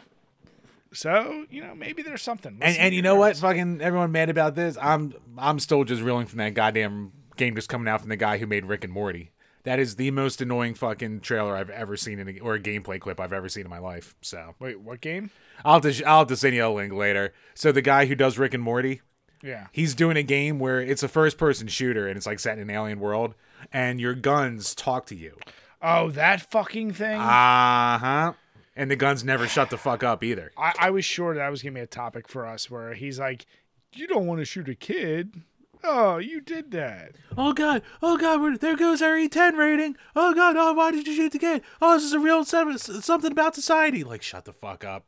So, 0.95 1.45
you 1.49 1.61
know, 1.61 1.75
maybe 1.75 2.01
there's 2.01 2.21
something. 2.21 2.53
And 2.53 2.61
Listen 2.63 2.81
and 2.81 2.95
you 2.95 3.01
know 3.01 3.15
what? 3.15 3.37
Fucking 3.37 3.81
everyone 3.81 4.11
mad 4.11 4.29
about 4.29 4.55
this. 4.55 4.77
I'm 4.81 5.13
I'm 5.37 5.59
still 5.59 5.83
just 5.83 6.01
reeling 6.01 6.25
from 6.25 6.37
that 6.39 6.53
goddamn 6.53 7.11
game 7.35 7.55
just 7.55 7.69
coming 7.69 7.87
out 7.87 8.01
from 8.01 8.09
the 8.09 8.15
guy 8.15 8.37
who 8.37 8.47
made 8.47 8.65
Rick 8.65 8.83
and 8.83 8.93
Morty. 8.93 9.31
That 9.63 9.79
is 9.79 9.95
the 9.95 10.11
most 10.11 10.41
annoying 10.41 10.75
fucking 10.75 11.21
trailer 11.21 11.55
I've 11.55 11.71
ever 11.71 11.97
seen 11.97 12.19
in 12.19 12.29
a, 12.29 12.39
or 12.39 12.53
a 12.53 12.59
gameplay 12.59 12.99
clip 12.99 13.19
I've 13.19 13.33
ever 13.33 13.49
seen 13.49 13.63
in 13.63 13.69
my 13.69 13.79
life. 13.79 14.15
So 14.21 14.53
Wait, 14.59 14.79
what 14.79 15.01
game? 15.01 15.31
I'll 15.63 15.81
sh- 15.81 16.03
I'll 16.05 16.25
to 16.27 16.35
send 16.37 16.55
you 16.55 16.65
a 16.65 16.69
link 16.69 16.93
later. 16.93 17.33
So 17.55 17.71
the 17.71 17.81
guy 17.81 18.05
who 18.05 18.13
does 18.15 18.37
Rick 18.37 18.53
and 18.53 18.61
Morty, 18.63 19.01
Yeah. 19.41 19.67
He's 19.71 19.95
doing 19.95 20.17
a 20.17 20.23
game 20.23 20.59
where 20.59 20.79
it's 20.81 21.01
a 21.03 21.07
first 21.07 21.37
person 21.37 21.67
shooter 21.67 22.07
and 22.07 22.15
it's 22.15 22.27
like 22.27 22.39
set 22.39 22.57
in 22.57 22.69
an 22.69 22.75
alien 22.75 22.99
world 22.99 23.33
and 23.73 23.99
your 23.99 24.13
guns 24.13 24.75
talk 24.75 25.07
to 25.07 25.15
you. 25.15 25.35
Oh, 25.81 26.09
that 26.11 26.41
fucking 26.51 26.93
thing. 26.93 27.19
Uh 27.19 27.97
huh. 27.97 28.33
And 28.75 28.91
the 28.91 28.95
guns 28.97 29.23
never 29.23 29.47
shut 29.47 29.69
the 29.69 29.77
fuck 29.77 30.03
up 30.03 30.23
either. 30.23 30.51
I, 30.57 30.73
I 30.79 30.89
was 30.89 31.05
sure 31.05 31.33
that 31.33 31.49
was 31.49 31.61
gonna 31.63 31.75
be 31.75 31.79
a 31.79 31.87
topic 31.87 32.27
for 32.27 32.45
us 32.45 32.69
where 32.69 32.93
he's 32.93 33.19
like, 33.19 33.45
"You 33.93 34.05
don't 34.07 34.25
want 34.27 34.39
to 34.41 34.45
shoot 34.45 34.67
a 34.67 34.75
kid." 34.75 35.41
Oh, 35.83 36.17
you 36.17 36.41
did 36.41 36.71
that. 36.71 37.11
Oh 37.37 37.53
god, 37.53 37.83
oh 38.01 38.17
god, 38.17 38.41
we're- 38.41 38.57
there 38.57 38.75
goes 38.75 39.01
our 39.01 39.13
E10 39.15 39.55
rating. 39.55 39.95
Oh 40.15 40.33
god, 40.33 40.55
oh 40.57 40.73
why 40.73 40.91
did 40.91 41.07
you 41.07 41.15
shoot 41.15 41.31
the 41.31 41.39
kid? 41.39 41.61
Oh, 41.81 41.93
this 41.93 42.03
is 42.03 42.13
a 42.13 42.19
real 42.19 42.43
something 42.43 43.31
about 43.31 43.55
society. 43.55 44.03
Like, 44.03 44.23
shut 44.23 44.45
the 44.45 44.53
fuck 44.53 44.83
up. 44.83 45.05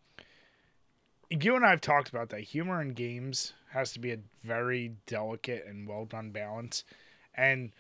You 1.30 1.56
and 1.56 1.66
I 1.66 1.72
have 1.72 1.82
talked 1.82 2.10
about 2.10 2.30
that. 2.30 2.42
Humor 2.42 2.82
in 2.82 2.90
games 2.94 3.54
has 3.72 3.92
to 3.94 4.00
be 4.00 4.12
a 4.12 4.20
very 4.44 4.94
delicate 5.08 5.66
and 5.68 5.88
well 5.88 6.06
done 6.06 6.30
balance, 6.32 6.84
and 7.36 7.72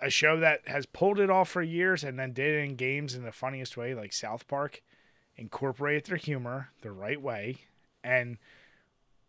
a- 0.00 0.10
show 0.10 0.38
that 0.40 0.66
has 0.66 0.86
pulled 0.86 1.18
it 1.18 1.30
off 1.30 1.48
for 1.48 1.62
years 1.62 2.04
and 2.04 2.18
then 2.18 2.32
did 2.32 2.54
it 2.54 2.64
in 2.64 2.76
games 2.76 3.14
in 3.14 3.22
the 3.22 3.32
funniest 3.32 3.76
way, 3.76 3.94
like 3.94 4.12
South 4.12 4.46
Park, 4.48 4.82
incorporated 5.36 6.06
their 6.06 6.16
humor 6.16 6.70
the 6.82 6.90
right 6.90 7.20
way, 7.20 7.58
and 8.02 8.38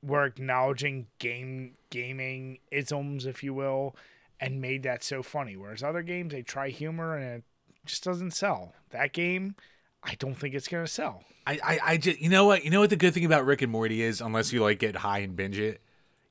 we're 0.04 0.26
acknowledging 0.26 1.08
game 1.20 1.76
gaming 1.90 2.60
isms, 2.72 3.26
if 3.26 3.44
you 3.44 3.54
will, 3.54 3.96
and 4.40 4.62
made 4.62 4.84
that 4.84 5.04
so 5.04 5.22
funny. 5.22 5.56
Whereas 5.56 5.84
other 5.84 6.02
games, 6.02 6.34
they 6.34 6.42
try 6.42 6.70
humor 6.70 7.16
and 7.16 7.24
it 7.24 7.44
just 7.86 8.04
doesn't 8.04 8.32
sell. 8.32 8.74
That 8.90 9.14
game, 9.14 9.56
I 10.04 10.16
don't 10.16 10.36
think 10.36 10.56
it's 10.56 10.68
gonna 10.68 10.88
sell. 10.88 11.24
I, 11.46 11.60
I, 11.64 11.80
I 11.84 11.98
just, 11.98 12.20
you 12.20 12.30
know 12.30 12.46
what, 12.46 12.64
you 12.64 12.70
know 12.70 12.80
what 12.80 12.90
the 12.90 12.96
good 12.96 13.14
thing 13.14 13.26
about 13.26 13.46
Rick 13.46 13.62
and 13.62 13.72
Morty 13.72 14.02
is, 14.02 14.22
unless 14.22 14.54
you 14.54 14.62
like 14.62 14.80
get 14.80 14.98
high 14.98 15.20
and 15.20 15.36
binge 15.36 15.58
it, 15.60 15.82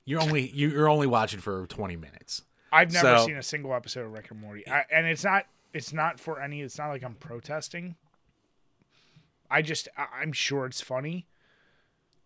you're 0.04 0.20
only 0.20 0.50
you're 0.50 0.88
only 0.88 1.06
watching 1.06 1.40
for 1.40 1.66
20 1.66 1.96
minutes. 1.96 2.42
I've 2.72 2.92
never 2.92 3.18
So- 3.18 3.26
seen 3.26 3.36
a 3.36 3.42
single 3.42 3.74
episode 3.74 4.04
of 4.06 4.12
Rick 4.12 4.30
and 4.30 4.40
Morty, 4.40 4.66
I, 4.68 4.84
and 4.90 5.06
it's 5.06 5.24
not 5.24 5.46
it's 5.72 5.92
not 5.92 6.18
for 6.20 6.40
any. 6.40 6.62
It's 6.62 6.78
not 6.78 6.88
like 6.88 7.02
I'm 7.04 7.14
protesting. 7.14 7.96
I 9.50 9.62
just 9.62 9.88
I, 9.96 10.06
I'm 10.20 10.32
sure 10.32 10.66
it's 10.66 10.80
funny, 10.80 11.26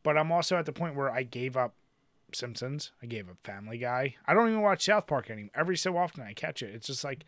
but 0.03 0.17
I'm 0.17 0.31
also 0.33 0.57
at 0.57 0.67
the 0.67 0.73
point 0.73 0.95
where 0.95 1.11
I 1.11 1.23
gave 1.23 1.57
up 1.57 1.75
Simpsons. 2.33 2.93
I 3.03 3.07
gave 3.07 3.29
up 3.29 3.37
Family 3.45 3.79
Guy. 3.79 4.17
I 4.27 4.35
don't 4.35 4.49
even 4.49 4.63
watch 4.63 4.85
South 4.85 5.07
Park 5.07 5.31
anymore. 5.31 5.51
Every 5.55 5.77
so 5.77 5.97
often 5.97 6.23
I 6.23 6.33
catch 6.33 6.63
it. 6.63 6.75
It's 6.75 6.87
just 6.87 7.05
like 7.05 7.25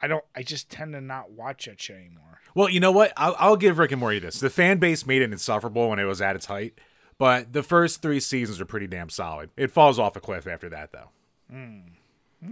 I 0.00 0.06
don't. 0.06 0.24
I 0.34 0.42
just 0.42 0.70
tend 0.70 0.92
to 0.92 1.00
not 1.00 1.30
watch 1.30 1.66
that 1.66 1.80
shit 1.80 1.96
anymore. 1.96 2.40
Well, 2.54 2.68
you 2.68 2.80
know 2.80 2.92
what? 2.92 3.12
I'll, 3.16 3.34
I'll 3.38 3.56
give 3.56 3.78
Rick 3.78 3.92
and 3.92 4.00
Morty 4.00 4.18
this. 4.20 4.38
The 4.40 4.50
fan 4.50 4.78
base 4.78 5.06
made 5.06 5.22
it 5.22 5.32
insufferable 5.32 5.88
when 5.90 5.98
it 5.98 6.04
was 6.04 6.20
at 6.20 6.36
its 6.36 6.46
height, 6.46 6.78
but 7.18 7.52
the 7.52 7.62
first 7.62 8.00
three 8.00 8.20
seasons 8.20 8.60
are 8.60 8.64
pretty 8.64 8.86
damn 8.86 9.08
solid. 9.10 9.50
It 9.56 9.70
falls 9.72 9.98
off 9.98 10.14
a 10.16 10.20
cliff 10.20 10.46
after 10.46 10.68
that, 10.68 10.92
though. 10.92 11.10
Hmm. 11.50 11.78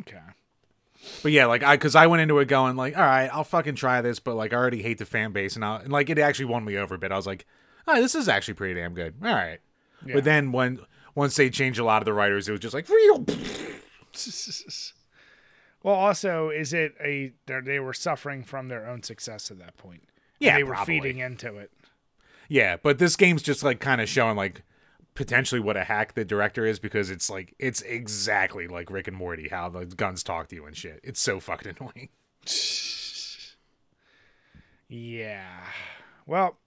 Okay. 0.01 0.19
But 1.23 1.33
yeah, 1.33 1.47
like 1.47 1.63
I, 1.63 1.77
because 1.77 1.97
I 1.97 2.07
went 2.07 2.23
into 2.23 2.39
it 2.39 2.47
going 2.47 2.77
like, 2.77 2.97
all 2.97 3.05
right, 3.05 3.29
I'll 3.33 3.45
fucking 3.45 3.75
try 3.75 4.01
this, 4.03 4.21
but 4.21 4.37
like 4.37 4.53
I 4.53 4.57
already 4.57 4.83
hate 4.83 4.99
the 4.99 5.05
fan 5.05 5.33
base, 5.33 5.57
and, 5.57 5.65
I, 5.65 5.81
and 5.81 5.93
like 5.93 6.11
it 6.11 6.19
actually 6.19 6.47
won 6.47 6.65
me 6.65 6.77
over 6.77 6.95
a 6.95 6.99
bit. 6.99 7.11
I 7.11 7.17
was 7.17 7.27
like, 7.27 7.47
oh, 7.89 8.01
this 8.01 8.15
is 8.15 8.29
actually 8.29 8.55
pretty 8.55 8.75
damn 8.75 8.95
good. 8.95 9.15
All 9.23 9.35
right. 9.35 9.59
Yeah. 10.07 10.15
But 10.15 10.25
then 10.25 10.53
when 10.53 10.81
once 11.15 11.37
they 11.37 11.51
changed 11.51 11.79
a 11.79 11.85
lot 11.85 12.03
of 12.03 12.07
the 12.07 12.13
writers, 12.13 12.49
it 12.49 12.53
was 12.53 12.61
just 12.61 12.75
like, 12.75 12.89
real. 12.89 13.25
well, 15.83 15.95
also, 15.95 16.51
is 16.51 16.73
it 16.73 16.95
a 17.03 17.33
they're- 17.47 17.83
were 17.83 17.93
suffering 17.93 18.45
from 18.45 18.69
their 18.69 18.89
own 18.89 19.03
success 19.03 19.51
at 19.51 19.59
that 19.59 19.77
point? 19.77 20.05
Yeah, 20.39 20.57
they 20.57 20.65
were 20.65 20.75
probably. 20.75 21.01
feeding 21.01 21.19
into 21.19 21.57
it. 21.57 21.71
Yeah, 22.49 22.77
but 22.77 22.99
this 22.99 23.17
game's 23.17 23.43
just 23.43 23.63
like 23.63 23.81
kind 23.81 24.01
of 24.01 24.09
showing 24.09 24.37
like 24.37 24.63
potentially 25.15 25.61
what 25.61 25.77
a 25.77 25.85
hack 25.85 26.15
the 26.15 26.25
director 26.25 26.65
is 26.65 26.79
because 26.79 27.11
it's 27.11 27.29
like 27.29 27.55
it's 27.59 27.83
exactly 27.83 28.67
like 28.67 28.91
Rick 28.91 29.09
and 29.09 29.17
Morty 29.17 29.49
how 29.49 29.69
the 29.69 29.87
guns 29.87 30.23
talk 30.23 30.49
to 30.49 30.57
you 30.57 30.67
and 30.67 30.77
shit. 30.77 31.01
It's 31.03 31.21
so 31.21 31.41
fucking 31.41 31.75
annoying. 31.81 32.09
Yeah. 34.89 35.65
Well, 36.27 36.59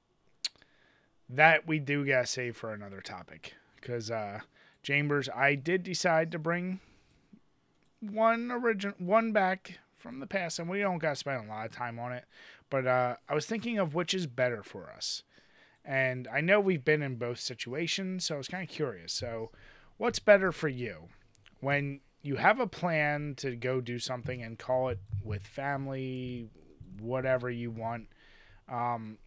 that 1.29 1.67
we 1.67 1.79
do 1.79 2.05
gotta 2.05 2.27
save 2.27 2.57
for 2.57 2.73
another 2.73 3.01
topic 3.01 3.53
because 3.75 4.11
uh, 4.11 4.39
Chambers, 4.83 5.29
I 5.33 5.55
did 5.55 5.83
decide 5.83 6.31
to 6.31 6.39
bring 6.39 6.79
one 7.99 8.51
origin 8.51 8.93
one 8.97 9.31
back 9.31 9.79
from 9.95 10.19
the 10.19 10.27
past, 10.27 10.59
and 10.59 10.69
we 10.69 10.79
don't 10.79 10.99
gotta 10.99 11.15
spend 11.15 11.45
a 11.45 11.49
lot 11.49 11.65
of 11.65 11.71
time 11.71 11.97
on 11.99 12.11
it. 12.11 12.25
But 12.69 12.87
uh, 12.87 13.15
I 13.27 13.33
was 13.33 13.45
thinking 13.45 13.77
of 13.77 13.95
which 13.95 14.13
is 14.13 14.27
better 14.27 14.63
for 14.63 14.91
us, 14.91 15.23
and 15.85 16.27
I 16.33 16.41
know 16.41 16.59
we've 16.59 16.83
been 16.83 17.01
in 17.01 17.15
both 17.15 17.39
situations, 17.39 18.25
so 18.25 18.35
I 18.35 18.37
was 18.37 18.47
kind 18.47 18.63
of 18.63 18.69
curious. 18.69 19.13
So, 19.13 19.51
what's 19.97 20.19
better 20.19 20.51
for 20.51 20.67
you 20.67 21.09
when 21.59 22.01
you 22.21 22.37
have 22.37 22.59
a 22.59 22.67
plan 22.67 23.35
to 23.37 23.55
go 23.55 23.81
do 23.81 23.99
something 23.99 24.41
and 24.41 24.57
call 24.57 24.89
it 24.89 24.99
with 25.23 25.45
family, 25.45 26.49
whatever 26.99 27.49
you 27.49 27.69
want, 27.69 28.07
um, 28.67 29.19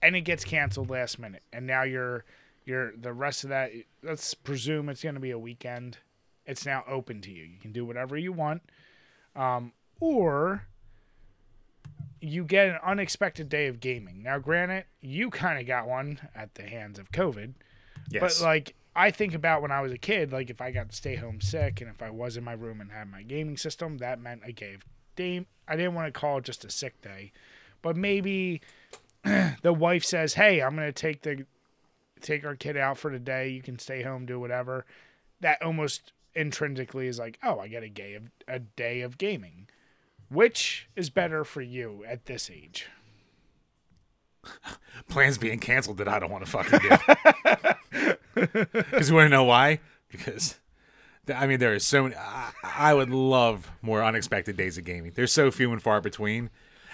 and 0.00 0.14
it 0.14 0.20
gets 0.20 0.44
canceled 0.44 0.90
last 0.90 1.18
minute, 1.18 1.42
and 1.52 1.66
now 1.66 1.82
you're 1.82 2.24
you're 2.64 2.92
the 2.96 3.12
rest 3.12 3.44
of 3.44 3.50
that. 3.50 3.72
Let's 4.02 4.34
presume 4.34 4.88
it's 4.88 5.02
going 5.02 5.14
to 5.16 5.20
be 5.20 5.32
a 5.32 5.38
weekend. 5.38 5.98
It's 6.44 6.64
now 6.64 6.84
open 6.86 7.20
to 7.22 7.30
you. 7.32 7.42
You 7.42 7.58
can 7.60 7.72
do 7.72 7.84
whatever 7.84 8.16
you 8.16 8.32
want, 8.32 8.62
um, 9.34 9.72
or 9.98 10.66
you 12.20 12.44
get 12.44 12.68
an 12.68 12.78
unexpected 12.84 13.48
day 13.48 13.66
of 13.66 13.80
gaming. 13.80 14.22
Now, 14.22 14.38
granted, 14.38 14.84
you 15.00 15.30
kind 15.30 15.58
of 15.60 15.66
got 15.66 15.86
one 15.86 16.20
at 16.34 16.54
the 16.54 16.62
hands 16.62 16.98
of 16.98 17.10
COVID, 17.12 17.54
Yes. 18.10 18.38
but 18.40 18.44
like 18.44 18.74
I 18.94 19.10
think 19.10 19.34
about 19.34 19.60
when 19.62 19.70
I 19.70 19.80
was 19.82 19.92
a 19.92 19.98
kid, 19.98 20.32
like 20.32 20.48
if 20.48 20.60
I 20.60 20.70
got 20.70 20.88
to 20.90 20.96
stay 20.96 21.16
home 21.16 21.40
sick 21.40 21.80
and 21.80 21.90
if 21.90 22.00
I 22.02 22.08
was 22.10 22.36
in 22.36 22.44
my 22.44 22.54
room 22.54 22.80
and 22.80 22.90
had 22.90 23.10
my 23.10 23.22
gaming 23.22 23.56
system, 23.58 23.98
that 23.98 24.20
meant 24.20 24.42
I 24.46 24.52
gave 24.52 24.84
Dame. 25.16 25.46
I 25.68 25.76
didn't 25.76 25.94
want 25.94 26.06
to 26.12 26.18
call 26.18 26.38
it 26.38 26.44
just 26.44 26.64
a 26.64 26.70
sick 26.70 27.00
day, 27.02 27.32
but 27.82 27.96
maybe 27.96 28.60
the 29.62 29.72
wife 29.72 30.04
says, 30.04 30.34
"Hey, 30.34 30.62
I'm 30.62 30.74
gonna 30.76 30.92
take 30.92 31.22
the 31.22 31.44
take 32.20 32.44
our 32.46 32.54
kid 32.56 32.76
out 32.76 32.96
for 32.98 33.10
the 33.10 33.18
day. 33.18 33.48
You 33.48 33.62
can 33.62 33.78
stay 33.78 34.02
home, 34.02 34.24
do 34.26 34.38
whatever." 34.40 34.86
That 35.40 35.60
almost 35.62 36.12
intrinsically 36.34 37.06
is 37.08 37.18
like, 37.18 37.38
"Oh, 37.42 37.58
I 37.58 37.68
get 37.68 37.82
a 37.82 37.88
day 37.88 38.14
of 38.14 38.30
a 38.48 38.58
day 38.60 39.00
of 39.02 39.18
gaming." 39.18 39.68
Which 40.28 40.88
is 40.96 41.10
better 41.10 41.44
for 41.44 41.62
you 41.62 42.04
at 42.06 42.26
this 42.26 42.50
age? 42.50 42.88
plans 45.08 45.38
being 45.38 45.58
canceled 45.58 45.98
that 45.98 46.08
I 46.08 46.18
don't 46.18 46.30
want 46.30 46.44
to 46.44 46.50
fucking 46.50 46.78
do. 46.80 46.90
Because 48.34 49.08
you 49.08 49.14
want 49.14 49.26
to 49.26 49.30
know 49.30 49.44
why? 49.44 49.80
Because 50.10 50.58
I 51.34 51.46
mean, 51.46 51.58
there 51.58 51.74
is 51.74 51.86
so 51.86 52.02
many. 52.02 52.14
I, 52.16 52.52
I 52.62 52.94
would 52.94 53.10
love 53.10 53.70
more 53.80 54.04
unexpected 54.04 54.56
days 54.58 54.76
of 54.76 54.84
gaming. 54.84 55.12
They're 55.14 55.26
so 55.26 55.50
few 55.50 55.72
and 55.72 55.82
far 55.82 56.02
between. 56.02 56.50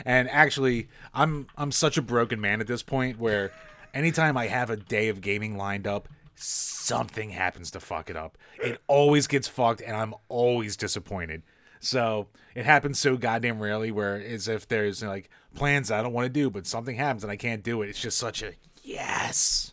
And 0.07 0.31
actually, 0.31 0.89
I'm 1.13 1.49
I'm 1.57 1.73
such 1.73 1.99
a 1.99 2.03
broken 2.03 2.41
man 2.41 2.61
at 2.61 2.69
this 2.69 2.83
point 2.83 3.19
where 3.19 3.53
anytime 3.93 4.37
I 4.37 4.47
have 4.47 4.71
a 4.71 4.77
day 4.77 5.09
of 5.09 5.21
gaming 5.21 5.57
lined 5.57 5.87
up, 5.87 6.09
something 6.35 7.31
happens 7.31 7.71
to 7.73 7.81
fuck 7.81 8.09
it 8.09 8.17
up. 8.17 8.39
It 8.63 8.81
always 8.87 9.27
gets 9.27 9.49
fucked, 9.49 9.83
and 9.83 9.97
I'm 9.97 10.15
always 10.29 10.77
disappointed. 10.77 11.43
So 11.83 12.29
it 12.55 12.65
happens 12.65 13.01
so 13.01 13.17
goddamn 13.17 13.61
rarely 13.61 13.91
where 13.91 14.15
as 14.15 14.47
if 14.47 14.69
there's 14.69 15.03
like 15.03 15.29
plans 15.55 15.91
I 15.91 16.01
don't 16.01 16.13
want 16.13 16.27
to 16.27 16.33
do, 16.33 16.49
but 16.49 16.65
something 16.65 16.95
happens 16.95 17.25
and 17.25 17.31
I 17.31 17.37
can't 17.37 17.63
do 17.63 17.83
it. 17.83 17.89
It's 17.89 18.01
just 18.01 18.17
such 18.19 18.41
a 18.41 18.53
yes. 18.85 19.73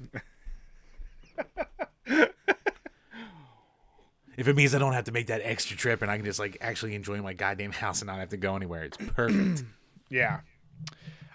if 4.36 4.48
it 4.48 4.56
means 4.56 4.74
I 4.74 4.80
don't 4.80 4.94
have 4.94 5.04
to 5.06 5.12
make 5.12 5.28
that 5.28 5.42
extra 5.44 5.78
trip 5.78 6.02
and 6.02 6.10
I 6.10 6.18
can 6.18 6.26
just 6.26 6.40
like 6.40 6.58
actually 6.62 6.96
enjoy 6.96 7.22
my 7.22 7.34
goddamn 7.34 7.72
house 7.72 8.02
and 8.02 8.08
not 8.08 8.18
have 8.18 8.30
to 8.30 8.38
go 8.38 8.56
anywhere, 8.56 8.84
it's 8.84 8.98
perfect. 8.98 9.64
Yeah. 10.12 10.40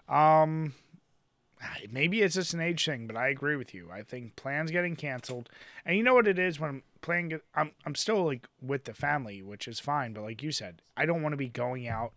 Um 0.09 0.75
maybe 1.91 2.23
it's 2.23 2.35
just 2.35 2.55
an 2.55 2.61
age 2.61 2.85
thing, 2.85 3.07
but 3.07 3.17
I 3.17 3.29
agree 3.29 3.57
with 3.57 3.75
you. 3.75 3.91
I 3.93 4.03
think 4.03 4.37
plans 4.37 4.71
getting 4.71 4.97
canceled. 4.97 5.49
And 5.85 5.97
you 5.97 6.03
know 6.03 6.15
what 6.15 6.29
it 6.29 6.39
is 6.39 6.61
when 6.61 6.83
plan 7.01 7.41
I'm 7.55 7.73
I'm 7.85 7.95
still 7.95 8.25
like 8.25 8.49
with 8.61 8.85
the 8.85 8.95
family, 8.95 9.43
which 9.43 9.69
is 9.69 9.81
fine, 9.81 10.13
but 10.13 10.23
like 10.23 10.43
you 10.43 10.53
said, 10.53 10.83
I 10.97 11.07
don't 11.07 11.23
want 11.23 11.33
to 11.33 11.39
be 11.39 11.49
going 11.49 11.89
out 11.89 12.13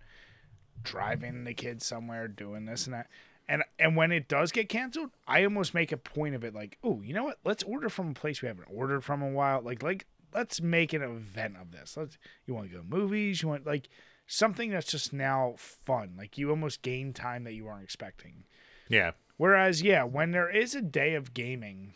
driving 0.83 1.43
the 1.43 1.53
kids 1.53 1.85
somewhere 1.85 2.27
doing 2.27 2.65
this 2.65 2.85
and 2.85 2.93
that. 2.93 3.07
And 3.49 3.63
and 3.79 3.95
when 3.95 4.11
it 4.11 4.27
does 4.27 4.51
get 4.51 4.69
canceled, 4.69 5.11
I 5.27 5.43
almost 5.43 5.73
make 5.73 5.91
a 5.91 5.97
point 5.97 6.35
of 6.35 6.43
it 6.43 6.53
like, 6.53 6.77
"Oh, 6.83 7.01
you 7.01 7.13
know 7.13 7.23
what? 7.23 7.39
Let's 7.45 7.63
order 7.63 7.89
from 7.89 8.11
a 8.11 8.13
place 8.13 8.41
we 8.41 8.49
haven't 8.49 8.67
ordered 8.73 9.03
from 9.03 9.21
a 9.21 9.29
while." 9.29 9.61
Like 9.61 9.81
like 9.81 10.05
let's 10.33 10.61
make 10.61 10.91
an 10.93 11.01
event 11.01 11.55
of 11.59 11.71
this. 11.71 11.95
Let's 11.95 12.17
you 12.45 12.53
want 12.53 12.69
to 12.69 12.75
go 12.75 12.81
to 12.81 12.87
movies, 12.87 13.41
you 13.41 13.47
want 13.47 13.65
like 13.65 13.87
something 14.27 14.71
that's 14.71 14.91
just 14.91 15.13
now 15.13 15.55
fun. 15.57 16.15
Like 16.17 16.37
you 16.37 16.49
almost 16.49 16.81
gain 16.81 17.13
time 17.13 17.45
that 17.45 17.53
you 17.53 17.65
weren't 17.65 17.83
expecting. 17.83 18.43
yeah. 18.89 19.11
Whereas, 19.37 19.81
yeah, 19.81 20.03
when 20.03 20.31
there 20.31 20.49
is 20.49 20.75
a 20.75 20.81
day 20.81 21.13
of 21.13 21.33
gaming, 21.33 21.93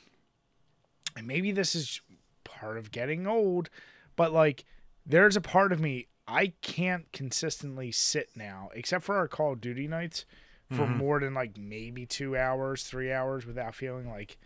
and 1.18 1.28
maybe 1.28 1.52
this 1.52 1.76
is 1.76 2.02
part 2.44 2.78
of 2.78 2.92
getting 2.92 3.28
old, 3.28 3.70
but 4.16 4.32
like 4.32 4.64
there's 5.06 5.36
a 5.36 5.42
part 5.42 5.72
of 5.72 5.80
me 5.80 6.08
I 6.28 6.54
can't 6.62 7.12
consistently 7.12 7.92
sit 7.92 8.30
now, 8.36 8.70
except 8.74 9.04
for 9.04 9.16
our 9.16 9.28
Call 9.28 9.54
of 9.54 9.62
Duty 9.62 9.88
nights, 9.88 10.26
for 10.70 10.84
mm-hmm. 10.84 10.98
more 10.98 11.20
than 11.20 11.34
like 11.34 11.58
maybe 11.58 12.06
two 12.06 12.38
hours, 12.38 12.84
three 12.84 13.12
hours 13.12 13.46
without 13.46 13.76
feeling 13.76 14.10
like 14.10 14.38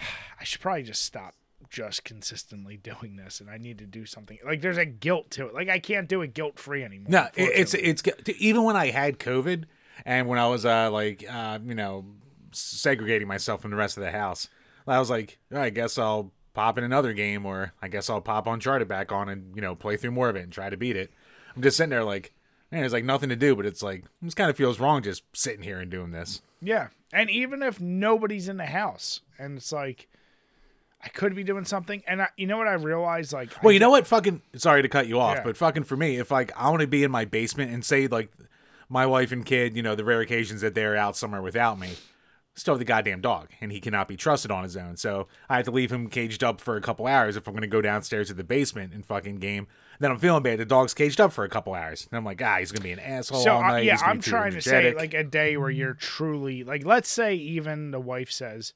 I 0.40 0.44
should 0.44 0.60
probably 0.60 0.84
just 0.84 1.02
stop 1.02 1.34
just 1.68 2.04
consistently 2.04 2.76
doing 2.82 3.16
this 3.16 3.40
and 3.40 3.50
I 3.50 3.58
need 3.58 3.78
to 3.78 3.86
do 3.86 4.06
something. 4.06 4.38
Like 4.44 4.60
there's 4.60 4.78
a 4.78 4.86
guilt 4.86 5.30
to 5.32 5.46
it. 5.46 5.54
Like 5.54 5.68
I 5.68 5.78
can't 5.78 6.08
do 6.08 6.22
it 6.22 6.34
guilt 6.34 6.58
free 6.58 6.84
anymore. 6.84 7.10
No, 7.10 7.28
it, 7.34 7.50
it's 7.54 7.74
it's 7.74 8.02
even 8.38 8.62
when 8.62 8.76
I 8.76 8.90
had 8.90 9.18
COVID 9.18 9.64
and 10.04 10.28
when 10.28 10.38
I 10.38 10.48
was 10.48 10.64
uh 10.66 10.90
like 10.90 11.24
uh 11.30 11.58
you 11.64 11.74
know 11.74 12.04
segregating 12.52 13.28
myself 13.28 13.62
from 13.62 13.70
the 13.70 13.76
rest 13.76 13.96
of 13.96 14.02
the 14.02 14.10
house, 14.10 14.48
I 14.86 14.98
was 14.98 15.10
like, 15.10 15.38
"Oh, 15.52 15.60
I 15.60 15.70
guess 15.70 15.98
I'll 15.98 16.32
pop 16.54 16.76
in 16.78 16.84
another 16.84 17.12
game, 17.12 17.46
or 17.46 17.72
I 17.80 17.88
guess 17.88 18.10
I'll 18.10 18.20
pop 18.20 18.46
Uncharted 18.46 18.88
back 18.88 19.10
on 19.12 19.28
and 19.28 19.54
you 19.54 19.62
know 19.62 19.74
play 19.74 19.96
through 19.96 20.10
more 20.12 20.28
of 20.28 20.36
it 20.36 20.42
and 20.42 20.52
try 20.52 20.70
to 20.70 20.76
beat 20.76 20.96
it. 20.96 21.10
I'm 21.56 21.62
just 21.62 21.76
sitting 21.76 21.90
there 21.90 22.04
like, 22.04 22.32
man, 22.70 22.80
there's 22.82 22.92
like 22.92 23.04
nothing 23.04 23.28
to 23.28 23.36
do, 23.36 23.54
but 23.56 23.66
it's 23.66 23.82
like 23.82 24.00
it 24.04 24.24
just 24.24 24.36
kind 24.36 24.50
of 24.50 24.56
feels 24.56 24.80
wrong 24.80 25.02
just 25.02 25.22
sitting 25.34 25.62
here 25.62 25.80
and 25.80 25.90
doing 25.90 26.10
this. 26.10 26.42
Yeah. 26.60 26.88
And 27.12 27.28
even 27.30 27.62
if 27.62 27.80
nobody's 27.80 28.48
in 28.48 28.56
the 28.56 28.66
house 28.66 29.20
and 29.38 29.58
it's 29.58 29.72
like 29.72 30.08
I 31.04 31.08
could 31.08 31.34
be 31.34 31.44
doing 31.44 31.64
something 31.64 32.02
and 32.06 32.22
I, 32.22 32.28
you 32.38 32.46
know 32.46 32.56
what 32.56 32.68
I 32.68 32.72
realized 32.74 33.32
like 33.34 33.50
Well, 33.62 33.70
I 33.70 33.74
you 33.74 33.80
know 33.80 33.90
what? 33.90 34.06
Fucking 34.06 34.40
sorry 34.56 34.80
to 34.82 34.88
cut 34.88 35.06
you 35.08 35.18
off, 35.20 35.36
Yeah. 35.38 35.42
but 35.44 35.56
fucking 35.58 35.84
for 35.84 35.96
me, 35.96 36.16
if 36.16 36.30
like 36.30 36.52
I 36.56 36.70
want 36.70 36.80
to 36.80 36.86
be 36.86 37.02
in 37.04 37.10
my 37.10 37.24
basement 37.26 37.70
and 37.72 37.84
say 37.84 38.06
like 38.06 38.30
my 38.92 39.06
wife 39.06 39.32
and 39.32 39.44
kid, 39.46 39.74
you 39.76 39.82
know, 39.82 39.94
the 39.94 40.04
rare 40.04 40.20
occasions 40.20 40.60
that 40.60 40.74
they're 40.74 40.96
out 40.96 41.16
somewhere 41.16 41.40
without 41.40 41.78
me, 41.78 41.94
still 42.54 42.76
the 42.76 42.84
goddamn 42.84 43.20
dog, 43.22 43.48
and 43.60 43.72
he 43.72 43.80
cannot 43.80 44.06
be 44.06 44.16
trusted 44.16 44.50
on 44.50 44.62
his 44.64 44.76
own. 44.76 44.96
So 44.98 45.28
I 45.48 45.56
have 45.56 45.64
to 45.64 45.70
leave 45.70 45.90
him 45.90 46.08
caged 46.08 46.44
up 46.44 46.60
for 46.60 46.76
a 46.76 46.80
couple 46.82 47.06
hours 47.06 47.36
if 47.36 47.46
I'm 47.48 47.54
going 47.54 47.62
to 47.62 47.66
go 47.68 47.80
downstairs 47.80 48.28
to 48.28 48.34
the 48.34 48.44
basement 48.44 48.92
and 48.92 49.04
fucking 49.06 49.36
game. 49.36 49.66
Then 49.98 50.10
I'm 50.10 50.18
feeling 50.18 50.42
bad. 50.42 50.58
The 50.58 50.64
dog's 50.66 50.94
caged 50.94 51.20
up 51.20 51.32
for 51.32 51.44
a 51.44 51.48
couple 51.48 51.74
hours, 51.74 52.06
and 52.10 52.18
I'm 52.18 52.24
like, 52.24 52.42
ah, 52.42 52.56
he's 52.58 52.70
going 52.72 52.80
to 52.82 52.86
be 52.88 52.92
an 52.92 52.98
asshole 52.98 53.40
So 53.40 53.52
all 53.52 53.62
I- 53.62 53.68
night. 53.68 53.84
yeah, 53.84 53.92
He's 53.92 54.00
gonna 54.02 54.12
I'm 54.12 54.20
trying 54.20 54.52
to 54.52 54.60
say 54.60 54.70
energetic. 54.76 54.98
like 54.98 55.14
a 55.14 55.24
day 55.24 55.56
where 55.56 55.70
you're 55.70 55.94
truly 55.94 56.62
like 56.64 56.84
let's 56.84 57.10
say 57.10 57.34
even 57.34 57.92
the 57.92 58.00
wife 58.00 58.30
says 58.30 58.74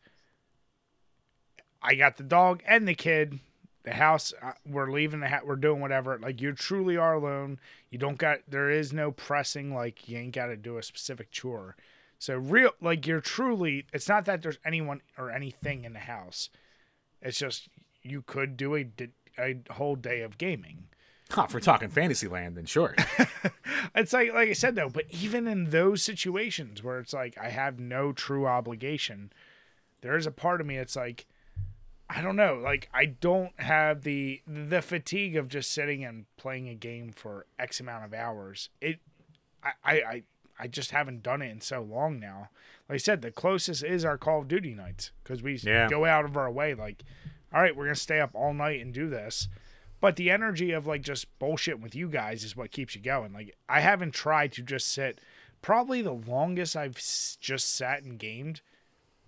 I 1.83 1.95
got 1.95 2.17
the 2.17 2.23
dog 2.25 2.63
and 2.67 2.89
the 2.89 2.95
kid, 2.95 3.41
the 3.87 3.95
house 3.95 4.35
uh, 4.43 4.53
we're 4.67 4.91
leaving 4.91 5.21
the 5.21 5.29
house, 5.29 5.45
we're 5.47 5.57
doing 5.57 5.81
whatever. 5.81 6.19
Like 6.19 6.41
you 6.41 6.53
truly 6.53 6.97
are 6.97 7.15
alone. 7.15 7.59
You 7.89 7.99
don't 7.99 8.19
got 8.19 8.41
there 8.49 8.69
is 8.69 8.93
no 8.93 9.13
pressing 9.13 9.73
like 9.73 10.09
you 10.09 10.19
ain't 10.19 10.35
got 10.35 10.47
to 10.47 10.57
do 10.57 10.77
a 10.77 10.83
specific 10.83 11.31
chore. 11.31 11.77
So 12.19 12.37
real 12.37 12.73
like 12.83 13.07
you're 13.07 13.21
truly 13.21 13.87
it's 13.93 14.09
not 14.09 14.25
that 14.25 14.43
there's 14.43 14.59
anyone 14.65 15.03
or 15.17 15.31
anything 15.31 15.85
in 15.85 15.93
the 15.93 16.01
house. 16.01 16.51
It's 17.23 17.39
just 17.39 17.69
you 18.03 18.23
could 18.23 18.57
do 18.57 18.75
a 18.75 18.87
a 19.39 19.63
whole 19.71 19.95
day 19.95 20.21
of 20.23 20.37
gaming. 20.37 20.89
Huh, 21.31 21.47
if 21.49 21.55
we're 21.55 21.61
talking 21.61 21.89
Fantasyland, 21.89 22.57
then 22.57 22.67
sure. 22.67 22.95
It's 23.95 24.13
like 24.13 24.33
like 24.35 24.49
I 24.49 24.53
said 24.53 24.75
though, 24.75 24.91
but 24.91 25.07
even 25.11 25.47
in 25.47 25.71
those 25.71 26.03
situations 26.03 26.83
where 26.83 26.99
it's 26.99 27.15
like 27.15 27.39
I 27.39 27.49
have 27.49 27.79
no 27.79 28.13
true 28.13 28.47
obligation, 28.47 29.33
there 30.03 30.17
is 30.17 30.27
a 30.27 30.31
part 30.31 30.61
of 30.61 30.67
me 30.67 30.77
it's 30.77 30.97
like 30.97 31.27
I 32.09 32.23
don't 32.23 32.37
know, 32.37 32.55
like 32.63 32.89
I 32.95 33.07
don't 33.07 33.59
have 33.61 34.03
the 34.03 34.41
the 34.47 34.81
fatigue 34.83 35.37
of 35.37 35.49
just 35.49 35.73
sitting 35.73 36.05
and 36.05 36.27
playing 36.37 36.69
a 36.69 36.75
game 36.75 37.11
for 37.13 37.47
X 37.59 37.81
amount 37.81 38.05
of 38.05 38.15
hours. 38.15 38.69
It 38.81 39.01
I 39.65 39.73
I 39.85 40.23
I, 40.61 40.69
just 40.69 40.93
haven't 40.93 41.23
done 41.23 41.43
it 41.43 41.51
in 41.51 41.61
so 41.61 41.83
long 41.83 42.19
now. 42.21 42.49
Like 42.89 42.95
I 42.95 42.99
said, 42.99 43.21
the 43.23 43.31
closest 43.33 43.83
is 43.85 44.05
our 44.05 44.17
Call 44.17 44.41
of 44.41 44.49
Duty 44.49 44.73
nights 44.75 45.11
because 45.23 45.43
we 45.43 45.57
Yeah. 45.57 45.89
go 45.89 46.05
out 46.05 46.25
of 46.25 46.37
our 46.37 46.51
way 46.51 46.75
like 46.75 47.03
all 47.53 47.61
right, 47.61 47.77
we're 47.77 47.85
going 47.85 47.95
to 47.95 48.01
stay 48.01 48.21
up 48.21 48.31
all 48.35 48.53
night 48.55 48.81
and 48.81 48.93
do 48.95 49.09
this. 49.09 49.49
But 50.01 50.17
the 50.17 50.31
energy 50.31 50.73
of 50.73 50.87
like 50.87 51.03
just 51.03 51.37
bullshit 51.39 51.81
with 51.81 51.95
you 51.95 52.09
guys 52.09 52.45
is 52.45 52.57
what 52.57 52.71
keeps 52.71 52.95
you 52.95 53.01
going. 53.03 53.33
Like 53.33 53.57
I 53.69 53.81
haven't 53.81 54.15
tried 54.15 54.53
to 54.53 54.63
just 54.63 54.93
sit. 54.93 55.21
Probably 55.63 56.03
the 56.03 56.13
longest 56.13 56.77
I've 56.77 56.97
s- 56.99 57.37
just 57.41 57.75
sat 57.75 58.03
and 58.05 58.19
gamed, 58.19 58.61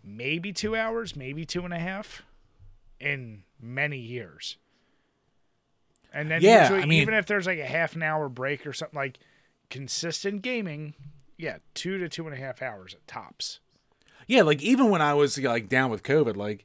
maybe 0.05 0.53
two 0.53 0.76
hours, 0.76 1.16
maybe 1.16 1.45
two 1.45 1.64
and 1.64 1.74
a 1.74 1.79
half, 1.79 2.22
in 3.01 3.44
many 3.61 3.99
years. 3.99 4.57
And 6.12 6.30
then 6.30 6.40
Yeah, 6.40 6.62
usually, 6.62 6.82
I 6.82 6.86
mean- 6.86 7.03
even 7.03 7.14
if 7.14 7.26
there's 7.26 7.46
like 7.46 7.59
a 7.59 7.66
half 7.66 7.94
an 7.94 8.03
hour 8.03 8.28
break 8.28 8.66
or 8.66 8.72
something 8.72 8.96
like 8.96 9.18
consistent 9.70 10.42
gaming, 10.42 10.94
yeah, 11.36 11.59
two 11.74 11.99
to 11.99 12.09
two 12.09 12.26
and 12.26 12.34
a 12.34 12.38
half 12.38 12.62
hours 12.62 12.94
at 12.94 13.07
tops. 13.07 13.61
Yeah, 14.26 14.42
like 14.42 14.62
even 14.62 14.90
when 14.90 15.03
I 15.03 15.14
was 15.14 15.38
like 15.38 15.68
down 15.68 15.90
with 15.90 16.03
COVID, 16.03 16.36
like 16.36 16.64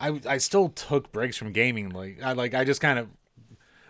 I 0.00 0.20
I 0.26 0.38
still 0.38 0.68
took 0.70 1.12
breaks 1.12 1.36
from 1.36 1.52
gaming. 1.52 1.90
Like 1.90 2.20
I 2.22 2.32
like 2.32 2.54
I 2.54 2.64
just 2.64 2.80
kind 2.80 2.98
of 2.98 3.08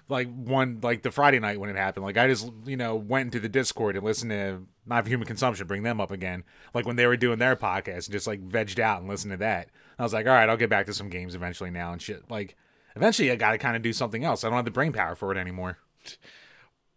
like 0.08 0.28
one 0.32 0.80
like 0.82 1.02
the 1.02 1.10
Friday 1.10 1.38
night 1.38 1.60
when 1.60 1.70
it 1.70 1.76
happened. 1.76 2.04
Like 2.04 2.16
I 2.16 2.26
just 2.28 2.50
you 2.64 2.76
know 2.76 2.96
went 2.96 3.26
into 3.26 3.40
the 3.40 3.48
Discord 3.48 3.96
and 3.96 4.04
listened 4.04 4.30
to 4.30 4.62
Not 4.86 5.04
for 5.04 5.10
Human 5.10 5.26
Consumption, 5.26 5.66
bring 5.66 5.82
them 5.82 6.00
up 6.00 6.10
again. 6.10 6.44
Like 6.74 6.86
when 6.86 6.96
they 6.96 7.06
were 7.06 7.16
doing 7.16 7.38
their 7.38 7.56
podcast, 7.56 8.06
and 8.06 8.12
just 8.12 8.26
like 8.26 8.46
vegged 8.46 8.78
out 8.78 9.00
and 9.00 9.08
listened 9.08 9.32
to 9.32 9.38
that. 9.38 9.68
I 9.98 10.02
was 10.02 10.12
like, 10.12 10.26
all 10.26 10.32
right, 10.32 10.48
I'll 10.48 10.56
get 10.56 10.70
back 10.70 10.86
to 10.86 10.94
some 10.94 11.08
games 11.08 11.34
eventually 11.34 11.70
now 11.70 11.92
and 11.92 12.00
shit. 12.00 12.30
Like 12.30 12.56
eventually, 12.94 13.30
I 13.32 13.36
got 13.36 13.52
to 13.52 13.58
kind 13.58 13.76
of 13.76 13.82
do 13.82 13.92
something 13.92 14.24
else. 14.24 14.44
I 14.44 14.48
don't 14.48 14.56
have 14.56 14.64
the 14.64 14.70
brain 14.70 14.92
power 14.92 15.14
for 15.16 15.32
it 15.32 15.38
anymore. 15.38 15.78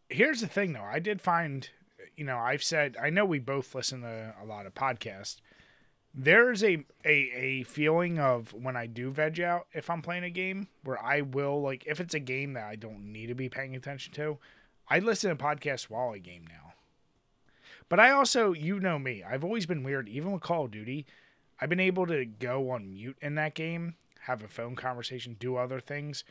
here's 0.09 0.41
the 0.41 0.47
thing 0.47 0.73
though 0.73 0.83
i 0.83 0.99
did 0.99 1.21
find 1.21 1.69
you 2.17 2.23
know 2.25 2.37
i've 2.37 2.63
said 2.63 2.97
i 3.01 3.09
know 3.09 3.23
we 3.25 3.39
both 3.39 3.73
listen 3.73 4.01
to 4.01 4.33
a 4.41 4.45
lot 4.45 4.65
of 4.65 4.73
podcasts 4.73 5.37
there's 6.13 6.61
a, 6.63 6.83
a 7.05 7.31
a 7.33 7.63
feeling 7.63 8.19
of 8.19 8.53
when 8.53 8.75
i 8.75 8.85
do 8.85 9.09
veg 9.09 9.39
out 9.39 9.67
if 9.73 9.89
i'm 9.89 10.01
playing 10.01 10.23
a 10.25 10.29
game 10.29 10.67
where 10.83 11.01
i 11.03 11.21
will 11.21 11.61
like 11.61 11.85
if 11.87 11.99
it's 12.01 12.13
a 12.13 12.19
game 12.19 12.53
that 12.53 12.65
i 12.65 12.75
don't 12.75 13.11
need 13.11 13.27
to 13.27 13.35
be 13.35 13.47
paying 13.47 13.73
attention 13.75 14.13
to 14.13 14.37
i 14.89 14.99
listen 14.99 15.29
to 15.29 15.41
podcasts 15.41 15.83
while 15.89 16.09
i 16.11 16.17
game 16.17 16.43
now 16.47 16.73
but 17.87 17.99
i 17.99 18.11
also 18.11 18.51
you 18.51 18.79
know 18.81 18.99
me 18.99 19.23
i've 19.23 19.43
always 19.45 19.65
been 19.65 19.83
weird 19.83 20.09
even 20.09 20.31
with 20.33 20.41
call 20.41 20.65
of 20.65 20.71
duty 20.71 21.05
i've 21.61 21.69
been 21.69 21.79
able 21.79 22.07
to 22.07 22.25
go 22.25 22.71
on 22.71 22.89
mute 22.89 23.17
in 23.21 23.35
that 23.35 23.53
game 23.53 23.95
have 24.21 24.43
a 24.43 24.47
phone 24.47 24.75
conversation 24.75 25.35
do 25.39 25.55
other 25.55 25.79
things 25.79 26.23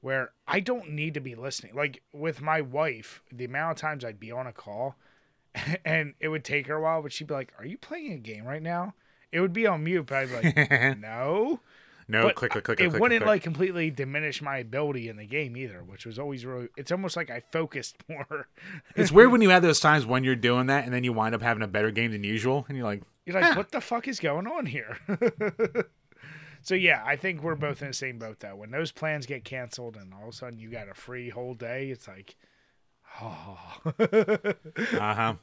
where 0.00 0.30
I 0.46 0.60
don't 0.60 0.90
need 0.90 1.14
to 1.14 1.20
be 1.20 1.34
listening. 1.34 1.74
Like 1.74 2.02
with 2.12 2.40
my 2.40 2.60
wife, 2.60 3.22
the 3.32 3.44
amount 3.44 3.72
of 3.72 3.80
times 3.80 4.04
I'd 4.04 4.20
be 4.20 4.30
on 4.30 4.46
a 4.46 4.52
call 4.52 4.96
and 5.84 6.14
it 6.20 6.28
would 6.28 6.44
take 6.44 6.66
her 6.66 6.76
a 6.76 6.80
while, 6.80 7.02
but 7.02 7.12
she'd 7.12 7.26
be 7.26 7.34
like, 7.34 7.52
Are 7.58 7.66
you 7.66 7.78
playing 7.78 8.12
a 8.12 8.18
game 8.18 8.44
right 8.44 8.62
now? 8.62 8.94
It 9.32 9.40
would 9.40 9.52
be 9.52 9.66
on 9.66 9.84
mute, 9.84 10.06
but 10.06 10.16
I'd 10.16 10.28
be 10.28 10.60
like, 10.60 10.98
No. 10.98 11.60
No, 12.08 12.22
But 12.22 12.36
click, 12.36 12.52
click, 12.52 12.62
click, 12.64 12.80
it 12.80 12.90
click, 12.90 13.00
wouldn't 13.02 13.20
click. 13.22 13.26
like 13.28 13.42
completely 13.42 13.90
diminish 13.90 14.40
my 14.40 14.58
ability 14.58 15.08
in 15.08 15.16
the 15.16 15.26
game 15.26 15.56
either, 15.56 15.82
which 15.82 16.06
was 16.06 16.18
always 16.20 16.46
really 16.46 16.68
it's 16.76 16.92
almost 16.92 17.16
like 17.16 17.30
I 17.30 17.42
focused 17.52 17.96
more. 18.08 18.48
It's 18.94 19.10
weird 19.10 19.32
when 19.32 19.40
you 19.42 19.50
have 19.50 19.62
those 19.62 19.80
times 19.80 20.06
when 20.06 20.22
you're 20.22 20.36
doing 20.36 20.66
that 20.68 20.84
and 20.84 20.94
then 20.94 21.02
you 21.02 21.12
wind 21.12 21.34
up 21.34 21.42
having 21.42 21.62
a 21.64 21.68
better 21.68 21.90
game 21.90 22.12
than 22.12 22.22
usual, 22.22 22.64
and 22.68 22.76
you're 22.78 22.86
like, 22.86 23.02
You're 23.24 23.40
like, 23.40 23.56
what 23.56 23.72
the 23.72 23.80
fuck 23.80 24.06
is 24.06 24.20
going 24.20 24.46
on 24.46 24.66
here? 24.66 24.98
so 26.62 26.74
yeah, 26.76 27.02
I 27.04 27.16
think 27.16 27.42
we're 27.42 27.54
both 27.56 27.82
in 27.82 27.88
the 27.88 27.94
same 27.94 28.18
boat 28.18 28.38
though. 28.40 28.54
When 28.56 28.70
those 28.70 28.92
plans 28.92 29.26
get 29.26 29.44
canceled 29.44 29.96
and 29.96 30.14
all 30.14 30.22
of 30.24 30.28
a 30.28 30.32
sudden 30.32 30.58
you 30.60 30.70
got 30.70 30.88
a 30.88 30.94
free 30.94 31.30
whole 31.30 31.54
day, 31.54 31.90
it's 31.90 32.06
like, 32.06 32.36
oh, 33.20 33.58
Uh 33.98 35.14
huh. 35.14 35.34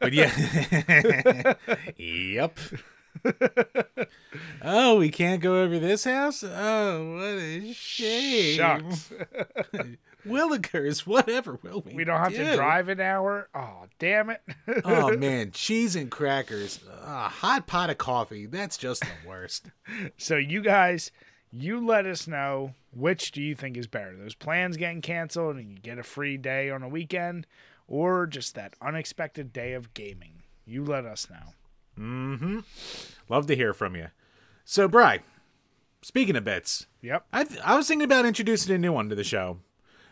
But 0.00 0.12
yeah. 0.12 1.54
yep. 1.96 2.58
Oh, 4.62 4.96
we 4.96 5.08
can't 5.10 5.40
go 5.40 5.62
over 5.62 5.78
this 5.78 6.04
house? 6.04 6.42
Oh, 6.44 7.14
what 7.14 7.38
a 7.38 7.72
shame. 7.72 8.56
shucks. 8.56 9.12
Willikers, 10.26 11.06
whatever 11.06 11.58
will 11.62 11.80
we 11.80 11.94
We 11.94 12.04
don't 12.04 12.18
have 12.18 12.34
to 12.34 12.54
drive 12.54 12.88
an 12.88 13.00
hour. 13.00 13.48
Oh, 13.54 13.86
damn 13.98 14.30
it. 14.30 14.42
oh, 14.84 15.16
man. 15.16 15.50
Cheese 15.52 15.96
and 15.96 16.10
crackers. 16.10 16.80
A 17.04 17.28
hot 17.28 17.66
pot 17.66 17.90
of 17.90 17.98
coffee. 17.98 18.46
That's 18.46 18.76
just 18.76 19.02
the 19.02 19.28
worst. 19.28 19.70
so 20.18 20.36
you 20.36 20.60
guys, 20.60 21.10
you 21.50 21.84
let 21.84 22.06
us 22.06 22.26
know 22.26 22.74
which 22.92 23.32
do 23.32 23.42
you 23.42 23.54
think 23.54 23.76
is 23.76 23.86
better? 23.86 24.16
Those 24.16 24.34
plans 24.34 24.76
getting 24.76 25.00
canceled 25.00 25.56
and 25.56 25.70
you 25.72 25.78
get 25.78 25.98
a 25.98 26.02
free 26.02 26.36
day 26.36 26.70
on 26.70 26.82
a 26.82 26.88
weekend, 26.88 27.46
or 27.86 28.26
just 28.26 28.54
that 28.56 28.74
unexpected 28.82 29.52
day 29.52 29.72
of 29.72 29.94
gaming. 29.94 30.42
You 30.66 30.84
let 30.84 31.04
us 31.04 31.28
know. 31.30 31.54
Mm-hmm. 31.98 32.60
Love 33.28 33.46
to 33.46 33.56
hear 33.56 33.72
from 33.72 33.94
you. 33.96 34.08
So, 34.64 34.88
Bry, 34.88 35.20
speaking 36.02 36.36
of 36.36 36.44
bits, 36.44 36.86
Yep. 37.02 37.26
I, 37.32 37.44
th- 37.44 37.60
I 37.64 37.76
was 37.76 37.88
thinking 37.88 38.04
about 38.04 38.26
introducing 38.26 38.74
a 38.74 38.78
new 38.78 38.92
one 38.92 39.08
to 39.08 39.14
the 39.14 39.24
show. 39.24 39.58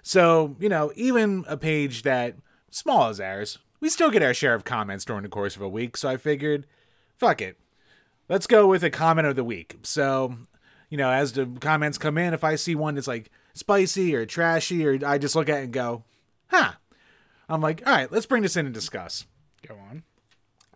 So, 0.02 0.56
you 0.58 0.68
know, 0.68 0.92
even 0.96 1.44
a 1.46 1.56
page 1.56 2.02
that 2.02 2.36
small 2.70 3.08
as 3.08 3.20
ours, 3.20 3.58
we 3.80 3.88
still 3.88 4.10
get 4.10 4.22
our 4.22 4.34
share 4.34 4.54
of 4.54 4.64
comments 4.64 5.04
during 5.04 5.22
the 5.22 5.28
course 5.28 5.54
of 5.54 5.62
a 5.62 5.68
week. 5.68 5.96
So 5.96 6.08
I 6.08 6.16
figured, 6.16 6.66
fuck 7.16 7.42
it. 7.42 7.58
Let's 8.28 8.46
go 8.46 8.66
with 8.66 8.82
a 8.82 8.90
comment 8.90 9.26
of 9.26 9.36
the 9.36 9.44
week. 9.44 9.76
So, 9.82 10.36
you 10.88 10.96
know, 10.96 11.10
as 11.10 11.32
the 11.32 11.46
comments 11.60 11.98
come 11.98 12.16
in, 12.18 12.34
if 12.34 12.44
I 12.44 12.54
see 12.56 12.74
one 12.74 12.94
that's 12.94 13.06
like 13.06 13.30
spicy 13.54 14.14
or 14.14 14.24
trashy, 14.26 14.86
or 14.86 14.98
I 15.06 15.18
just 15.18 15.36
look 15.36 15.48
at 15.48 15.60
it 15.60 15.64
and 15.64 15.72
go, 15.72 16.04
huh. 16.48 16.72
I'm 17.50 17.60
like, 17.62 17.82
all 17.86 17.94
right, 17.94 18.10
let's 18.12 18.26
bring 18.26 18.42
this 18.42 18.56
in 18.56 18.66
and 18.66 18.74
discuss. 18.74 19.26
Go 19.66 19.74
on. 19.90 20.02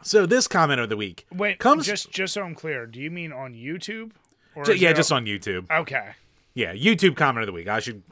So 0.02 0.26
this 0.26 0.48
comment 0.48 0.80
of 0.80 0.88
the 0.88 0.96
week 0.96 1.26
Wait, 1.32 1.58
comes 1.58 1.86
just 1.86 2.10
just 2.10 2.34
so 2.34 2.42
I'm 2.42 2.54
clear, 2.54 2.86
do 2.86 3.00
you 3.00 3.10
mean 3.10 3.32
on 3.32 3.54
YouTube? 3.54 4.12
Or 4.54 4.64
Ju- 4.64 4.72
is 4.72 4.82
yeah, 4.82 4.90
it 4.90 4.96
just 4.96 5.12
on 5.12 5.24
YouTube. 5.26 5.70
Okay. 5.70 6.10
Yeah, 6.54 6.74
YouTube 6.74 7.16
comment 7.16 7.42
of 7.42 7.46
the 7.46 7.52
week. 7.52 7.68
I 7.68 7.80
should 7.80 8.02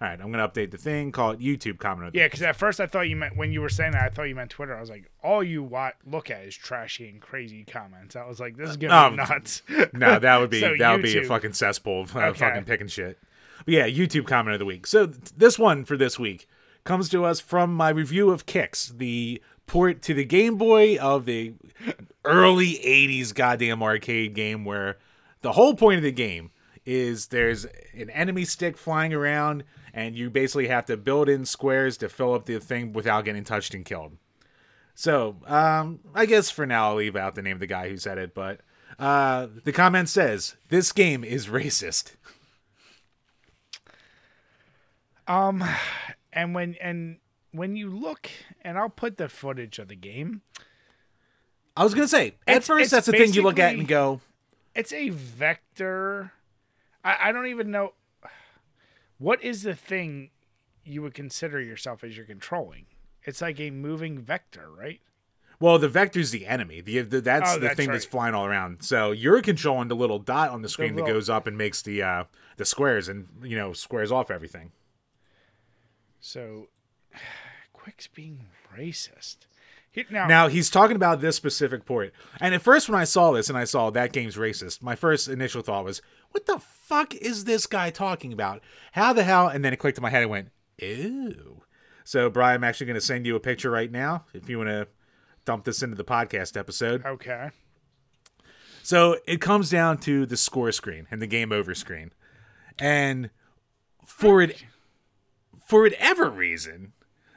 All 0.00 0.08
right, 0.08 0.20
I'm 0.20 0.30
gonna 0.30 0.46
update 0.46 0.70
the 0.70 0.76
thing. 0.76 1.10
Call 1.12 1.30
it 1.30 1.38
YouTube 1.40 1.78
comment. 1.78 2.08
of 2.08 2.12
the 2.12 2.16
week. 2.18 2.20
Yeah, 2.22 2.26
because 2.26 2.42
at 2.42 2.56
first 2.56 2.80
I 2.80 2.86
thought 2.86 3.08
you 3.08 3.16
meant 3.16 3.36
when 3.36 3.52
you 3.52 3.60
were 3.62 3.68
saying 3.70 3.92
that, 3.92 4.02
I 4.02 4.08
thought 4.10 4.24
you 4.24 4.34
meant 4.34 4.50
Twitter. 4.50 4.76
I 4.76 4.80
was 4.80 4.90
like, 4.90 5.10
all 5.22 5.42
you 5.42 5.62
wa- 5.62 5.92
look 6.04 6.30
at 6.30 6.42
is 6.44 6.54
trashy 6.54 7.08
and 7.08 7.20
crazy 7.20 7.64
comments. 7.64 8.14
I 8.16 8.26
was 8.26 8.38
like, 8.40 8.56
this 8.56 8.68
is 8.68 8.76
gonna 8.76 9.16
be 9.16 9.20
Um, 9.22 9.28
nuts. 9.28 9.62
No, 9.94 10.18
that 10.18 10.36
would 10.38 10.50
be 10.50 10.60
So 10.60 10.74
that 10.78 10.92
would 10.92 11.02
be 11.02 11.16
a 11.16 11.22
YouTube. 11.22 11.28
fucking 11.28 11.52
cesspool 11.54 12.02
of 12.02 12.14
uh, 12.16 12.20
Okay. 12.20 12.38
fucking 12.40 12.64
picking 12.64 12.88
shit. 12.88 13.18
But 13.64 13.72
yeah, 13.72 13.88
YouTube 13.88 14.26
comment 14.26 14.52
of 14.54 14.58
the 14.58 14.66
week. 14.66 14.86
So 14.86 15.06
th- 15.06 15.18
this 15.36 15.58
one 15.58 15.84
for 15.86 15.96
this 15.96 16.18
week 16.18 16.46
comes 16.84 17.08
to 17.08 17.24
us 17.24 17.40
from 17.40 17.72
my 17.74 17.88
review 17.88 18.30
of 18.30 18.44
Kicks, 18.46 18.88
the 18.94 19.40
port 19.66 20.02
to 20.02 20.14
the 20.14 20.24
Game 20.24 20.56
Boy 20.56 20.96
of 20.98 21.24
the 21.24 21.54
early 22.24 22.74
'80s 22.84 23.34
goddamn 23.34 23.82
arcade 23.82 24.34
game, 24.34 24.64
where 24.64 24.98
the 25.42 25.52
whole 25.52 25.74
point 25.74 25.98
of 25.98 26.02
the 26.02 26.12
game 26.12 26.50
is 26.84 27.26
there's 27.28 27.66
an 27.94 28.10
enemy 28.10 28.44
stick 28.44 28.76
flying 28.76 29.12
around, 29.12 29.64
and 29.92 30.16
you 30.16 30.30
basically 30.30 30.68
have 30.68 30.86
to 30.86 30.96
build 30.96 31.28
in 31.28 31.44
squares 31.44 31.96
to 31.98 32.08
fill 32.08 32.34
up 32.34 32.46
the 32.46 32.58
thing 32.60 32.92
without 32.92 33.24
getting 33.24 33.44
touched 33.44 33.74
and 33.74 33.84
killed. 33.84 34.16
So, 34.94 35.36
um, 35.46 36.00
I 36.14 36.24
guess 36.24 36.50
for 36.50 36.64
now 36.64 36.90
I'll 36.90 36.96
leave 36.96 37.16
out 37.16 37.34
the 37.34 37.42
name 37.42 37.54
of 37.54 37.60
the 37.60 37.66
guy 37.66 37.90
who 37.90 37.98
said 37.98 38.16
it, 38.16 38.34
but 38.34 38.60
uh, 38.98 39.48
the 39.64 39.72
comment 39.72 40.08
says 40.08 40.56
this 40.68 40.92
game 40.92 41.22
is 41.22 41.48
racist. 41.48 42.14
Um, 45.28 45.64
and 46.32 46.54
when 46.54 46.76
and 46.80 47.18
when 47.56 47.76
you 47.76 47.90
look, 47.90 48.30
and 48.62 48.78
I'll 48.78 48.88
put 48.88 49.16
the 49.16 49.28
footage 49.28 49.78
of 49.78 49.88
the 49.88 49.96
game. 49.96 50.42
I 51.76 51.84
was 51.84 51.94
gonna 51.94 52.08
say 52.08 52.28
at 52.46 52.56
It's- 52.56 52.66
first 52.66 52.82
it's 52.84 52.90
that's 52.92 53.06
the 53.06 53.12
thing 53.12 53.32
you 53.34 53.42
look 53.42 53.58
at 53.58 53.74
and 53.74 53.86
go, 53.86 54.20
It's 54.74 54.92
a 54.92 55.10
vector. 55.10 56.32
I, 57.04 57.28
I 57.28 57.32
don't 57.32 57.46
even 57.48 57.70
know 57.70 57.92
what 59.18 59.42
is 59.42 59.62
the 59.62 59.74
thing 59.74 60.30
you 60.84 61.02
would 61.02 61.14
consider 61.14 61.60
yourself 61.60 62.04
as 62.04 62.16
you're 62.16 62.26
controlling. 62.26 62.86
It's 63.24 63.40
like 63.40 63.58
a 63.60 63.70
moving 63.70 64.18
vector, 64.18 64.70
right? 64.70 65.00
well, 65.58 65.78
the 65.78 65.88
vector's 65.88 66.30
the 66.32 66.46
enemy. 66.46 66.82
The, 66.82 67.00
the 67.00 67.20
that's 67.22 67.52
Oh, 67.52 67.54
the 67.54 67.60
that's 67.60 67.76
thing 67.76 67.90
that's 67.90 68.04
flying 68.04 68.34
all 68.34 68.44
around. 68.44 68.82
So 68.82 69.12
you're 69.12 69.40
controlling 69.40 69.88
the 69.88 69.96
little 69.96 70.18
dot 70.18 70.50
on 70.50 70.60
the 70.62 70.68
screen 70.68 70.94
that 70.96 71.02
little- 71.02 71.16
goes 71.16 71.30
up 71.30 71.46
and 71.46 71.56
makes 71.56 71.80
the 71.82 72.02
uh, 72.02 72.24
the 72.58 72.64
squares 72.66 73.08
and 73.08 73.26
you 73.42 73.56
know 73.56 73.72
squares 73.72 74.12
off 74.12 74.30
everything. 74.30 74.72
So, 76.20 76.68
Qix 77.86 78.08
being 78.12 78.46
racist. 78.76 79.36
Here, 79.90 80.04
now, 80.10 80.26
Now 80.26 80.48
he's 80.48 80.68
talking 80.70 80.96
about 80.96 81.20
this 81.20 81.36
specific 81.36 81.84
port. 81.86 82.12
And 82.40 82.54
at 82.54 82.62
first, 82.62 82.88
when 82.88 82.98
I 83.00 83.04
saw 83.04 83.32
this 83.32 83.48
and 83.48 83.56
I 83.56 83.64
saw 83.64 83.90
that 83.90 84.12
game's 84.12 84.36
racist, 84.36 84.82
my 84.82 84.94
first 84.94 85.28
initial 85.28 85.62
thought 85.62 85.84
was, 85.84 86.02
"What 86.32 86.46
the 86.46 86.58
fuck 86.58 87.14
is 87.14 87.44
this 87.44 87.66
guy 87.66 87.90
talking 87.90 88.32
about? 88.32 88.62
How 88.92 89.12
the 89.12 89.24
hell?" 89.24 89.48
And 89.48 89.64
then 89.64 89.72
it 89.72 89.78
clicked 89.78 89.98
in 89.98 90.02
my 90.02 90.10
head 90.10 90.22
and 90.22 90.30
went, 90.30 90.50
"Ew." 90.78 91.62
So, 92.04 92.28
Brian, 92.28 92.56
I'm 92.56 92.64
actually 92.64 92.86
going 92.86 92.94
to 92.94 93.00
send 93.00 93.26
you 93.26 93.36
a 93.36 93.40
picture 93.40 93.70
right 93.70 93.90
now 93.90 94.26
if 94.34 94.48
you 94.48 94.58
want 94.58 94.70
to 94.70 94.88
dump 95.44 95.64
this 95.64 95.82
into 95.82 95.96
the 95.96 96.04
podcast 96.04 96.56
episode. 96.56 97.04
okay. 97.04 97.50
So 98.82 99.18
it 99.26 99.40
comes 99.40 99.70
down 99.70 99.98
to 99.98 100.26
the 100.26 100.36
score 100.36 100.70
screen 100.70 101.08
and 101.10 101.20
the 101.20 101.26
game 101.26 101.50
over 101.50 101.74
screen, 101.74 102.12
and 102.78 103.30
for 104.06 104.42
it, 104.42 104.64
for 105.66 105.82
whatever 105.82 106.30
reason, 106.30 106.92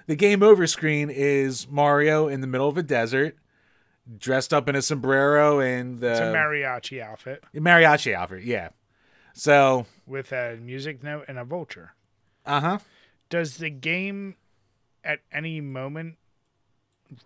the 0.09 0.15
game 0.15 0.41
over 0.41 0.65
screen 0.65 1.11
is 1.11 1.69
Mario 1.69 2.27
in 2.27 2.41
the 2.41 2.47
middle 2.47 2.67
of 2.67 2.75
a 2.79 2.81
desert, 2.81 3.37
dressed 4.17 4.51
up 4.51 4.67
in 4.67 4.75
a 4.75 4.81
sombrero 4.81 5.59
and 5.59 5.99
the 5.99 6.09
It's 6.09 6.19
a 6.19 6.23
mariachi 6.23 6.99
outfit 6.99 7.43
mariachi 7.55 8.15
outfit. 8.15 8.43
Yeah. 8.43 8.69
So, 9.35 9.85
with 10.07 10.31
a 10.31 10.57
music 10.59 11.03
note 11.03 11.25
and 11.27 11.37
a 11.37 11.43
vulture. 11.43 11.91
uh 12.43 12.59
huh. 12.59 12.79
Does 13.29 13.57
the 13.57 13.69
game 13.69 14.35
at 15.03 15.19
any 15.31 15.61
moment 15.61 16.17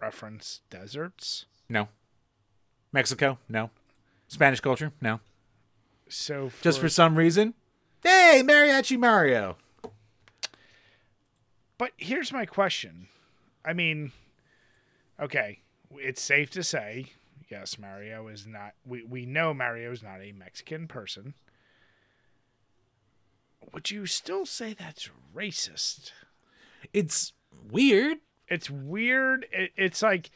reference 0.01 0.59
deserts? 0.69 1.45
No. 1.69 1.87
Mexico? 2.91 3.37
No. 3.47 3.69
Spanish 4.27 4.59
culture? 4.59 4.91
No. 4.99 5.21
So 6.09 6.49
for, 6.49 6.61
Just 6.61 6.81
for 6.81 6.89
some 6.89 7.15
reason, 7.15 7.53
hey, 8.03 8.41
mariachi 8.45 8.99
Mario. 8.99 9.55
But 11.83 11.91
here's 11.97 12.31
my 12.31 12.45
question. 12.45 13.07
I 13.65 13.73
mean, 13.73 14.13
okay, 15.19 15.59
it's 15.97 16.21
safe 16.21 16.49
to 16.51 16.63
say, 16.63 17.07
yes, 17.51 17.77
Mario 17.77 18.29
is 18.29 18.47
not. 18.47 18.71
We 18.85 19.03
we 19.03 19.25
know 19.25 19.53
Mario 19.53 19.91
is 19.91 20.01
not 20.01 20.21
a 20.21 20.31
Mexican 20.31 20.87
person. 20.87 21.33
Would 23.73 23.91
you 23.91 24.05
still 24.05 24.45
say 24.45 24.73
that's 24.73 25.09
racist? 25.35 26.13
It's 26.93 27.33
weird. 27.69 28.19
It's 28.47 28.69
weird. 28.69 29.45
It, 29.51 29.71
it's 29.75 30.01
like, 30.01 30.31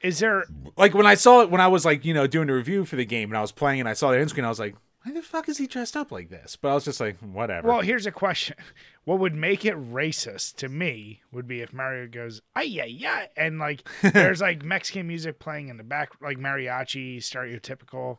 is 0.00 0.20
there? 0.20 0.46
like 0.78 0.94
when 0.94 1.04
I 1.04 1.16
saw 1.16 1.42
it 1.42 1.50
when 1.50 1.60
I 1.60 1.68
was 1.68 1.84
like 1.84 2.06
you 2.06 2.14
know 2.14 2.26
doing 2.26 2.48
a 2.48 2.54
review 2.54 2.86
for 2.86 2.96
the 2.96 3.04
game 3.04 3.28
and 3.28 3.36
I 3.36 3.42
was 3.42 3.52
playing 3.52 3.80
and 3.80 3.88
I 3.90 3.92
saw 3.92 4.10
the 4.10 4.20
end 4.20 4.30
screen 4.30 4.46
I 4.46 4.48
was 4.48 4.58
like 4.58 4.74
why 5.08 5.14
the 5.14 5.22
fuck 5.22 5.48
is 5.48 5.58
he 5.58 5.66
dressed 5.66 5.96
up 5.96 6.10
like 6.12 6.28
this 6.30 6.56
but 6.56 6.68
I 6.70 6.74
was 6.74 6.84
just 6.84 7.00
like 7.00 7.16
whatever 7.18 7.68
Well, 7.68 7.80
here's 7.80 8.06
a 8.06 8.12
question. 8.12 8.56
What 9.04 9.20
would 9.20 9.34
make 9.34 9.64
it 9.64 9.74
racist 9.74 10.56
to 10.56 10.68
me 10.68 11.22
would 11.32 11.48
be 11.48 11.62
if 11.62 11.72
Mario 11.72 12.06
goes, 12.08 12.42
ay, 12.54 12.64
yeah, 12.64 12.84
yeah. 12.84 13.24
And 13.38 13.58
like, 13.58 13.88
there's 14.02 14.42
like 14.42 14.62
Mexican 14.62 15.06
music 15.06 15.38
playing 15.38 15.68
in 15.68 15.78
the 15.78 15.82
back, 15.82 16.10
like 16.20 16.36
mariachi, 16.36 17.16
stereotypical. 17.16 18.18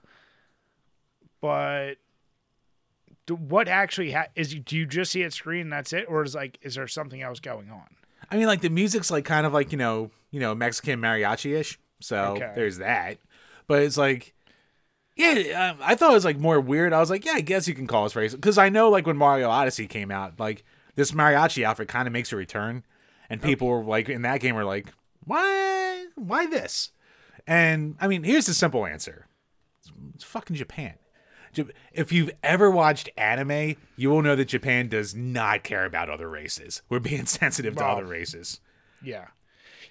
But 1.42 1.96
do, 3.28 3.36
what 3.36 3.68
actually 3.68 4.14
ha- 4.14 4.30
is, 4.36 4.56
do 4.56 4.76
you 4.76 4.88
just 4.88 5.12
see 5.12 5.22
it 5.22 5.32
screen 5.32 5.62
and 5.62 5.72
that's 5.74 5.94
it? 5.94 6.06
Or 6.10 6.24
is 6.24 6.34
like, 6.34 6.58
is 6.64 6.74
there 6.74 6.88
something 6.88 7.22
else 7.22 7.40
going 7.40 7.70
on? 7.70 7.86
I 8.32 8.38
mean 8.38 8.48
like 8.48 8.62
the 8.62 8.70
music's 8.70 9.12
like 9.12 9.26
kind 9.26 9.46
of 9.46 9.54
like 9.54 9.72
you 9.72 9.78
know 9.78 10.12
you 10.32 10.40
know 10.40 10.54
Mexican 10.56 11.00
mariachi 11.00 11.56
ish 11.58 11.80
so 12.00 12.18
Okay. 12.36 12.52
there's 12.56 12.78
that 12.80 13.18
but 13.68 13.82
it's 13.84 13.98
like 13.98 14.34
yeah 15.20 15.72
um, 15.72 15.78
I 15.82 15.96
thought 15.96 16.12
it 16.12 16.16
was 16.16 16.26
like 16.26 16.40
more 16.40 16.60
weird 16.60 16.94
I 16.94 17.00
was 17.00 17.10
like 17.10 17.26
yeah 17.26 17.34
I 17.34 17.42
guess 17.42 17.68
you 17.68 17.76
can 17.76 17.88
call 17.88 18.06
us 18.06 18.14
racist 18.14 18.32
because 18.36 18.58
I 18.58 18.70
know 18.70 18.90
like 18.90 19.06
when 19.06 19.18
Mario 19.18 19.50
Odyssey 19.50 19.88
came 19.88 20.12
out 20.12 20.40
like 20.40 20.64
this 20.96 21.12
mariachi 21.12 21.64
outfit 21.64 21.88
kind 21.88 22.08
of 22.08 22.14
makes 22.14 22.32
a 22.34 22.36
return 22.36 22.84
and 23.30 23.42
people 23.42 23.68
were 23.68 23.84
like 23.84 24.10
in 24.10 24.24
that 24.24 24.40
game 24.40 24.56
were 24.56 24.66
like 24.66 24.88
why 25.26 26.06
why 26.16 26.46
this 26.48 26.92
and 27.46 27.96
I 28.00 28.08
mean 28.08 28.24
here's 28.24 28.48
the 28.48 28.54
simple 28.54 28.86
answer 28.86 29.28
it's 30.16 30.24
fucking 30.24 30.56
Japan. 30.56 30.96
If 31.92 32.12
you've 32.12 32.32
ever 32.44 32.70
watched 32.70 33.10
anime, 33.18 33.76
you 33.96 34.10
will 34.10 34.22
know 34.22 34.36
that 34.36 34.46
Japan 34.46 34.88
does 34.88 35.16
not 35.16 35.64
care 35.64 35.86
about 35.86 36.10
other 36.10 36.30
races. 36.30 36.84
We're 36.90 37.00
being 37.00 37.26
sensitive 37.26 37.76
to 37.78 37.86
other 37.86 38.06
races. 38.06 38.60
Yeah. 39.04 39.28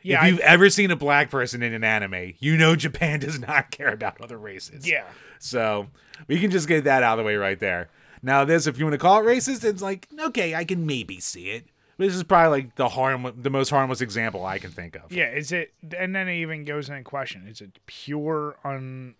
If 0.01 0.05
Yeah. 0.05 0.23
I- 0.23 0.27
you've 0.29 0.41
ever 0.41 0.71
seen 0.71 0.91
a 0.91 0.97
black 0.97 1.31
person 1.31 1.63
in 1.63 1.73
an 1.75 1.85
anime, 1.85 2.35
you 2.39 2.57
know 2.57 2.77
Japan 2.77 3.21
does 3.21 3.39
not 3.39 3.71
care 3.71 3.93
about 3.93 4.21
other 4.21 4.39
races. 4.39 4.89
yeah. 4.89 5.05
So 5.39 5.89
we 6.27 6.41
can 6.41 6.51
just 6.51 6.67
get 6.69 6.85
that 6.85 7.03
out 7.03 7.19
of 7.19 7.25
the 7.25 7.27
way 7.27 7.37
right 7.37 7.59
there. 7.59 7.89
Now, 8.23 8.45
this, 8.45 8.67
if 8.67 8.79
you 8.79 8.85
want 8.85 8.95
to 8.95 8.99
call 8.99 9.21
it 9.21 9.25
racist, 9.25 9.63
it's 9.63 9.81
like, 9.83 10.09
okay, 10.21 10.55
I 10.55 10.65
can 10.65 10.85
maybe 10.87 11.21
see 11.21 11.51
it. 11.51 11.67
This 11.99 12.15
is 12.15 12.23
probably 12.25 12.63
like 12.63 12.75
the 12.77 12.89
harm, 12.91 13.33
the 13.37 13.51
most 13.51 13.71
harmless 13.71 14.01
example 14.01 14.45
I 14.45 14.59
can 14.59 14.71
think 14.71 14.97
of. 14.97 15.11
Yeah, 15.13 15.31
is 15.31 15.51
it? 15.53 15.73
And 15.97 16.15
then 16.15 16.29
it 16.29 16.37
even 16.37 16.65
goes 16.65 16.89
in 16.89 17.03
question: 17.05 17.47
Is 17.49 17.61
it 17.61 17.79
pure 17.87 18.57
un, 18.65 19.15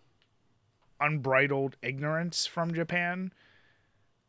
unbridled 1.01 1.77
ignorance 1.83 2.47
from 2.47 2.73
Japan, 2.75 3.33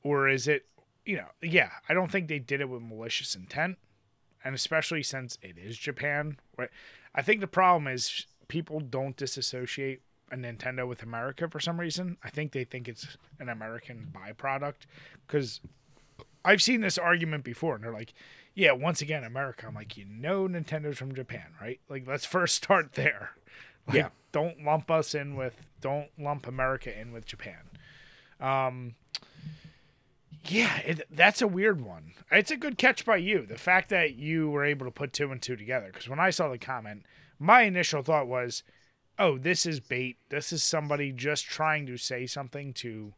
or 0.04 0.28
is 0.28 0.48
it? 0.48 0.66
You 1.06 1.18
know, 1.18 1.28
yeah, 1.42 1.70
I 1.88 1.94
don't 1.94 2.12
think 2.12 2.28
they 2.28 2.40
did 2.40 2.62
it 2.62 2.70
with 2.70 2.82
malicious 2.82 3.36
intent, 3.36 3.78
and 4.44 4.56
especially 4.56 5.04
since 5.04 5.38
it 5.42 5.58
is 5.58 5.78
Japan. 5.78 6.38
Right? 6.58 6.70
I 7.16 7.22
think 7.22 7.42
the 7.42 7.48
problem 7.48 7.88
is 7.88 8.26
people 8.48 8.80
don't 8.80 9.16
disassociate 9.18 10.02
a 10.32 10.36
Nintendo 10.36 10.88
with 10.88 11.02
America 11.04 11.48
for 11.50 11.60
some 11.60 11.80
reason. 11.80 12.18
I 12.24 12.30
think 12.30 12.52
they 12.52 12.64
think 12.64 12.88
it's 12.88 13.18
an 13.40 13.50
American 13.50 14.14
byproduct 14.14 14.86
because 15.26 15.60
I've 16.46 16.62
seen 16.62 16.82
this 16.82 16.98
argument 16.98 17.44
before, 17.44 17.76
and 17.76 17.84
they're 17.84 17.92
like, 17.92 18.14
"Yeah, 18.54 18.72
once 18.72 19.02
again, 19.02 19.24
America." 19.24 19.66
I'm 19.68 19.76
like, 19.76 19.98
"You 19.98 20.06
know, 20.06 20.48
Nintendo's 20.48 20.98
from 20.98 21.14
Japan, 21.16 21.48
right? 21.60 21.80
Like, 21.90 22.08
let's 22.08 22.26
first 22.26 22.56
start 22.56 22.94
there. 22.94 23.32
Like, 23.88 23.98
Yeah. 23.98 24.10
don't 24.32 24.64
lump 24.64 24.92
us 24.92 25.16
in 25.16 25.36
with, 25.36 25.64
don't 25.82 26.10
lump 26.18 26.46
America 26.48 26.98
in 26.98 27.12
with 27.12 27.26
Japan." 27.26 27.70
Um, 28.40 28.96
yeah, 30.46 30.78
it, 30.80 31.08
that's 31.10 31.42
a 31.42 31.48
weird 31.48 31.82
one. 31.82 32.14
It's 32.32 32.52
a 32.52 32.58
good 32.58 32.78
catch 32.78 33.06
by 33.06 33.18
you. 33.18 33.46
The 33.46 33.58
fact 33.58 33.90
that 33.90 34.16
you 34.16 34.50
were 34.50 34.66
able 34.66 34.86
to 34.86 34.92
put 34.92 35.14
two 35.14 35.32
and 35.32 35.42
two 35.42 35.56
together, 35.56 35.90
because 35.92 36.10
when 36.10 36.20
I 36.20 36.30
saw 36.30 36.50
the 36.50 36.58
comment, 36.58 37.04
my 37.40 37.62
initial 37.62 38.04
thought 38.04 38.28
was, 38.28 38.64
"Oh, 39.18 39.38
this 39.38 39.66
is 39.66 39.80
bait. 39.80 40.18
This 40.30 40.52
is 40.52 40.64
somebody 40.64 41.12
just 41.12 41.46
trying 41.46 41.86
to 41.88 41.98
say 41.98 42.26
something 42.26 42.74
to." 42.76 43.14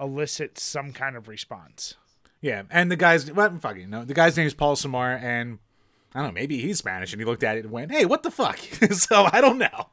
elicit 0.00 0.58
some 0.58 0.92
kind 0.92 1.14
of 1.14 1.28
response. 1.28 1.94
Yeah, 2.40 2.62
and 2.70 2.90
the 2.90 2.96
guy's 2.96 3.30
well, 3.30 3.56
fucking 3.58 3.90
no, 3.90 4.04
the 4.04 4.14
guy's 4.14 4.36
name 4.36 4.46
is 4.46 4.54
Paul 4.54 4.74
Samar, 4.74 5.12
and 5.12 5.58
I 6.14 6.20
don't 6.20 6.28
know, 6.28 6.32
maybe 6.32 6.58
he's 6.58 6.78
Spanish, 6.78 7.12
and 7.12 7.20
he 7.20 7.26
looked 7.26 7.44
at 7.44 7.58
it 7.58 7.64
and 7.64 7.72
went, 7.72 7.92
"Hey, 7.92 8.06
what 8.06 8.22
the 8.22 8.30
fuck?" 8.30 8.58
so 8.92 9.28
I 9.30 9.42
don't 9.42 9.58
know. 9.58 9.90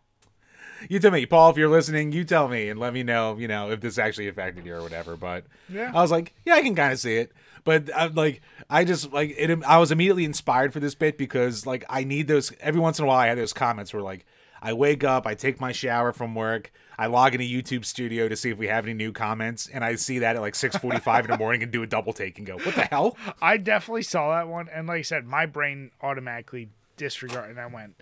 You 0.90 1.00
tell 1.00 1.12
me, 1.12 1.26
Paul, 1.26 1.52
if 1.52 1.58
you're 1.58 1.70
listening, 1.70 2.12
you 2.12 2.24
tell 2.24 2.48
me 2.48 2.70
and 2.70 2.80
let 2.80 2.94
me 2.94 3.04
know, 3.04 3.38
you 3.38 3.48
know, 3.48 3.72
if 3.72 3.82
this 3.82 3.98
actually 3.98 4.28
affected 4.28 4.66
you 4.66 4.76
or 4.76 4.82
whatever. 4.82 5.16
But 5.16 5.46
Yeah. 5.70 5.92
I 5.94 6.02
was 6.02 6.12
like, 6.12 6.34
yeah, 6.46 6.56
I 6.56 6.62
can 6.62 6.76
kind 6.76 6.94
of 6.94 7.00
see 7.00 7.18
it. 7.18 7.32
But 7.64 7.90
I'm 7.96 8.16
like, 8.16 8.42
I 8.70 8.86
just 8.86 9.12
like 9.12 9.34
it. 9.38 9.64
I 9.66 9.78
was 9.78 9.92
immediately 9.92 10.24
inspired 10.24 10.72
for 10.72 10.80
this 10.80 10.96
bit 10.96 11.18
because 11.18 11.66
like 11.66 11.84
I 11.90 12.04
need 12.04 12.28
those 12.28 12.54
every 12.62 12.80
once 12.80 12.98
in 13.00 13.06
a 13.06 13.08
while. 13.08 13.18
I 13.20 13.28
had 13.28 13.38
those 13.38 13.52
comments 13.54 13.94
where 13.94 14.02
like 14.02 14.26
I 14.62 14.74
wake 14.74 15.04
up, 15.04 15.28
I 15.28 15.36
take 15.36 15.60
my 15.60 15.72
shower 15.72 16.14
from 16.14 16.34
work, 16.34 16.72
I 16.98 17.08
log 17.08 17.36
into 17.36 17.46
YouTube 17.46 17.86
Studio 17.86 18.28
to 18.28 18.36
see 18.36 18.50
if 18.50 18.58
we 18.58 18.68
have 18.68 18.86
any 18.86 18.94
new 18.94 19.12
comments, 19.12 19.68
and 19.68 19.84
I 19.84 19.96
see 19.96 20.20
that 20.20 20.36
at 20.36 20.42
like 20.42 20.56
6:45 20.56 21.26
in 21.26 21.32
the 21.32 21.38
morning 21.38 21.62
and 21.62 21.72
do 21.72 21.84
a 21.84 21.88
double 21.88 22.14
take 22.14 22.38
and 22.38 22.48
go, 22.48 22.56
"What 22.58 22.74
the 22.76 22.86
hell?" 22.86 23.18
I 23.42 23.58
definitely 23.58 24.04
saw 24.04 24.36
that 24.36 24.48
one, 24.48 24.68
and 24.74 24.88
like 24.88 25.00
I 25.00 25.02
said, 25.04 25.26
my 25.26 25.46
brain 25.46 25.92
automatically 26.02 26.70
disregarded, 26.96 27.52
and 27.52 27.60
I 27.60 27.68
went, 27.68 28.02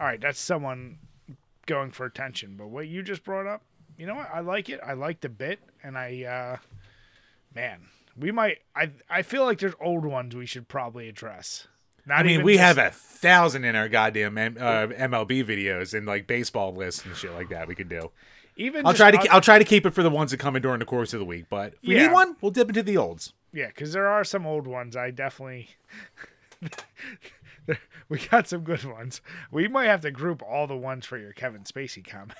"All 0.00 0.06
right, 0.06 0.20
that's 0.20 0.40
someone 0.40 0.98
going 1.66 1.90
for 1.90 2.06
attention." 2.06 2.56
But 2.56 2.68
what 2.68 2.88
you 2.88 3.02
just 3.02 3.22
brought 3.24 3.46
up, 3.46 3.62
you 3.98 4.06
know 4.06 4.14
what? 4.14 4.30
I 4.32 4.40
like 4.40 4.68
it. 4.68 4.80
I 4.84 4.94
like 4.94 5.20
the 5.20 5.28
bit, 5.28 5.58
and 5.82 5.96
I, 5.98 6.22
uh, 6.24 6.56
man, 7.54 7.80
we 8.16 8.30
might. 8.32 8.58
I 8.74 8.90
I 9.10 9.22
feel 9.22 9.44
like 9.44 9.58
there's 9.58 9.74
old 9.80 10.04
ones 10.04 10.34
we 10.34 10.46
should 10.46 10.68
probably 10.68 11.08
address. 11.08 11.66
Not 12.08 12.20
I 12.20 12.22
mean, 12.22 12.44
we 12.44 12.52
just- 12.54 12.62
have 12.64 12.78
a 12.78 12.90
thousand 12.90 13.64
in 13.64 13.74
our 13.74 13.88
goddamn 13.88 14.38
M- 14.38 14.56
uh, 14.60 14.86
MLB 14.86 15.42
videos 15.44 15.92
and 15.92 16.06
like 16.06 16.26
baseball 16.28 16.72
lists 16.72 17.04
and 17.04 17.16
shit 17.16 17.32
like 17.32 17.48
that. 17.48 17.66
We 17.68 17.74
could 17.74 17.88
do. 17.88 18.12
even. 18.56 18.86
I'll 18.86 18.94
try 18.94 19.10
to 19.10 19.18
oth- 19.18 19.28
I'll 19.30 19.40
try 19.40 19.58
to 19.58 19.64
keep 19.64 19.84
it 19.84 19.90
for 19.92 20.02
the 20.04 20.10
ones 20.10 20.30
that 20.30 20.36
come 20.38 20.54
in 20.56 20.62
during 20.62 20.78
the 20.78 20.84
course 20.86 21.12
of 21.12 21.18
the 21.20 21.26
week. 21.26 21.46
But 21.50 21.74
if 21.74 21.82
we 21.88 21.96
Yeah. 21.96 22.06
need 22.06 22.12
one, 22.12 22.36
we'll 22.40 22.52
dip 22.52 22.68
into 22.68 22.82
the 22.84 22.96
olds. 22.96 23.32
Yeah, 23.52 23.66
because 23.66 23.92
there 23.92 24.06
are 24.06 24.22
some 24.22 24.46
old 24.46 24.66
ones. 24.68 24.94
I 24.96 25.10
definitely. 25.10 25.70
we 28.08 28.18
got 28.18 28.48
some 28.48 28.62
good 28.62 28.84
ones. 28.84 29.20
We 29.50 29.68
might 29.68 29.86
have 29.86 30.00
to 30.02 30.10
group 30.10 30.42
all 30.42 30.66
the 30.66 30.76
ones 30.76 31.06
for 31.06 31.18
your 31.18 31.32
Kevin 31.32 31.62
Spacey 31.62 32.06
comment. 32.06 32.38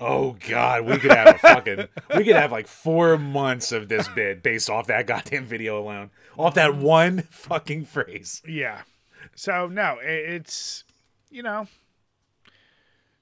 Oh 0.00 0.36
God, 0.48 0.84
we 0.86 0.98
could 0.98 1.12
have 1.12 1.36
a 1.36 1.38
fucking 1.38 1.86
we 2.16 2.24
could 2.24 2.34
have 2.34 2.50
like 2.50 2.66
four 2.66 3.16
months 3.16 3.70
of 3.70 3.88
this 3.88 4.08
bit 4.08 4.42
based 4.42 4.68
off 4.68 4.88
that 4.88 5.06
goddamn 5.06 5.44
video 5.44 5.80
alone, 5.80 6.10
off 6.36 6.54
that 6.54 6.74
one 6.74 7.22
fucking 7.30 7.84
phrase. 7.84 8.42
Yeah. 8.44 8.82
So 9.36 9.68
no, 9.68 9.98
it's 10.02 10.82
you 11.30 11.44
know, 11.44 11.68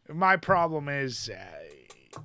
my 0.08 0.36
problem 0.36 0.88
is 0.88 1.28
uh, 1.28 2.22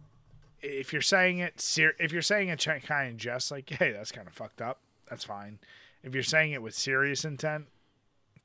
if 0.61 0.93
you're 0.93 1.01
saying 1.01 1.39
it 1.39 1.59
ser- 1.59 1.95
if 1.99 2.13
you're 2.13 2.21
saying 2.21 2.47
it 2.49 2.65
kind 2.83 3.09
of 3.09 3.17
just 3.17 3.51
like, 3.51 3.69
hey, 3.69 3.91
that's 3.91 4.11
kind 4.11 4.27
of 4.27 4.33
fucked 4.33 4.61
up. 4.61 4.79
That's 5.09 5.25
fine. 5.25 5.59
If 6.03 6.13
you're 6.13 6.23
saying 6.23 6.53
it 6.53 6.61
with 6.61 6.75
serious 6.75 7.25
intent, 7.25 7.65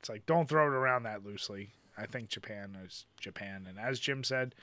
it's 0.01 0.09
like 0.09 0.25
don't 0.25 0.49
throw 0.49 0.65
it 0.65 0.73
around 0.75 1.03
that 1.03 1.23
loosely. 1.23 1.69
I 1.95 2.07
think 2.07 2.29
Japan 2.29 2.75
is 2.83 3.05
Japan, 3.19 3.67
and 3.69 3.77
as 3.77 3.99
Jim 3.99 4.23
said, 4.23 4.55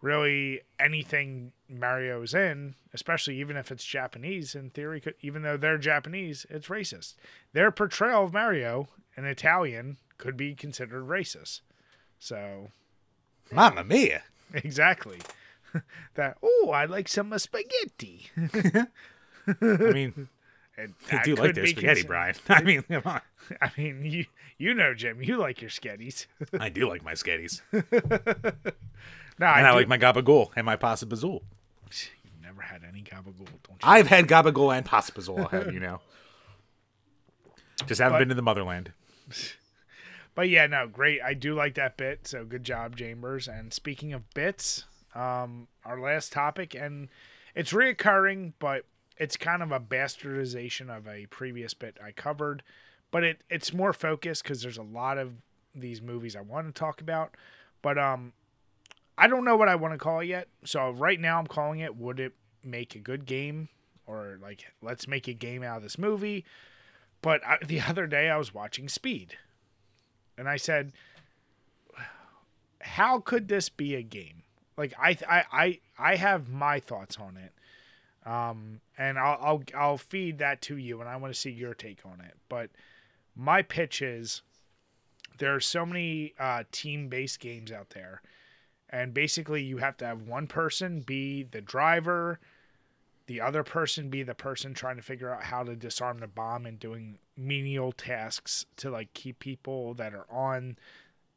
really 0.00 0.62
anything 0.80 1.52
Mario's 1.68 2.32
in, 2.32 2.74
especially 2.94 3.38
even 3.38 3.58
if 3.58 3.70
it's 3.70 3.84
Japanese, 3.84 4.54
in 4.54 4.70
theory, 4.70 4.98
could, 5.00 5.14
even 5.20 5.42
though 5.42 5.58
they're 5.58 5.76
Japanese, 5.76 6.46
it's 6.48 6.68
racist. 6.68 7.16
Their 7.52 7.70
portrayal 7.70 8.24
of 8.24 8.32
Mario, 8.32 8.88
an 9.14 9.26
Italian, 9.26 9.98
could 10.16 10.38
be 10.38 10.54
considered 10.54 11.06
racist. 11.06 11.60
So 12.18 12.70
Mamma 13.52 13.84
mia! 13.84 14.22
exactly 14.54 15.18
that. 16.14 16.38
Oh, 16.42 16.70
I 16.72 16.86
like 16.86 17.08
some 17.08 17.36
spaghetti. 17.38 18.30
I 19.60 19.92
mean, 19.92 20.28
And 20.78 20.94
I 21.10 21.22
do 21.24 21.34
like 21.34 21.54
their 21.56 21.66
spaghetti, 21.66 22.04
Brian. 22.04 22.36
I 22.48 22.62
mean, 22.62 22.82
come 22.82 23.02
on. 23.04 23.20
I 23.60 23.70
mean, 23.76 24.04
you 24.04 24.26
you 24.58 24.74
know, 24.74 24.94
Jim, 24.94 25.20
you 25.22 25.36
like 25.36 25.60
your 25.60 25.70
sketties. 25.70 26.26
I 26.58 26.68
do 26.68 26.88
like 26.88 27.02
my 27.04 27.14
sketties, 27.14 27.60
no, 27.72 27.80
and 29.46 29.66
I, 29.66 29.70
do- 29.72 29.76
like 29.76 29.88
my 29.88 29.98
gabagool 29.98 30.50
and 30.56 30.64
my 30.64 30.76
pasta 30.76 31.06
bazool. 31.06 31.42
You've 31.90 32.42
never 32.42 32.62
had 32.62 32.82
any 32.88 33.02
gabagool, 33.02 33.46
don't 33.46 33.70
you? 33.70 33.76
I've 33.82 34.06
had 34.06 34.26
gabagool 34.28 34.76
and 34.76 34.84
pasta 34.86 35.12
bazool. 35.12 35.40
I'll 35.40 35.48
have 35.48 35.72
you 35.72 35.80
know. 35.80 36.00
Just 37.86 38.00
haven't 38.00 38.14
But- 38.14 38.18
been 38.20 38.28
to 38.28 38.34
the 38.34 38.42
motherland. 38.42 38.92
But 40.34 40.48
yeah, 40.48 40.66
no, 40.68 40.86
great. 40.86 41.20
I 41.20 41.34
do 41.34 41.54
like 41.54 41.74
that 41.74 41.96
bit. 41.96 42.28
So 42.28 42.44
good 42.44 42.62
job, 42.62 42.96
Chambers. 42.96 43.48
And 43.48 43.72
speaking 43.72 44.12
of 44.12 44.22
bits, 44.34 44.84
um, 45.14 45.66
our 45.84 45.98
last 46.00 46.32
topic, 46.32 46.74
and 46.76 47.08
it's 47.56 47.72
reoccurring, 47.72 48.52
but 48.60 48.84
it's 49.18 49.36
kind 49.36 49.62
of 49.62 49.72
a 49.72 49.80
bastardization 49.80 50.94
of 50.94 51.06
a 51.08 51.26
previous 51.26 51.74
bit 51.74 51.98
I 52.02 52.12
covered. 52.12 52.62
But 53.10 53.24
it 53.24 53.42
it's 53.48 53.72
more 53.72 53.92
focused 53.92 54.42
because 54.42 54.62
there's 54.62 54.78
a 54.78 54.82
lot 54.82 55.18
of 55.18 55.32
these 55.74 56.02
movies 56.02 56.36
I 56.36 56.40
want 56.40 56.66
to 56.66 56.78
talk 56.78 57.00
about. 57.00 57.34
But 57.82 57.98
um, 57.98 58.32
I 59.16 59.26
don't 59.26 59.44
know 59.44 59.56
what 59.56 59.68
I 59.68 59.76
want 59.76 59.94
to 59.94 59.98
call 59.98 60.20
it 60.20 60.26
yet. 60.26 60.48
So 60.64 60.90
right 60.90 61.18
now 61.18 61.38
I'm 61.38 61.46
calling 61.46 61.80
it 61.80 61.96
"Would 61.96 62.20
it 62.20 62.34
make 62.62 62.94
a 62.94 62.98
good 62.98 63.26
game?" 63.26 63.68
or 64.06 64.38
like 64.42 64.66
"Let's 64.82 65.08
make 65.08 65.26
a 65.26 65.32
game 65.32 65.62
out 65.62 65.78
of 65.78 65.82
this 65.82 65.98
movie." 65.98 66.44
But 67.22 67.44
I, 67.46 67.58
the 67.64 67.80
other 67.88 68.06
day 68.06 68.28
I 68.28 68.36
was 68.36 68.52
watching 68.52 68.88
Speed 68.88 69.36
and 70.36 70.48
I 70.48 70.56
said, 70.56 70.92
"How 72.80 73.20
could 73.20 73.48
this 73.48 73.68
be 73.68 73.94
a 73.94 74.02
game?" 74.02 74.42
Like 74.76 74.94
I, 74.98 75.18
I, 75.28 75.44
I, 75.52 75.78
I 75.98 76.16
have 76.16 76.48
my 76.48 76.78
thoughts 76.78 77.18
on 77.18 77.36
it, 77.36 77.52
um, 78.28 78.80
and 78.98 79.18
I'll, 79.18 79.38
I'll, 79.40 79.62
I'll 79.76 79.98
feed 79.98 80.38
that 80.38 80.60
to 80.62 80.76
you, 80.76 81.00
and 81.00 81.08
I 81.08 81.16
want 81.16 81.32
to 81.32 81.40
see 81.40 81.50
your 81.50 81.72
take 81.72 82.00
on 82.04 82.20
it. 82.20 82.34
But 82.48 82.70
my 83.34 83.62
pitch 83.62 84.02
is, 84.02 84.42
there 85.38 85.54
are 85.54 85.60
so 85.60 85.86
many 85.86 86.34
uh, 86.38 86.64
team-based 86.70 87.40
games 87.40 87.72
out 87.72 87.90
there, 87.90 88.20
and 88.90 89.14
basically 89.14 89.62
you 89.62 89.78
have 89.78 89.96
to 89.98 90.06
have 90.06 90.22
one 90.22 90.46
person 90.46 91.00
be 91.00 91.42
the 91.42 91.62
driver, 91.62 92.38
the 93.26 93.40
other 93.40 93.62
person 93.62 94.10
be 94.10 94.22
the 94.22 94.34
person 94.34 94.74
trying 94.74 94.96
to 94.96 95.02
figure 95.02 95.32
out 95.32 95.44
how 95.44 95.62
to 95.62 95.74
disarm 95.74 96.18
the 96.18 96.26
bomb 96.26 96.66
and 96.66 96.78
doing 96.78 97.18
menial 97.36 97.92
tasks 97.92 98.66
to 98.76 98.90
like 98.90 99.12
keep 99.14 99.38
people 99.38 99.94
that 99.94 100.12
are 100.12 100.26
on 100.30 100.76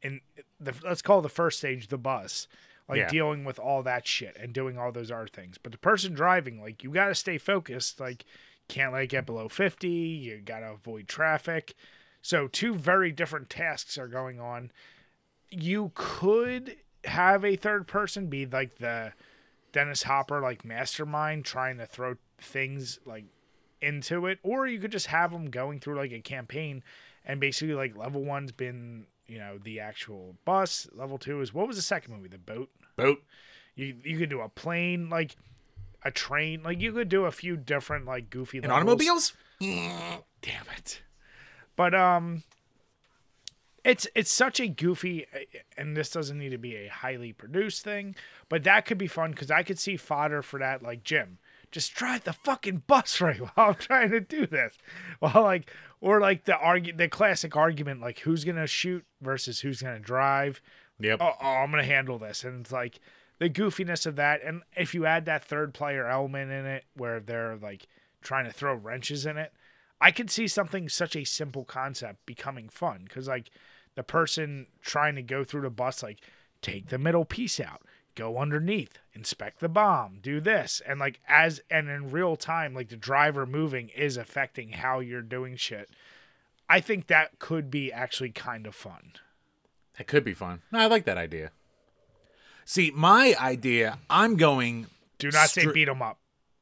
the 0.02 0.74
let's 0.82 1.02
call 1.02 1.22
the 1.22 1.28
first 1.28 1.58
stage 1.58 1.88
the 1.88 1.98
bus 1.98 2.48
like 2.92 2.98
Yeah. 3.00 3.08
dealing 3.08 3.44
with 3.44 3.58
all 3.58 3.82
that 3.82 4.06
shit 4.06 4.36
and 4.38 4.52
doing 4.52 4.78
all 4.78 4.92
those 4.92 5.10
other 5.10 5.26
things. 5.26 5.58
But 5.58 5.72
the 5.72 5.78
person 5.78 6.12
driving 6.14 6.60
like 6.60 6.82
you 6.84 6.90
got 6.90 7.08
to 7.08 7.14
stay 7.14 7.38
focused 7.38 7.98
like 8.00 8.24
can't 8.68 8.92
let 8.92 9.02
it 9.02 9.06
get 9.08 9.26
below 9.26 9.48
50 9.48 9.88
you 9.88 10.38
got 10.38 10.60
to 10.60 10.72
avoid 10.72 11.08
traffic. 11.08 11.74
So 12.20 12.46
two 12.48 12.74
very 12.74 13.10
different 13.10 13.50
tasks 13.50 13.98
are 13.98 14.08
going 14.08 14.38
on. 14.38 14.70
You 15.50 15.90
could 15.94 16.76
have 17.04 17.44
a 17.44 17.56
third 17.56 17.86
person 17.86 18.28
be 18.28 18.46
like 18.46 18.76
the 18.76 19.12
Dennis 19.72 20.04
Hopper 20.04 20.40
like 20.40 20.64
mastermind 20.64 21.44
trying 21.44 21.78
to 21.78 21.86
throw 21.86 22.14
things 22.38 22.98
like 23.04 23.24
into 23.80 24.26
it, 24.26 24.38
or 24.42 24.66
you 24.66 24.78
could 24.78 24.92
just 24.92 25.08
have 25.08 25.32
them 25.32 25.50
going 25.50 25.80
through 25.80 25.96
like 25.96 26.12
a 26.12 26.20
campaign, 26.20 26.84
and 27.24 27.40
basically 27.40 27.74
like 27.74 27.96
level 27.96 28.22
one's 28.22 28.52
been 28.52 29.06
you 29.32 29.38
know 29.38 29.56
the 29.56 29.80
actual 29.80 30.36
bus, 30.44 30.86
level 30.92 31.16
two 31.16 31.40
is 31.40 31.54
what 31.54 31.66
was 31.66 31.76
the 31.76 31.82
second 31.82 32.14
movie, 32.14 32.28
the 32.28 32.38
boat. 32.38 32.68
Boat. 32.96 33.22
You 33.74 33.96
you 34.04 34.18
could 34.18 34.28
do 34.28 34.40
a 34.42 34.48
plane, 34.50 35.08
like 35.08 35.36
a 36.04 36.10
train, 36.10 36.62
like 36.62 36.80
you 36.80 36.92
could 36.92 37.08
do 37.08 37.24
a 37.24 37.32
few 37.32 37.56
different 37.56 38.04
like 38.04 38.28
goofy 38.28 38.58
And 38.58 38.66
levels. 38.68 38.78
automobiles? 38.82 39.32
Damn 39.60 40.66
it. 40.76 41.00
But 41.76 41.94
um 41.94 42.42
it's 43.84 44.06
it's 44.14 44.30
such 44.30 44.60
a 44.60 44.68
goofy 44.68 45.26
and 45.78 45.96
this 45.96 46.10
doesn't 46.10 46.38
need 46.38 46.50
to 46.50 46.58
be 46.58 46.76
a 46.76 46.88
highly 46.88 47.32
produced 47.32 47.82
thing, 47.84 48.14
but 48.48 48.62
that 48.64 48.84
could 48.84 48.98
be 48.98 49.06
fun 49.06 49.32
cuz 49.34 49.50
I 49.50 49.62
could 49.62 49.78
see 49.78 49.96
fodder 49.96 50.42
for 50.42 50.58
that 50.58 50.82
like 50.82 51.02
Jim. 51.04 51.38
Just 51.72 51.94
drive 51.94 52.24
the 52.24 52.32
fucking 52.32 52.84
bus 52.86 53.20
right 53.22 53.40
while 53.40 53.70
I'm 53.70 53.74
trying 53.74 54.10
to 54.10 54.20
do 54.20 54.46
this. 54.46 54.78
Well, 55.20 55.42
like 55.42 55.70
or 56.00 56.20
like 56.20 56.44
the 56.44 56.52
argu- 56.52 56.96
the 56.96 57.08
classic 57.08 57.56
argument 57.56 58.00
like 58.00 58.20
who's 58.20 58.44
going 58.44 58.56
to 58.56 58.66
shoot 58.66 59.04
versus 59.20 59.60
who's 59.60 59.82
going 59.82 59.96
to 59.96 60.00
drive 60.00 60.60
Yep. 61.02 61.18
oh, 61.20 61.32
oh, 61.40 61.46
I'm 61.46 61.70
gonna 61.70 61.84
handle 61.84 62.18
this, 62.18 62.44
and 62.44 62.60
it's 62.60 62.72
like 62.72 63.00
the 63.38 63.50
goofiness 63.50 64.06
of 64.06 64.16
that, 64.16 64.42
and 64.44 64.62
if 64.76 64.94
you 64.94 65.04
add 65.06 65.24
that 65.24 65.44
third 65.44 65.74
player 65.74 66.06
element 66.06 66.52
in 66.52 66.64
it, 66.64 66.84
where 66.94 67.20
they're 67.20 67.56
like 67.56 67.88
trying 68.20 68.44
to 68.44 68.52
throw 68.52 68.74
wrenches 68.74 69.26
in 69.26 69.36
it, 69.36 69.52
I 70.00 70.10
could 70.10 70.30
see 70.30 70.46
something 70.46 70.88
such 70.88 71.16
a 71.16 71.24
simple 71.24 71.64
concept 71.64 72.24
becoming 72.26 72.68
fun, 72.68 73.02
because 73.04 73.26
like 73.26 73.50
the 73.94 74.02
person 74.02 74.66
trying 74.80 75.16
to 75.16 75.22
go 75.22 75.44
through 75.44 75.62
the 75.62 75.70
bus, 75.70 76.02
like 76.02 76.20
take 76.60 76.88
the 76.88 76.98
middle 76.98 77.24
piece 77.24 77.58
out, 77.58 77.82
go 78.14 78.38
underneath, 78.38 78.98
inspect 79.14 79.60
the 79.60 79.68
bomb, 79.68 80.18
do 80.22 80.40
this, 80.40 80.80
and 80.86 80.98
like 81.00 81.20
as 81.28 81.60
and 81.70 81.88
in 81.88 82.10
real 82.10 82.36
time, 82.36 82.74
like 82.74 82.88
the 82.88 82.96
driver 82.96 83.46
moving 83.46 83.88
is 83.90 84.16
affecting 84.16 84.70
how 84.72 85.00
you're 85.00 85.22
doing 85.22 85.56
shit. 85.56 85.90
I 86.68 86.80
think 86.80 87.06
that 87.08 87.38
could 87.38 87.70
be 87.70 87.92
actually 87.92 88.30
kind 88.30 88.66
of 88.66 88.74
fun. 88.74 89.12
That 89.98 90.06
could 90.06 90.24
be 90.24 90.34
fun. 90.34 90.62
No, 90.72 90.78
I 90.78 90.86
like 90.86 91.04
that 91.04 91.18
idea. 91.18 91.50
See, 92.64 92.90
my 92.94 93.34
idea, 93.40 93.98
I'm 94.08 94.36
going. 94.36 94.86
Do 95.18 95.30
not 95.30 95.50
say 95.50 95.64
Stri- 95.66 95.74
beat 95.74 95.88
'em 95.88 96.00
up. 96.02 96.18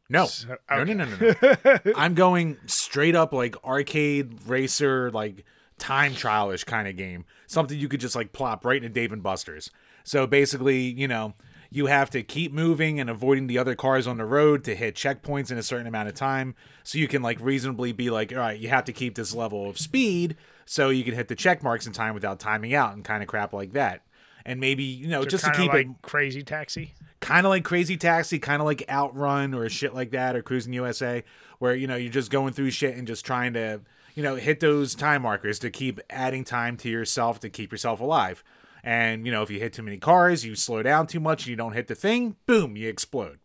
No, 0.09 0.27
So- 0.27 0.57
no, 0.71 0.83
no, 0.85 0.93
no, 0.93 1.05
no, 1.05 1.35
no. 1.85 1.93
I'm 1.95 2.15
going 2.15 2.57
straight 2.67 3.15
up 3.15 3.33
like 3.33 3.55
arcade 3.65 4.41
racer, 4.47 5.11
like 5.13 5.45
time 5.79 6.15
trial-ish 6.15 6.65
kind 6.65 6.89
of 6.89 6.97
game. 6.97 7.25
Something 7.47 7.79
you 7.79 7.89
could 7.89 8.01
just 8.01 8.17
like 8.17 8.33
plop 8.33 8.65
right 8.65 8.77
into 8.79 8.89
Dave 8.89 9.13
and 9.13 9.23
Buster's. 9.23 9.71
So 10.05 10.27
basically, 10.27 10.81
you 10.81 11.09
know, 11.09 11.35
you 11.71 11.87
have 11.87 12.11
to 12.11 12.23
keep 12.23 12.53
moving 12.53 12.99
and 12.99 13.09
avoiding 13.09 13.47
the 13.47 13.59
other 13.59 13.75
cars 13.75 14.07
on 14.07 14.19
the 14.19 14.25
road 14.25 14.65
to 14.65 14.75
hit 14.75 14.95
checkpoints 14.97 15.53
in 15.53 15.59
a 15.59 15.63
certain 15.63 15.87
amount 15.87 16.09
of 16.09 16.15
time. 16.15 16.55
So 16.83 16.99
you 16.99 17.07
can 17.07 17.23
like 17.23 17.41
reasonably 17.41 17.93
be 17.93 18.11
like, 18.11 18.33
all 18.33 18.39
right, 18.39 18.59
you 18.59 18.69
have 18.69 18.85
to 18.87 18.93
keep 18.93 19.15
this 19.15 19.35
level 19.35 19.69
of 19.69 19.79
speed 19.79 20.37
so 20.67 20.91
you 20.91 21.05
can 21.05 21.15
hit 21.15 21.29
the 21.29 21.37
check 21.37 21.63
marks 21.63 21.87
in 21.87 21.93
time 21.93 22.15
without 22.15 22.41
timing 22.41 22.75
out 22.75 22.95
and 22.95 23.05
kind 23.05 23.23
of 23.23 23.29
crap 23.29 23.53
like 23.53 23.73
that. 23.73 24.03
And 24.45 24.59
maybe, 24.59 24.85
you 24.85 25.07
know, 25.07 25.25
just 25.25 25.45
to 25.45 25.53
keep 25.53 25.73
like 25.73 25.87
it 25.87 26.03
crazy 26.03 26.43
taxi. 26.43 26.95
kind 27.21 27.47
of 27.47 27.51
like 27.51 27.65
Crazy 27.65 27.97
Taxi, 27.97 28.39
kind 28.39 28.61
of 28.61 28.67
like 28.67 28.89
Outrun 28.89 29.55
or 29.55 29.69
shit 29.69 29.95
like 29.95 30.11
that, 30.11 30.35
or 30.35 30.43
Cruis'n 30.43 30.73
USA, 30.75 31.23
where 31.59 31.75
you 31.75 31.87
know 31.87 31.97
you're 31.97 32.11
just 32.11 32.31
going 32.31 32.53
through 32.53 32.71
shit 32.71 32.97
and 32.97 33.07
just 33.07 33.25
trying 33.25 33.53
to 33.53 33.81
you 34.15 34.23
know 34.23 34.37
hit 34.37 34.61
those 34.61 34.95
time 34.95 35.23
markers 35.23 35.59
to 35.61 35.71
keep 35.71 36.01
adding 36.09 36.45
time 36.45 36.77
to 36.79 36.89
yourself 36.89 37.39
to 37.41 37.51
keep 37.51 37.71
yourself 37.71 38.01
alive. 38.01 38.43
And 38.83 39.27
you 39.27 39.33
know 39.33 39.43
if 39.43 39.51
you 39.51 39.59
hit 39.59 39.73
too 39.73 39.83
many 39.83 39.99
cars, 39.99 40.45
you 40.45 40.55
slow 40.55 40.83
down 40.83 41.07
too 41.07 41.21
much, 41.21 41.47
you 41.47 41.57
don't 41.57 41.73
hit 41.73 41.89
the 41.89 41.95
thing, 41.95 42.37
boom, 42.47 42.77
you 42.77 42.89
explode. 42.89 43.39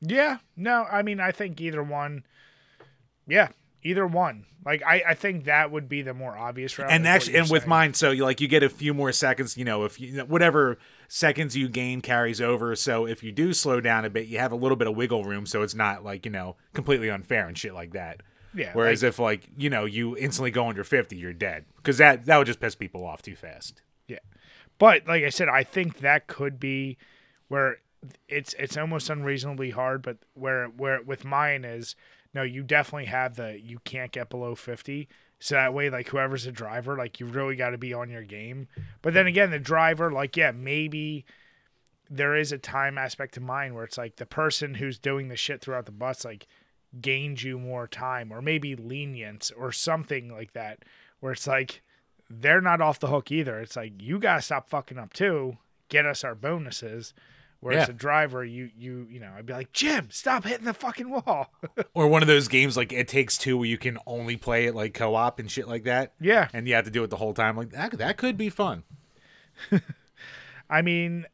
Yeah, 0.00 0.38
no, 0.56 0.84
I 0.90 1.02
mean, 1.02 1.20
I 1.20 1.32
think 1.32 1.60
either 1.60 1.82
one. 1.82 2.24
Yeah, 3.26 3.48
either 3.82 4.06
one. 4.06 4.44
Like, 4.64 4.82
I, 4.84 5.02
I 5.08 5.14
think 5.14 5.44
that 5.44 5.70
would 5.70 5.88
be 5.88 6.02
the 6.02 6.12
more 6.12 6.36
obvious 6.36 6.76
route. 6.78 6.90
and 6.90 7.06
actually, 7.06 7.36
and 7.36 7.48
with 7.48 7.68
mine, 7.68 7.94
so 7.94 8.10
you 8.10 8.24
like 8.24 8.40
you 8.40 8.48
get 8.48 8.62
a 8.62 8.68
few 8.68 8.92
more 8.92 9.12
seconds. 9.12 9.56
You 9.56 9.64
know, 9.64 9.84
if 9.84 10.00
you 10.00 10.20
whatever 10.22 10.76
seconds 11.08 11.56
you 11.56 11.68
gain 11.68 12.00
carries 12.00 12.40
over. 12.40 12.74
So 12.74 13.06
if 13.06 13.22
you 13.22 13.30
do 13.32 13.52
slow 13.52 13.80
down 13.80 14.04
a 14.04 14.10
bit, 14.10 14.26
you 14.26 14.38
have 14.38 14.52
a 14.52 14.56
little 14.56 14.76
bit 14.76 14.88
of 14.88 14.96
wiggle 14.96 15.24
room, 15.24 15.46
so 15.46 15.62
it's 15.62 15.74
not 15.74 16.04
like 16.04 16.24
you 16.24 16.32
know 16.32 16.56
completely 16.74 17.08
unfair 17.08 17.46
and 17.46 17.56
shit 17.56 17.74
like 17.74 17.92
that. 17.92 18.22
Yeah. 18.56 18.70
Whereas 18.72 19.02
like, 19.02 19.08
if 19.08 19.18
like 19.18 19.48
you 19.56 19.70
know 19.70 19.84
you 19.84 20.16
instantly 20.16 20.50
go 20.50 20.68
under 20.68 20.84
fifty, 20.84 21.16
you're 21.16 21.32
dead 21.32 21.64
because 21.76 21.98
that 21.98 22.24
that 22.26 22.38
would 22.38 22.46
just 22.46 22.60
piss 22.60 22.74
people 22.74 23.04
off 23.04 23.22
too 23.22 23.36
fast. 23.36 23.82
yeah, 24.08 24.18
but 24.78 25.06
like 25.06 25.24
I 25.24 25.28
said, 25.28 25.48
I 25.48 25.62
think 25.62 25.98
that 25.98 26.26
could 26.26 26.58
be 26.58 26.96
where 27.48 27.78
it's 28.28 28.54
it's 28.58 28.76
almost 28.76 29.10
unreasonably 29.10 29.70
hard. 29.70 30.02
But 30.02 30.18
where 30.34 30.66
where 30.66 31.02
with 31.02 31.24
mine 31.24 31.64
is 31.64 31.94
no, 32.34 32.42
you 32.42 32.62
definitely 32.62 33.06
have 33.06 33.36
the 33.36 33.60
you 33.62 33.78
can't 33.84 34.12
get 34.12 34.30
below 34.30 34.54
fifty. 34.54 35.08
So 35.38 35.54
that 35.54 35.74
way, 35.74 35.90
like 35.90 36.08
whoever's 36.08 36.44
the 36.44 36.52
driver, 36.52 36.96
like 36.96 37.20
you 37.20 37.26
really 37.26 37.56
got 37.56 37.70
to 37.70 37.78
be 37.78 37.92
on 37.92 38.08
your 38.08 38.22
game. 38.22 38.68
But 39.02 39.12
then 39.12 39.26
again, 39.26 39.50
the 39.50 39.58
driver, 39.58 40.10
like 40.10 40.36
yeah, 40.36 40.50
maybe 40.50 41.26
there 42.08 42.36
is 42.36 42.52
a 42.52 42.58
time 42.58 42.96
aspect 42.96 43.34
to 43.34 43.40
mine 43.40 43.74
where 43.74 43.84
it's 43.84 43.98
like 43.98 44.16
the 44.16 44.26
person 44.26 44.74
who's 44.74 44.98
doing 44.98 45.28
the 45.28 45.36
shit 45.36 45.60
throughout 45.60 45.86
the 45.86 45.92
bus 45.92 46.24
like 46.24 46.46
gains 47.00 47.42
you 47.44 47.58
more 47.58 47.86
time 47.86 48.32
or 48.32 48.40
maybe 48.42 48.74
lenience 48.76 49.50
or 49.56 49.72
something 49.72 50.28
like 50.30 50.52
that 50.52 50.84
where 51.20 51.32
it's 51.32 51.46
like 51.46 51.82
they're 52.30 52.60
not 52.60 52.80
off 52.80 52.98
the 53.00 53.06
hook 53.08 53.30
either 53.30 53.58
it's 53.60 53.76
like 53.76 53.92
you 54.00 54.18
gotta 54.18 54.42
stop 54.42 54.68
fucking 54.68 54.98
up 54.98 55.12
too 55.12 55.56
get 55.88 56.06
us 56.06 56.24
our 56.24 56.34
bonuses 56.34 57.12
whereas 57.60 57.80
Yeah. 57.82 57.86
the 57.86 57.92
driver 57.92 58.44
you 58.44 58.70
you 58.76 59.06
you 59.10 59.20
know 59.20 59.32
i'd 59.36 59.46
be 59.46 59.52
like 59.52 59.72
jim 59.72 60.08
stop 60.10 60.44
hitting 60.44 60.64
the 60.64 60.74
fucking 60.74 61.10
wall 61.10 61.52
Or 61.94 62.08
one 62.08 62.22
of 62.22 62.28
those 62.28 62.48
games 62.48 62.76
like 62.76 62.92
It 62.92 63.08
Takes 63.08 63.38
Two 63.38 63.56
where 63.58 63.66
you 63.66 63.78
can 63.78 63.98
only 64.06 64.36
play 64.36 64.66
it 64.66 64.74
like 64.74 64.92
co-op 64.94 65.38
and 65.38 65.50
shit 65.50 65.66
like 65.66 65.84
that, 65.84 66.12
yeah 66.20 66.48
and 66.52 66.68
you 66.68 66.74
have 66.74 66.84
to 66.84 66.90
do 66.90 67.02
it 67.04 67.08
the 67.10 67.16
whole 67.16 67.32
time. 67.34 67.56
Like 67.56 67.70
that 67.70 67.92
that 67.98 68.16
could 68.18 68.36
be 68.36 68.50
fun. 68.50 68.84
I 70.70 70.82
mean, 70.82 71.26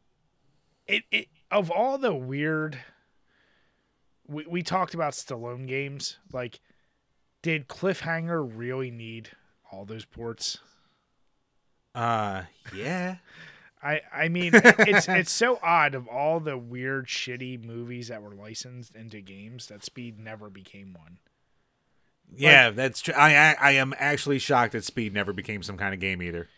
it, 0.87 1.03
it 1.11 1.29
of 1.51 1.71
all 1.71 1.99
the 1.99 2.15
weird. 2.15 2.79
We 4.33 4.47
we 4.47 4.63
talked 4.63 4.95
about 4.95 5.13
Stallone 5.13 5.67
games. 5.67 6.19
Like, 6.33 6.61
did 7.43 7.69
Cliffhanger 7.69 8.49
really 8.55 8.91
need 8.91 9.31
all 9.71 9.85
those 9.85 10.05
ports? 10.05 10.59
Uh, 11.95 12.43
yeah. 12.75 13.17
I 13.83 14.01
I 14.15 14.29
mean, 14.29 14.53
it's 14.55 15.09
it's 15.09 15.33
so 15.33 15.59
odd 15.63 15.95
of 15.95 16.07
all 16.07 16.39
the 16.39 16.57
weird, 16.57 17.09
shitty 17.09 17.65
movies 17.65 18.09
that 18.09 18.23
were 18.23 18.35
licensed 18.35 18.95
into 18.95 19.21
games 19.21 19.67
that 19.67 19.85
Speed 19.85 20.19
never 20.21 20.49
became 20.49 20.95
one. 20.95 21.19
Yeah, 22.35 22.71
that's 22.71 23.01
true. 23.01 23.15
I, 23.15 23.35
I 23.35 23.57
I 23.61 23.71
am 23.73 23.93
actually 23.99 24.39
shocked 24.39 24.73
that 24.73 24.85
Speed 24.85 25.13
never 25.13 25.33
became 25.33 25.63
some 25.65 25.77
kind 25.77 25.93
of 25.93 26.01
game 26.01 26.23
either. 26.23 26.49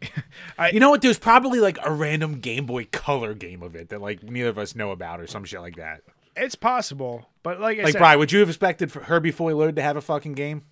I- 0.58 0.70
you 0.70 0.78
know 0.80 0.90
what? 0.90 1.02
There's 1.02 1.18
probably 1.18 1.58
like 1.58 1.78
a 1.84 1.92
random 1.92 2.38
Game 2.38 2.66
Boy 2.66 2.84
Color 2.84 3.34
game 3.34 3.62
of 3.62 3.74
it 3.74 3.88
that 3.88 4.00
like 4.00 4.22
neither 4.22 4.48
of 4.48 4.56
us 4.58 4.76
know 4.76 4.92
about 4.92 5.20
or 5.20 5.26
some 5.26 5.44
shit 5.44 5.60
like 5.60 5.76
that. 5.76 6.02
It's 6.36 6.54
possible, 6.54 7.28
but 7.42 7.60
like 7.60 7.78
I 7.78 7.82
Like, 7.82 7.92
said, 7.92 7.98
Brian, 7.98 8.18
would 8.18 8.32
you 8.32 8.40
have 8.40 8.48
expected 8.48 8.90
for 8.92 9.02
Herbie 9.04 9.30
Fully 9.30 9.54
Loaded 9.54 9.76
to 9.76 9.82
have 9.82 9.96
a 9.96 10.00
fucking 10.00 10.32
game? 10.34 10.62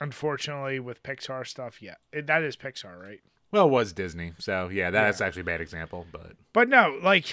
unfortunately, 0.00 0.80
with 0.80 1.02
Pixar 1.02 1.46
stuff, 1.46 1.80
yeah, 1.82 1.94
it, 2.12 2.26
that 2.26 2.42
is 2.42 2.56
Pixar, 2.56 3.00
right? 3.00 3.20
Well, 3.50 3.66
it 3.66 3.70
was 3.70 3.92
Disney, 3.92 4.32
so 4.38 4.68
yeah, 4.68 4.90
that's 4.90 5.20
actually 5.20 5.42
a 5.42 5.44
bad 5.44 5.60
example. 5.60 6.06
But 6.10 6.32
But 6.52 6.68
no, 6.68 6.98
like 7.02 7.26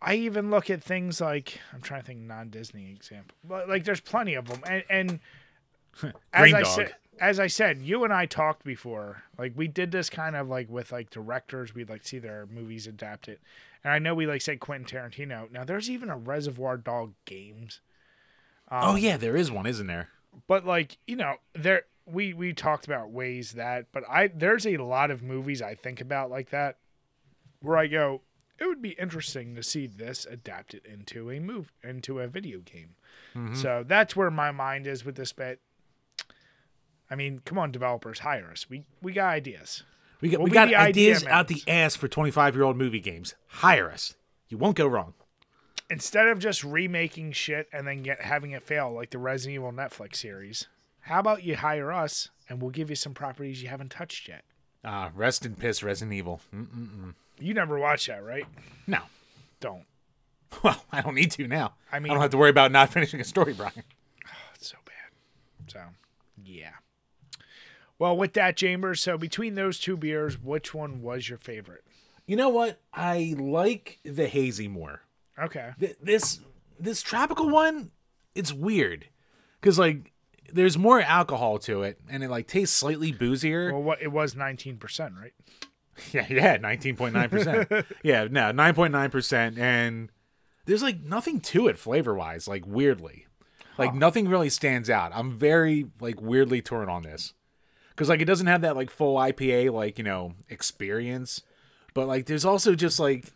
I 0.00 0.14
even 0.14 0.50
look 0.50 0.70
at 0.70 0.82
things 0.82 1.20
like 1.20 1.60
I'm 1.72 1.82
trying 1.82 2.00
to 2.00 2.06
think 2.06 2.20
non-Disney 2.20 2.90
example, 2.92 3.36
but 3.44 3.68
like 3.68 3.84
there's 3.84 4.00
plenty 4.00 4.34
of 4.34 4.48
them, 4.48 4.60
and 4.66 4.84
and 4.88 5.20
as 6.32 6.40
Green 6.40 6.54
I 6.54 6.62
Dog. 6.62 6.72
said, 6.72 6.94
as 7.20 7.38
I 7.38 7.46
said, 7.46 7.82
you 7.82 8.02
and 8.04 8.12
I 8.12 8.26
talked 8.26 8.64
before. 8.64 9.24
Like 9.38 9.52
we 9.54 9.68
did 9.68 9.92
this 9.92 10.10
kind 10.10 10.34
of 10.34 10.48
like 10.48 10.68
with 10.70 10.90
like 10.90 11.10
directors, 11.10 11.74
we'd 11.74 11.90
like 11.90 12.04
see 12.04 12.18
their 12.18 12.46
movies 12.46 12.86
adapted, 12.86 13.38
and 13.84 13.92
I 13.92 13.98
know 13.98 14.14
we 14.14 14.26
like 14.26 14.42
said 14.42 14.60
Quentin 14.60 14.86
Tarantino. 14.86 15.50
Now 15.50 15.64
there's 15.64 15.90
even 15.90 16.10
a 16.10 16.16
Reservoir 16.16 16.76
Dog 16.76 17.12
games, 17.24 17.80
oh 18.70 18.90
um, 18.90 18.98
yeah, 18.98 19.16
there 19.16 19.36
is 19.36 19.50
one, 19.50 19.66
isn't 19.66 19.86
there? 19.86 20.08
but 20.46 20.64
like 20.64 20.98
you 21.06 21.16
know 21.16 21.36
there 21.54 21.82
we 22.06 22.32
we 22.34 22.52
talked 22.52 22.86
about 22.86 23.10
ways 23.10 23.52
that, 23.52 23.86
but 23.92 24.04
I 24.08 24.28
there's 24.28 24.66
a 24.66 24.78
lot 24.78 25.10
of 25.10 25.22
movies 25.22 25.62
I 25.62 25.74
think 25.74 26.00
about 26.00 26.30
like 26.30 26.50
that 26.50 26.78
where 27.60 27.76
I 27.76 27.86
go, 27.86 28.22
it 28.58 28.66
would 28.66 28.82
be 28.82 28.90
interesting 28.90 29.54
to 29.54 29.62
see 29.62 29.86
this 29.86 30.24
adapted 30.24 30.86
into 30.86 31.30
a 31.30 31.38
move 31.38 31.72
into 31.84 32.20
a 32.20 32.26
video 32.26 32.60
game. 32.60 32.96
Mm-hmm. 33.34 33.54
So 33.54 33.84
that's 33.86 34.16
where 34.16 34.30
my 34.30 34.50
mind 34.50 34.86
is 34.86 35.04
with 35.04 35.16
this 35.16 35.32
bit. 35.32 35.60
I 37.10 37.16
mean, 37.16 37.42
come 37.44 37.58
on, 37.58 37.72
developers, 37.72 38.20
hire 38.20 38.48
us. 38.50 38.68
We 38.70 38.84
we 39.02 39.12
got 39.12 39.30
ideas. 39.30 39.82
We 40.20 40.28
got 40.28 40.38
We'll 40.38 40.44
we 40.46 40.50
got 40.50 40.68
the 40.68 40.76
idea 40.76 41.14
ideas 41.14 41.26
out 41.26 41.48
the 41.48 41.62
ass 41.66 41.96
for 41.96 42.08
25 42.08 42.54
year 42.54 42.64
old 42.64 42.76
movie 42.76 43.00
games. 43.00 43.34
Hire 43.48 43.90
us. 43.90 44.14
You 44.48 44.58
won't 44.58 44.76
go 44.76 44.86
wrong. 44.86 45.14
Instead 45.88 46.28
of 46.28 46.38
just 46.38 46.62
remaking 46.62 47.32
shit 47.32 47.68
and 47.72 47.86
then 47.86 48.02
get 48.02 48.20
having 48.20 48.52
it 48.52 48.62
fail 48.62 48.92
like 48.92 49.10
the 49.10 49.18
Resident 49.18 49.56
Evil 49.56 49.72
Netflix 49.72 50.16
series, 50.16 50.68
how 51.00 51.18
about 51.18 51.42
you 51.42 51.56
hire 51.56 51.90
us 51.90 52.28
and 52.48 52.60
we'll 52.60 52.70
give 52.70 52.90
you 52.90 52.96
some 52.96 53.14
properties 53.14 53.62
you 53.62 53.68
haven't 53.68 53.90
touched 53.90 54.28
yet. 54.28 54.44
Ah, 54.84 55.10
rest 55.14 55.46
in 55.46 55.54
piss, 55.54 55.82
Resident 55.82 56.14
Evil. 56.14 56.40
Mm-mm-mm. 56.54 57.14
You 57.38 57.54
never 57.54 57.78
watched 57.78 58.08
that, 58.08 58.24
right? 58.24 58.46
No. 58.86 59.00
Don't. 59.60 59.84
Well, 60.64 60.82
I 60.90 61.00
don't 61.00 61.14
need 61.14 61.30
to 61.32 61.46
now. 61.46 61.74
I 61.92 62.00
mean, 62.00 62.10
I 62.10 62.14
don't 62.14 62.22
have 62.22 62.32
to 62.32 62.36
worry 62.38 62.50
about 62.50 62.72
not 62.72 62.90
finishing 62.92 63.20
a 63.20 63.24
story, 63.24 63.52
Brian. 63.52 63.72
Oh, 64.26 64.30
It's 64.56 64.68
so 64.68 64.76
bad. 64.84 65.70
So, 65.70 65.80
yeah. 66.44 66.70
Well, 68.00 68.16
with 68.16 68.32
that, 68.32 68.56
Chambers, 68.56 69.00
so 69.00 69.16
between 69.18 69.54
those 69.56 69.78
two 69.78 69.96
beers, 69.96 70.36
which 70.42 70.72
one 70.74 71.02
was 71.02 71.28
your 71.28 71.36
favorite? 71.38 71.84
You 72.26 72.34
know 72.34 72.48
what? 72.48 72.80
I 72.94 73.34
like 73.38 73.98
the 74.04 74.26
hazy 74.26 74.68
more. 74.68 75.02
Okay. 75.38 75.72
Th- 75.78 75.96
This 76.02 76.40
this 76.78 77.02
tropical 77.02 77.50
one, 77.50 77.90
it's 78.34 78.52
weird 78.54 79.06
because 79.60 79.78
like 79.78 80.12
there's 80.52 80.78
more 80.78 81.00
alcohol 81.02 81.58
to 81.60 81.82
it, 81.82 82.00
and 82.08 82.24
it 82.24 82.30
like 82.30 82.46
tastes 82.46 82.74
slightly 82.74 83.12
boozier. 83.12 83.70
Well, 83.72 83.82
what 83.82 84.00
it 84.02 84.10
was 84.10 84.34
19%, 84.34 85.20
right? 85.20 85.32
Yeah, 86.12 86.26
yeah, 86.30 86.56
nineteen 86.56 86.96
point 86.96 87.12
nine 87.12 87.28
percent. 87.28 87.70
Yeah, 88.02 88.26
no, 88.30 88.50
nine 88.52 88.74
point 88.74 88.92
nine 88.92 89.10
percent, 89.10 89.58
and 89.58 90.10
there's 90.64 90.82
like 90.82 91.02
nothing 91.02 91.40
to 91.40 91.68
it 91.68 91.76
flavor 91.78 92.14
wise. 92.14 92.48
Like 92.48 92.64
weirdly, 92.66 93.26
like 93.76 93.94
nothing 93.94 94.26
really 94.26 94.48
stands 94.48 94.88
out. 94.88 95.12
I'm 95.14 95.36
very 95.38 95.88
like 96.00 96.18
weirdly 96.22 96.62
torn 96.62 96.88
on 96.88 97.02
this 97.02 97.34
because 98.00 98.08
like 98.08 98.22
it 98.22 98.24
doesn't 98.24 98.46
have 98.46 98.62
that 98.62 98.76
like 98.76 98.88
full 98.88 99.16
IPA 99.16 99.74
like 99.74 99.98
you 99.98 100.04
know 100.04 100.32
experience, 100.48 101.42
but 101.92 102.08
like 102.08 102.24
there's 102.24 102.46
also 102.46 102.74
just 102.74 102.98
like 102.98 103.26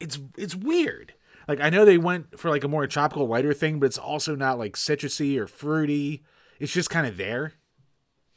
it's 0.00 0.18
it's 0.36 0.56
weird. 0.56 1.14
Like 1.46 1.60
I 1.60 1.70
know 1.70 1.84
they 1.84 1.96
went 1.96 2.36
for 2.36 2.50
like 2.50 2.64
a 2.64 2.68
more 2.68 2.88
tropical 2.88 3.28
lighter 3.28 3.54
thing, 3.54 3.78
but 3.78 3.86
it's 3.86 3.96
also 3.96 4.34
not 4.34 4.58
like 4.58 4.74
citrusy 4.74 5.38
or 5.38 5.46
fruity. 5.46 6.24
It's 6.58 6.72
just 6.72 6.90
kind 6.90 7.06
of 7.06 7.16
there. 7.16 7.52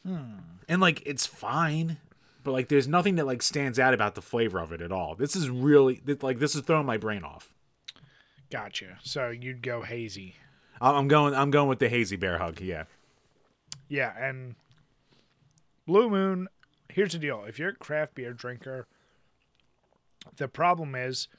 Hmm. 0.05 0.41
And 0.69 0.79
like 0.79 1.01
it's 1.07 1.25
fine, 1.25 1.97
but 2.43 2.51
like 2.51 2.69
there's 2.69 2.87
nothing 2.87 3.15
that 3.15 3.25
like 3.25 3.41
stands 3.41 3.79
out 3.79 3.95
about 3.95 4.13
the 4.13 4.21
flavor 4.21 4.59
of 4.59 4.71
it 4.71 4.79
at 4.79 4.91
all. 4.91 5.15
This 5.15 5.35
is 5.35 5.49
really 5.49 6.03
like 6.21 6.37
this 6.37 6.53
is 6.53 6.61
throwing 6.61 6.85
my 6.85 6.97
brain 6.97 7.23
off. 7.23 7.51
Gotcha. 8.51 8.99
So 9.01 9.31
you'd 9.31 9.63
go 9.63 9.81
hazy. 9.81 10.35
I'm 10.79 11.07
going 11.07 11.33
I'm 11.33 11.49
going 11.49 11.67
with 11.67 11.79
the 11.79 11.89
hazy 11.89 12.15
bear 12.15 12.37
hug. 12.37 12.61
Yeah. 12.61 12.83
Yeah, 13.89 14.13
and 14.19 14.53
Blue 15.87 16.09
Moon, 16.09 16.49
here's 16.89 17.13
the 17.13 17.17
deal. 17.17 17.43
If 17.47 17.57
you're 17.57 17.69
a 17.69 17.75
craft 17.75 18.13
beer 18.13 18.33
drinker, 18.33 18.87
the 20.35 20.49
problem 20.49 20.93
is 20.93 21.29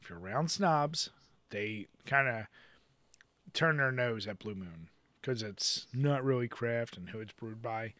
if 0.00 0.10
you're 0.10 0.18
around 0.20 0.50
snobs, 0.50 1.10
they 1.50 1.86
kind 2.04 2.28
of 2.28 2.46
turn 3.54 3.78
their 3.78 3.90
nose 3.90 4.28
at 4.28 4.38
Blue 4.38 4.54
Moon 4.54 4.90
because 5.20 5.42
it's 5.42 5.86
not 5.94 6.22
really 6.22 6.46
craft 6.46 6.98
and 6.98 7.08
who 7.08 7.20
it's 7.20 7.32
brewed 7.32 7.62
by. 7.62 7.94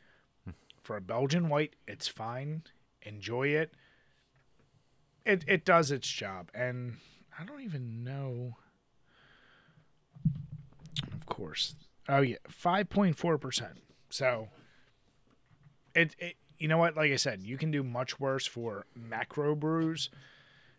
For 0.82 0.96
a 0.96 1.00
Belgian 1.00 1.48
white, 1.48 1.74
it's 1.88 2.06
fine. 2.06 2.62
Enjoy 3.02 3.48
it. 3.48 3.72
it 5.24 5.44
it 5.48 5.64
does 5.64 5.90
its 5.90 6.06
job, 6.08 6.50
and 6.54 6.98
I 7.40 7.44
don't 7.44 7.62
even 7.62 8.04
know. 8.04 8.56
Of 11.12 11.26
course, 11.26 11.74
oh 12.08 12.20
yeah, 12.20 12.36
five 12.46 12.88
point 12.88 13.16
four 13.16 13.38
percent. 13.38 13.78
So 14.10 14.48
it 15.96 16.16
it 16.18 16.36
you 16.58 16.68
know 16.68 16.78
what? 16.78 16.96
Like 16.96 17.12
I 17.12 17.16
said, 17.16 17.42
you 17.42 17.58
can 17.58 17.70
do 17.70 17.82
much 17.82 18.18
worse 18.18 18.46
for 18.46 18.86
macro 18.94 19.54
brews. 19.54 20.08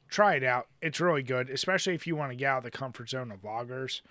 Try 0.10 0.36
it 0.36 0.44
out; 0.44 0.68
it's 0.82 1.02
really 1.02 1.24
good, 1.24 1.50
especially 1.50 1.94
if 1.94 2.08
you 2.08 2.16
want 2.16 2.32
to 2.32 2.36
get 2.36 2.48
out 2.48 2.58
of 2.60 2.64
the 2.64 2.72
comfort 2.72 3.10
zone 3.10 3.32
of 3.32 3.42
lagers. 3.42 4.02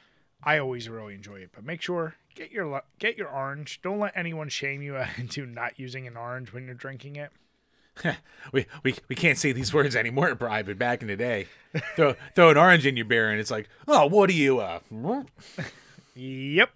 I 0.43 0.59
always 0.59 0.89
really 0.89 1.15
enjoy 1.15 1.37
it, 1.37 1.51
but 1.55 1.65
make 1.65 1.81
sure 1.81 2.17
get 2.35 2.53
your 2.53 2.83
get 2.99 3.17
your 3.17 3.29
orange. 3.29 3.81
Don't 3.83 3.99
let 3.99 4.13
anyone 4.15 4.49
shame 4.49 4.83
you 4.83 4.97
into 5.17 5.47
not 5.47 5.79
using 5.79 6.07
an 6.07 6.17
orange 6.17 6.53
when 6.53 6.67
you're 6.67 6.75
drinking 6.75 7.17
it. 7.17 7.31
we, 8.53 8.67
we 8.83 8.95
we 9.09 9.17
can't 9.17 9.39
say 9.39 9.53
these 9.53 9.73
words 9.73 9.97
anymore 9.97 10.29
in 10.29 10.37
private. 10.37 10.79
Back 10.79 11.01
in 11.01 11.09
the 11.09 11.17
day, 11.17 11.47
throw 11.97 12.15
throw 12.35 12.51
an 12.51 12.59
orange 12.59 12.85
in 12.85 12.97
your 12.97 13.07
beer, 13.07 13.31
and 13.31 13.41
it's 13.41 13.51
like, 13.51 13.69
oh, 13.89 14.07
what 14.07 14.29
are 14.29 14.35
you? 14.35 14.61
Uh, 14.61 14.81
Yep, 16.19 16.71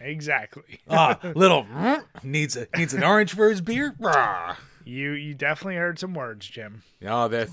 exactly. 0.00 0.80
ah, 0.88 1.18
little 1.34 1.66
needs 2.22 2.56
a, 2.56 2.66
needs 2.76 2.94
an 2.94 3.02
orange 3.02 3.34
for 3.34 3.48
his 3.48 3.60
beer. 3.60 3.94
Rah. 3.98 4.56
You 4.86 5.12
you 5.12 5.32
definitely 5.32 5.76
heard 5.76 5.98
some 5.98 6.12
words, 6.12 6.46
Jim. 6.46 6.82
Oh, 7.06 7.26
that 7.28 7.46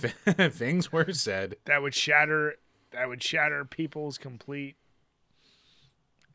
things 0.53 0.91
were 0.91 1.13
said. 1.13 1.55
That 1.63 1.81
would 1.81 1.95
shatter 1.95 2.55
that 2.91 3.07
would 3.07 3.23
shatter 3.23 3.63
people's 3.63 4.17
complete 4.17 4.75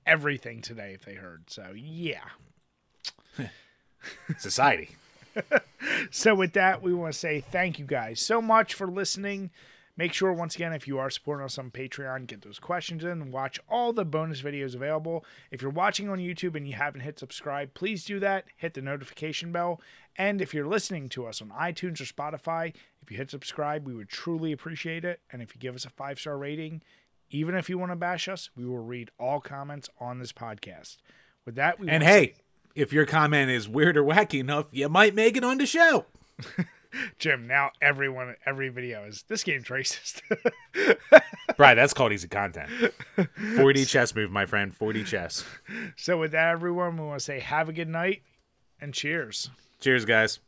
everything 0.07 0.63
today 0.63 0.95
if 0.95 1.05
they 1.05 1.13
heard. 1.13 1.51
So 1.51 1.75
yeah. 1.77 2.25
Society. 4.39 4.97
So 6.11 6.35
with 6.35 6.55
that, 6.55 6.81
we 6.81 6.95
want 6.95 7.13
to 7.13 7.19
say 7.19 7.41
thank 7.41 7.79
you 7.79 7.85
guys 7.85 8.19
so 8.19 8.41
much 8.41 8.73
for 8.73 8.87
listening. 8.87 9.51
Make 9.99 10.13
sure 10.13 10.33
once 10.33 10.55
again 10.55 10.75
if 10.75 10.87
you 10.87 10.99
are 10.99 11.09
supporting 11.09 11.45
us 11.45 11.59
on 11.59 11.71
Patreon, 11.71 12.27
get 12.27 12.43
those 12.43 12.59
questions 12.59 13.03
in 13.03 13.31
watch 13.31 13.59
all 13.69 13.95
the 13.95 14.05
bonus 14.05 14.43
videos 14.43 14.75
available. 14.75 15.25
If 15.51 15.63
you're 15.63 15.71
watching 15.71 16.09
on 16.11 16.19
YouTube 16.19 16.55
and 16.55 16.67
you 16.67 16.75
haven't 16.75 17.01
hit 17.01 17.19
subscribe, 17.19 17.73
please 17.73 18.05
do 18.05 18.21
that. 18.21 18.45
Hit 18.57 18.75
the 18.75 18.83
notification 18.83 19.53
bell. 19.53 19.81
And 20.17 20.43
if 20.43 20.53
you're 20.53 20.67
listening 20.67 21.09
to 21.11 21.27
us 21.27 21.41
on 21.41 21.49
iTunes 21.49 22.01
or 22.01 22.05
Spotify, 22.05 22.75
if 23.03 23.11
you 23.11 23.17
hit 23.17 23.31
subscribe, 23.31 23.87
we 23.87 23.95
would 23.95 24.09
truly 24.09 24.53
appreciate 24.53 25.05
it. 25.05 25.21
And 25.33 25.41
if 25.41 25.55
you 25.55 25.61
give 25.61 25.75
us 25.75 25.87
a 25.87 25.91
five 25.91 26.21
star 26.21 26.37
rating, 26.37 26.83
even 27.31 27.55
if 27.55 27.71
you 27.71 27.79
want 27.79 27.93
to 27.93 27.97
bash 27.97 28.29
us, 28.29 28.51
we 28.55 28.67
will 28.67 28.79
read 28.79 29.11
all 29.19 29.41
comments 29.41 29.89
on 29.99 30.19
this 30.19 30.33
podcast. 30.33 30.99
With 31.47 31.55
that, 31.55 31.81
we 31.81 31.89
And 31.89 32.03
hey, 32.03 32.35
if 32.75 32.93
your 32.93 33.07
comment 33.07 33.51
is 33.51 33.69
weird 33.69 33.97
or 33.97 34.05
wacky 34.05 34.41
enough, 34.41 34.67
you 34.73 34.89
might 34.91 35.15
make 35.15 35.37
it 35.37 35.45
on 35.45 35.57
the 35.57 35.67
show. 35.67 36.05
Jim, 37.19 37.47
now 37.47 37.71
everyone, 37.81 38.37
every 38.45 38.69
video 38.69 39.05
is 39.05 39.25
this 39.29 39.45
game's 39.45 39.67
racist. 39.67 40.23
Right, 41.59 41.75
that's 41.75 41.95
called 41.95 42.13
easy 42.13 42.29
content. 42.29 42.69
4D 43.17 43.87
chess 43.89 44.15
move, 44.15 44.31
my 44.31 44.45
friend. 44.45 44.79
4D 44.79 45.07
chess. 45.07 45.45
so, 45.97 46.19
with 46.19 46.33
that, 46.33 46.51
everyone, 46.51 46.97
we 46.99 47.07
want 47.07 47.19
to 47.19 47.25
say 47.25 47.41
have 47.41 47.69
a 47.69 47.73
good 47.73 47.89
night 47.89 48.23
and 48.81 48.93
cheers. 48.93 49.51
Cheers, 49.81 50.05
guys. 50.05 50.41